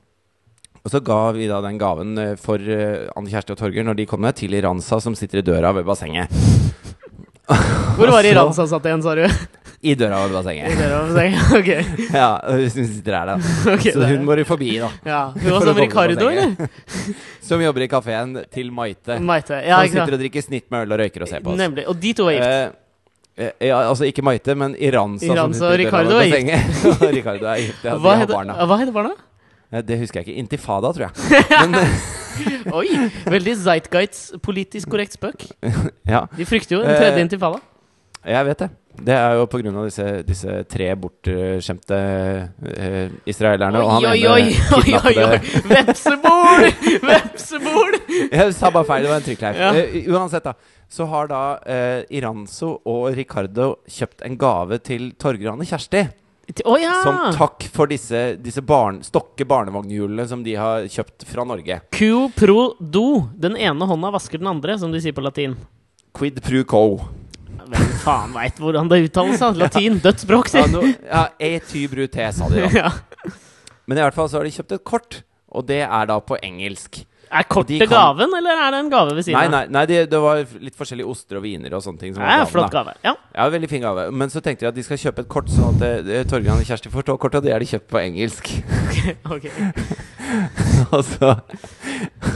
Og 0.89 0.93
så 0.95 1.03
ga 1.05 1.21
vi 1.37 1.49
da 1.51 1.59
den 1.61 1.77
gaven 1.77 2.17
eh, 2.23 2.37
for 2.41 2.57
uh, 2.57 3.11
Anne 3.19 3.29
Kjersti 3.29 3.53
og 3.53 3.59
Torger 3.61 3.85
når 3.85 3.99
de 3.99 4.07
kom 4.09 4.23
ned, 4.25 4.39
til 4.39 4.55
Iranza, 4.57 5.01
som 5.05 5.17
sitter 5.19 5.43
i 5.43 5.45
døra 5.45 5.75
ved 5.77 5.85
bassenget. 5.89 6.33
Hvor 7.99 8.11
var 8.13 8.23
det 8.23 8.31
Iran 8.35 8.53
som 8.55 8.69
satt 8.69 8.85
igjen, 8.87 9.03
sa 9.03 9.15
du? 9.17 9.25
I 9.81 9.95
døra 9.95 10.25
ved 10.27 10.49
I 10.59 10.75
døra 10.75 10.97
på 11.07 11.15
bassenget, 11.15 11.53
Ok. 11.59 11.69
Ja, 12.21 12.41
hun 12.45 12.71
sitter 12.71 13.15
her, 13.15 13.27
da. 13.27 13.37
Okay, 13.75 13.93
Så 13.95 14.09
hun 14.11 14.25
må 14.27 14.35
jo 14.39 14.45
forbi, 14.49 14.73
da. 14.83 14.89
ja. 15.07 15.21
Hun 15.37 15.53
var 15.55 15.67
som 15.69 15.79
Ricardo, 15.79 16.29
eller? 16.29 16.69
Som 17.49 17.63
jobber 17.63 17.87
i 17.87 17.89
kafeen 17.89 18.35
til 18.53 18.73
Maite. 18.75 19.17
Maite. 19.25 19.63
Ja, 19.65 19.79
som 19.87 19.95
sitter 19.95 20.19
og 20.19 20.21
drikker 20.21 20.45
snitt 20.45 20.67
med 20.69 20.85
øl 20.85 20.93
og 20.93 20.99
røyker 21.01 21.23
og 21.25 21.31
ser 21.31 21.41
på 21.41 21.55
oss. 21.55 21.57
Nemlig. 21.57 21.87
Og 21.89 21.97
de 21.97 22.11
to 22.13 22.27
er 22.29 22.35
gift. 22.37 22.51
Eh, 23.39 23.47
eh, 23.47 23.69
ja, 23.71 23.79
altså 23.89 24.05
ikke 24.05 24.21
Maite, 24.27 24.53
men 24.59 24.75
Iranza. 24.77 25.31
og 25.33 25.33
i 25.33 25.55
døra 25.57 25.79
Ricardo 25.81 26.19
er 26.19 26.29
bassenget. 26.29 26.83
Og 26.93 27.15
Ricardo 27.15 27.49
er 27.49 27.63
gift. 27.63 27.87
Ja, 27.89 27.97
Hva 27.97 28.19
heter, 28.21 28.35
barna. 28.35 28.59
hva 28.69 28.79
heter 28.83 28.93
barna? 28.99 29.15
Eh, 29.73 29.83
Det 29.85 29.99
husker 30.01 30.21
jeg 30.21 30.29
ikke. 30.29 30.39
Intifada, 30.39 30.93
tror 30.93 31.09
jeg. 31.09 31.13
Men 31.69 31.75
eh, 31.83 32.75
Oi! 32.75 32.89
Veldig 33.29 33.57
Zeitgeits 33.65 34.29
politisk 34.43 34.91
korrekt 34.93 35.17
spøk. 35.19 35.47
ja, 36.15 36.25
De 36.37 36.47
frykter 36.49 36.79
jo 36.79 36.83
en 36.85 36.93
tredje 36.95 37.17
Eh, 37.19 37.25
intifada. 37.27 37.59
jeg 38.25 38.47
vet 38.47 38.59
det. 38.67 38.71
Det 38.99 39.15
er 39.15 39.37
jo 39.39 39.45
av 39.47 39.85
disse, 39.87 40.05
disse 40.27 40.55
tre 40.67 40.89
bortskjemte 40.99 41.99
uh, 42.67 43.13
israelerne. 43.31 43.79
og 43.79 43.93
han 43.93 44.07
Oi, 44.11 44.25
oi, 44.27 44.49
oi! 44.49 44.57
oi, 44.75 44.95
oi, 44.99 45.13
oi. 45.23 45.39
Vepsebol! 45.71 46.67
Vepsebol! 47.07 47.95
Jeg 48.35 48.57
sa 48.59 48.73
bare 48.75 48.89
feil, 48.89 49.07
det 49.07 49.13
var 49.13 49.21
en 49.23 49.27
trykkleif. 49.29 49.61
Ja. 49.63 49.71
Uh, 49.71 50.11
uansett, 50.17 50.49
da. 50.49 50.57
Så 50.91 51.07
har 51.13 51.31
da 51.31 51.43
uh, 51.63 52.01
Iranzo 52.11 52.73
og 52.91 53.13
Ricardo 53.15 53.77
kjøpt 53.87 54.27
en 54.27 54.35
gave 54.41 54.81
til 54.83 55.13
Torgran 55.21 55.63
og 55.63 55.71
Kjersti. 55.71 56.03
Å 56.65 56.77
ja! 56.81 56.95
Som 57.05 57.19
takk 57.37 57.67
for 57.75 57.91
disse, 57.91 58.37
disse 58.41 58.63
barn, 58.65 59.03
stokke 59.05 59.45
barnevognhjulene 59.49 60.25
som 60.31 60.41
de 60.47 60.55
har 60.57 60.87
kjøpt 60.89 61.27
fra 61.29 61.45
Norge. 61.45 61.81
Quo 61.93 62.29
pro 62.35 62.71
do. 62.81 63.05
Den 63.37 63.57
ene 63.61 63.89
hånda 63.91 64.11
vasker 64.15 64.41
den 64.41 64.49
andre, 64.51 64.79
som 64.81 64.93
de 64.95 65.03
sier 65.05 65.13
på 65.17 65.25
latin. 65.25 65.59
Quid 66.17 66.41
pro 66.43 66.63
quo. 66.65 66.87
Hvem 67.69 67.91
faen 68.01 68.33
veit 68.33 68.57
hvordan 68.63 68.89
det 68.89 69.03
uttales? 69.11 69.43
Latin. 69.61 69.99
Dødsspråk, 70.01 70.49
Ja, 70.57 70.65
si! 70.65 70.73
no, 70.73 70.83
ja, 70.89 71.27
e 71.37 71.53
ty 71.69 71.85
brute, 71.93 72.31
sa 72.33 72.49
de 72.49 72.65
da. 72.65 72.71
Ja. 72.81 72.93
Men 73.89 74.01
i 74.01 74.05
hvert 74.07 74.17
fall 74.17 74.29
så 74.33 74.41
har 74.41 74.49
de 74.49 74.53
kjøpt 74.57 74.73
et 74.79 74.85
kort, 74.89 75.21
og 75.53 75.69
det 75.69 75.83
er 75.85 76.09
da 76.09 76.17
på 76.25 76.37
engelsk. 76.45 77.03
Er 77.31 77.45
kortet 77.45 77.83
kan- 77.85 77.91
gaven, 77.93 78.35
eller 78.39 78.63
er 78.67 78.71
det 78.73 78.81
en 78.81 78.91
gave 78.91 79.15
ved 79.15 79.25
siden 79.27 79.39
Nei, 79.39 79.47
av? 79.47 79.53
nei, 79.53 79.65
nei 79.77 79.85
det, 79.87 79.99
det 80.11 80.21
var 80.23 80.41
litt 80.61 80.77
forskjellige 80.79 81.09
oster 81.09 81.39
og 81.41 81.45
viner 81.45 81.75
og 81.77 81.83
sånne 81.85 82.01
ting. 82.01 82.15
Som 82.15 82.23
Det 82.23 82.29
gaven, 82.31 82.51
flott 82.53 82.73
gave. 82.73 82.95
Ja. 83.05 83.15
Ja, 83.35 83.49
veldig 83.53 83.69
fin 83.71 83.83
gave. 83.85 84.11
Men 84.11 84.33
så 84.33 84.41
tenkte 84.45 84.67
de 84.67 84.71
at 84.73 84.79
de 84.79 84.85
skal 84.87 85.01
kjøpe 85.03 85.25
et 85.25 85.29
kort, 85.29 85.51
sånn 85.53 85.77
at 85.77 86.09
eh, 86.09 86.25
Torgan 86.29 86.61
og 86.61 86.65
Kjersti 86.69 86.93
forstår 86.93 87.19
kortet, 87.21 87.43
og 87.43 87.49
det 87.49 87.55
er 87.55 87.65
de 87.65 87.71
kjøpt 87.75 87.89
på 87.91 88.01
engelsk. 88.03 88.53
Ok. 89.29 89.47
Og 90.93 91.03
så 91.05 91.31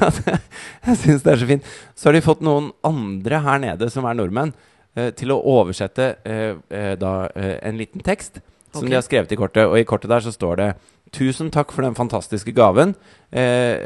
Jeg 0.87 0.97
syns 0.99 1.25
det 1.25 1.33
er 1.33 1.41
så 1.41 1.49
fint. 1.49 1.67
Så 1.95 2.09
har 2.09 2.17
de 2.17 2.23
fått 2.25 2.43
noen 2.45 2.71
andre 2.87 3.41
her 3.45 3.61
nede, 3.63 3.89
som 3.93 4.07
er 4.09 4.17
nordmenn, 4.19 4.55
eh, 4.97 5.11
til 5.17 5.35
å 5.35 5.41
oversette 5.55 6.09
eh, 6.25 6.57
eh, 6.73 6.95
da 7.01 7.13
eh, 7.37 7.59
en 7.69 7.79
liten 7.81 8.05
tekst 8.05 8.41
som 8.73 8.83
okay. 8.83 8.91
de 8.91 8.97
har 8.97 9.05
skrevet 9.07 9.35
i 9.35 9.39
kortet. 9.41 9.69
Og 9.69 9.79
i 9.79 9.87
kortet 9.89 10.13
der 10.13 10.25
så 10.25 10.33
står 10.33 10.61
det 10.61 10.69
Tusen 11.13 11.51
takk 11.53 11.75
for 11.77 11.85
den 11.85 11.93
fantastiske 11.97 12.55
gaven. 12.57 12.95
Eh, 13.29 13.43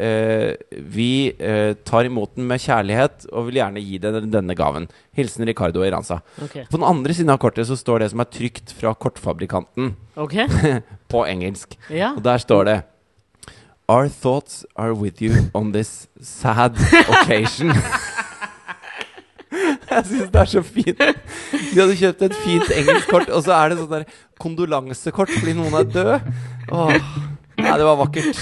eh, 0.07 0.53
vi 0.95 1.33
eh, 1.35 1.73
tar 1.83 2.07
imot 2.07 2.37
den 2.39 2.47
med 2.47 2.63
kjærlighet 2.63 3.27
og 3.33 3.49
vil 3.49 3.59
gjerne 3.59 3.83
gi 3.83 3.99
deg 4.03 4.29
denne 4.31 4.55
gaven. 4.59 4.87
Hilsen 5.19 5.47
Ricardo 5.49 5.83
Iranza. 5.83 6.21
Okay. 6.47 6.69
På 6.71 6.79
den 6.79 6.87
andre 6.87 7.17
siden 7.19 7.35
av 7.35 7.41
kortet 7.43 7.67
så 7.67 7.75
står 7.79 8.05
det 8.05 8.13
som 8.15 8.23
er 8.23 8.31
trygt 8.31 8.75
fra 8.79 8.95
kortfabrikanten 8.95 9.97
Okay. 10.17 10.47
på 11.13 11.25
engelsk. 11.27 11.75
Ja. 11.91 12.13
Og 12.15 12.23
der 12.25 12.39
står 12.39 12.65
det 12.71 12.77
Our 13.89 14.09
thoughts 14.09 14.65
are 14.75 14.95
with 14.95 15.23
you 15.23 15.51
on 15.55 15.73
this 15.73 16.07
sad 16.23 16.79
occasion. 17.11 17.71
Jeg 19.91 20.05
syns 20.09 20.31
det 20.35 20.41
er 20.43 20.51
så 20.51 20.63
fint. 20.67 20.99
De 20.99 21.79
hadde 21.79 21.97
kjøpt 22.01 22.27
et 22.27 22.37
fint 22.43 22.73
engelsk 22.81 23.11
kort, 23.13 23.31
og 23.31 23.45
så 23.47 23.55
er 23.57 23.73
det 23.73 23.79
sånn 23.81 23.93
der 23.93 24.07
kondolansekort 24.43 25.33
fordi 25.39 25.57
noen 25.59 25.77
er 25.79 25.89
død. 25.95 26.31
Åh, 26.75 26.97
Nei, 27.57 27.73
det 27.81 27.87
var 27.89 27.97
vakkert. 27.97 28.37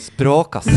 Språk, 0.00 0.60
ass. 0.60 0.68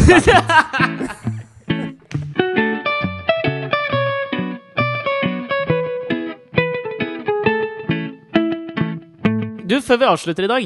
Du, 9.70 9.78
før 9.80 10.02
vi 10.02 10.10
avslutter 10.10 10.48
i 10.48 10.52
dag, 10.52 10.66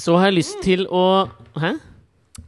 så 0.00 0.16
har 0.18 0.30
jeg 0.30 0.40
lyst 0.40 0.62
til 0.64 0.86
å 0.90 1.04
Hæ? 1.60 1.74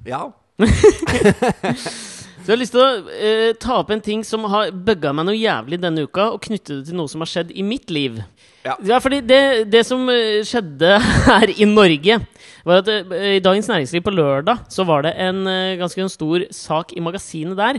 Ja. 0.06 0.24
Så 2.42 2.50
jeg 2.50 2.56
har 2.56 2.58
lyst 2.58 2.74
til 2.74 2.82
å 2.82 3.10
eh, 3.14 3.50
ta 3.62 3.76
opp 3.78 3.92
en 3.94 4.00
ting 4.02 4.24
som 4.26 4.42
har 4.50 4.72
bugga 4.74 5.12
meg 5.14 5.28
noe 5.28 5.38
jævlig 5.38 5.78
denne 5.78 6.02
uka, 6.08 6.32
og 6.34 6.42
knytte 6.42 6.80
det 6.80 6.88
til 6.88 6.98
noe 6.98 7.10
som 7.10 7.22
har 7.22 7.30
skjedd 7.30 7.52
i 7.54 7.62
mitt 7.62 7.92
liv. 7.94 8.18
Ja. 8.62 8.76
fordi 9.02 9.20
det, 9.26 9.70
det 9.70 9.82
som 9.86 10.06
eh, 10.10 10.42
skjedde 10.46 10.96
her 11.28 11.52
i 11.54 11.66
Norge, 11.70 12.18
var 12.66 12.82
at 12.82 12.90
eh, 12.90 13.36
i 13.36 13.42
Dagens 13.42 13.70
Næringsliv 13.70 14.02
på 14.06 14.14
lørdag 14.14 14.66
så 14.74 14.86
var 14.88 15.06
det 15.06 15.14
en 15.22 15.46
eh, 15.50 15.76
ganske 15.78 16.08
stor 16.10 16.46
sak 16.54 16.96
i 16.96 17.02
magasinet 17.02 17.58
der 17.58 17.78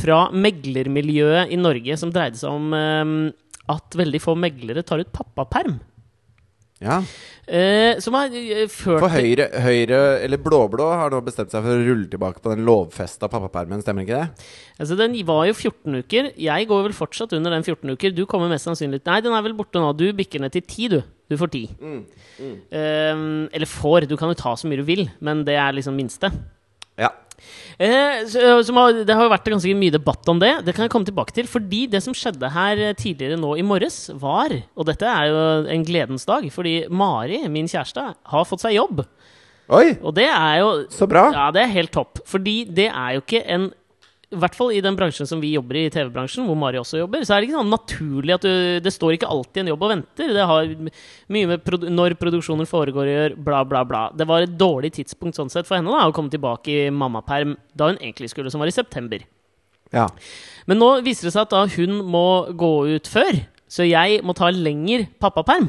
fra 0.00 0.26
meglermiljøet 0.32 1.52
i 1.52 1.60
Norge 1.60 1.96
som 2.00 2.12
dreide 2.12 2.40
seg 2.40 2.52
om 2.52 2.76
eh, 2.76 3.16
at 3.72 3.96
veldig 3.96 4.20
få 4.20 4.36
meglere 4.36 4.84
tar 4.84 5.00
ut 5.00 5.12
pappaperm. 5.14 5.80
Ja. 6.82 7.02
Eh, 7.42 7.98
som 7.98 8.14
har 8.14 8.30
eh, 8.38 8.68
ført 8.70 9.02
For 9.02 9.10
Høyre, 9.10 9.48
Høyre, 9.64 9.96
eller 10.22 10.38
blå-blå, 10.38 10.84
har 10.94 11.10
nå 11.10 11.18
bestemt 11.26 11.50
seg 11.50 11.64
for 11.64 11.74
å 11.74 11.82
rulle 11.82 12.06
tilbake 12.10 12.38
på 12.42 12.52
den 12.52 12.62
lovfesta 12.68 13.26
pappapermen, 13.32 13.82
stemmer 13.82 14.06
ikke 14.06 14.20
det? 14.20 14.46
Altså, 14.78 14.98
Den 15.00 15.16
var 15.26 15.48
jo 15.48 15.56
14 15.56 15.98
uker. 16.04 16.30
Jeg 16.38 16.68
går 16.70 16.86
vel 16.86 16.94
fortsatt 16.96 17.34
under 17.34 17.50
den 17.54 17.66
14 17.66 17.96
uker. 17.96 18.14
Du 18.14 18.22
kommer 18.30 18.52
mest 18.52 18.68
sannsynlig 18.68 19.02
Nei, 19.08 19.18
den 19.24 19.34
er 19.34 19.42
vel 19.42 19.56
borte 19.58 19.82
nå. 19.82 19.90
Du 19.98 20.06
bikker 20.16 20.42
ned 20.42 20.54
til 20.54 20.62
10, 20.62 20.88
du. 20.94 21.00
Du 21.32 21.36
får 21.40 21.50
10. 21.50 21.74
Mm, 21.82 22.00
Ehm, 22.72 23.48
eller 23.52 23.68
får. 23.68 24.06
Du 24.08 24.16
kan 24.16 24.30
jo 24.32 24.38
ta 24.38 24.54
så 24.58 24.68
mye 24.70 24.80
du 24.80 24.86
vil, 24.86 25.06
men 25.20 25.44
det 25.46 25.54
er 25.58 25.74
liksom 25.76 25.96
minste. 25.98 26.30
Ja. 26.98 27.10
Eh, 27.78 28.22
så, 28.30 28.60
som 28.66 28.78
har, 28.80 29.02
det 29.06 29.16
har 29.16 29.30
vært 29.32 29.50
ganske 29.52 29.74
mye 29.78 29.94
debatt 29.94 30.28
om 30.30 30.40
det. 30.42 30.52
Det 30.66 30.74
kan 30.76 30.86
jeg 30.86 30.92
komme 30.94 31.08
tilbake 31.08 31.34
til. 31.36 31.48
Fordi 31.50 31.84
det 31.92 32.02
som 32.04 32.16
skjedde 32.16 32.52
her 32.54 32.82
eh, 32.90 32.94
tidligere 32.98 33.40
nå 33.40 33.54
i 33.58 33.66
morges, 33.66 34.04
var 34.22 34.54
Og 34.76 34.88
dette 34.88 35.08
er 35.08 35.30
jo 35.30 35.42
en 35.72 35.86
gledens 35.86 36.26
dag, 36.28 36.46
fordi 36.52 36.82
Mari, 36.90 37.42
min 37.52 37.70
kjæreste, 37.70 38.06
har 38.14 38.48
fått 38.48 38.64
seg 38.64 38.76
jobb. 38.76 39.04
Oi, 39.72 39.94
Og 40.02 40.12
det 40.16 40.26
er 40.28 40.58
jo 40.60 40.72
så 40.92 41.06
bra. 41.08 41.28
Ja, 41.32 41.46
det 41.54 41.62
er 41.64 41.76
helt 41.78 41.92
topp. 41.94 42.20
Fordi 42.28 42.62
det 42.68 42.90
er 42.90 43.16
jo 43.16 43.22
ikke 43.24 43.44
en 43.46 43.70
i 44.32 44.38
hvert 44.40 44.56
fall 44.56 44.72
i 44.72 44.80
den 44.84 44.96
bransjen 44.96 45.28
som 45.28 45.40
vi 45.42 45.52
jobber 45.52 45.76
i, 45.76 45.90
TV-bransjen, 45.92 46.46
hvor 46.48 46.56
Mari 46.58 46.80
også 46.80 47.02
jobber, 47.02 47.24
så 47.26 47.34
er 47.34 47.42
det 47.42 47.50
ikke 47.50 47.58
sånn 47.60 47.72
naturlig 47.72 48.34
at 48.34 48.46
du 48.46 48.80
Det 48.82 48.92
står 48.94 49.16
ikke 49.16 49.28
alltid 49.28 49.62
en 49.62 49.70
jobb 49.72 49.84
og 49.84 49.92
venter. 49.92 50.32
Det 50.36 50.46
har 50.48 50.72
mye 51.36 51.50
med 51.50 51.64
produ 51.66 51.88
når 51.92 52.16
produksjoner 52.20 52.68
foregår 52.68 53.04
å 53.04 53.14
gjøre, 53.16 53.36
bla, 53.48 53.60
bla, 53.68 53.82
bla. 53.88 54.02
Det 54.16 54.26
var 54.28 54.46
et 54.46 54.54
dårlig 54.58 54.94
tidspunkt 54.96 55.36
sånn 55.38 55.52
sett 55.52 55.68
for 55.68 55.78
henne 55.78 55.92
da, 55.92 56.06
å 56.08 56.14
komme 56.16 56.32
tilbake 56.32 56.72
i 56.72 56.94
mammaperm 56.94 57.56
da 57.76 57.90
hun 57.90 58.00
egentlig 58.00 58.32
skulle, 58.32 58.52
som 58.52 58.62
var 58.62 58.72
i 58.72 58.74
september. 58.74 59.24
Ja. 59.92 60.06
Men 60.66 60.80
nå 60.80 60.88
viser 61.04 61.28
det 61.28 61.34
seg 61.34 61.44
at 61.44 61.52
da 61.52 61.66
hun 61.76 62.00
må 62.08 62.26
gå 62.56 62.72
ut 62.94 63.10
før, 63.12 63.42
så 63.68 63.84
jeg 63.84 64.22
må 64.24 64.34
ta 64.36 64.48
lenger 64.52 65.04
pappaperm. 65.20 65.68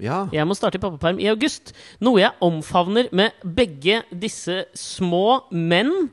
ja. 0.00 0.24
Jeg 0.32 0.48
må 0.48 0.56
starte 0.58 0.80
i 0.80 0.82
pappaperm 0.82 1.20
i 1.22 1.30
august. 1.30 1.70
Noe 2.02 2.24
jeg 2.24 2.34
omfavner 2.42 3.12
med 3.14 3.38
begge 3.44 4.02
disse 4.10 4.64
små, 4.74 5.44
men 5.50 6.10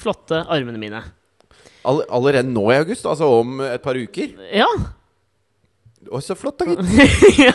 flotte 0.00 0.44
armene 0.48 0.80
mine. 0.80 1.02
All, 1.84 2.02
allerede 2.12 2.48
nå 2.52 2.66
i 2.72 2.76
august, 2.80 3.06
altså 3.08 3.28
om 3.40 3.60
et 3.64 3.82
par 3.82 3.96
uker. 3.96 4.34
Ja. 4.52 4.66
Å, 6.10 6.20
så 6.24 6.34
flott, 6.36 6.60
da, 6.60 6.74
gitt. 6.74 7.38
ja. 7.46 7.54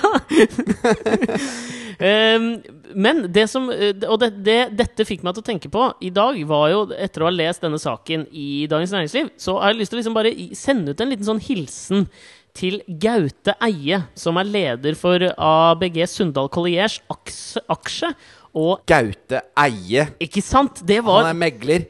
Ehm, 1.99 2.47
men 2.93 3.21
det 3.31 3.45
som 3.47 3.69
eh, 3.71 3.93
Og 4.11 4.17
det, 4.19 4.27
det, 4.43 4.57
dette 4.75 5.05
fikk 5.07 5.21
meg 5.23 5.35
til 5.37 5.43
å 5.45 5.47
tenke 5.47 5.69
på 5.71 5.85
i 6.03 6.09
dag, 6.13 6.37
var 6.49 6.65
jo 6.73 6.81
etter 6.91 7.23
å 7.23 7.29
ha 7.29 7.33
lest 7.33 7.63
denne 7.63 7.79
saken 7.81 8.25
i 8.35 8.65
Dagens 8.71 8.91
Næringsliv, 8.95 9.29
så 9.39 9.55
har 9.61 9.71
jeg 9.71 9.79
lyst 9.79 9.93
til 9.93 9.97
å 9.97 10.01
liksom 10.01 10.17
bare 10.17 10.33
sende 10.59 10.91
ut 10.95 11.03
en 11.05 11.13
liten 11.13 11.29
sånn 11.29 11.43
hilsen 11.45 12.07
til 12.55 12.77
Gaute 12.87 13.55
Eie, 13.63 14.01
som 14.15 14.37
er 14.39 14.47
leder 14.47 14.95
for 14.99 15.23
ABG 15.35 16.01
Sundal 16.07 16.47
Colliers 16.53 16.99
aks- 17.11 17.57
aksje. 17.71 18.13
Og 18.55 18.85
Gaute 18.87 19.41
Eie. 19.59 20.05
ikke 20.23 20.43
sant? 20.43 20.79
Det 20.87 21.01
var, 21.03 21.25
Han 21.25 21.33
er 21.33 21.41
megler. 21.47 21.87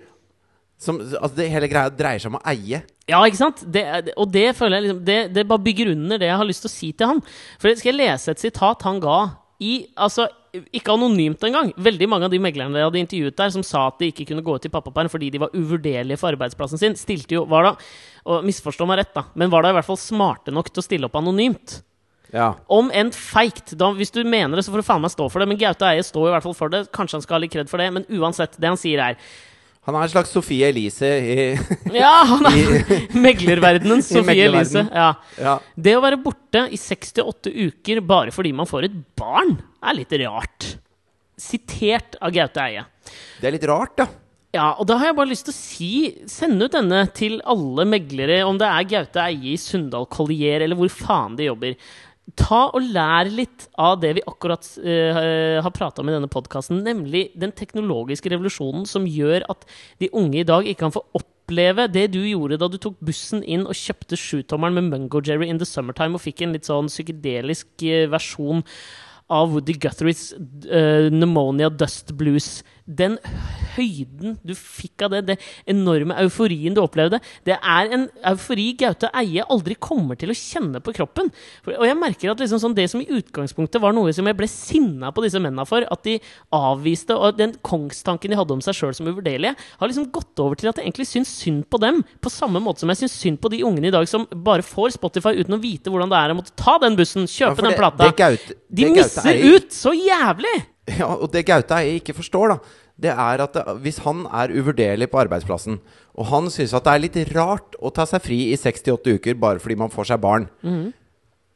Som, 0.85 0.99
altså 1.01 1.33
det 1.37 1.49
hele 1.49 1.69
greia 1.71 1.91
dreier 1.93 2.21
seg 2.21 2.31
om 2.31 2.37
å 2.39 2.45
eie. 2.51 2.83
Ja, 3.09 3.19
ikke 3.25 3.41
sant? 3.41 3.63
Det, 3.73 3.83
og 4.17 4.29
det 4.33 4.51
føler 4.57 4.77
jeg 4.77 4.87
liksom 4.87 5.01
det, 5.05 5.19
det 5.33 5.47
bare 5.49 5.65
bygger 5.65 5.93
under 5.93 6.21
det 6.21 6.29
jeg 6.29 6.39
har 6.41 6.47
lyst 6.47 6.65
til 6.65 6.71
å 6.71 6.75
si 6.75 6.91
til 6.93 7.11
han. 7.13 7.21
For 7.61 7.73
Skal 7.73 7.93
jeg 7.93 8.01
lese 8.01 8.33
et 8.33 8.45
sitat 8.45 8.85
han 8.87 9.01
ga 9.03 9.19
i 9.63 9.85
Altså, 9.95 10.27
ikke 10.75 10.93
anonymt 10.95 11.43
engang. 11.47 11.71
Veldig 11.79 12.09
mange 12.11 12.27
av 12.27 12.33
de 12.33 12.39
meglerne 12.43 12.79
jeg 12.79 12.89
hadde 12.89 13.01
intervjuet 13.01 13.37
der, 13.39 13.53
som 13.55 13.63
sa 13.65 13.87
at 13.89 13.99
de 14.01 14.11
ikke 14.11 14.27
kunne 14.29 14.43
gå 14.45 14.55
ut 14.55 14.67
i 14.67 14.71
pappaperm 14.71 15.11
fordi 15.11 15.31
de 15.33 15.41
var 15.43 15.55
uvurderlige 15.55 16.19
for 16.19 16.35
arbeidsplassen 16.35 16.81
sin, 16.81 16.95
stilte 16.99 17.37
jo 17.37 17.45
Var 17.49 17.69
da 17.69 17.73
Og 18.31 18.45
misforstå 18.47 18.87
meg 18.89 19.01
rett, 19.01 19.13
da, 19.15 19.25
men 19.35 19.51
var 19.53 19.65
da 19.65 19.73
i 19.73 19.77
hvert 19.77 19.87
fall 19.87 19.99
smarte 19.99 20.53
nok 20.55 20.71
til 20.71 20.83
å 20.83 20.85
stille 20.85 21.09
opp 21.09 21.17
anonymt. 21.19 21.79
Ja. 22.35 22.53
Om 22.71 22.89
enn 22.91 23.11
feigt. 23.15 23.75
Hvis 23.95 24.11
du 24.11 24.23
mener 24.27 24.57
det, 24.57 24.65
så 24.65 24.73
får 24.73 24.81
du 24.81 24.87
faen 24.87 25.03
meg 25.03 25.13
stå 25.13 25.27
for 25.31 25.39
det. 25.39 25.47
Men 25.51 25.59
Gaute 25.61 25.87
Eie 25.87 26.03
står 26.03 26.29
i 26.29 26.33
hvert 26.33 26.45
fall 26.47 26.57
for 26.57 26.73
det. 26.73 26.85
Kanskje 26.95 27.19
han 27.19 27.25
skal 27.25 27.37
ha 27.37 27.43
litt 27.43 27.53
kred 27.53 27.69
for 27.71 27.79
det, 27.79 27.91
men 27.95 28.07
uansett. 28.09 28.57
Det 28.59 28.71
han 28.71 28.79
sier, 28.81 28.99
er 28.99 29.19
Han 29.85 29.93
er 29.99 30.07
en 30.07 30.11
slags 30.15 30.31
Sofie 30.33 30.65
Elise 30.71 31.09
i 31.21 31.35
Ja, 32.01 32.23
han 32.25 32.47
er 32.49 32.95
meglerverdenens 33.27 34.07
Sofie 34.15 34.25
meglerverden. 34.31 34.87
Elise. 34.87 34.87
Ja. 34.89 35.11
Ja. 35.37 35.55
Det 35.77 35.93
å 35.97 36.01
være 36.05 36.19
borte 36.23 36.65
i 36.73 36.79
68 36.81 37.53
uker 37.67 38.01
bare 38.05 38.33
fordi 38.33 38.53
man 38.57 38.69
får 38.69 38.87
et 38.89 38.97
barn, 39.19 39.57
er 39.85 39.97
litt 39.99 40.15
rart. 40.23 40.71
Sitert 41.37 42.17
av 42.23 42.33
Gaute 42.33 42.63
Eie. 42.63 42.85
Det 43.41 43.49
er 43.49 43.55
litt 43.57 43.67
rart, 43.69 43.97
da. 43.99 44.07
Ja, 44.55 44.69
og 44.79 44.87
da 44.87 44.95
har 45.01 45.09
jeg 45.09 45.17
bare 45.17 45.27
lyst 45.33 45.49
til 45.49 45.51
å 45.51 45.57
si 45.57 45.89
Sende 46.31 46.69
ut 46.69 46.75
denne 46.77 47.01
til 47.11 47.41
alle 47.43 47.83
meglere, 47.91 48.37
om 48.47 48.55
det 48.57 48.69
er 48.71 48.87
Gaute 48.87 49.19
Eie 49.25 49.51
i 49.53 49.57
Sundal 49.59 50.07
Collier, 50.07 50.63
eller 50.63 50.79
hvor 50.79 50.89
faen 50.95 51.35
de 51.35 51.49
jobber. 51.49 51.75
Ta 52.33 52.63
og 52.73 52.81
lær 52.89 53.29
litt 53.29 53.67
av 53.77 53.99
det 54.01 54.15
vi 54.17 54.25
akkurat 54.25 54.65
uh, 54.81 55.61
har 55.61 55.73
prata 55.75 56.01
om 56.01 56.09
i 56.09 56.15
denne 56.15 56.29
podkasten, 56.31 56.81
nemlig 56.85 57.27
den 57.37 57.53
teknologiske 57.53 58.31
revolusjonen 58.33 58.87
som 58.89 59.05
gjør 59.05 59.45
at 59.53 59.67
de 60.01 60.09
unge 60.09 60.41
i 60.41 60.47
dag 60.47 60.65
ikke 60.65 60.87
kan 60.87 60.95
få 60.95 61.05
oppleve 61.13 61.85
det 61.93 62.07
du 62.15 62.23
gjorde 62.25 62.57
da 62.57 62.69
du 62.71 62.79
tok 62.81 62.97
bussen 63.05 63.45
inn 63.45 63.67
og 63.69 63.77
kjøpte 63.77 64.17
sjutommeren 64.17 64.79
med 64.79 64.89
Mungo 64.89 65.21
Jerry 65.21 65.51
in 65.51 65.61
the 65.61 65.69
Summertime 65.69 66.17
og 66.17 66.25
fikk 66.25 66.41
en 66.41 66.57
litt 66.57 66.65
sånn 66.65 66.89
psykedelisk 66.89 67.85
eh, 67.85 68.07
versjon 68.09 68.65
av 69.29 69.53
Woody 69.53 69.77
Guthries 69.81 70.31
uh, 70.33 71.07
Pneumonia 71.09 71.69
Dust 71.69 72.13
Blues. 72.17 72.63
Den 72.85 73.17
høyden 73.75 74.35
du 74.45 74.53
fikk 74.55 75.05
av 75.05 75.13
det, 75.15 75.21
det 75.27 75.35
enorme 75.71 76.15
euforien 76.21 76.75
du 76.75 76.81
opplevde, 76.83 77.19
det 77.47 77.55
er 77.57 77.89
en 77.95 78.03
eufori 78.29 78.67
Gaute 78.79 79.09
Eie 79.17 79.43
aldri 79.51 79.75
kommer 79.81 80.19
til 80.19 80.31
å 80.31 80.35
kjenne 80.37 80.81
på 80.85 80.93
kroppen. 80.95 81.31
Og 81.67 81.85
jeg 81.87 81.97
merker 81.99 82.31
at 82.31 82.43
liksom 82.43 82.61
sånn, 82.61 82.75
det 82.77 82.85
som 82.91 83.01
i 83.01 83.07
utgangspunktet 83.09 83.81
var 83.83 83.95
noe 83.95 84.13
som 84.15 84.29
jeg 84.29 84.37
ble 84.37 84.49
sinna 84.51 85.09
på 85.15 85.25
disse 85.25 85.41
mennene 85.41 85.65
for, 85.67 85.85
at 85.89 86.05
de 86.05 86.19
avviste, 86.55 87.17
og 87.17 87.39
den 87.39 87.55
kongstanken 87.65 88.31
de 88.31 88.37
hadde 88.39 88.55
om 88.55 88.61
seg 88.63 88.77
sjøl 88.77 88.93
som 88.97 89.09
uvurderlige, 89.09 89.55
har 89.81 89.91
liksom 89.91 90.07
gått 90.15 90.45
over 90.45 90.61
til 90.61 90.69
at 90.71 90.79
jeg 90.79 90.87
egentlig 90.87 91.09
syns 91.09 91.33
synd 91.41 91.65
på 91.71 91.81
dem, 91.81 92.03
på 92.21 92.33
samme 92.33 92.61
måte 92.63 92.85
som 92.85 92.93
jeg 92.93 93.01
syns 93.03 93.17
synd 93.17 93.41
på 93.43 93.51
de 93.53 93.63
ungene 93.65 93.89
i 93.89 93.95
dag 93.95 94.07
som 94.09 94.27
bare 94.45 94.65
får 94.65 94.95
Spotify 94.99 95.33
uten 95.41 95.57
å 95.57 95.61
vite 95.63 95.89
hvordan 95.91 96.13
det 96.13 96.21
er 96.21 96.35
å 96.35 96.37
måtte 96.37 96.55
ta 96.59 96.77
den 96.85 96.97
bussen, 96.99 97.25
Ja, 97.25 97.49
kjøpe 97.49 97.59
for 97.59 97.69
den 97.71 97.79
plata. 97.81 98.13
Gaute- 98.15 98.59
de 98.69 98.93
misser 98.93 99.41
ut 99.55 99.73
så 99.73 99.95
jævlig! 99.97 100.74
Ja, 100.99 101.07
og 101.15 101.31
det 101.33 101.47
Gaute 101.47 101.79
Eie 101.81 101.95
ikke 101.97 102.13
forstår, 102.13 102.51
da, 102.53 102.57
det 103.01 103.09
er 103.09 103.41
at 103.41 103.55
det, 103.57 103.63
hvis 103.81 103.97
han 104.05 104.19
er 104.29 104.51
uvurderlig 104.53 105.07
på 105.09 105.17
arbeidsplassen, 105.23 105.79
og 106.13 106.27
han 106.29 106.51
syns 106.53 106.75
at 106.77 106.85
det 106.85 106.93
er 106.93 107.01
litt 107.01 107.17
rart 107.33 107.73
å 107.81 107.89
ta 107.89 108.05
seg 108.05 108.21
fri 108.23 108.37
i 108.51 108.59
68 108.59 109.15
uker 109.17 109.39
bare 109.41 109.59
fordi 109.63 109.79
man 109.81 109.89
får 109.91 110.11
seg 110.13 110.21
barn 110.21 110.45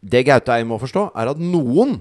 Det 0.01 0.23
Gaute 0.25 0.55
Eie 0.55 0.65
må 0.65 0.79
forstå, 0.81 1.11
er 1.13 1.29
at 1.29 1.39
noen 1.39 1.99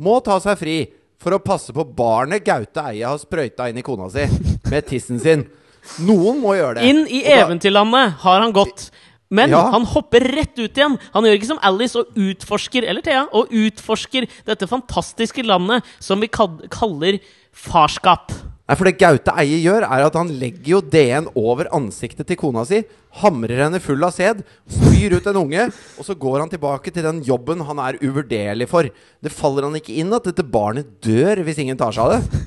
må 0.00 0.16
ta 0.24 0.38
seg 0.40 0.56
fri 0.58 0.78
for 1.20 1.36
å 1.36 1.42
passe 1.44 1.74
på 1.76 1.84
barnet 1.84 2.44
Gaute 2.46 2.80
Eie 2.88 3.04
har 3.04 3.20
sprøyta 3.20 3.68
inn 3.68 3.78
i 3.78 3.84
kona 3.84 4.08
si 4.08 4.24
med 4.70 4.86
tissen 4.88 5.20
sin. 5.20 5.44
Noen 6.08 6.40
må 6.40 6.54
gjøre 6.56 6.78
det. 6.78 6.88
Inn 6.88 7.04
i 7.08 7.22
eventyrlandet 7.28 8.20
har 8.24 8.40
han 8.40 8.52
gått. 8.56 8.88
Men 9.30 9.50
Ja. 9.50 9.70
han 9.70 9.84
hopper 9.86 10.20
rett 10.20 10.58
ut 10.58 10.74
igjen. 10.76 10.98
Han 11.14 11.24
gjør 11.24 11.36
ikke 11.38 11.46
som 11.46 11.60
Alice 11.62 11.96
og 11.96 12.06
utforsker 12.18 12.82
eller 12.88 13.00
Thea, 13.00 13.26
og 13.32 13.48
utforsker 13.50 14.26
dette 14.44 14.66
fantastiske 14.66 15.44
landet 15.46 15.84
som 16.00 16.20
vi 16.20 16.26
kaller 16.28 17.20
farskap. 17.54 18.32
Nei, 18.70 18.76
for 18.78 18.86
det 18.86 18.98
Gaute 19.00 19.32
Eie 19.34 19.56
gjør, 19.64 19.82
er 19.82 20.04
at 20.06 20.14
han 20.14 20.28
legger 20.38 20.68
jo 20.76 20.80
DN 20.80 21.26
over 21.34 21.66
ansiktet 21.74 22.28
til 22.28 22.38
kona 22.38 22.62
si, 22.64 22.84
hamrer 23.18 23.64
henne 23.64 23.80
full 23.82 24.02
av 24.06 24.12
sæd, 24.14 24.44
spyr 24.70 25.16
ut 25.16 25.26
en 25.26 25.40
unge, 25.40 25.64
og 25.98 26.06
så 26.06 26.14
går 26.14 26.38
han 26.44 26.52
tilbake 26.52 26.92
til 26.94 27.02
den 27.02 27.18
jobben 27.26 27.64
han 27.66 27.82
er 27.82 27.98
uvurderlig 27.98 28.68
for. 28.70 28.86
Det 29.22 29.32
faller 29.34 29.66
han 29.66 29.74
ikke 29.74 29.96
inn 29.98 30.14
at 30.14 30.28
dette 30.30 30.46
barnet 30.46 31.00
dør 31.02 31.42
hvis 31.42 31.58
ingen 31.58 31.78
tar 31.80 31.90
seg 31.90 32.06
av 32.06 32.12
det. 32.14 32.44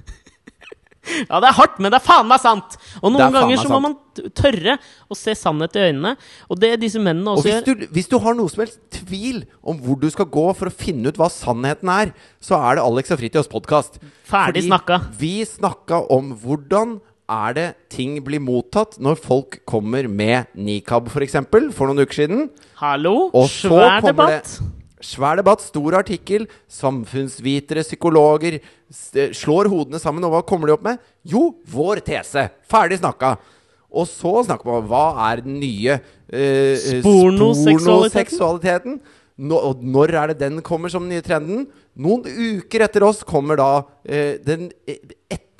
Ja, 1.30 1.39
det 1.43 1.49
er 1.49 1.58
hardt, 1.58 1.80
men 1.84 1.91
det 1.91 1.99
er 1.99 2.06
faen 2.06 2.28
meg 2.30 2.41
sant! 2.43 2.78
Og 3.01 3.10
er 3.10 3.16
noen 3.16 3.36
ganger 3.36 3.62
så 3.62 3.70
må 3.72 3.80
man 3.84 3.95
tørre 4.38 4.78
å 5.12 5.18
se 5.18 5.36
sannhet 5.38 5.76
i 5.78 5.86
øynene. 5.89 6.16
Og 6.51 6.60
det 6.62 6.74
disse 6.82 7.01
mennene 7.01 7.34
Og 7.34 7.41
også 7.41 7.49
hvis 7.49 7.56
gjør 7.60 7.80
du, 7.82 7.88
hvis 7.95 8.12
du 8.12 8.18
har 8.24 8.38
noe 8.38 8.51
som 8.51 8.64
helst 8.64 8.80
tvil 8.99 9.43
om 9.62 9.80
hvor 9.84 9.99
du 9.99 10.10
skal 10.14 10.30
gå 10.32 10.45
for 10.58 10.72
å 10.72 10.76
finne 10.84 11.12
ut 11.12 11.20
hva 11.20 11.30
sannheten 11.34 11.91
er, 11.93 12.14
så 12.43 12.60
er 12.60 12.78
det 12.80 12.86
Alex 12.86 13.14
og 13.16 13.22
Fritjofs 13.22 13.51
podkast. 13.51 13.99
Ferdig 14.30 14.66
snakka. 14.68 15.01
Vi 15.20 15.39
snakka 15.47 16.06
om 16.14 16.34
hvordan 16.43 16.99
er 17.34 17.56
det 17.56 17.68
ting 17.93 18.18
blir 18.24 18.41
mottatt 18.43 18.97
når 19.01 19.20
folk 19.24 19.62
kommer 19.70 20.08
med 20.12 20.51
nikab, 20.56 21.08
f.eks., 21.08 21.16
for, 21.16 21.26
eksempel, 21.26 21.70
for 21.76 21.89
noen 21.89 22.04
uker 22.04 22.24
siden. 22.24 22.47
Hallo? 22.82 23.30
Og 23.32 23.47
Svær 23.51 24.04
debatt. 24.04 24.58
det 24.60 24.83
Svær 25.04 25.39
debatt, 25.39 25.64
stor 25.66 25.97
artikkel. 25.99 26.47
Samfunnsvitere, 26.72 27.84
psykologer 27.86 28.60
eh, 28.60 29.34
slår 29.36 29.70
hodene 29.72 29.99
sammen. 30.01 30.24
Og 30.28 30.34
hva 30.36 30.43
kommer 30.47 30.70
de 30.70 30.78
opp 30.78 30.86
med? 30.88 31.01
Jo, 31.28 31.49
vår 31.74 32.04
tese. 32.08 32.47
Ferdig 32.72 33.01
snakka. 33.01 33.36
Og 33.93 34.08
så 34.10 34.39
snakker 34.47 34.70
man 34.70 34.82
om 34.82 34.88
hva 34.89 35.06
er 35.30 35.43
den 35.45 35.60
nye 35.62 35.99
eh, 35.99 36.74
eh, 36.74 37.01
Spornoseksualiteten. 37.04 38.97
Nå, 39.43 39.58
og 39.58 39.82
når 39.82 40.14
er 40.14 40.32
det 40.32 40.41
den 40.43 40.62
kommer 40.66 40.91
som 40.93 41.06
den 41.06 41.18
nye 41.18 41.26
trenden? 41.26 41.68
Noen 41.93 42.26
uker 42.26 42.86
etter 42.86 43.06
oss 43.06 43.22
kommer 43.26 43.58
da 43.60 43.70
eh, 44.06 44.39
den 44.41 44.70
eh, 44.89 45.01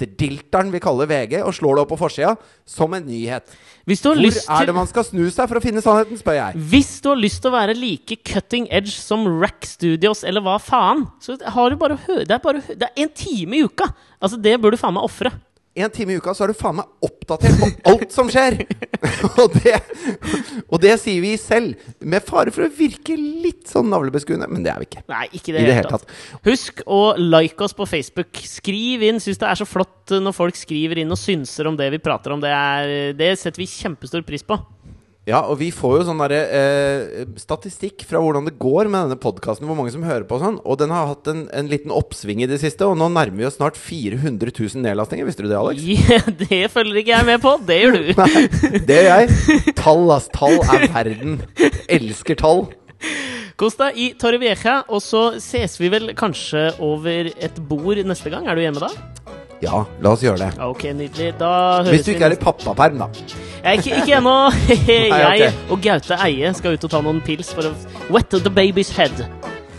etterdilteren 0.04 0.72
vi 0.74 0.82
kaller 0.84 1.10
VG, 1.10 1.40
og 1.44 1.54
slår 1.56 1.78
det 1.78 1.84
opp 1.84 1.94
på 1.94 2.00
forsida 2.04 2.36
som 2.70 2.94
en 2.94 3.06
nyhet. 3.08 3.48
Hvor 3.84 4.16
er 4.16 4.68
det 4.68 4.76
man 4.76 4.88
skal 4.88 5.04
snu 5.04 5.26
seg 5.28 5.50
for 5.50 5.60
å 5.60 5.64
finne 5.64 5.84
sannheten, 5.84 6.20
spør 6.20 6.38
jeg. 6.38 6.60
Hvis 6.72 6.92
du 7.04 7.10
har 7.12 7.20
lyst 7.20 7.42
til 7.44 7.52
å 7.52 7.56
være 7.58 7.76
like 7.76 8.20
cutting 8.24 8.68
edge 8.72 8.94
som 8.96 9.26
Rack 9.42 9.68
Studios 9.68 10.24
eller 10.24 10.44
hva 10.46 10.56
faen, 10.62 11.08
så 11.24 11.36
har 11.56 11.72
du 11.74 11.80
bare 11.80 11.98
å 11.98 12.04
høre 12.06 12.28
Det 12.28 12.88
er 12.88 12.94
en 13.04 13.12
time 13.12 13.60
i 13.60 13.66
uka! 13.66 13.90
Altså, 14.24 14.40
det 14.40 14.56
bør 14.62 14.72
du 14.72 14.80
faen 14.80 14.96
meg 14.96 15.04
ofre. 15.04 15.34
En 15.76 15.90
time 15.90 16.14
i 16.14 16.18
uka, 16.22 16.34
så 16.38 16.46
er 16.46 16.52
du 16.52 16.58
faen 16.58 16.78
meg 16.78 17.06
oppdatert 17.06 17.58
på 17.58 17.70
alt 17.90 18.14
som 18.14 18.30
skjer! 18.30 18.60
og, 19.42 19.56
det, 19.58 19.74
og 20.68 20.78
det 20.84 20.94
sier 21.02 21.24
vi 21.24 21.34
selv, 21.42 21.80
med 22.00 22.26
fare 22.26 22.54
for 22.54 22.68
å 22.68 22.72
virke 22.74 23.16
litt 23.18 23.72
sånn 23.72 23.90
navlebeskuende, 23.92 24.50
men 24.52 24.66
det 24.66 24.74
er 24.74 24.84
vi 24.84 24.90
ikke. 24.92 25.04
Nei, 25.10 25.26
ikke 25.32 25.52
I 25.52 25.56
det, 25.58 25.66
det 25.66 25.78
hele 25.80 25.94
tatt. 25.96 26.06
tatt. 26.06 26.44
Husk 26.46 26.84
å 26.86 27.02
like 27.18 27.66
oss 27.66 27.74
på 27.78 27.88
Facebook. 27.90 28.38
Skriv 28.46 29.06
inn. 29.08 29.22
Syns 29.24 29.42
det 29.42 29.50
er 29.50 29.60
så 29.64 29.68
flott 29.68 30.14
når 30.14 30.38
folk 30.38 30.60
skriver 30.60 31.02
inn 31.02 31.14
og 31.14 31.20
synser 31.20 31.70
om 31.70 31.80
det 31.80 31.90
vi 31.96 32.02
prater 32.04 32.36
om. 32.36 32.44
Det, 32.44 32.54
er, 32.54 33.18
det 33.18 33.34
setter 33.42 33.64
vi 33.64 33.70
kjempestor 33.72 34.26
pris 34.28 34.46
på. 34.46 34.60
Ja, 35.24 35.40
og 35.48 35.56
vi 35.62 35.70
får 35.72 36.02
jo 36.02 36.06
sånn 36.10 36.20
derre 36.20 36.40
eh, 36.52 37.22
statistikk 37.40 38.04
fra 38.10 38.20
hvordan 38.20 38.44
det 38.50 38.58
går 38.60 38.90
med 38.92 39.06
denne 39.06 39.16
podkasten, 39.24 39.64
hvor 39.70 39.78
mange 39.80 39.94
som 39.94 40.04
hører 40.04 40.26
på 40.28 40.36
og 40.36 40.44
sånn, 40.44 40.58
og 40.68 40.82
den 40.82 40.92
har 40.92 41.08
hatt 41.14 41.30
en, 41.32 41.46
en 41.56 41.70
liten 41.72 41.94
oppsving 41.96 42.42
i 42.44 42.50
det 42.52 42.58
siste, 42.60 42.84
og 42.84 42.98
nå 43.00 43.08
nærmer 43.08 43.40
vi 43.40 43.48
oss 43.48 43.56
snart 43.56 43.80
400 43.80 44.52
000 44.52 44.84
nedlastinger. 44.84 45.30
Visste 45.30 45.46
du 45.46 45.48
det, 45.48 45.60
Alex? 45.62 45.80
Ja, 46.04 46.20
det 46.28 46.60
følger 46.74 47.00
ikke 47.00 47.14
jeg 47.16 47.30
med 47.30 47.44
på. 47.44 47.56
Det 47.64 47.80
gjør 47.80 47.96
du. 47.96 48.10
Nei, 48.20 48.82
det 48.84 49.00
gjør 49.00 49.24
jeg. 49.24 49.76
Tall, 49.80 50.04
ass. 50.18 50.28
Tall 50.36 50.60
er 50.60 50.88
verden. 50.92 51.40
Elsker 51.88 52.40
tall. 52.44 52.66
Kos 53.60 53.80
deg 53.80 53.96
i 53.96 54.10
Torrevieja, 54.20 54.82
og 54.92 55.00
så 55.06 55.24
ses 55.40 55.80
vi 55.80 55.88
vel 55.94 56.12
kanskje 56.20 56.68
over 56.84 57.32
et 57.32 57.64
bord 57.72 58.04
neste 58.12 58.34
gang. 58.34 58.50
Er 58.50 58.60
du 58.60 58.66
hjemme 58.66 58.84
da? 58.84 58.92
Ja, 59.64 59.84
la 60.04 60.12
oss 60.12 60.24
gjøre 60.26 60.42
det. 60.42 60.50
Ok, 60.64 60.84
nydelig. 60.98 61.32
Da 61.40 61.52
høres 61.84 61.94
Hvis 61.94 62.06
du 62.08 62.12
ikke 62.16 62.28
er 62.28 62.36
i 62.36 62.40
pappaperm, 62.42 63.00
da. 63.00 63.08
Jeg 63.64 63.70
er 63.70 63.80
ikke, 63.80 64.02
ikke 64.02 64.18
ennå. 64.20 64.36
Jeg 65.14 65.54
og 65.72 65.80
Gaute 65.86 66.20
Eie 66.26 66.54
skal 66.58 66.76
ut 66.76 66.84
og 66.90 66.92
ta 66.92 67.04
noen 67.06 67.24
pils 67.24 67.54
for 67.56 67.72
å 67.72 67.74
wet 68.12 68.36
the 68.36 68.52
baby's 68.52 68.92
head. 68.98 69.24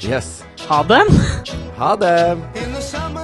Yes. 0.00 0.40
Ha 0.68 0.80
det! 0.88 1.04
Ha 1.76 1.94
det. 2.00 3.23